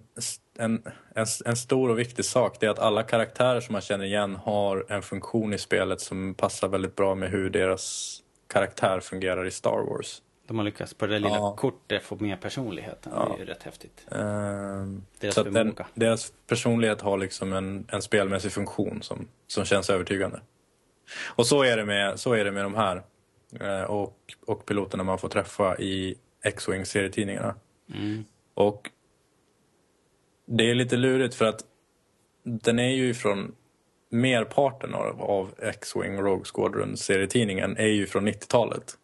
en, 0.57 0.83
en, 1.15 1.25
en 1.45 1.55
stor 1.55 1.89
och 1.89 1.99
viktig 1.99 2.25
sak 2.25 2.57
det 2.59 2.65
är 2.65 2.69
att 2.69 2.79
alla 2.79 3.03
karaktärer 3.03 3.61
som 3.61 3.73
man 3.73 3.81
känner 3.81 4.05
igen 4.05 4.35
har 4.35 4.85
en 4.89 5.01
funktion 5.01 5.53
i 5.53 5.57
spelet 5.57 6.01
som 6.01 6.33
passar 6.33 6.67
väldigt 6.67 6.95
bra 6.95 7.15
med 7.15 7.29
hur 7.29 7.49
deras 7.49 8.17
karaktär 8.47 8.99
fungerar 8.99 9.45
i 9.45 9.51
Star 9.51 9.85
Wars. 9.89 10.21
De 10.47 10.57
har 10.57 10.65
lyckats 10.65 10.93
på 10.93 11.07
det 11.07 11.19
lilla 11.19 11.35
Ja. 11.35 11.55
kortet 11.55 12.03
få 12.03 12.15
med 12.15 12.41
personligheten. 12.41 13.11
Det 13.11 13.33
är 13.35 13.39
ju 13.39 13.45
rätt 13.45 13.63
häftigt. 13.63 14.05
Eh, 14.11 14.17
Deras 15.19 15.35
så 15.35 15.41
att 15.41 15.53
den, 15.53 15.75
deras 15.93 16.33
personlighet 16.47 17.01
har 17.01 17.17
liksom 17.17 17.53
en, 17.53 17.85
en 17.91 18.01
spelmässig 18.01 18.51
funktion 18.51 19.01
som, 19.01 19.27
som 19.47 19.65
känns 19.65 19.89
övertygande. 19.89 20.39
Och 21.25 21.47
så 21.47 21.63
är 21.63 21.77
det 21.77 21.85
med, 21.85 22.19
så 22.19 22.33
är 22.33 22.45
det 22.45 22.51
med 22.51 22.63
de 22.63 22.75
här. 22.75 23.03
eh, 23.59 23.81
och, 23.83 24.17
och 24.45 24.65
piloterna 24.65 25.03
man 25.03 25.17
får 25.17 25.29
träffa 25.29 25.77
i 25.77 26.15
X-Wing 26.43 26.85
serietidningarna. 26.85 27.55
Och 28.53 28.89
det 30.45 30.69
är 30.69 30.75
lite 30.75 30.97
lurigt 30.97 31.35
för 31.35 31.45
att 31.45 31.65
den 32.43 32.79
är 32.79 32.89
ju 32.89 33.13
från 33.13 33.55
merparten 34.09 34.93
av, 34.93 35.21
av 35.21 35.53
X-Wing 35.59 36.17
Rogue 36.17 36.45
Squadron 36.53 36.97
serietidningen 36.97 37.77
är 37.77 37.87
ju 37.87 38.07
från 38.07 38.27
90-talet. 38.27 38.97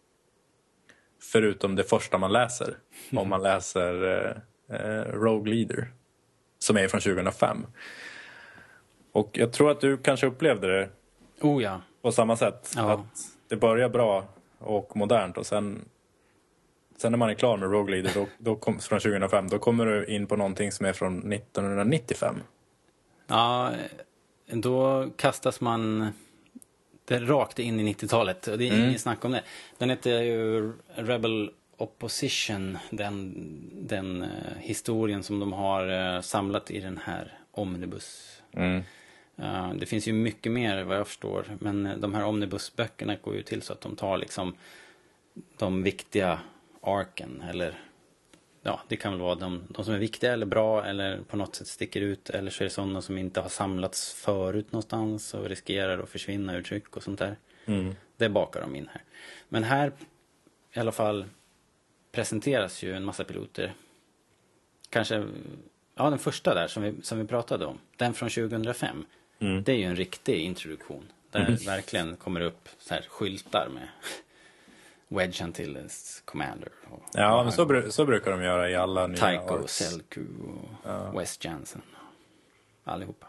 Förutom 1.32 1.76
det 1.76 1.84
första 1.84 2.18
man 2.18 2.32
läser. 2.32 2.76
Om 3.12 3.28
man 3.28 3.42
läser 3.42 4.04
eh, 4.04 4.76
eh, 4.76 5.02
Rogue 5.02 5.54
Leader. 5.54 5.92
Som 6.58 6.76
är 6.76 6.88
från 6.88 7.00
2005. 7.00 7.66
Och 9.12 9.30
jag 9.32 9.52
tror 9.52 9.70
att 9.70 9.80
du 9.80 9.96
kanske 9.96 10.26
upplevde 10.26 10.78
det 10.78 10.88
Oh 11.40 11.62
ja. 11.62 11.80
på 12.02 12.12
samma 12.12 12.36
sätt. 12.36 12.72
Ja. 12.76 12.92
Att 12.92 13.16
det 13.48 13.56
börjar 13.56 13.88
bra 13.88 14.24
och 14.58 14.96
modernt 14.96 15.38
och 15.38 15.46
sen, 15.46 15.84
sen 17.00 17.12
när 17.12 17.18
man 17.18 17.30
är 17.30 17.34
klar 17.34 17.56
med 17.56 17.70
Rogue 17.70 17.96
Leader 17.96 18.20
då, 18.20 18.26
då 18.38 18.56
kom, 18.56 18.78
från 18.78 19.00
2005 19.00 19.48
då 19.48 19.58
kommer 19.58 19.86
du 19.86 20.06
in 20.06 20.26
på 20.26 20.36
någonting 20.36 20.72
som 20.72 20.86
är 20.86 20.92
från 20.92 21.32
1995. 21.32 22.34
Ja, 23.26 23.72
då 24.46 25.08
kastas 25.16 25.60
man 25.60 26.12
rakt 27.10 27.58
in 27.58 27.80
i 27.80 27.92
90-talet. 27.92 28.46
Och 28.46 28.58
det 28.58 28.68
är 28.68 28.88
inget 28.88 29.00
snack 29.00 29.24
om 29.24 29.32
det. 29.32 29.42
Den 29.78 29.90
heter 29.90 30.22
ju 30.22 30.72
Rebel 30.94 31.50
Opposition. 31.76 32.78
Den, 32.90 33.34
den 33.72 34.22
eh, 34.22 34.28
historien 34.58 35.22
som 35.22 35.40
de 35.40 35.52
har 35.52 36.14
eh, 36.16 36.20
samlat 36.20 36.70
i 36.70 36.80
den 36.80 37.00
här 37.04 37.38
Omnibus. 37.50 38.40
Eh, 39.36 39.72
det 39.74 39.86
finns 39.86 40.08
ju 40.08 40.12
mycket 40.12 40.52
mer 40.52 40.82
vad 40.84 40.96
jag 40.96 41.06
förstår. 41.06 41.44
Men 41.58 41.86
eh, 41.86 41.96
de 41.96 42.14
här 42.14 42.24
Omnibusböckerna 42.24 43.16
går 43.22 43.34
ju 43.34 43.42
till 43.42 43.62
så 43.62 43.72
att 43.72 43.80
de 43.80 43.96
tar 43.96 44.18
liksom 44.18 44.54
de 45.56 45.82
viktiga 45.82 46.40
arken. 46.80 47.42
Eller 47.50 47.74
ja, 48.62 48.80
det 48.88 48.96
kan 48.96 49.12
väl 49.12 49.20
vara 49.20 49.34
de, 49.34 49.62
de 49.68 49.84
som 49.84 49.94
är 49.94 49.98
viktiga 49.98 50.32
eller 50.32 50.46
bra 50.46 50.84
eller 50.84 51.20
på 51.22 51.36
något 51.36 51.54
sätt 51.54 51.66
sticker 51.66 52.00
ut. 52.00 52.30
Eller 52.30 52.50
så 52.50 52.62
är 52.62 52.64
det 52.64 52.70
sådana 52.70 53.02
som 53.02 53.18
inte 53.18 53.40
har 53.40 53.48
samlats 53.48 54.12
förut 54.12 54.72
någonstans 54.72 55.34
och 55.34 55.48
riskerar 55.48 55.98
att 55.98 56.08
försvinna 56.08 56.56
ur 56.56 56.62
tryck 56.62 56.96
och 56.96 57.02
sånt 57.02 57.18
där. 57.18 57.36
Det 58.16 58.28
bakar 58.28 58.60
de 58.60 58.76
in 58.76 58.88
här. 58.92 59.02
Men 59.48 59.64
här 59.64 59.92
i 60.72 60.80
alla 60.80 60.92
fall 60.92 61.24
presenteras 62.12 62.82
ju 62.82 62.94
en 62.94 63.04
massa 63.04 63.24
piloter. 63.24 63.74
Kanske, 64.90 65.26
ja 65.94 66.10
den 66.10 66.18
första 66.18 66.54
där 66.54 66.68
som 66.68 66.82
vi, 66.82 66.94
som 67.02 67.18
vi 67.18 67.24
pratade 67.24 67.66
om. 67.66 67.78
Den 67.96 68.14
från 68.14 68.30
2005. 68.30 69.04
Det 69.64 69.72
är 69.72 69.76
ju 69.76 69.84
en 69.84 69.96
riktig 69.96 70.40
introduktion. 70.40 71.04
Där 71.30 71.66
verkligen 71.66 72.16
kommer 72.16 72.40
upp 72.40 72.68
så 72.78 72.94
här 72.94 73.02
skyltar 73.08 73.68
med 73.74 73.88
Wedge 75.08 75.42
Antilles 75.42 76.22
Commander. 76.24 76.68
Och, 76.90 77.02
Ja, 77.12 77.42
men 77.42 77.52
så, 77.52 77.64
bru- 77.64 77.90
så 77.90 78.04
brukar 78.04 78.30
de 78.30 78.42
göra 78.42 78.70
i 78.70 78.74
alla 78.76 79.06
nya 79.06 79.16
Tycho, 79.16 79.54
arcs. 79.54 79.72
Selku 79.76 80.24
och 80.42 81.20
West 81.20 81.44
Jansen. 81.44 81.82
Allihopa. 82.84 83.26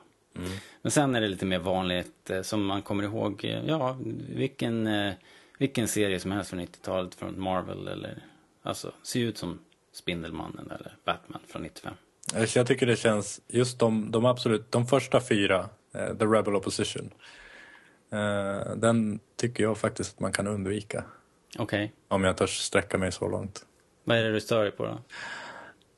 Men 0.81 0.91
sen 0.91 1.15
är 1.15 1.21
det 1.21 1.27
lite 1.27 1.45
mer 1.45 1.59
vanligt 1.59 2.29
eh, 2.29 2.41
som 2.41 2.65
man 2.65 2.81
kommer 2.81 3.03
ihåg. 3.03 3.45
eh, 3.45 3.65
Ja, 3.65 3.97
vilken, 4.29 4.87
eh, 4.87 5.13
vilken 5.57 5.87
serie 5.87 6.19
som 6.19 6.31
helst 6.31 6.49
från 6.49 6.59
90-talet 6.59 7.15
från 7.15 7.41
Marvel 7.41 7.87
eller 7.87 8.23
alltså 8.63 8.91
ser 9.03 9.19
ut 9.19 9.37
som 9.37 9.59
Spindelmannen 9.91 10.71
eller 10.71 10.95
Batman 11.05 11.41
från 11.47 11.61
95. 11.61 11.93
Så 12.47 12.59
Jag 12.59 12.67
tycker 12.67 12.85
det 12.85 12.95
känns, 12.95 13.41
just 13.47 13.79
de, 13.79 14.11
de 14.11 14.25
absolut, 14.25 14.71
de 14.71 14.85
första 14.87 15.21
fyra, 15.21 15.69
The 15.91 16.25
Rebel 16.25 16.55
Opposition, 16.55 17.11
den 18.75 19.19
tycker 19.35 19.63
jag 19.63 19.77
faktiskt 19.77 20.13
att 20.15 20.19
man 20.19 20.31
kan 20.31 20.47
undvika. 20.47 21.03
Okej, 21.57 21.93
Om 22.07 22.23
jag 22.23 22.37
törs 22.37 22.57
sträcka 22.57 22.97
mig 22.97 23.11
så 23.11 23.27
långt. 23.29 23.65
vad 24.03 24.17
är 24.17 24.23
det 24.23 24.31
du 24.31 24.41
stör 24.41 24.63
dig 24.63 24.71
på 24.71 24.85
då? 24.85 24.99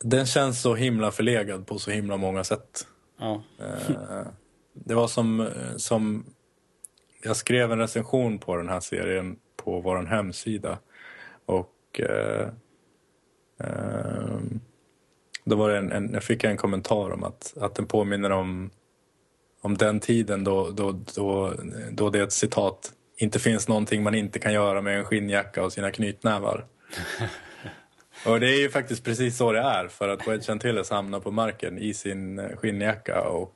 Den 0.04 0.26
känns 0.26 0.62
så 0.62 0.76
himla 0.76 1.12
förlegad 1.12 1.68
på 1.68 1.80
så 1.80 1.92
himla 1.92 2.18
många 2.18 2.44
sätt. 2.44 2.88
Ja, 3.20 3.44
Eh, 3.60 4.28
Det 4.74 4.94
var 4.96 5.08
som, 5.08 5.40
eh, 5.40 5.76
som... 5.78 6.26
Jag 7.24 7.36
skrev 7.36 7.72
en 7.72 7.80
recension 7.80 8.40
på 8.40 8.56
den 8.56 8.70
här 8.70 8.80
serien 8.80 9.36
på 9.56 9.82
vår 9.82 10.06
hemsida. 10.06 10.80
Och... 11.46 12.00
Eh, 12.00 12.48
eh, 13.60 14.40
då 15.46 15.56
var 15.56 15.70
en, 15.70 15.92
en, 15.92 16.14
jag 16.14 16.24
fick 16.24 16.44
en 16.44 16.58
kommentar 16.58 17.12
om 17.12 17.24
att, 17.24 17.54
att 17.62 17.76
den 17.76 17.86
påminner 17.86 18.30
om, 18.30 18.70
om 19.62 19.78
den 19.78 20.00
tiden 20.00 20.44
då, 20.44 20.70
då, 20.70 20.92
då, 21.16 21.54
då 21.92 22.10
det 22.10 22.20
är 22.20 22.24
ett 22.24 22.32
citat 22.34 22.94
inte 23.22 23.40
finns 23.40 23.68
någonting 23.68 24.04
man 24.04 24.16
inte 24.16 24.40
kan 24.40 24.54
göra 24.54 24.82
med 24.82 25.00
en 25.00 25.06
skinnjacka 25.06 25.64
och 25.64 25.74
sina 25.74 25.92
knytnävar. 25.92 26.66
Och 28.26 28.40
det 28.40 28.50
är 28.50 28.60
ju 28.60 28.70
faktiskt 28.70 29.04
precis 29.04 29.38
så 29.38 29.52
det 29.52 29.60
är 29.60 29.88
för 29.88 30.10
att 30.10 30.28
Wedge 30.28 30.50
Antilles 30.50 30.90
hamnar 30.90 31.20
på 31.20 31.32
marken 31.32 31.78
i 31.78 31.94
sin 31.94 32.42
skinnjacka 32.58 33.22
och 33.22 33.56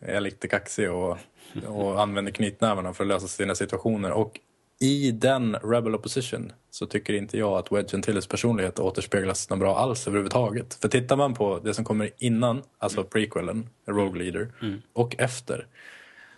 är 0.00 0.20
lite 0.20 0.48
kaxig 0.48 0.90
och, 0.90 1.18
och 1.66 2.02
använder 2.02 2.32
knytnävarna 2.32 2.92
för 2.92 3.04
att 3.04 3.08
lösa 3.08 3.28
sina 3.28 3.54
situationer. 3.54 4.10
Och 4.10 4.40
i 4.80 5.10
den 5.10 5.56
Rebel 5.62 5.94
Opposition 5.94 6.52
så 6.70 6.86
tycker 6.86 7.14
inte 7.14 7.38
jag 7.38 7.58
att 7.58 7.72
Wedge 7.72 7.94
Antilles 7.94 8.26
personlighet 8.26 8.78
återspeglas 8.78 9.50
något 9.50 9.58
bra 9.58 9.78
alls 9.78 10.06
överhuvudtaget. 10.06 10.74
För 10.74 10.88
tittar 10.88 11.16
man 11.16 11.34
på 11.34 11.58
det 11.58 11.74
som 11.74 11.84
kommer 11.84 12.10
innan, 12.18 12.62
alltså 12.78 13.04
prequelen, 13.04 13.68
Rogue 13.86 14.22
Leader, 14.22 14.52
och 14.92 15.14
efter 15.18 15.66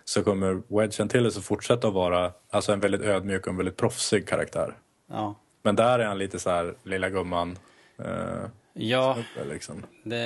så 0.05 0.23
kommer 0.23 0.61
Wedge 0.67 1.01
Antilles 1.01 1.37
att 1.37 1.43
fortsätta 1.43 1.87
att 1.87 1.93
vara 1.93 2.31
alltså 2.49 2.73
en 2.73 2.79
väldigt 2.79 3.01
ödmjuk 3.01 3.41
och 3.47 3.51
en 3.51 3.57
väldigt 3.57 3.77
proffsig 3.77 4.27
karaktär. 4.27 4.73
ja. 5.07 5.35
Men 5.61 5.75
där 5.75 5.99
är 5.99 6.05
han 6.05 6.17
lite 6.17 6.39
så 6.39 6.49
här, 6.49 6.75
lilla 6.83 7.09
gumman. 7.09 7.57
Eh, 7.97 8.45
ja 8.73 9.17
snubbe, 9.33 9.53
liksom. 9.53 9.83
det 10.03 10.17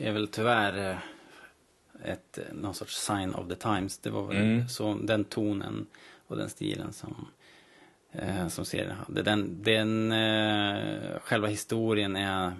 är 0.00 0.12
väl 0.12 0.28
tyvärr 0.28 0.90
eh, 0.90 0.96
ett, 2.04 2.38
någon 2.52 2.74
sorts 2.74 2.96
sign 3.06 3.34
of 3.34 3.48
the 3.48 3.54
times. 3.54 3.98
Det 3.98 4.10
var 4.10 4.22
väl 4.22 4.68
så, 4.68 4.94
den 4.94 5.24
tonen 5.24 5.86
och 6.26 6.36
den 6.36 6.50
stilen 6.50 6.92
som, 6.92 7.28
eh, 8.12 8.48
som 8.48 8.64
serien 8.64 8.96
hade. 9.06 9.22
Den, 9.22 9.62
den 9.62 10.12
eh, 10.12 11.20
själva 11.20 11.48
historien 11.48 12.16
är 12.16 12.52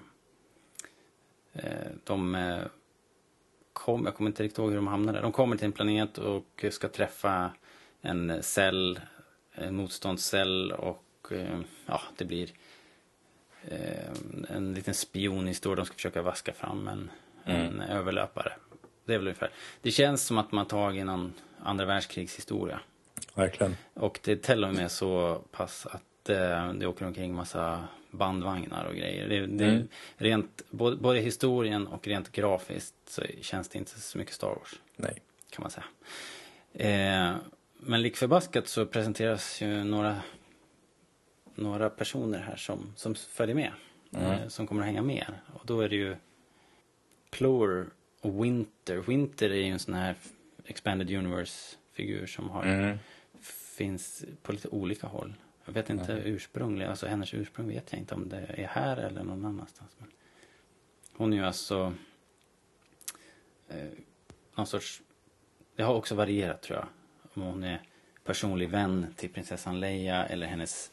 eh, 1.52 1.90
de 2.04 2.34
eh, 2.34 2.60
kom, 3.80 4.04
jag 4.04 4.14
kommer 4.14 4.30
inte 4.30 4.42
riktigt 4.42 4.58
ihåg 4.58 4.68
hur 4.68 4.76
de 4.76 4.86
hamnade 4.86 5.18
där. 5.18 5.22
De 5.22 5.32
kommer 5.32 5.56
till 5.56 5.66
en 5.66 5.72
planet 5.72 6.18
och 6.18 6.64
ska 6.70 6.88
träffa 6.88 7.50
en 8.00 8.42
cell, 8.42 9.00
en 9.52 9.76
motståndscell 9.76 10.72
och 10.72 11.04
eh, 11.30 11.60
ja, 11.86 12.00
det 12.16 12.24
blir 12.24 12.50
eh, 13.68 14.10
en 14.48 14.74
liten 14.74 14.94
spionhistoria. 14.94 15.76
De 15.76 15.86
ska 15.86 15.94
försöka 15.94 16.22
vaska 16.22 16.52
fram 16.52 16.88
en, 16.88 17.10
en 17.44 17.80
överlöpare. 17.80 18.52
Det 19.04 19.14
är 19.14 19.18
väl 19.18 19.26
ungefär. 19.26 19.50
Det 19.82 19.90
känns 19.90 20.26
som 20.26 20.38
att 20.38 20.52
man 20.52 20.66
tagit 20.66 21.06
någon 21.06 21.32
andra 21.58 21.84
världskrigshistoria. 21.84 22.80
Verkligen. 23.34 23.76
Och 23.94 24.20
det 24.24 24.32
är 24.32 24.36
till 24.36 24.64
och 24.64 24.74
med 24.74 24.90
så 24.90 25.42
pass 25.50 25.86
att 25.86 26.28
eh, 26.28 26.72
det 26.72 26.86
åker 26.86 27.06
omkring 27.06 27.34
massa 27.34 27.84
bandvagnar 28.10 28.84
och 28.84 28.94
grejer. 28.94 29.28
Det, 29.28 29.46
det, 29.46 29.86
rent, 30.16 30.62
både, 30.70 30.96
både 30.96 31.18
historien 31.18 31.86
och 31.86 32.06
rent 32.06 32.32
grafiskt 32.32 32.94
så 33.06 33.22
känns 33.40 33.68
det 33.68 33.78
inte 33.78 34.00
så 34.00 34.18
mycket 34.18 34.34
Star 34.34 34.48
Wars. 34.48 34.80
Nej. 34.96 35.22
Kan 35.50 35.62
man 35.62 35.70
säga. 35.70 35.86
Eh, 36.72 37.36
men 37.80 38.02
lik 38.02 38.16
förbaskat 38.16 38.68
så 38.68 38.86
presenteras 38.86 39.62
ju 39.62 39.84
några, 39.84 40.16
några 41.54 41.90
personer 41.90 42.38
här 42.38 42.56
som, 42.56 42.92
som 42.96 43.14
följer 43.14 43.54
med. 43.54 43.72
Eh, 44.12 44.48
som 44.48 44.66
kommer 44.66 44.82
att 44.82 44.86
hänga 44.86 45.02
med. 45.02 45.34
Och 45.54 45.66
då 45.66 45.80
är 45.80 45.88
det 45.88 45.96
ju 45.96 46.16
Plur 47.30 47.90
och 48.20 48.44
Winter. 48.44 48.96
Winter 48.96 49.50
är 49.50 49.54
ju 49.54 49.72
en 49.72 49.78
sån 49.78 49.94
här 49.94 50.14
Expanded 50.64 51.10
Universe-figur 51.10 52.26
som 52.26 52.50
har, 52.50 52.98
finns 53.76 54.24
på 54.42 54.52
lite 54.52 54.68
olika 54.68 55.06
håll. 55.06 55.34
Jag 55.70 55.74
vet 55.74 55.90
inte 55.90 56.12
ursprungligen, 56.12 56.90
alltså 56.90 57.06
hennes 57.06 57.34
ursprung 57.34 57.68
vet 57.68 57.92
jag 57.92 58.00
inte 58.00 58.14
om 58.14 58.28
det 58.28 58.36
är 58.36 58.66
här 58.66 58.96
eller 58.96 59.22
någon 59.22 59.44
annanstans. 59.44 59.96
Men 59.98 60.10
hon 61.16 61.32
är 61.32 61.36
ju 61.36 61.44
alltså 61.44 61.94
eh, 63.68 63.88
någon 64.54 64.66
sorts, 64.66 65.02
det 65.76 65.82
har 65.82 65.94
också 65.94 66.14
varierat 66.14 66.62
tror 66.62 66.78
jag. 66.78 66.86
Om 67.34 67.42
hon 67.42 67.64
är 67.64 67.82
personlig 68.24 68.68
vän 68.68 69.14
till 69.16 69.32
prinsessan 69.32 69.80
Leia 69.80 70.26
eller 70.26 70.46
hennes 70.46 70.90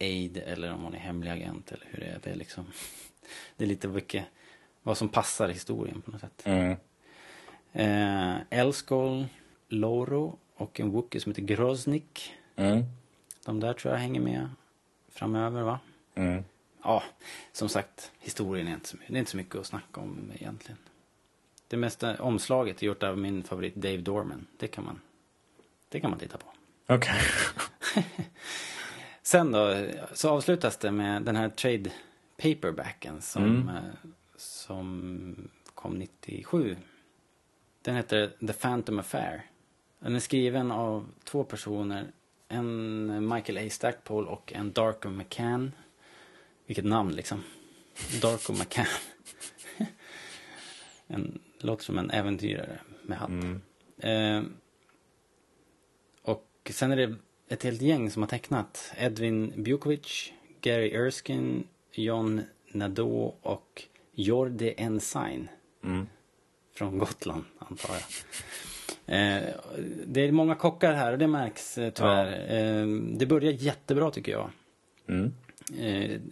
aid 0.00 0.36
eller 0.36 0.72
om 0.72 0.82
hon 0.82 0.94
är 0.94 0.98
hemlig 0.98 1.30
agent 1.30 1.72
eller 1.72 1.86
hur 1.90 2.00
det 2.00 2.06
är. 2.06 2.18
Det 2.22 2.30
är 2.30 2.36
liksom, 2.36 2.66
det 3.56 3.64
är 3.64 3.68
lite 3.68 3.88
vilket, 3.88 4.24
vad 4.82 4.98
som 4.98 5.08
passar 5.08 5.48
historien 5.48 6.02
på 6.02 6.10
något 6.10 6.20
sätt. 6.20 6.42
Mm. 6.44 6.76
Eh, 7.72 8.36
Elskol, 8.50 9.26
Loro 9.68 10.38
och 10.54 10.80
en 10.80 10.90
Wookie 10.90 11.20
som 11.20 11.32
heter 11.32 11.42
Groznik. 11.42 12.34
Mm. 12.56 12.84
De 13.44 13.60
där 13.60 13.72
tror 13.72 13.94
jag 13.94 14.00
hänger 14.00 14.20
med 14.20 14.48
framöver 15.08 15.62
va? 15.62 15.80
Mm. 16.14 16.44
Ja, 16.82 17.02
som 17.52 17.68
sagt, 17.68 18.12
historien 18.18 18.68
är 18.68 18.74
inte 18.74 18.88
så 18.88 18.96
det 19.08 19.14
är 19.14 19.18
inte 19.18 19.30
så 19.30 19.36
mycket 19.36 19.56
att 19.56 19.66
snacka 19.66 20.00
om 20.00 20.32
egentligen. 20.34 20.78
Det 21.68 21.76
mesta 21.76 22.22
omslaget 22.22 22.82
är 22.82 22.86
gjort 22.86 23.02
av 23.02 23.18
min 23.18 23.42
favorit 23.42 23.74
Dave 23.74 23.96
Dorman. 23.96 24.46
Det 24.56 24.68
kan 24.68 24.84
man, 24.84 25.00
det 25.88 26.00
kan 26.00 26.10
man 26.10 26.18
titta 26.18 26.38
på. 26.38 26.46
Okej. 26.86 27.20
sen 29.22 29.52
då 29.52 29.86
så 30.12 30.30
avslutas 30.30 30.76
det 30.76 30.90
med 30.90 31.22
den 31.22 31.36
här 31.36 31.48
trade 31.48 31.90
paperbacken 32.36 33.22
som, 33.22 33.68
eh, 33.68 34.10
som 34.36 35.48
kom 35.74 35.94
97. 35.94 36.76
Den 37.82 37.96
heter 37.96 38.32
The 38.46 38.52
Phantom 38.52 38.98
Affair. 38.98 39.42
Den 39.98 40.14
är 40.14 40.20
skriven 40.20 40.70
av 40.70 41.06
två 41.24 41.44
personer. 41.44 42.12
En 42.48 43.28
Michael 43.28 43.66
A. 43.66 43.70
Stackpole 43.70 44.26
och 44.26 44.52
en 44.52 44.72
Darko 44.72 45.10
McCann. 45.10 45.72
Vilket 46.66 46.84
namn 46.84 47.12
liksom. 47.12 47.42
Darko 48.22 48.52
McCann. 48.52 48.86
en, 51.06 51.40
låter 51.58 51.84
som 51.84 51.98
en 51.98 52.10
äventyrare 52.10 52.80
med 53.02 53.18
hatt. 53.18 53.30
Eh, 53.98 54.42
och 56.22 56.70
sen 56.70 56.92
är 56.92 56.96
det 56.96 57.16
ett 57.48 57.62
helt 57.62 57.82
gäng 57.82 58.10
som 58.10 58.22
har 58.22 58.28
tecknat. 58.28 58.92
Edvin 58.96 59.52
Bjukovic, 59.56 60.32
Gary 60.60 60.90
Erskine, 60.90 61.64
John 61.92 62.42
Nadeau 62.72 63.34
och 63.42 63.82
Jordi 64.12 64.74
Ensign. 64.76 65.48
Från 66.74 66.98
Gotland, 66.98 67.44
antar 67.58 67.94
jag. 67.94 68.02
Eh, 69.06 69.42
det 70.06 70.20
är 70.20 70.32
många 70.32 70.54
kockar 70.54 70.92
här 70.92 71.12
och 71.12 71.18
det 71.18 71.26
märks 71.26 71.78
eh, 71.78 71.90
tyvärr. 71.90 72.26
Eh, 72.54 72.86
det 73.16 73.26
börjar 73.26 73.52
jättebra 73.52 74.10
tycker 74.10 74.32
jag. 74.32 74.50
Mm. 75.08 75.32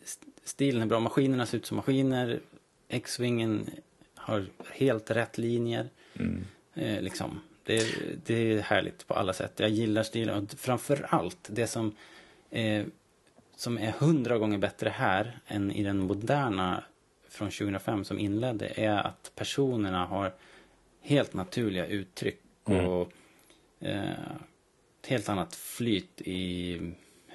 St- 0.05 0.27
stilen 0.45 0.83
är 0.83 0.87
bra, 0.87 1.01
maskinerna 1.01 1.47
ser 1.47 1.59
ut 1.59 1.67
som 1.67 1.77
maskiner. 1.77 2.41
X-Wingen 2.89 3.71
har 4.15 4.47
helt 4.71 5.11
rätt 5.11 5.39
linjer. 5.39 5.89
Eh, 6.75 7.03
liksom. 7.03 7.41
det, 7.65 7.87
det 8.27 8.35
är 8.53 8.61
härligt 8.61 9.07
på 9.07 9.15
alla 9.15 9.33
sätt. 9.33 9.53
Jag 9.57 9.71
gillar 9.71 10.03
stilen 10.03 10.43
och 10.45 10.51
framför 10.59 11.07
allt 11.09 11.49
det 11.51 11.67
som, 11.67 11.95
eh, 12.51 12.85
som 13.57 13.79
är 13.79 13.91
hundra 13.91 14.39
gånger 14.39 14.59
bättre 14.59 14.89
här 14.89 15.39
än 15.47 15.73
i 15.73 15.83
den 15.83 15.99
moderna 15.99 16.85
från 17.29 17.51
2005 17.51 18.05
som 18.05 18.19
inledde 18.19 18.73
är 18.77 19.07
att 19.07 19.33
personerna 19.35 20.07
har 20.07 20.33
helt 21.01 21.35
naturliga 21.35 21.87
uttryck 21.87 22.42
och 22.65 23.13
eh, 23.81 24.11
ett 25.03 25.09
helt 25.09 25.29
annat 25.29 25.55
flyt 25.55 26.21
i 26.25 26.81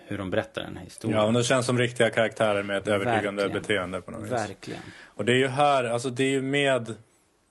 hur 0.07 0.17
de 0.17 0.29
berättar 0.29 0.61
den 0.61 0.77
här 0.77 0.83
historien. 0.83 1.19
Ja, 1.19 1.25
men 1.25 1.33
det 1.33 1.43
känns 1.43 1.65
som 1.65 1.77
riktiga 1.77 2.09
karaktärer 2.09 2.63
med 2.63 2.77
ett 2.77 2.87
övertygande 2.87 3.41
Verkligen. 3.41 3.61
beteende 3.61 4.01
på 4.01 4.11
något 4.11 4.23
vis. 4.23 4.31
Verkligen. 4.31 4.81
Och 5.05 5.25
det 5.25 5.31
är 5.31 5.37
ju 5.37 5.47
här, 5.47 5.83
alltså 5.83 6.09
det 6.09 6.23
är 6.23 6.29
ju 6.29 6.41
med 6.41 6.95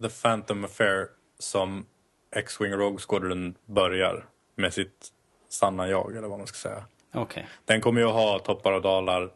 The 0.03 0.09
Phantom 0.09 0.65
Affair 0.65 1.07
som 1.39 1.87
X-Wing 2.37 2.73
Rogue 2.73 2.99
Squadron 2.99 3.55
börjar 3.67 4.25
med 4.57 4.73
sitt 4.73 5.09
sanna 5.49 5.89
jag, 5.89 6.17
eller 6.17 6.29
vad 6.29 6.39
man 6.39 6.47
ska 6.47 6.69
säga. 6.69 6.85
Okej. 7.15 7.47
Den 7.65 7.81
kommer 7.81 8.01
ju 8.01 8.07
att 8.07 8.13
ha 8.13 8.39
toppar 8.39 8.73
och 8.73 8.83
dalar. 8.83 9.31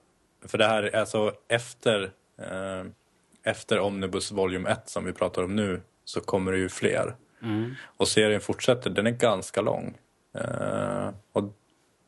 För 0.47 0.59
det 0.59 0.67
här 0.67 0.83
är 0.83 0.97
alltså 0.97 1.33
efter, 1.49 2.03
eh, 2.39 2.85
efter 3.43 3.79
Omnibus 3.79 4.33
Volume 4.33 4.71
1 4.71 4.89
som 4.89 5.05
vi 5.05 5.13
pratar 5.13 5.43
om 5.43 5.57
nu 5.57 5.81
så 6.05 6.21
kommer 6.21 6.53
det 6.53 6.59
ju 6.59 6.69
fler. 6.69 7.15
Och 7.85 8.09
serien 8.09 8.41
fortsätter, 8.41 8.91
den 8.91 9.07
är 9.07 9.11
ganska 9.11 9.61
lång. 9.61 9.99
Eh, 10.35 11.11
och 11.33 11.45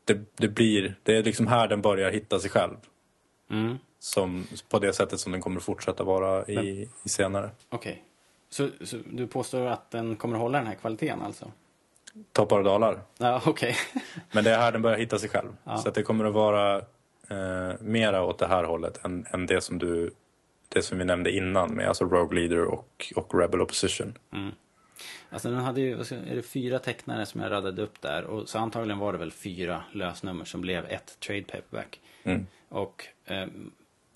det, 0.04 0.20
det 0.36 0.48
blir, 0.48 0.94
det 1.02 1.16
är 1.16 1.22
liksom 1.22 1.46
här 1.46 1.68
den 1.68 1.82
börjar 1.82 2.10
hitta 2.10 2.38
sig 2.38 2.50
själv. 2.50 2.76
Mm. 3.50 3.78
Som, 3.98 4.46
på 4.68 4.78
det 4.78 4.92
sättet 4.92 5.20
som 5.20 5.32
den 5.32 5.40
kommer 5.40 5.60
fortsätta 5.60 6.04
vara 6.04 6.46
i, 6.46 6.88
i 7.04 7.08
senare. 7.08 7.50
Okej. 7.68 8.02
Så, 8.50 8.68
så 8.80 8.98
du 9.10 9.26
påstår 9.26 9.66
att 9.66 9.90
den 9.90 10.16
kommer 10.16 10.34
att 10.34 10.40
hålla 10.40 10.58
den 10.58 10.66
här 10.66 10.74
kvaliteten 10.74 11.22
alltså? 11.22 11.52
Toppar 12.32 12.58
och 12.58 12.64
dalar. 12.64 13.00
Ja, 13.18 13.42
okej. 13.46 13.76
Men 14.32 14.44
det 14.44 14.50
är 14.50 14.58
här 14.58 14.72
den 14.72 14.82
börjar 14.82 14.98
hitta 14.98 15.18
sig 15.18 15.28
själv. 15.28 15.48
Så 15.82 15.88
att 15.88 15.94
det 15.94 16.02
kommer 16.02 16.24
att 16.24 16.34
vara 16.34 16.76
eh, 17.28 17.80
mera 17.80 18.24
åt 18.24 18.38
det 18.38 18.46
här 18.46 18.64
hållet 18.64 19.04
än, 19.04 19.26
än 19.30 19.46
det 19.46 19.60
som 19.60 19.78
du 19.78 20.10
det 20.68 20.82
som 20.82 20.98
vi 20.98 21.04
nämnde 21.04 21.30
innan 21.30 21.74
med 21.74 21.88
alltså 21.88 22.04
Rogue 22.04 22.40
Leader 22.40 22.64
och, 22.64 23.12
och 23.16 23.40
Rebel 23.40 23.60
Opposition. 23.60 24.18
Alltså 25.30 25.50
den 25.50 25.58
hade 25.60 25.80
ju, 25.80 26.00
är 26.00 26.34
det 26.36 26.42
fyra 26.42 26.78
tecknare 26.78 27.26
som 27.26 27.40
jag 27.40 27.50
radade 27.50 27.82
upp 27.82 28.00
där? 28.00 28.24
Och 28.24 28.48
så 28.48 28.58
antagligen 28.58 28.98
var 28.98 29.12
det 29.12 29.18
väl 29.18 29.32
fyra 29.32 29.84
lösnummer 29.92 30.44
som 30.44 30.60
blev 30.60 30.84
ett 30.86 31.20
trade 31.20 31.42
paperback. 31.42 32.00
Och 32.68 33.06
ehm, 33.26 33.70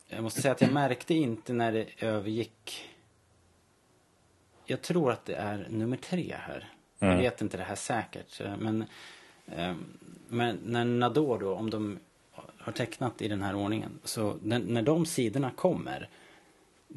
jag 0.08 0.22
måste 0.22 0.42
säga 0.42 0.52
att 0.52 0.60
jag 0.60 0.72
märkte 0.72 1.14
inte 1.14 1.52
när 1.52 1.72
det 1.72 1.86
övergick. 1.98 2.88
Jag 4.64 4.82
tror 4.82 5.12
att 5.12 5.24
det 5.24 5.34
är 5.34 5.66
nummer 5.70 5.96
tre 5.96 6.34
här. 6.38 6.68
Jag 6.98 7.16
vet 7.16 7.40
inte 7.40 7.56
det 7.56 7.62
här 7.64 7.74
säkert. 7.74 8.40
eh, 8.40 8.56
Men, 8.56 8.84
ehm, 9.46 9.84
men 10.28 10.56
när 10.64 10.84
Nador 10.84 11.38
då, 11.38 11.54
om 11.54 11.70
de 11.70 11.98
har 12.58 12.72
tecknat 12.72 13.22
i 13.22 13.28
den 13.28 13.42
här 13.42 13.54
ordningen. 13.54 13.98
Så 14.04 14.36
när, 14.42 14.58
när 14.58 14.82
de 14.82 15.06
sidorna 15.06 15.50
kommer. 15.50 16.08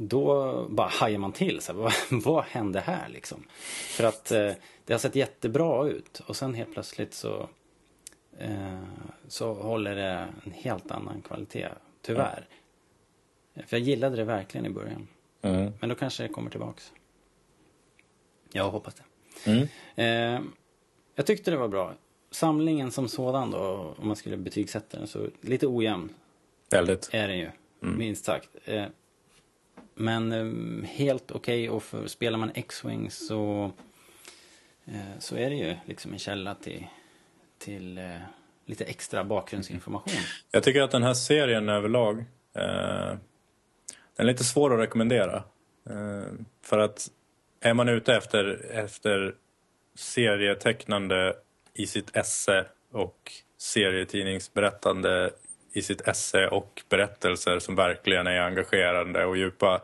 Då 0.02 0.66
bara 0.70 0.88
hajar 0.88 1.18
man 1.20 1.32
till. 1.32 1.62
Så 1.62 1.74
här, 1.74 1.80
vad, 2.10 2.24
vad 2.24 2.44
hände 2.44 2.80
här 2.80 3.10
liksom? 3.10 3.44
För 3.88 4.04
att 4.04 4.32
eh, 4.32 4.52
det 4.86 4.94
har 4.94 5.00
sett 5.00 5.16
jättebra 5.16 5.88
ut. 5.88 6.20
Och 6.20 6.36
sen 6.36 6.54
helt 6.54 6.74
plötsligt 6.74 7.14
så, 7.14 7.50
eh, 8.38 8.80
så 9.28 9.54
håller 9.54 9.96
det 9.96 10.28
en 10.46 10.52
helt 10.52 10.92
annan 10.92 11.22
kvalitet. 11.22 11.70
Tyvärr. 12.02 12.48
För 13.56 13.78
jag 13.78 13.80
gillade 13.80 14.16
det 14.16 14.24
verkligen 14.24 14.66
i 14.66 14.70
början. 14.70 15.08
Men 15.80 15.90
då 15.90 15.96
kanske 15.96 16.24
det 16.24 16.30
kommer 16.30 16.52
tillbaks. 16.52 16.92
Jag 18.52 18.70
hoppas 18.70 18.96
det. 18.96 19.04
Eh, 19.96 20.42
jag 21.16 21.26
tyckte 21.26 21.52
det 21.52 21.58
var 21.58 21.68
bra. 21.68 21.94
Samlingen 22.32 22.92
som 22.92 23.08
sådan 23.08 23.52
då, 23.52 23.96
om 23.98 24.08
man 24.08 24.16
skulle 24.16 24.38
betygsätta 24.38 24.98
den, 24.98 25.08
så 25.08 25.28
lite 25.42 25.68
ojämn 25.68 26.14
Väldigt. 26.72 27.10
är 27.12 27.28
den 27.28 27.38
ju. 27.38 27.50
Minst 27.80 28.26
sagt. 28.26 28.50
Men 30.00 30.32
eh, 30.32 30.90
helt 30.90 31.32
okej 31.32 31.70
och 31.70 31.84
för, 31.84 32.08
spelar 32.08 32.38
man 32.38 32.52
X-Wing 32.56 33.12
så, 33.12 33.72
eh, 34.86 35.20
så 35.20 35.36
är 35.36 35.50
det 35.50 35.56
ju 35.56 35.76
liksom 35.86 36.14
en 36.14 36.20
källa 36.20 36.56
till, 36.56 36.86
till 37.58 37.98
eh, 37.98 38.16
lite 38.66 38.84
extra 38.86 39.24
bakgrundsinformation. 39.24 40.14
Jag 40.52 40.64
tycker 40.64 40.82
att 40.82 40.92
den 40.92 41.04
här 41.04 41.14
serien 41.14 41.70
överlag 41.70 42.20
eh, 42.54 43.18
den 44.16 44.18
är 44.18 44.24
lite 44.24 44.44
svår 44.44 44.74
att 44.74 44.80
rekommendera. 44.80 45.44
Eh, 45.90 46.34
för 46.62 46.78
att 46.78 47.08
är 47.62 47.74
man 47.74 47.90
ute 47.90 48.16
efter, 48.16 48.72
efter 48.72 49.36
serietecknande 49.96 51.36
i 51.74 51.88
sitt 51.88 52.16
esse 52.16 52.66
och 52.92 53.32
serietidningsberättande 53.58 55.32
i 55.74 55.82
sitt 55.82 56.08
esse 56.08 56.48
och 56.48 56.82
berättelser 56.90 57.60
som 57.60 57.76
verkligen 57.76 58.28
är 58.28 58.42
engagerande 58.42 59.26
och 59.26 59.38
djupa 59.38 59.82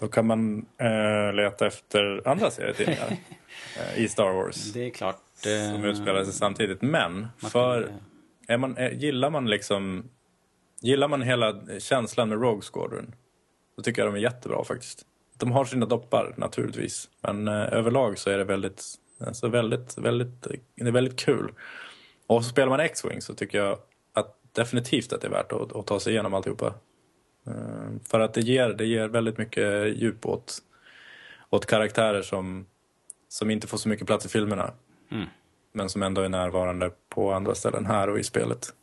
då 0.00 0.08
kan 0.08 0.26
man 0.26 0.66
eh, 0.78 1.34
leta 1.34 1.66
efter 1.66 2.28
andra 2.28 2.50
serietidningar 2.50 3.10
eh, 3.78 4.02
i 4.02 4.08
Star 4.08 4.32
Wars 4.32 4.72
Det 4.72 4.86
är 4.86 4.90
klart. 4.90 5.20
som 5.34 5.50
Eh, 5.50 5.84
utspelar 5.84 6.24
sig 6.24 6.32
samtidigt. 6.32 6.82
Men 6.82 7.28
för 7.38 7.92
är 8.48 8.56
man, 8.56 8.76
är, 8.76 8.90
gillar 8.90 9.30
man 9.30 9.46
liksom 9.46 10.10
gillar 10.80 11.08
man 11.08 11.22
hela 11.22 11.60
känslan 11.78 12.28
med 12.28 12.42
Rogue 12.42 12.62
Squadron 12.72 13.14
så 13.76 13.82
tycker 13.82 14.02
jag 14.02 14.14
de 14.14 14.18
är 14.18 14.22
jättebra 14.22 14.64
faktiskt. 14.64 15.02
De 15.38 15.52
har 15.52 15.64
sina 15.64 15.86
doppar 15.86 16.34
naturligtvis 16.36 17.08
men 17.20 17.48
eh, 17.48 17.72
överlag 17.72 18.18
så 18.18 18.30
är 18.30 18.38
det 18.38 18.44
väldigt, 18.44 18.84
alltså 19.26 19.48
väldigt, 19.48 19.98
väldigt, 19.98 20.42
det 20.74 20.86
är 20.86 20.90
väldigt 20.90 21.20
kul. 21.20 21.52
Och 22.36 22.44
så 22.44 22.50
spelar 22.50 22.68
man 22.68 22.80
X-Wing 22.80 23.22
så 23.22 23.34
tycker 23.34 23.58
jag 23.58 23.78
att 24.12 24.36
definitivt 24.52 25.12
att 25.12 25.20
det 25.20 25.26
är 25.26 25.30
värt 25.30 25.52
att, 25.52 25.76
att 25.76 25.86
ta 25.86 26.00
sig 26.00 26.12
igenom 26.12 26.34
alltihopa. 26.34 26.74
Eh, 27.46 27.90
för 28.04 28.20
att 28.20 28.34
det 28.34 28.40
ger, 28.40 28.68
det 28.68 28.86
ger 28.86 29.08
väldigt 29.08 29.38
mycket 29.38 29.96
djup 29.96 30.26
åt, 30.26 30.58
åt 31.50 31.66
karaktärer 31.66 32.22
som, 32.22 32.66
som 33.28 33.50
inte 33.50 33.66
får 33.66 33.78
så 33.78 33.88
mycket 33.88 34.06
plats 34.06 34.26
i 34.26 34.28
filmerna. 34.28 34.72
Men 35.72 35.88
som 35.88 36.02
ändå 36.02 36.20
är 36.20 36.28
närvarande 36.28 36.90
på 37.08 37.32
andra 37.32 37.54
ställen 37.54 37.86
här 37.86 38.08
och 38.08 38.18
i 38.18 38.24
spelet. 38.24 38.74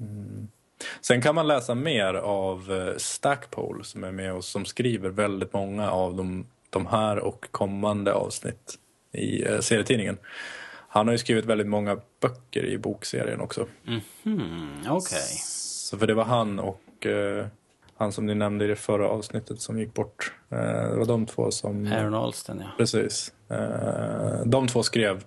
Mm. 0.00 0.48
Sen 1.00 1.22
kan 1.22 1.34
man 1.34 1.48
läsa 1.48 1.74
mer 1.74 2.14
av 2.14 2.72
eh, 2.72 2.96
Stackpole 2.96 3.84
som 3.84 4.04
är 4.04 4.12
med 4.12 4.34
och 4.34 4.44
som 4.44 4.64
skriver 4.64 5.10
väldigt 5.10 5.52
många 5.52 5.90
av 5.90 6.16
de, 6.16 6.46
de 6.70 6.86
här 6.86 7.18
och 7.18 7.46
kommande 7.50 8.12
avsnitt 8.12 8.78
i 9.12 9.44
eh, 9.44 9.60
serietidningen. 9.60 10.18
Han 10.92 11.06
har 11.06 11.12
ju 11.12 11.18
skrivit 11.18 11.44
väldigt 11.44 11.66
många 11.66 11.98
böcker 12.20 12.64
i 12.64 12.78
bokserien 12.78 13.40
också. 13.40 13.66
hmm, 14.24 14.82
Okej. 14.88 15.20
Så 15.40 15.98
för 15.98 16.06
det 16.06 16.14
var 16.14 16.24
han 16.24 16.58
och 16.58 17.06
eh, 17.06 17.46
han 17.96 18.12
som 18.12 18.26
ni 18.26 18.34
nämnde 18.34 18.64
i 18.64 18.68
det 18.68 18.76
förra 18.76 19.08
avsnittet 19.08 19.60
som 19.60 19.78
gick 19.78 19.94
bort. 19.94 20.32
Eh, 20.48 20.58
det 20.58 20.96
var 20.98 21.06
de 21.06 21.26
två 21.26 21.50
som... 21.50 21.86
Aaron 21.92 22.14
Alston, 22.14 22.58
ja. 22.60 22.70
Precis. 22.78 23.32
Eh, 23.50 24.44
de 24.46 24.68
två 24.68 24.82
skrev 24.82 25.24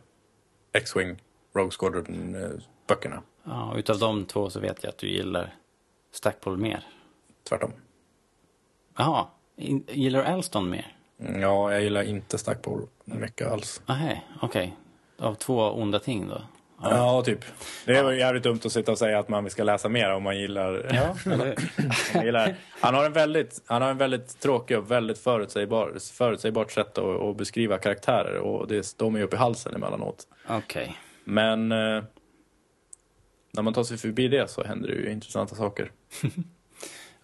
X-Wing, 0.73 1.17
Rogue 1.55 1.71
Squadron-böckerna. 1.71 3.21
ja. 3.43 3.71
och 3.71 3.77
Utav 3.77 3.99
de 3.99 4.25
två 4.25 4.49
så 4.49 4.59
vet 4.59 4.83
jag 4.83 4.89
att 4.89 4.97
du 4.97 5.09
gillar 5.09 5.55
Stackpole 6.11 6.57
mer. 6.57 6.83
Tvärtom. 7.49 7.71
Jaha, 8.97 9.27
gillar 9.87 10.19
du 10.19 10.25
Alston 10.25 10.69
mer? 10.69 10.95
Mm, 11.19 11.41
Ja, 11.41 11.71
jag 11.73 11.81
gillar 11.83 12.03
inte 12.03 12.37
Stackpole 12.37 12.85
mycket 13.05 13.47
alls. 13.47 13.81
Nej, 13.85 14.25
okej. 14.41 14.77
Av 15.23 15.35
två 15.35 15.61
onda 15.61 15.99
ting 15.99 16.27
då? 16.27 16.41
Ja, 16.81 17.21
typ. 17.25 17.39
Det 17.85 17.97
är 17.97 18.11
jävligt 18.11 18.43
dumt 18.43 18.59
att 18.65 18.71
sitta 18.71 18.91
och 18.91 18.97
säga 18.97 19.19
att 19.19 19.29
man 19.29 19.49
ska 19.49 19.63
läsa 19.63 19.89
mer 19.89 20.13
om 20.13 20.23
man 20.23 20.37
gillar... 20.37 20.91
Ja, 20.93 21.31
eller 21.33 21.55
man 22.13 22.25
gillar. 22.25 22.55
Han, 22.79 22.93
har 22.93 23.05
en 23.05 23.13
väldigt, 23.13 23.61
han 23.65 23.81
har 23.81 23.89
en 23.89 23.97
väldigt 23.97 24.39
tråkig 24.39 24.77
och 24.77 24.91
väldigt 24.91 25.17
förutsägbar, 25.17 25.97
förutsägbart 26.13 26.71
sätt 26.71 26.97
att, 26.97 27.21
att 27.21 27.37
beskriva 27.37 27.77
karaktärer 27.77 28.37
och 28.37 28.67
det 28.67 28.83
står 28.83 29.09
mig 29.09 29.23
upp 29.23 29.33
i 29.33 29.37
halsen 29.37 29.75
emellanåt. 29.75 30.27
Okej. 30.47 30.97
Men 31.23 31.71
eh, 31.71 32.03
när 33.51 33.61
man 33.61 33.73
tar 33.73 33.83
sig 33.83 33.97
förbi 33.97 34.27
det 34.27 34.47
så 34.47 34.63
händer 34.63 34.89
det 34.89 34.95
ju 34.95 35.11
intressanta 35.11 35.55
saker. 35.55 35.91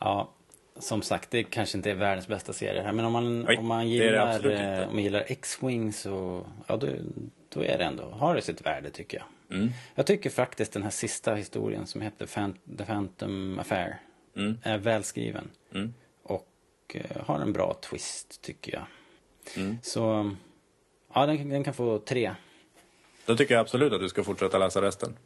Ja, 0.01 0.29
som 0.79 1.01
sagt, 1.01 1.31
det 1.31 1.43
kanske 1.43 1.77
inte 1.77 1.91
är 1.91 1.95
världens 1.95 2.27
bästa 2.27 2.53
serie 2.53 2.81
här. 2.81 2.91
Men 2.91 3.05
om 3.05 3.13
man, 3.13 3.41
Nej, 3.41 3.57
om 3.57 3.67
man 3.67 3.89
gillar, 3.89 4.51
eh, 4.51 4.87
om 4.87 4.93
man 4.93 5.03
gillar 5.03 5.23
X-Wing 5.27 5.93
så, 5.93 6.45
ja 6.67 6.77
då, 6.77 6.87
då 7.49 7.63
är 7.63 7.77
det 7.77 7.83
ändå, 7.83 8.03
har 8.03 8.35
det 8.35 8.41
sitt 8.41 8.65
värde 8.65 8.89
tycker 8.89 9.17
jag. 9.17 9.57
Mm. 9.57 9.69
Jag 9.95 10.05
tycker 10.05 10.29
faktiskt 10.29 10.73
den 10.73 10.83
här 10.83 10.89
sista 10.89 11.35
historien 11.35 11.87
som 11.87 12.01
heter 12.01 12.25
The 12.77 12.83
Phantom 12.85 13.59
Affair 13.59 13.99
Mm. 14.35 14.57
är 14.63 14.77
välskriven. 14.77 15.49
Mm. 15.73 15.93
Och 16.23 16.47
eh, 16.93 17.25
har 17.25 17.39
en 17.39 17.53
bra 17.53 17.73
twist 17.81 18.41
tycker 18.41 18.73
jag. 18.73 18.83
Mm. 19.63 19.77
Så, 19.81 20.31
ja 21.13 21.25
den, 21.25 21.37
kan- 21.37 21.49
den 21.49 21.63
kan 21.63 21.73
få 21.73 21.99
tre. 21.99 22.35
Då 23.25 23.35
tycker 23.37 23.53
jag 23.53 23.61
absolut 23.61 23.93
att 23.93 23.99
du 23.99 24.09
ska 24.09 24.23
fortsätta 24.23 24.57
läsa 24.57 24.81
resten. 24.81 25.17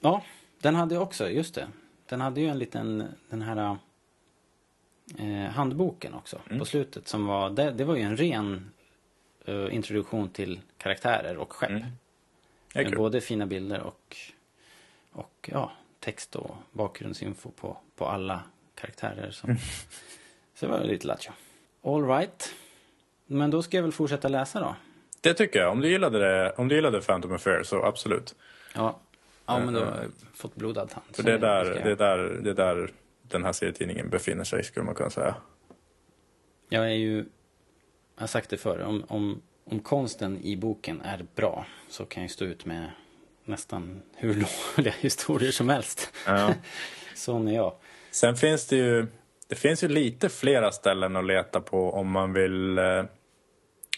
Ja, 0.00 0.22
den 0.60 0.74
hade 0.74 0.98
också, 0.98 1.30
just 1.30 1.54
det. 1.54 1.68
Den 2.08 2.20
hade 2.20 2.40
ju 2.40 2.48
en 2.48 2.58
liten, 2.58 3.04
den 3.30 3.42
här 3.42 3.76
eh, 5.18 5.50
handboken 5.50 6.14
också 6.14 6.40
Mm. 6.46 6.58
på 6.58 6.64
slutet 6.64 7.08
som 7.08 7.26
var, 7.26 7.50
det, 7.50 7.70
det 7.70 7.84
var 7.84 7.96
ju 7.96 8.02
en 8.02 8.16
ren 8.16 8.70
introduktion 9.70 10.28
till 10.28 10.60
karaktärer 10.78 11.36
och 11.36 11.52
skepp. 11.52 11.70
Mm. 11.70 11.84
Med 12.74 12.86
kul. 12.86 12.96
både 12.96 13.20
fina 13.20 13.46
bilder 13.46 13.80
och, 13.80 14.16
och 15.12 15.50
ja, 15.52 15.72
text 16.00 16.36
och 16.36 16.56
bakgrundsinfo 16.72 17.50
på, 17.50 17.76
på 17.96 18.06
alla 18.06 18.42
karaktärer. 18.74 19.30
Som, 19.30 19.50
Mm. 19.50 19.60
Så 20.54 20.66
det 20.66 20.72
var 20.72 20.84
lite 20.84 21.06
lattjo. 21.06 21.32
All 21.82 22.08
right. 22.08 22.54
Men 23.26 23.50
då 23.50 23.62
ska 23.62 23.76
jag 23.76 23.82
väl 23.82 23.92
fortsätta 23.92 24.28
läsa 24.28 24.60
då. 24.60 24.76
Det 25.20 25.34
tycker 25.34 25.58
jag. 25.58 25.72
Om 25.72 25.80
du 25.80 25.90
gillade, 25.90 26.18
det, 26.18 26.52
om 26.52 26.68
du 26.68 26.74
gillade 26.74 27.00
Phantom 27.00 27.32
Affair 27.32 27.62
så 27.62 27.84
absolut. 27.84 28.34
Ja, 28.74 29.00
ja 29.46 29.58
men 29.58 29.74
då 29.74 29.80
har 29.80 29.86
jag 29.86 30.10
fått 30.34 30.54
blodad 30.54 30.90
tand. 30.90 31.06
För 31.12 31.22
det 31.22 31.32
är, 31.32 31.38
där, 31.38 31.64
det, 31.64 31.90
är 31.90 31.96
där, 31.96 32.18
det 32.18 32.50
är 32.50 32.54
där 32.54 32.90
den 33.22 33.44
här 33.44 33.52
serietidningen 33.52 34.08
befinner 34.08 34.44
sig 34.44 34.64
skulle 34.64 34.86
man 34.86 34.94
kunna 34.94 35.10
säga. 35.10 35.34
Jag 36.68 36.84
är 36.84 36.96
ju, 36.96 37.24
jag 38.18 38.22
har 38.22 38.26
sagt 38.26 38.50
det 38.50 38.56
förr, 38.56 38.82
om, 38.82 39.04
om, 39.08 39.42
om 39.64 39.80
konsten 39.80 40.38
i 40.42 40.56
boken 40.56 41.00
är 41.00 41.26
bra 41.34 41.66
så 41.88 42.04
kan 42.04 42.22
jag 42.22 42.30
stå 42.30 42.44
ut 42.44 42.64
med 42.64 42.90
nästan 43.44 44.02
hur 44.16 44.34
dåliga 44.76 44.94
historier 45.00 45.50
som 45.50 45.68
helst. 45.68 46.12
Ja. 46.26 46.54
Sån 47.14 47.48
är 47.48 47.54
jag. 47.54 47.72
Sen 48.10 48.36
finns 48.36 48.66
det 48.66 48.76
ju, 48.76 49.06
det 49.46 49.54
finns 49.54 49.84
ju 49.84 49.88
lite 49.88 50.28
flera 50.28 50.72
ställen 50.72 51.16
att 51.16 51.26
leta 51.26 51.60
på 51.60 51.92
om 51.92 52.10
man 52.10 52.32
vill, 52.32 52.78
eh, 52.78 53.04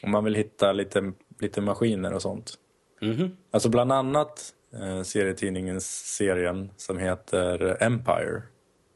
om 0.02 0.10
man 0.10 0.24
vill 0.24 0.34
hitta 0.34 0.72
lite, 0.72 1.12
lite 1.38 1.60
maskiner 1.60 2.12
och 2.12 2.22
sånt. 2.22 2.55
Mhm. 3.01 3.36
Alltså 3.51 3.68
bland 3.68 3.92
annat 3.92 4.55
eh, 4.72 5.02
serietidningens 5.02 6.16
serien 6.16 6.70
som 6.76 6.98
heter 6.98 7.82
Empire. 7.82 8.42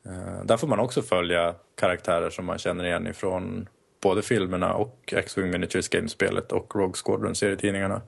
Eh, 0.06 0.44
där 0.44 0.56
får 0.56 0.68
man 0.68 0.78
också 0.78 1.02
följa 1.02 1.55
karaktärer 1.74 2.30
som 2.30 2.44
man 2.44 2.59
känner 2.59 2.84
igen 2.84 3.06
ifrån 3.06 3.68
både 4.05 4.22
filmerna 4.22 4.74
och 4.74 5.14
X-Wing 5.16 5.51
Miniatures 5.51 5.89
Game-spelet 5.89 6.52
och 6.52 6.76
Rogue 6.76 6.94
Squadron-serietidningarna. 7.05 8.02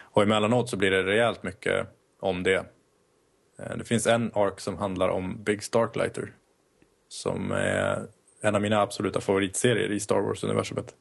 Och 0.00 0.22
emellanåt 0.22 0.70
så 0.70 0.76
blir 0.76 0.90
det 0.90 1.02
rejält 1.02 1.42
mycket 1.42 1.86
om 2.20 2.42
det. 2.42 2.66
Eh, 3.58 3.76
det 3.76 3.84
finns 3.84 4.06
en 4.06 4.30
ark 4.34 4.60
som 4.60 4.76
handlar 4.76 5.08
om 5.08 5.44
Big 5.44 5.62
Starklighter. 5.62 6.32
Som 7.08 7.52
är 7.52 8.06
en 8.40 8.54
av 8.54 8.62
mina 8.62 8.80
absoluta 8.80 9.20
favoritserier 9.20 9.92
i 9.92 10.00
Star 10.00 10.20
Wars-universumet. 10.20 10.94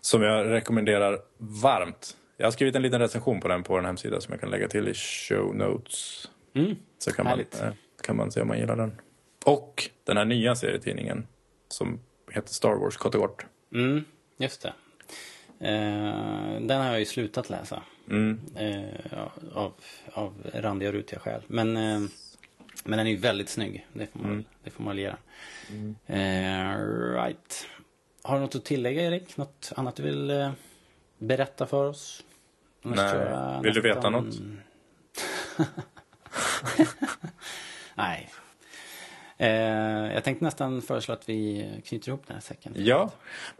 Som 0.00 0.22
jag 0.22 0.50
rekommenderar 0.50 1.18
varmt. 1.38 2.16
Jag 2.36 2.46
har 2.46 2.50
skrivit 2.50 2.76
en 2.76 2.82
liten 2.82 3.00
recension 3.00 3.40
på 3.40 3.48
den 3.48 3.62
på 3.62 3.78
en 3.78 3.84
hemsida 3.84 4.20
som 4.20 4.32
jag 4.32 4.40
kan 4.40 4.50
lägga 4.50 4.68
till 4.68 4.88
i 4.88 4.94
show 4.94 5.56
notes. 5.56 6.30
Mm. 6.54 6.76
Så 6.98 7.12
kan 7.12 7.24
man, 7.24 7.30
Härligt. 7.30 7.60
eh, 7.62 7.68
kan 8.02 8.16
man 8.16 8.32
se 8.32 8.40
om 8.40 8.48
man 8.48 8.58
gillar 8.58 8.76
den. 8.76 9.00
Och 9.44 9.90
den 10.04 10.16
här 10.16 10.24
nya 10.24 10.54
serietidningen 10.54 11.26
som 11.68 12.00
heter 12.30 12.48
Star 12.54 12.74
Wars 12.74 12.96
kort 12.96 13.14
och 13.14 13.20
gott. 13.20 13.42
Mm, 13.74 14.04
just 14.36 14.62
det. 14.62 14.72
Eh, 15.68 16.60
den 16.60 16.80
har 16.80 16.86
jag 16.86 16.98
ju 16.98 17.04
slutat 17.04 17.50
läsa. 17.50 17.82
Mm. 18.10 18.40
Eh, 18.56 19.18
av, 19.54 19.72
av 20.12 20.34
randiga 20.54 20.88
och 20.88 20.94
rutiga 20.94 21.20
skäl. 21.20 21.42
Men, 21.46 21.76
eh, 21.76 22.00
men 22.84 22.98
den 22.98 23.06
är 23.06 23.10
ju 23.10 23.16
väldigt 23.16 23.48
snygg. 23.48 23.86
Det 23.92 24.06
får 24.06 24.18
man, 24.20 24.30
Mm. 24.30 24.44
det 24.64 24.70
får 24.70 24.84
man 24.84 24.96
lera. 24.96 25.16
Eh, 26.06 26.78
right. 27.14 27.66
Har 28.22 28.34
du 28.34 28.40
något 28.40 28.54
att 28.54 28.64
tillägga 28.64 29.02
Erik? 29.02 29.36
Något 29.36 29.72
annat 29.76 29.96
du 29.96 30.02
vill 30.02 30.30
eh, 30.30 30.50
berätta 31.18 31.66
för 31.66 31.84
oss? 31.88 32.24
Annars 32.84 32.96
Nej. 32.96 33.60
Vill 33.62 33.74
du 33.74 33.80
veta 33.80 34.10
något? 34.10 34.34
Nej. 37.94 38.30
Eh, 39.38 39.48
jag 40.14 40.24
tänkte 40.24 40.44
nästan 40.44 40.82
föreslå 40.82 41.14
att 41.14 41.28
vi 41.28 41.70
knyter 41.84 42.08
ihop 42.08 42.26
den 42.26 42.34
här 42.34 42.40
säcken. 42.40 42.72
Ja, 42.76 43.10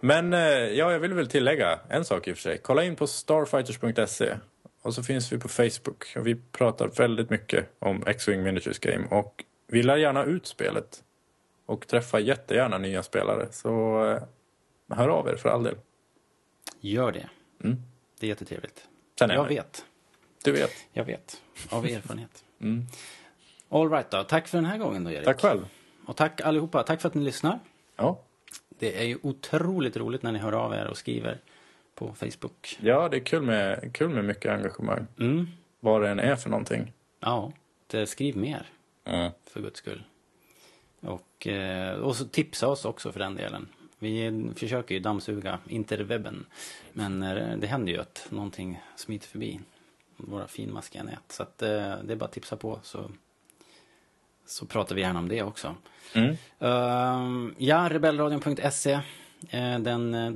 men 0.01 0.33
eh, 0.33 0.41
ja, 0.41 0.93
jag 0.93 0.99
vill 0.99 1.15
väl 1.15 1.27
tillägga 1.29 1.79
en 1.89 2.05
sak 2.05 2.29
i 2.29 2.33
och 2.33 2.37
för 2.37 2.43
sig. 2.43 2.59
Kolla 2.59 2.85
in 2.85 2.97
på 2.97 3.07
starfighters.se 3.07 4.35
och 4.83 4.95
så 4.95 5.03
finns 5.03 5.33
vi 5.33 5.39
på 5.39 5.49
Facebook 5.49 6.13
och 6.17 6.27
vi 6.27 6.35
pratar 6.53 6.89
väldigt 6.89 7.31
mycket 7.31 7.67
om 7.79 8.03
X-Wing 8.07 8.43
Miniatures 8.43 8.79
Game 8.79 9.07
och 9.11 9.45
vi 9.67 9.83
lär 9.83 9.97
gärna 9.97 10.25
ut 10.25 10.47
spelet 10.47 11.03
och 11.67 11.87
träffar 11.87 12.19
jättegärna 12.19 12.79
nya 12.79 13.03
spelare. 13.03 13.49
Så 13.51 14.05
eh, 14.11 14.23
hör 14.97 15.09
av 15.09 15.29
er 15.29 15.37
för 15.37 15.49
all 15.49 15.63
del. 15.63 15.77
Gör 16.81 17.13
det. 17.13 17.29
Mm. 17.65 17.83
Det 18.21 18.27
är 18.27 18.29
jättetrevligt. 18.29 18.89
Sen 19.19 19.31
är 19.31 19.35
Jag 19.35 19.41
man- 19.43 19.49
vet. 19.49 19.85
Du 20.45 20.53
vet. 20.53 20.71
Jag 20.93 21.05
vet. 21.05 21.41
Av 21.71 21.85
erfarenhet. 21.87 22.45
Mm. 22.61 22.87
All 23.69 23.91
right 23.91 24.11
då. 24.11 24.25
Tack 24.25 24.49
för 24.49 24.59
den 24.59 24.65
här 24.65 24.79
gången 24.79 25.05
då 25.05 25.11
Erik. 25.11 25.25
Tack 25.25 25.41
själv. 25.41 25.69
Och 26.07 26.17
tack 26.17 26.41
allihopa. 26.41 26.83
Tack 26.83 27.01
för 27.01 27.09
att 27.09 27.15
ni 27.15 27.23
lyssnar. 27.25 27.59
Ja. 27.97 28.21
Det 28.79 29.01
är 29.01 29.05
ju 29.05 29.19
otroligt 29.23 29.97
roligt 29.97 30.23
när 30.23 30.33
ni 30.33 30.39
hör 30.39 30.53
av 30.53 30.75
er 30.75 30.87
och 30.87 30.97
skriver 30.97 31.39
på 31.95 32.15
Facebook. 32.15 32.79
ja, 32.81 33.09
det 33.09 33.17
är 33.17 33.21
kul 33.25 33.43
med, 33.43 33.91
kul 33.95 34.09
med 34.09 34.25
mycket 34.25 34.53
engagemang. 34.53 35.07
Mm. 35.19 35.47
Vad 35.81 36.03
det 36.03 36.09
än 36.09 36.19
är 36.21 36.37
för 36.37 36.51
någonting. 36.51 36.93
Ja, 37.21 37.53
det, 37.87 38.07
skriv 38.07 38.37
mer 38.37 38.67
Mm. 39.05 39.31
för 39.51 39.61
guds 39.61 39.79
skull. 39.79 40.03
Och, 41.01 41.47
eh, 41.47 41.95
och 41.99 42.17
så 42.17 42.25
tipsa 42.25 42.69
oss 42.69 42.85
också 42.85 43.13
för 43.13 43.21
den 43.21 43.35
delen. 43.35 43.69
Vi 43.99 44.51
försöker 44.57 44.95
ju 44.95 45.01
dammsuga 45.01 45.59
interwebben. 45.69 46.47
Men 46.93 47.23
eh, 47.23 47.57
det 47.57 47.67
händer 47.67 47.93
ju 47.93 48.01
att 48.01 48.27
någonting 48.31 48.81
smiter 48.97 49.29
förbi 49.29 49.61
våra 50.17 50.47
finmaskiga 50.49 51.03
nät. 51.03 51.23
Så 51.29 51.43
att, 51.43 51.63
eh, 51.63 51.69
det 52.05 52.13
är 52.13 52.17
bara 52.17 52.25
att 52.25 52.33
tipsa 52.33 52.57
på 52.57 52.81
så, 52.83 53.11
så 54.47 54.67
pratar 54.67 54.95
vi 54.95 55.01
gärna 55.01 55.19
om 55.19 55.29
det 55.29 55.43
också. 55.43 55.75
Mm. 56.15 56.37
Ehm, 56.59 57.55
ja, 57.59 57.89
rebellradion.se. 57.91 58.93
eh, 59.51 59.79
den 59.79 60.15
eh, 60.15 60.31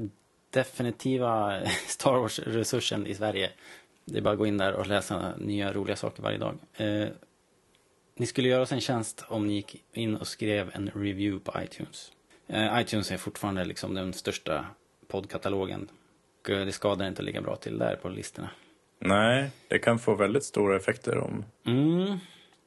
definitiva 0.51 1.61
Star 1.87 2.13
Wars-resursen 2.19 3.07
i 3.07 3.15
Sverige. 3.15 3.51
Det 4.05 4.19
är 4.19 4.23
bara 4.23 4.33
att 4.33 4.39
gå 4.39 4.47
in 4.47 4.59
där 4.59 4.73
och 4.73 4.87
läsa 4.87 5.33
nya 5.39 5.73
roliga 5.73 5.97
saker 5.97 6.23
varje 6.23 6.39
dag. 6.39 6.55
Eh, 6.75 7.09
ni 8.17 8.27
skulle 8.27 8.49
göra 8.49 8.63
oss 8.63 8.73
en 8.73 8.81
tjänst 8.81 9.25
om 9.29 9.47
ni 9.47 9.53
gick 9.55 9.83
in 9.93 10.17
och 10.17 10.27
skrev 10.27 10.71
en 10.75 10.91
review 10.95 11.39
på 11.45 11.63
iTunes. 11.63 12.13
ITunes 12.81 13.11
är 13.13 13.17
fortfarande 13.17 13.65
liksom 13.65 13.95
den 13.95 14.13
största 14.13 14.67
poddkatalogen. 15.09 15.89
Det 16.43 16.73
skadar 16.73 17.07
inte 17.09 17.21
att 17.23 17.25
ligga 17.27 17.41
bra 17.41 17.57
till 17.57 17.79
där 17.79 17.97
på 17.97 18.09
listorna. 18.09 18.51
Nej, 18.99 19.51
det 19.69 19.79
kan 19.79 19.99
få 19.99 20.15
väldigt 20.15 20.45
stora 20.45 20.77
effekter 20.77 21.19
om, 21.19 21.45
Mm. 21.67 22.19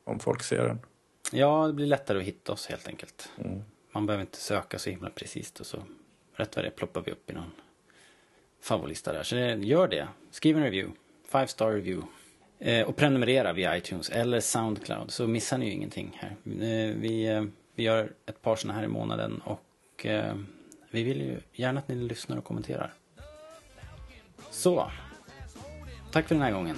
om 0.03 0.19
folk 0.19 0.43
ser 0.43 0.67
den. 0.67 0.79
Ja, 1.34 1.68
det 1.68 1.73
blir 1.73 1.85
lättare 1.85 2.18
att 2.18 2.23
hitta 2.23 2.51
oss 2.51 2.68
helt 2.68 2.88
enkelt. 2.88 3.30
Man 3.91 4.05
behöver 4.05 4.22
inte 4.22 4.38
söka 4.38 4.80
så 4.80 4.89
himla 4.89 5.10
precis 5.10 5.60
och 5.60 5.65
så 5.65 5.77
rätt 6.35 6.55
vad 6.55 6.65
det 6.65 6.69
är 6.69 6.72
ploppar 6.72 7.01
vi 7.01 7.11
upp 7.11 7.30
i 7.30 7.34
någon 7.34 7.51
favoritlista 8.61 9.14
där. 9.14 9.23
Så 9.23 9.35
det, 9.35 9.53
gör 9.53 9.88
det. 9.88 10.07
Skriv 10.31 10.57
en 10.57 10.64
review. 10.64 10.97
Five 11.31 11.47
star 11.47 11.72
review. 11.72 12.07
Eh, 12.60 12.88
och 12.88 12.95
prenumerera 12.95 13.53
via 13.53 13.77
iTunes 13.77 14.10
eller 14.10 14.39
Soundcloud 14.39 15.11
så 15.11 15.27
missar 15.27 15.57
ni 15.57 15.65
ju 15.65 15.72
ingenting 15.72 16.19
här. 16.22 16.30
Eh, 16.45 16.95
vi, 16.95 17.27
eh, 17.27 17.43
vi 17.76 17.84
gör 17.84 18.11
ett 18.26 18.41
par 18.41 18.55
sådana 18.55 18.80
här 18.80 18.85
i 18.85 18.88
månaden 18.88 19.41
och 19.45 20.05
eh, 20.05 20.35
vi 20.91 21.03
vill 21.03 21.22
ju 21.22 21.39
gärna 21.53 21.80
att 21.80 21.88
ni 21.88 21.95
lyssnar 21.95 22.38
och 22.38 22.43
kommenterar. 22.43 22.93
Så. 24.51 24.91
Tack 26.11 26.27
för 26.27 26.35
den 26.35 26.43
här 26.43 26.51
gången. 26.51 26.77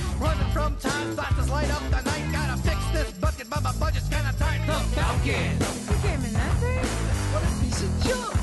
Running 0.21 0.51
from 0.53 0.75
time, 0.75 1.15
flashes 1.15 1.49
light 1.49 1.71
up 1.71 1.81
the 1.89 2.01
night. 2.03 2.25
Gotta 2.31 2.55
fix 2.61 2.77
this 2.93 3.11
bucket, 3.13 3.49
but 3.49 3.63
my 3.63 3.73
budget's 3.73 4.07
kinda 4.07 4.31
tight. 4.37 4.61
The 4.67 4.77
Falcon. 4.93 5.57
You 5.89 5.97
came 6.05 6.23
in 6.23 6.33
that 6.33 6.53
thing? 6.61 6.85
What 7.33 7.43
a 7.43 7.51
piece 7.59 7.81
of 7.81 7.91
junk. 8.05 8.35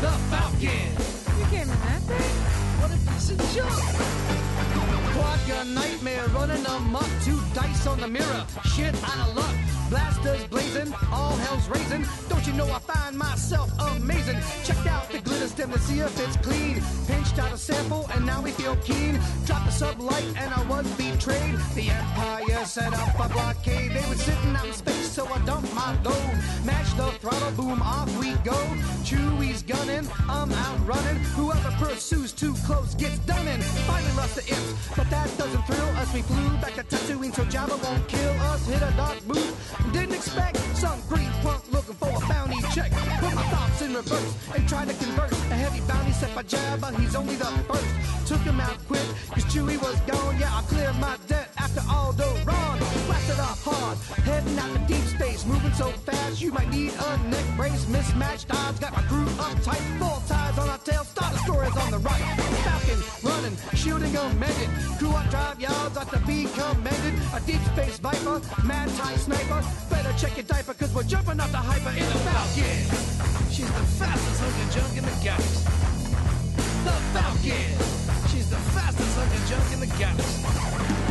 The 0.00 0.12
Falcon. 0.32 0.88
You 1.38 1.46
came 1.52 1.68
in 1.68 1.80
that 1.88 2.02
thing? 2.08 2.34
What 2.80 2.90
a 2.90 2.98
piece 3.04 3.28
of 3.32 3.38
junk. 3.54 3.84
Quad 5.12 5.40
gun 5.46 5.74
nightmare 5.74 6.26
running 6.28 6.64
amok. 6.64 7.10
Two 7.22 7.38
dice 7.52 7.86
on 7.86 8.00
the 8.00 8.08
mirror. 8.08 8.46
Shit 8.64 8.94
out 9.04 9.28
of 9.28 9.36
luck. 9.36 9.81
Blasters 9.92 10.46
blazing. 10.46 10.94
All 11.12 11.36
hell's 11.36 11.68
raising. 11.68 12.06
Don't 12.30 12.46
you 12.46 12.54
know 12.54 12.64
I 12.64 12.78
find 12.78 13.14
myself 13.14 13.70
amazing? 13.78 14.38
Checked 14.64 14.86
out 14.86 15.06
the 15.10 15.18
glitter 15.18 15.48
stem 15.48 15.70
to 15.70 15.78
see 15.80 16.00
if 16.00 16.18
it's 16.18 16.38
clean. 16.38 16.82
Pinched 17.06 17.38
out 17.38 17.52
a 17.52 17.58
sample 17.58 18.08
and 18.14 18.24
now 18.24 18.40
we 18.40 18.52
feel 18.52 18.74
keen. 18.76 19.20
Dropped 19.44 19.66
the 19.66 19.84
sublight 19.84 20.26
and 20.38 20.50
I 20.54 20.62
was 20.66 20.86
betrayed. 20.96 21.56
The 21.74 21.90
Empire 21.90 22.64
set 22.64 22.94
up 22.94 23.20
a 23.20 23.28
blockade. 23.28 23.90
They 23.92 24.08
were 24.08 24.14
sitting 24.14 24.56
out 24.56 24.64
in 24.64 24.72
space, 24.72 25.12
so 25.12 25.26
I 25.26 25.38
dumped 25.44 25.74
my 25.74 25.92
load. 26.04 26.38
Mash 26.64 26.94
the 26.94 27.10
throttle, 27.20 27.50
boom, 27.50 27.82
off 27.82 28.08
we 28.18 28.32
go. 28.50 28.56
Chewie's 29.04 29.62
gunning, 29.62 30.08
I'm 30.26 30.52
out 30.52 30.86
running. 30.86 31.16
Whoever 31.36 31.70
pursues 31.72 32.32
too 32.32 32.54
close 32.64 32.94
gets 32.94 33.18
done 33.30 33.46
in. 33.46 33.60
Finally 33.60 34.14
lost 34.16 34.36
the 34.36 34.46
imps, 34.48 34.72
but 34.96 35.10
that 35.10 35.28
doesn't 35.36 35.62
thrill 35.66 35.88
us. 36.00 36.14
We 36.14 36.22
flew 36.22 36.48
back 36.62 36.76
to 36.76 36.82
Tatooine 36.84 37.34
so 37.34 37.44
Jabba 37.44 37.76
won't 37.84 38.08
kill 38.08 38.40
us. 38.52 38.66
Hit 38.66 38.80
a 38.80 38.90
dark 38.96 39.20
booth, 39.26 39.52
didn't 39.92 40.14
expect 40.14 40.56
some 40.76 41.00
green 41.08 41.30
punk 41.42 41.62
looking 41.72 41.94
for 41.94 42.08
a 42.08 42.28
bounty 42.28 42.60
check. 42.74 42.90
Put 43.20 43.34
my 43.34 43.42
thoughts 43.50 43.82
in 43.82 43.94
reverse 43.94 44.34
and 44.54 44.68
tried 44.68 44.88
to 44.88 44.94
converse. 44.94 45.32
A 45.50 45.54
heavy 45.54 45.80
bounty 45.86 46.12
set 46.12 46.34
by 46.34 46.42
Jabba, 46.42 46.98
he's 47.00 47.14
only 47.14 47.36
the 47.36 47.46
first. 47.68 48.28
Took 48.28 48.40
him 48.40 48.60
out 48.60 48.78
quick, 48.86 49.06
cause 49.30 49.44
Chewie 49.44 49.80
was 49.80 49.98
gone. 50.00 50.38
Yeah, 50.38 50.54
I 50.54 50.62
cleared 50.62 50.96
my 50.96 51.16
debt 51.26 51.50
after 51.58 51.80
Alderaan. 51.80 52.61
Blasted 53.32 53.50
off 53.50 53.64
hard, 53.64 53.98
heading 54.26 54.58
out 54.58 54.72
to 54.72 54.78
deep 54.86 55.04
space. 55.04 55.46
Moving 55.46 55.72
so 55.72 55.88
fast, 56.04 56.40
you 56.40 56.52
might 56.52 56.68
need 56.70 56.92
a 56.92 57.16
neck 57.28 57.44
brace. 57.56 57.86
Mismatched 57.88 58.50
odds, 58.50 58.78
got 58.78 58.92
my 58.92 59.02
crew 59.02 59.24
uptight. 59.40 59.80
Full 59.98 60.22
ties 60.28 60.58
on 60.58 60.68
our 60.68 60.78
tail, 60.78 61.04
star 61.04 61.30
destroyers 61.32 61.76
on 61.76 61.90
the 61.90 61.98
right. 61.98 62.20
Falcon 62.64 63.00
running, 63.22 63.56
shooting 63.74 64.14
amended. 64.16 64.68
Crew 64.98 65.10
on 65.10 65.26
drive 65.28 65.60
yards 65.60 65.96
ought 65.96 66.10
to 66.12 66.18
be 66.20 66.46
commended. 66.52 67.14
A 67.32 67.40
deep 67.46 67.62
space 67.72 67.98
viper, 67.98 68.40
mad 68.64 68.88
tie 68.96 69.16
sniper. 69.16 69.62
Better 69.88 70.12
check 70.18 70.36
your 70.36 70.44
diaper, 70.44 70.74
cause 70.74 70.92
we're 70.94 71.04
jumping 71.04 71.40
off 71.40 71.50
the 71.52 71.58
hyper 71.58 71.90
in 71.90 72.04
the 72.04 72.18
Falcon. 72.28 72.78
She's 73.50 73.72
the 73.72 73.86
fastest 73.96 74.42
looking 74.44 74.70
junk 74.76 74.92
in 74.98 75.04
the 75.04 75.16
galaxy. 75.24 75.64
The 76.84 76.96
Falcon. 77.16 78.28
She's 78.28 78.50
the 78.50 78.60
fastest 78.76 79.16
looking 79.16 79.44
junk 79.48 79.72
in 79.72 79.80
the 79.80 79.90
galaxy. 79.98 81.01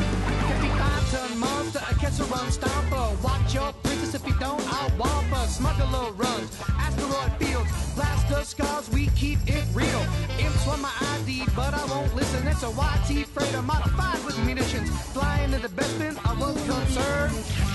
55 2.11 2.19
a 2.19 2.33
run 2.33 2.51
stomper. 2.51 3.23
Watch 3.23 3.53
your 3.53 3.73
princess 3.83 4.15
if 4.15 4.27
you 4.27 4.33
don't, 4.39 4.61
I'll 4.73 4.89
whopper. 4.91 5.47
Smuggler 5.47 6.11
runs, 6.13 6.61
asteroid 6.77 7.31
fields, 7.39 7.69
blaster 7.95 8.43
scars, 8.43 8.89
we 8.89 9.07
keep 9.15 9.39
it 9.47 9.63
real. 9.73 10.05
Imps 10.39 10.65
want 10.67 10.81
my 10.81 10.91
ID, 11.19 11.45
but 11.55 11.73
I 11.73 11.85
won't 11.85 12.13
listen. 12.15 12.47
It's 12.47 12.63
a 12.63 12.69
YT 12.69 13.25
freighter 13.27 13.61
modified 13.61 14.23
with 14.25 14.37
munitions. 14.45 14.89
Flying 15.13 15.51
to 15.51 15.59
the 15.59 15.69
best 15.69 15.97
bin, 15.99 16.17
I 16.25 16.33
was 16.33 16.55
concerned. 16.65 17.70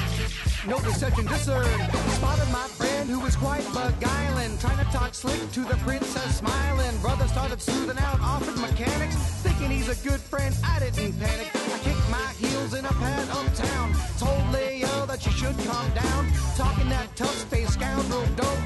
No 0.66 0.80
deception 0.80 1.26
discerned. 1.26 1.92
Spotted 2.18 2.50
my 2.50 2.66
friend 2.74 3.08
who 3.08 3.20
was 3.20 3.36
quite 3.36 3.64
beguiling. 3.66 4.58
Trying 4.58 4.84
to 4.84 4.90
talk 4.90 5.14
slick 5.14 5.52
to 5.52 5.60
the 5.60 5.76
princess 5.86 6.38
smiling. 6.38 6.98
Brother 6.98 7.28
started 7.28 7.62
smoothing 7.62 7.98
out, 7.98 8.18
offered 8.20 8.56
mechanics. 8.60 9.14
Thinking 9.44 9.70
he's 9.70 9.88
a 9.88 10.08
good 10.08 10.18
friend, 10.18 10.52
I 10.64 10.80
didn't 10.80 11.20
panic. 11.20 11.54
I 11.54 11.78
kicked 11.84 12.10
my 12.10 12.32
heels 12.36 12.74
in 12.74 12.84
a 12.84 12.92
pad 12.94 13.28
uptown. 13.30 13.94
Told 14.18 14.42
Leo 14.52 15.06
that 15.06 15.22
she 15.22 15.30
should 15.30 15.56
calm 15.68 15.88
down. 15.94 16.32
Talking 16.56 16.88
that 16.88 17.14
tough 17.14 17.36
space 17.36 17.68
scoundrel 17.68 18.26
dope. 18.34 18.58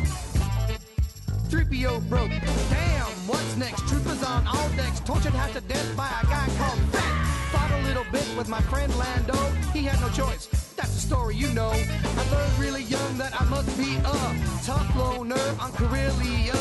3PO 1.50 2.08
broke. 2.08 2.30
Damn, 2.70 3.12
what's 3.28 3.56
next? 3.56 3.86
Troopers 3.88 4.22
on 4.22 4.46
all 4.46 4.68
decks, 4.70 5.00
tortured 5.00 5.34
half 5.34 5.52
to 5.52 5.60
death 5.60 5.96
by 5.98 6.08
a 6.08 6.24
guy 6.24 6.48
called 6.56 6.80
Fat. 6.92 7.26
Fought 7.52 7.72
a 7.72 7.82
little 7.82 8.06
bit 8.10 8.26
with 8.38 8.48
my 8.48 8.60
friend 8.72 8.90
Lando. 8.96 9.36
He 9.74 9.82
had 9.82 10.00
no 10.00 10.08
choice. 10.08 10.69
That's 10.80 10.94
the 10.94 11.00
story 11.00 11.36
you 11.36 11.52
know. 11.52 11.68
I 11.68 12.22
learned 12.32 12.58
really 12.58 12.84
young 12.84 13.18
that 13.18 13.38
I 13.38 13.44
must 13.44 13.68
be 13.76 13.96
a 13.96 14.16
tough 14.64 14.96
loner 14.96 15.36
on 15.60 15.72
Corellia. 15.72 16.56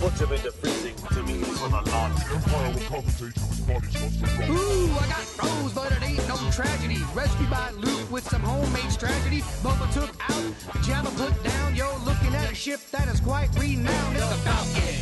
Put 0.00 0.18
him 0.18 0.32
into 0.32 0.50
freezing 0.50 0.96
to 1.14 1.22
me 1.22 1.38
with 1.38 1.62
a 1.62 1.68
launch. 1.68 2.18
Empire 2.34 2.72
will 2.74 2.80
compensate 2.90 3.36
you. 3.36 3.46
His 3.46 3.60
body's 3.60 3.94
must 4.02 4.18
have 4.26 4.38
gone. 4.40 4.50
Ooh, 4.50 4.90
I 4.98 5.06
got 5.06 5.22
froze, 5.38 5.72
but 5.72 5.92
it 5.92 6.02
ain't 6.02 6.26
no 6.26 6.34
tragedy. 6.50 6.98
Rescued 7.14 7.48
by 7.48 7.70
Luke 7.78 8.10
with 8.10 8.28
some 8.28 8.42
homemade 8.42 8.90
strategy. 8.90 9.42
Bubba 9.62 9.86
took 9.94 10.10
out, 10.18 10.50
Jabba 10.82 11.14
put 11.14 11.40
down. 11.44 11.76
You're 11.76 11.98
looking 12.04 12.34
at 12.34 12.50
a 12.50 12.54
ship 12.56 12.80
that 12.90 13.06
is 13.06 13.20
quite 13.20 13.54
renowned. 13.54 14.16
It's 14.16 14.28
the 14.30 14.40
Falcon. 14.50 14.98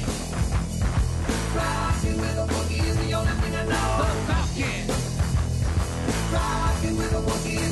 Rocking 1.57 2.21
with 2.21 2.37
a 2.37 2.47
Wookiee 2.53 2.85
is 2.85 2.97
the 3.01 3.15
only 3.15 3.33
thing 3.33 3.57
I 3.57 3.65
know. 3.65 4.05
The 4.05 4.13
Falcon. 4.29 4.85
Rocking 6.37 6.97
with 6.99 7.13
a 7.15 7.23
Wookiee 7.25 7.68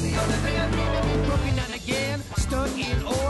Stuck 2.37 2.79
in 2.79 3.03
old 3.05 3.26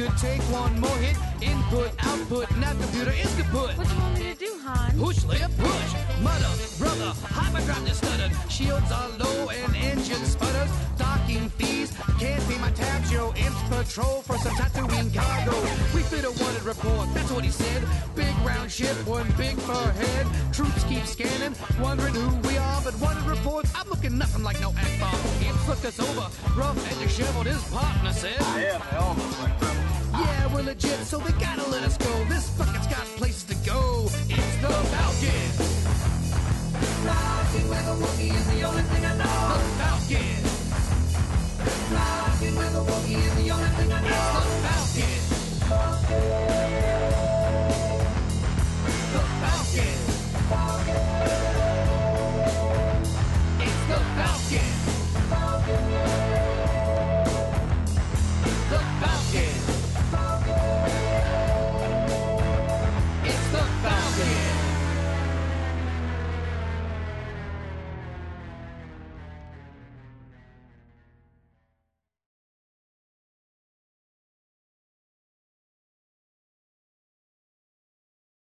could 0.00 0.16
take 0.16 0.40
one 0.52 0.78
more 0.80 0.96
hit. 0.98 1.16
Input, 1.42 1.92
output, 2.06 2.46
now 2.56 2.72
computer 2.72 3.12
is 3.12 3.34
kaput. 3.36 3.76
What 3.76 3.88
you 3.88 3.98
want 4.00 4.18
me 4.18 4.32
to 4.32 4.38
do, 4.38 4.52
Han? 4.64 4.98
Push, 4.98 5.24
later, 5.24 5.48
push. 5.58 5.92
Mutter, 6.22 6.52
brother, 6.78 7.12
hyperdrive 7.28 7.86
just 7.86 8.04
stuttered. 8.04 8.32
Shields 8.48 8.90
are 8.92 9.08
low 9.18 9.50
and 9.50 9.76
engine 9.76 10.24
sputters. 10.24 10.70
Docking 10.96 11.50
fees, 11.50 11.92
can't 12.18 12.42
pay 12.48 12.58
my 12.58 12.70
tabs. 12.70 13.12
Yo, 13.12 13.32
imps 13.34 13.62
patrol 13.68 14.22
for 14.22 14.38
some 14.38 14.54
Tatooine 14.54 15.12
cargo. 15.12 15.56
We 15.94 16.02
fit 16.02 16.24
a 16.24 16.30
wanted 16.30 16.62
report, 16.62 17.12
that's 17.14 17.30
what 17.30 17.44
he 17.44 17.50
said. 17.50 17.82
Big 18.14 18.34
round 18.44 18.70
ship, 18.70 18.96
one 19.06 19.26
big 19.36 19.56
fur 19.58 19.92
head. 19.92 20.26
Troops 20.52 20.84
keep 20.84 21.04
scanning, 21.04 21.54
wondering 21.80 22.14
who 22.14 22.48
we 22.48 22.56
are. 22.56 22.80
But 22.82 22.98
wanted 23.00 23.24
reports, 23.24 23.70
I'm 23.74 23.88
looking 23.88 24.16
nothing 24.16 24.44
like 24.44 24.60
no 24.60 24.70
Akbar. 24.70 25.14
Imps 25.44 25.68
looked 25.68 25.84
us 25.84 26.00
over, 26.00 26.26
rough 26.56 26.78
and 26.90 27.00
disheveled, 27.00 27.46
his 27.46 27.62
partner 27.68 28.12
said. 28.12 28.40
Yeah, 28.56 28.80
they 28.90 28.96
almost 28.96 29.40
like 29.42 29.60
that. 29.60 29.89
Yeah, 30.20 30.54
we're 30.54 30.62
legit, 30.62 31.00
so 31.06 31.18
they 31.18 31.32
gotta 31.40 31.66
let 31.70 31.82
us 31.82 31.96
go. 31.96 32.12
This 32.24 32.50
bucket's 32.50 32.86
got 32.86 33.04
places 33.16 33.44
to 33.44 33.54
go. 33.66 34.04
It's 34.28 34.56
the 34.62 34.68
Falcon. 34.92 35.50
Rocking 37.06 37.68
with 37.68 37.92
a 37.92 37.96
Wookiee 38.00 38.34
is 38.36 38.46
the 38.52 38.62
only 38.68 38.82
thing 38.82 39.04
I 39.04 39.16
know. 39.16 39.24
The 39.62 39.70
Falcon. 39.80 40.42
Rocking 41.96 42.56
with 42.60 42.80
a 42.80 42.82
Wookiee 42.90 43.24
is 43.28 43.34
the 43.40 43.50
only 43.50 43.70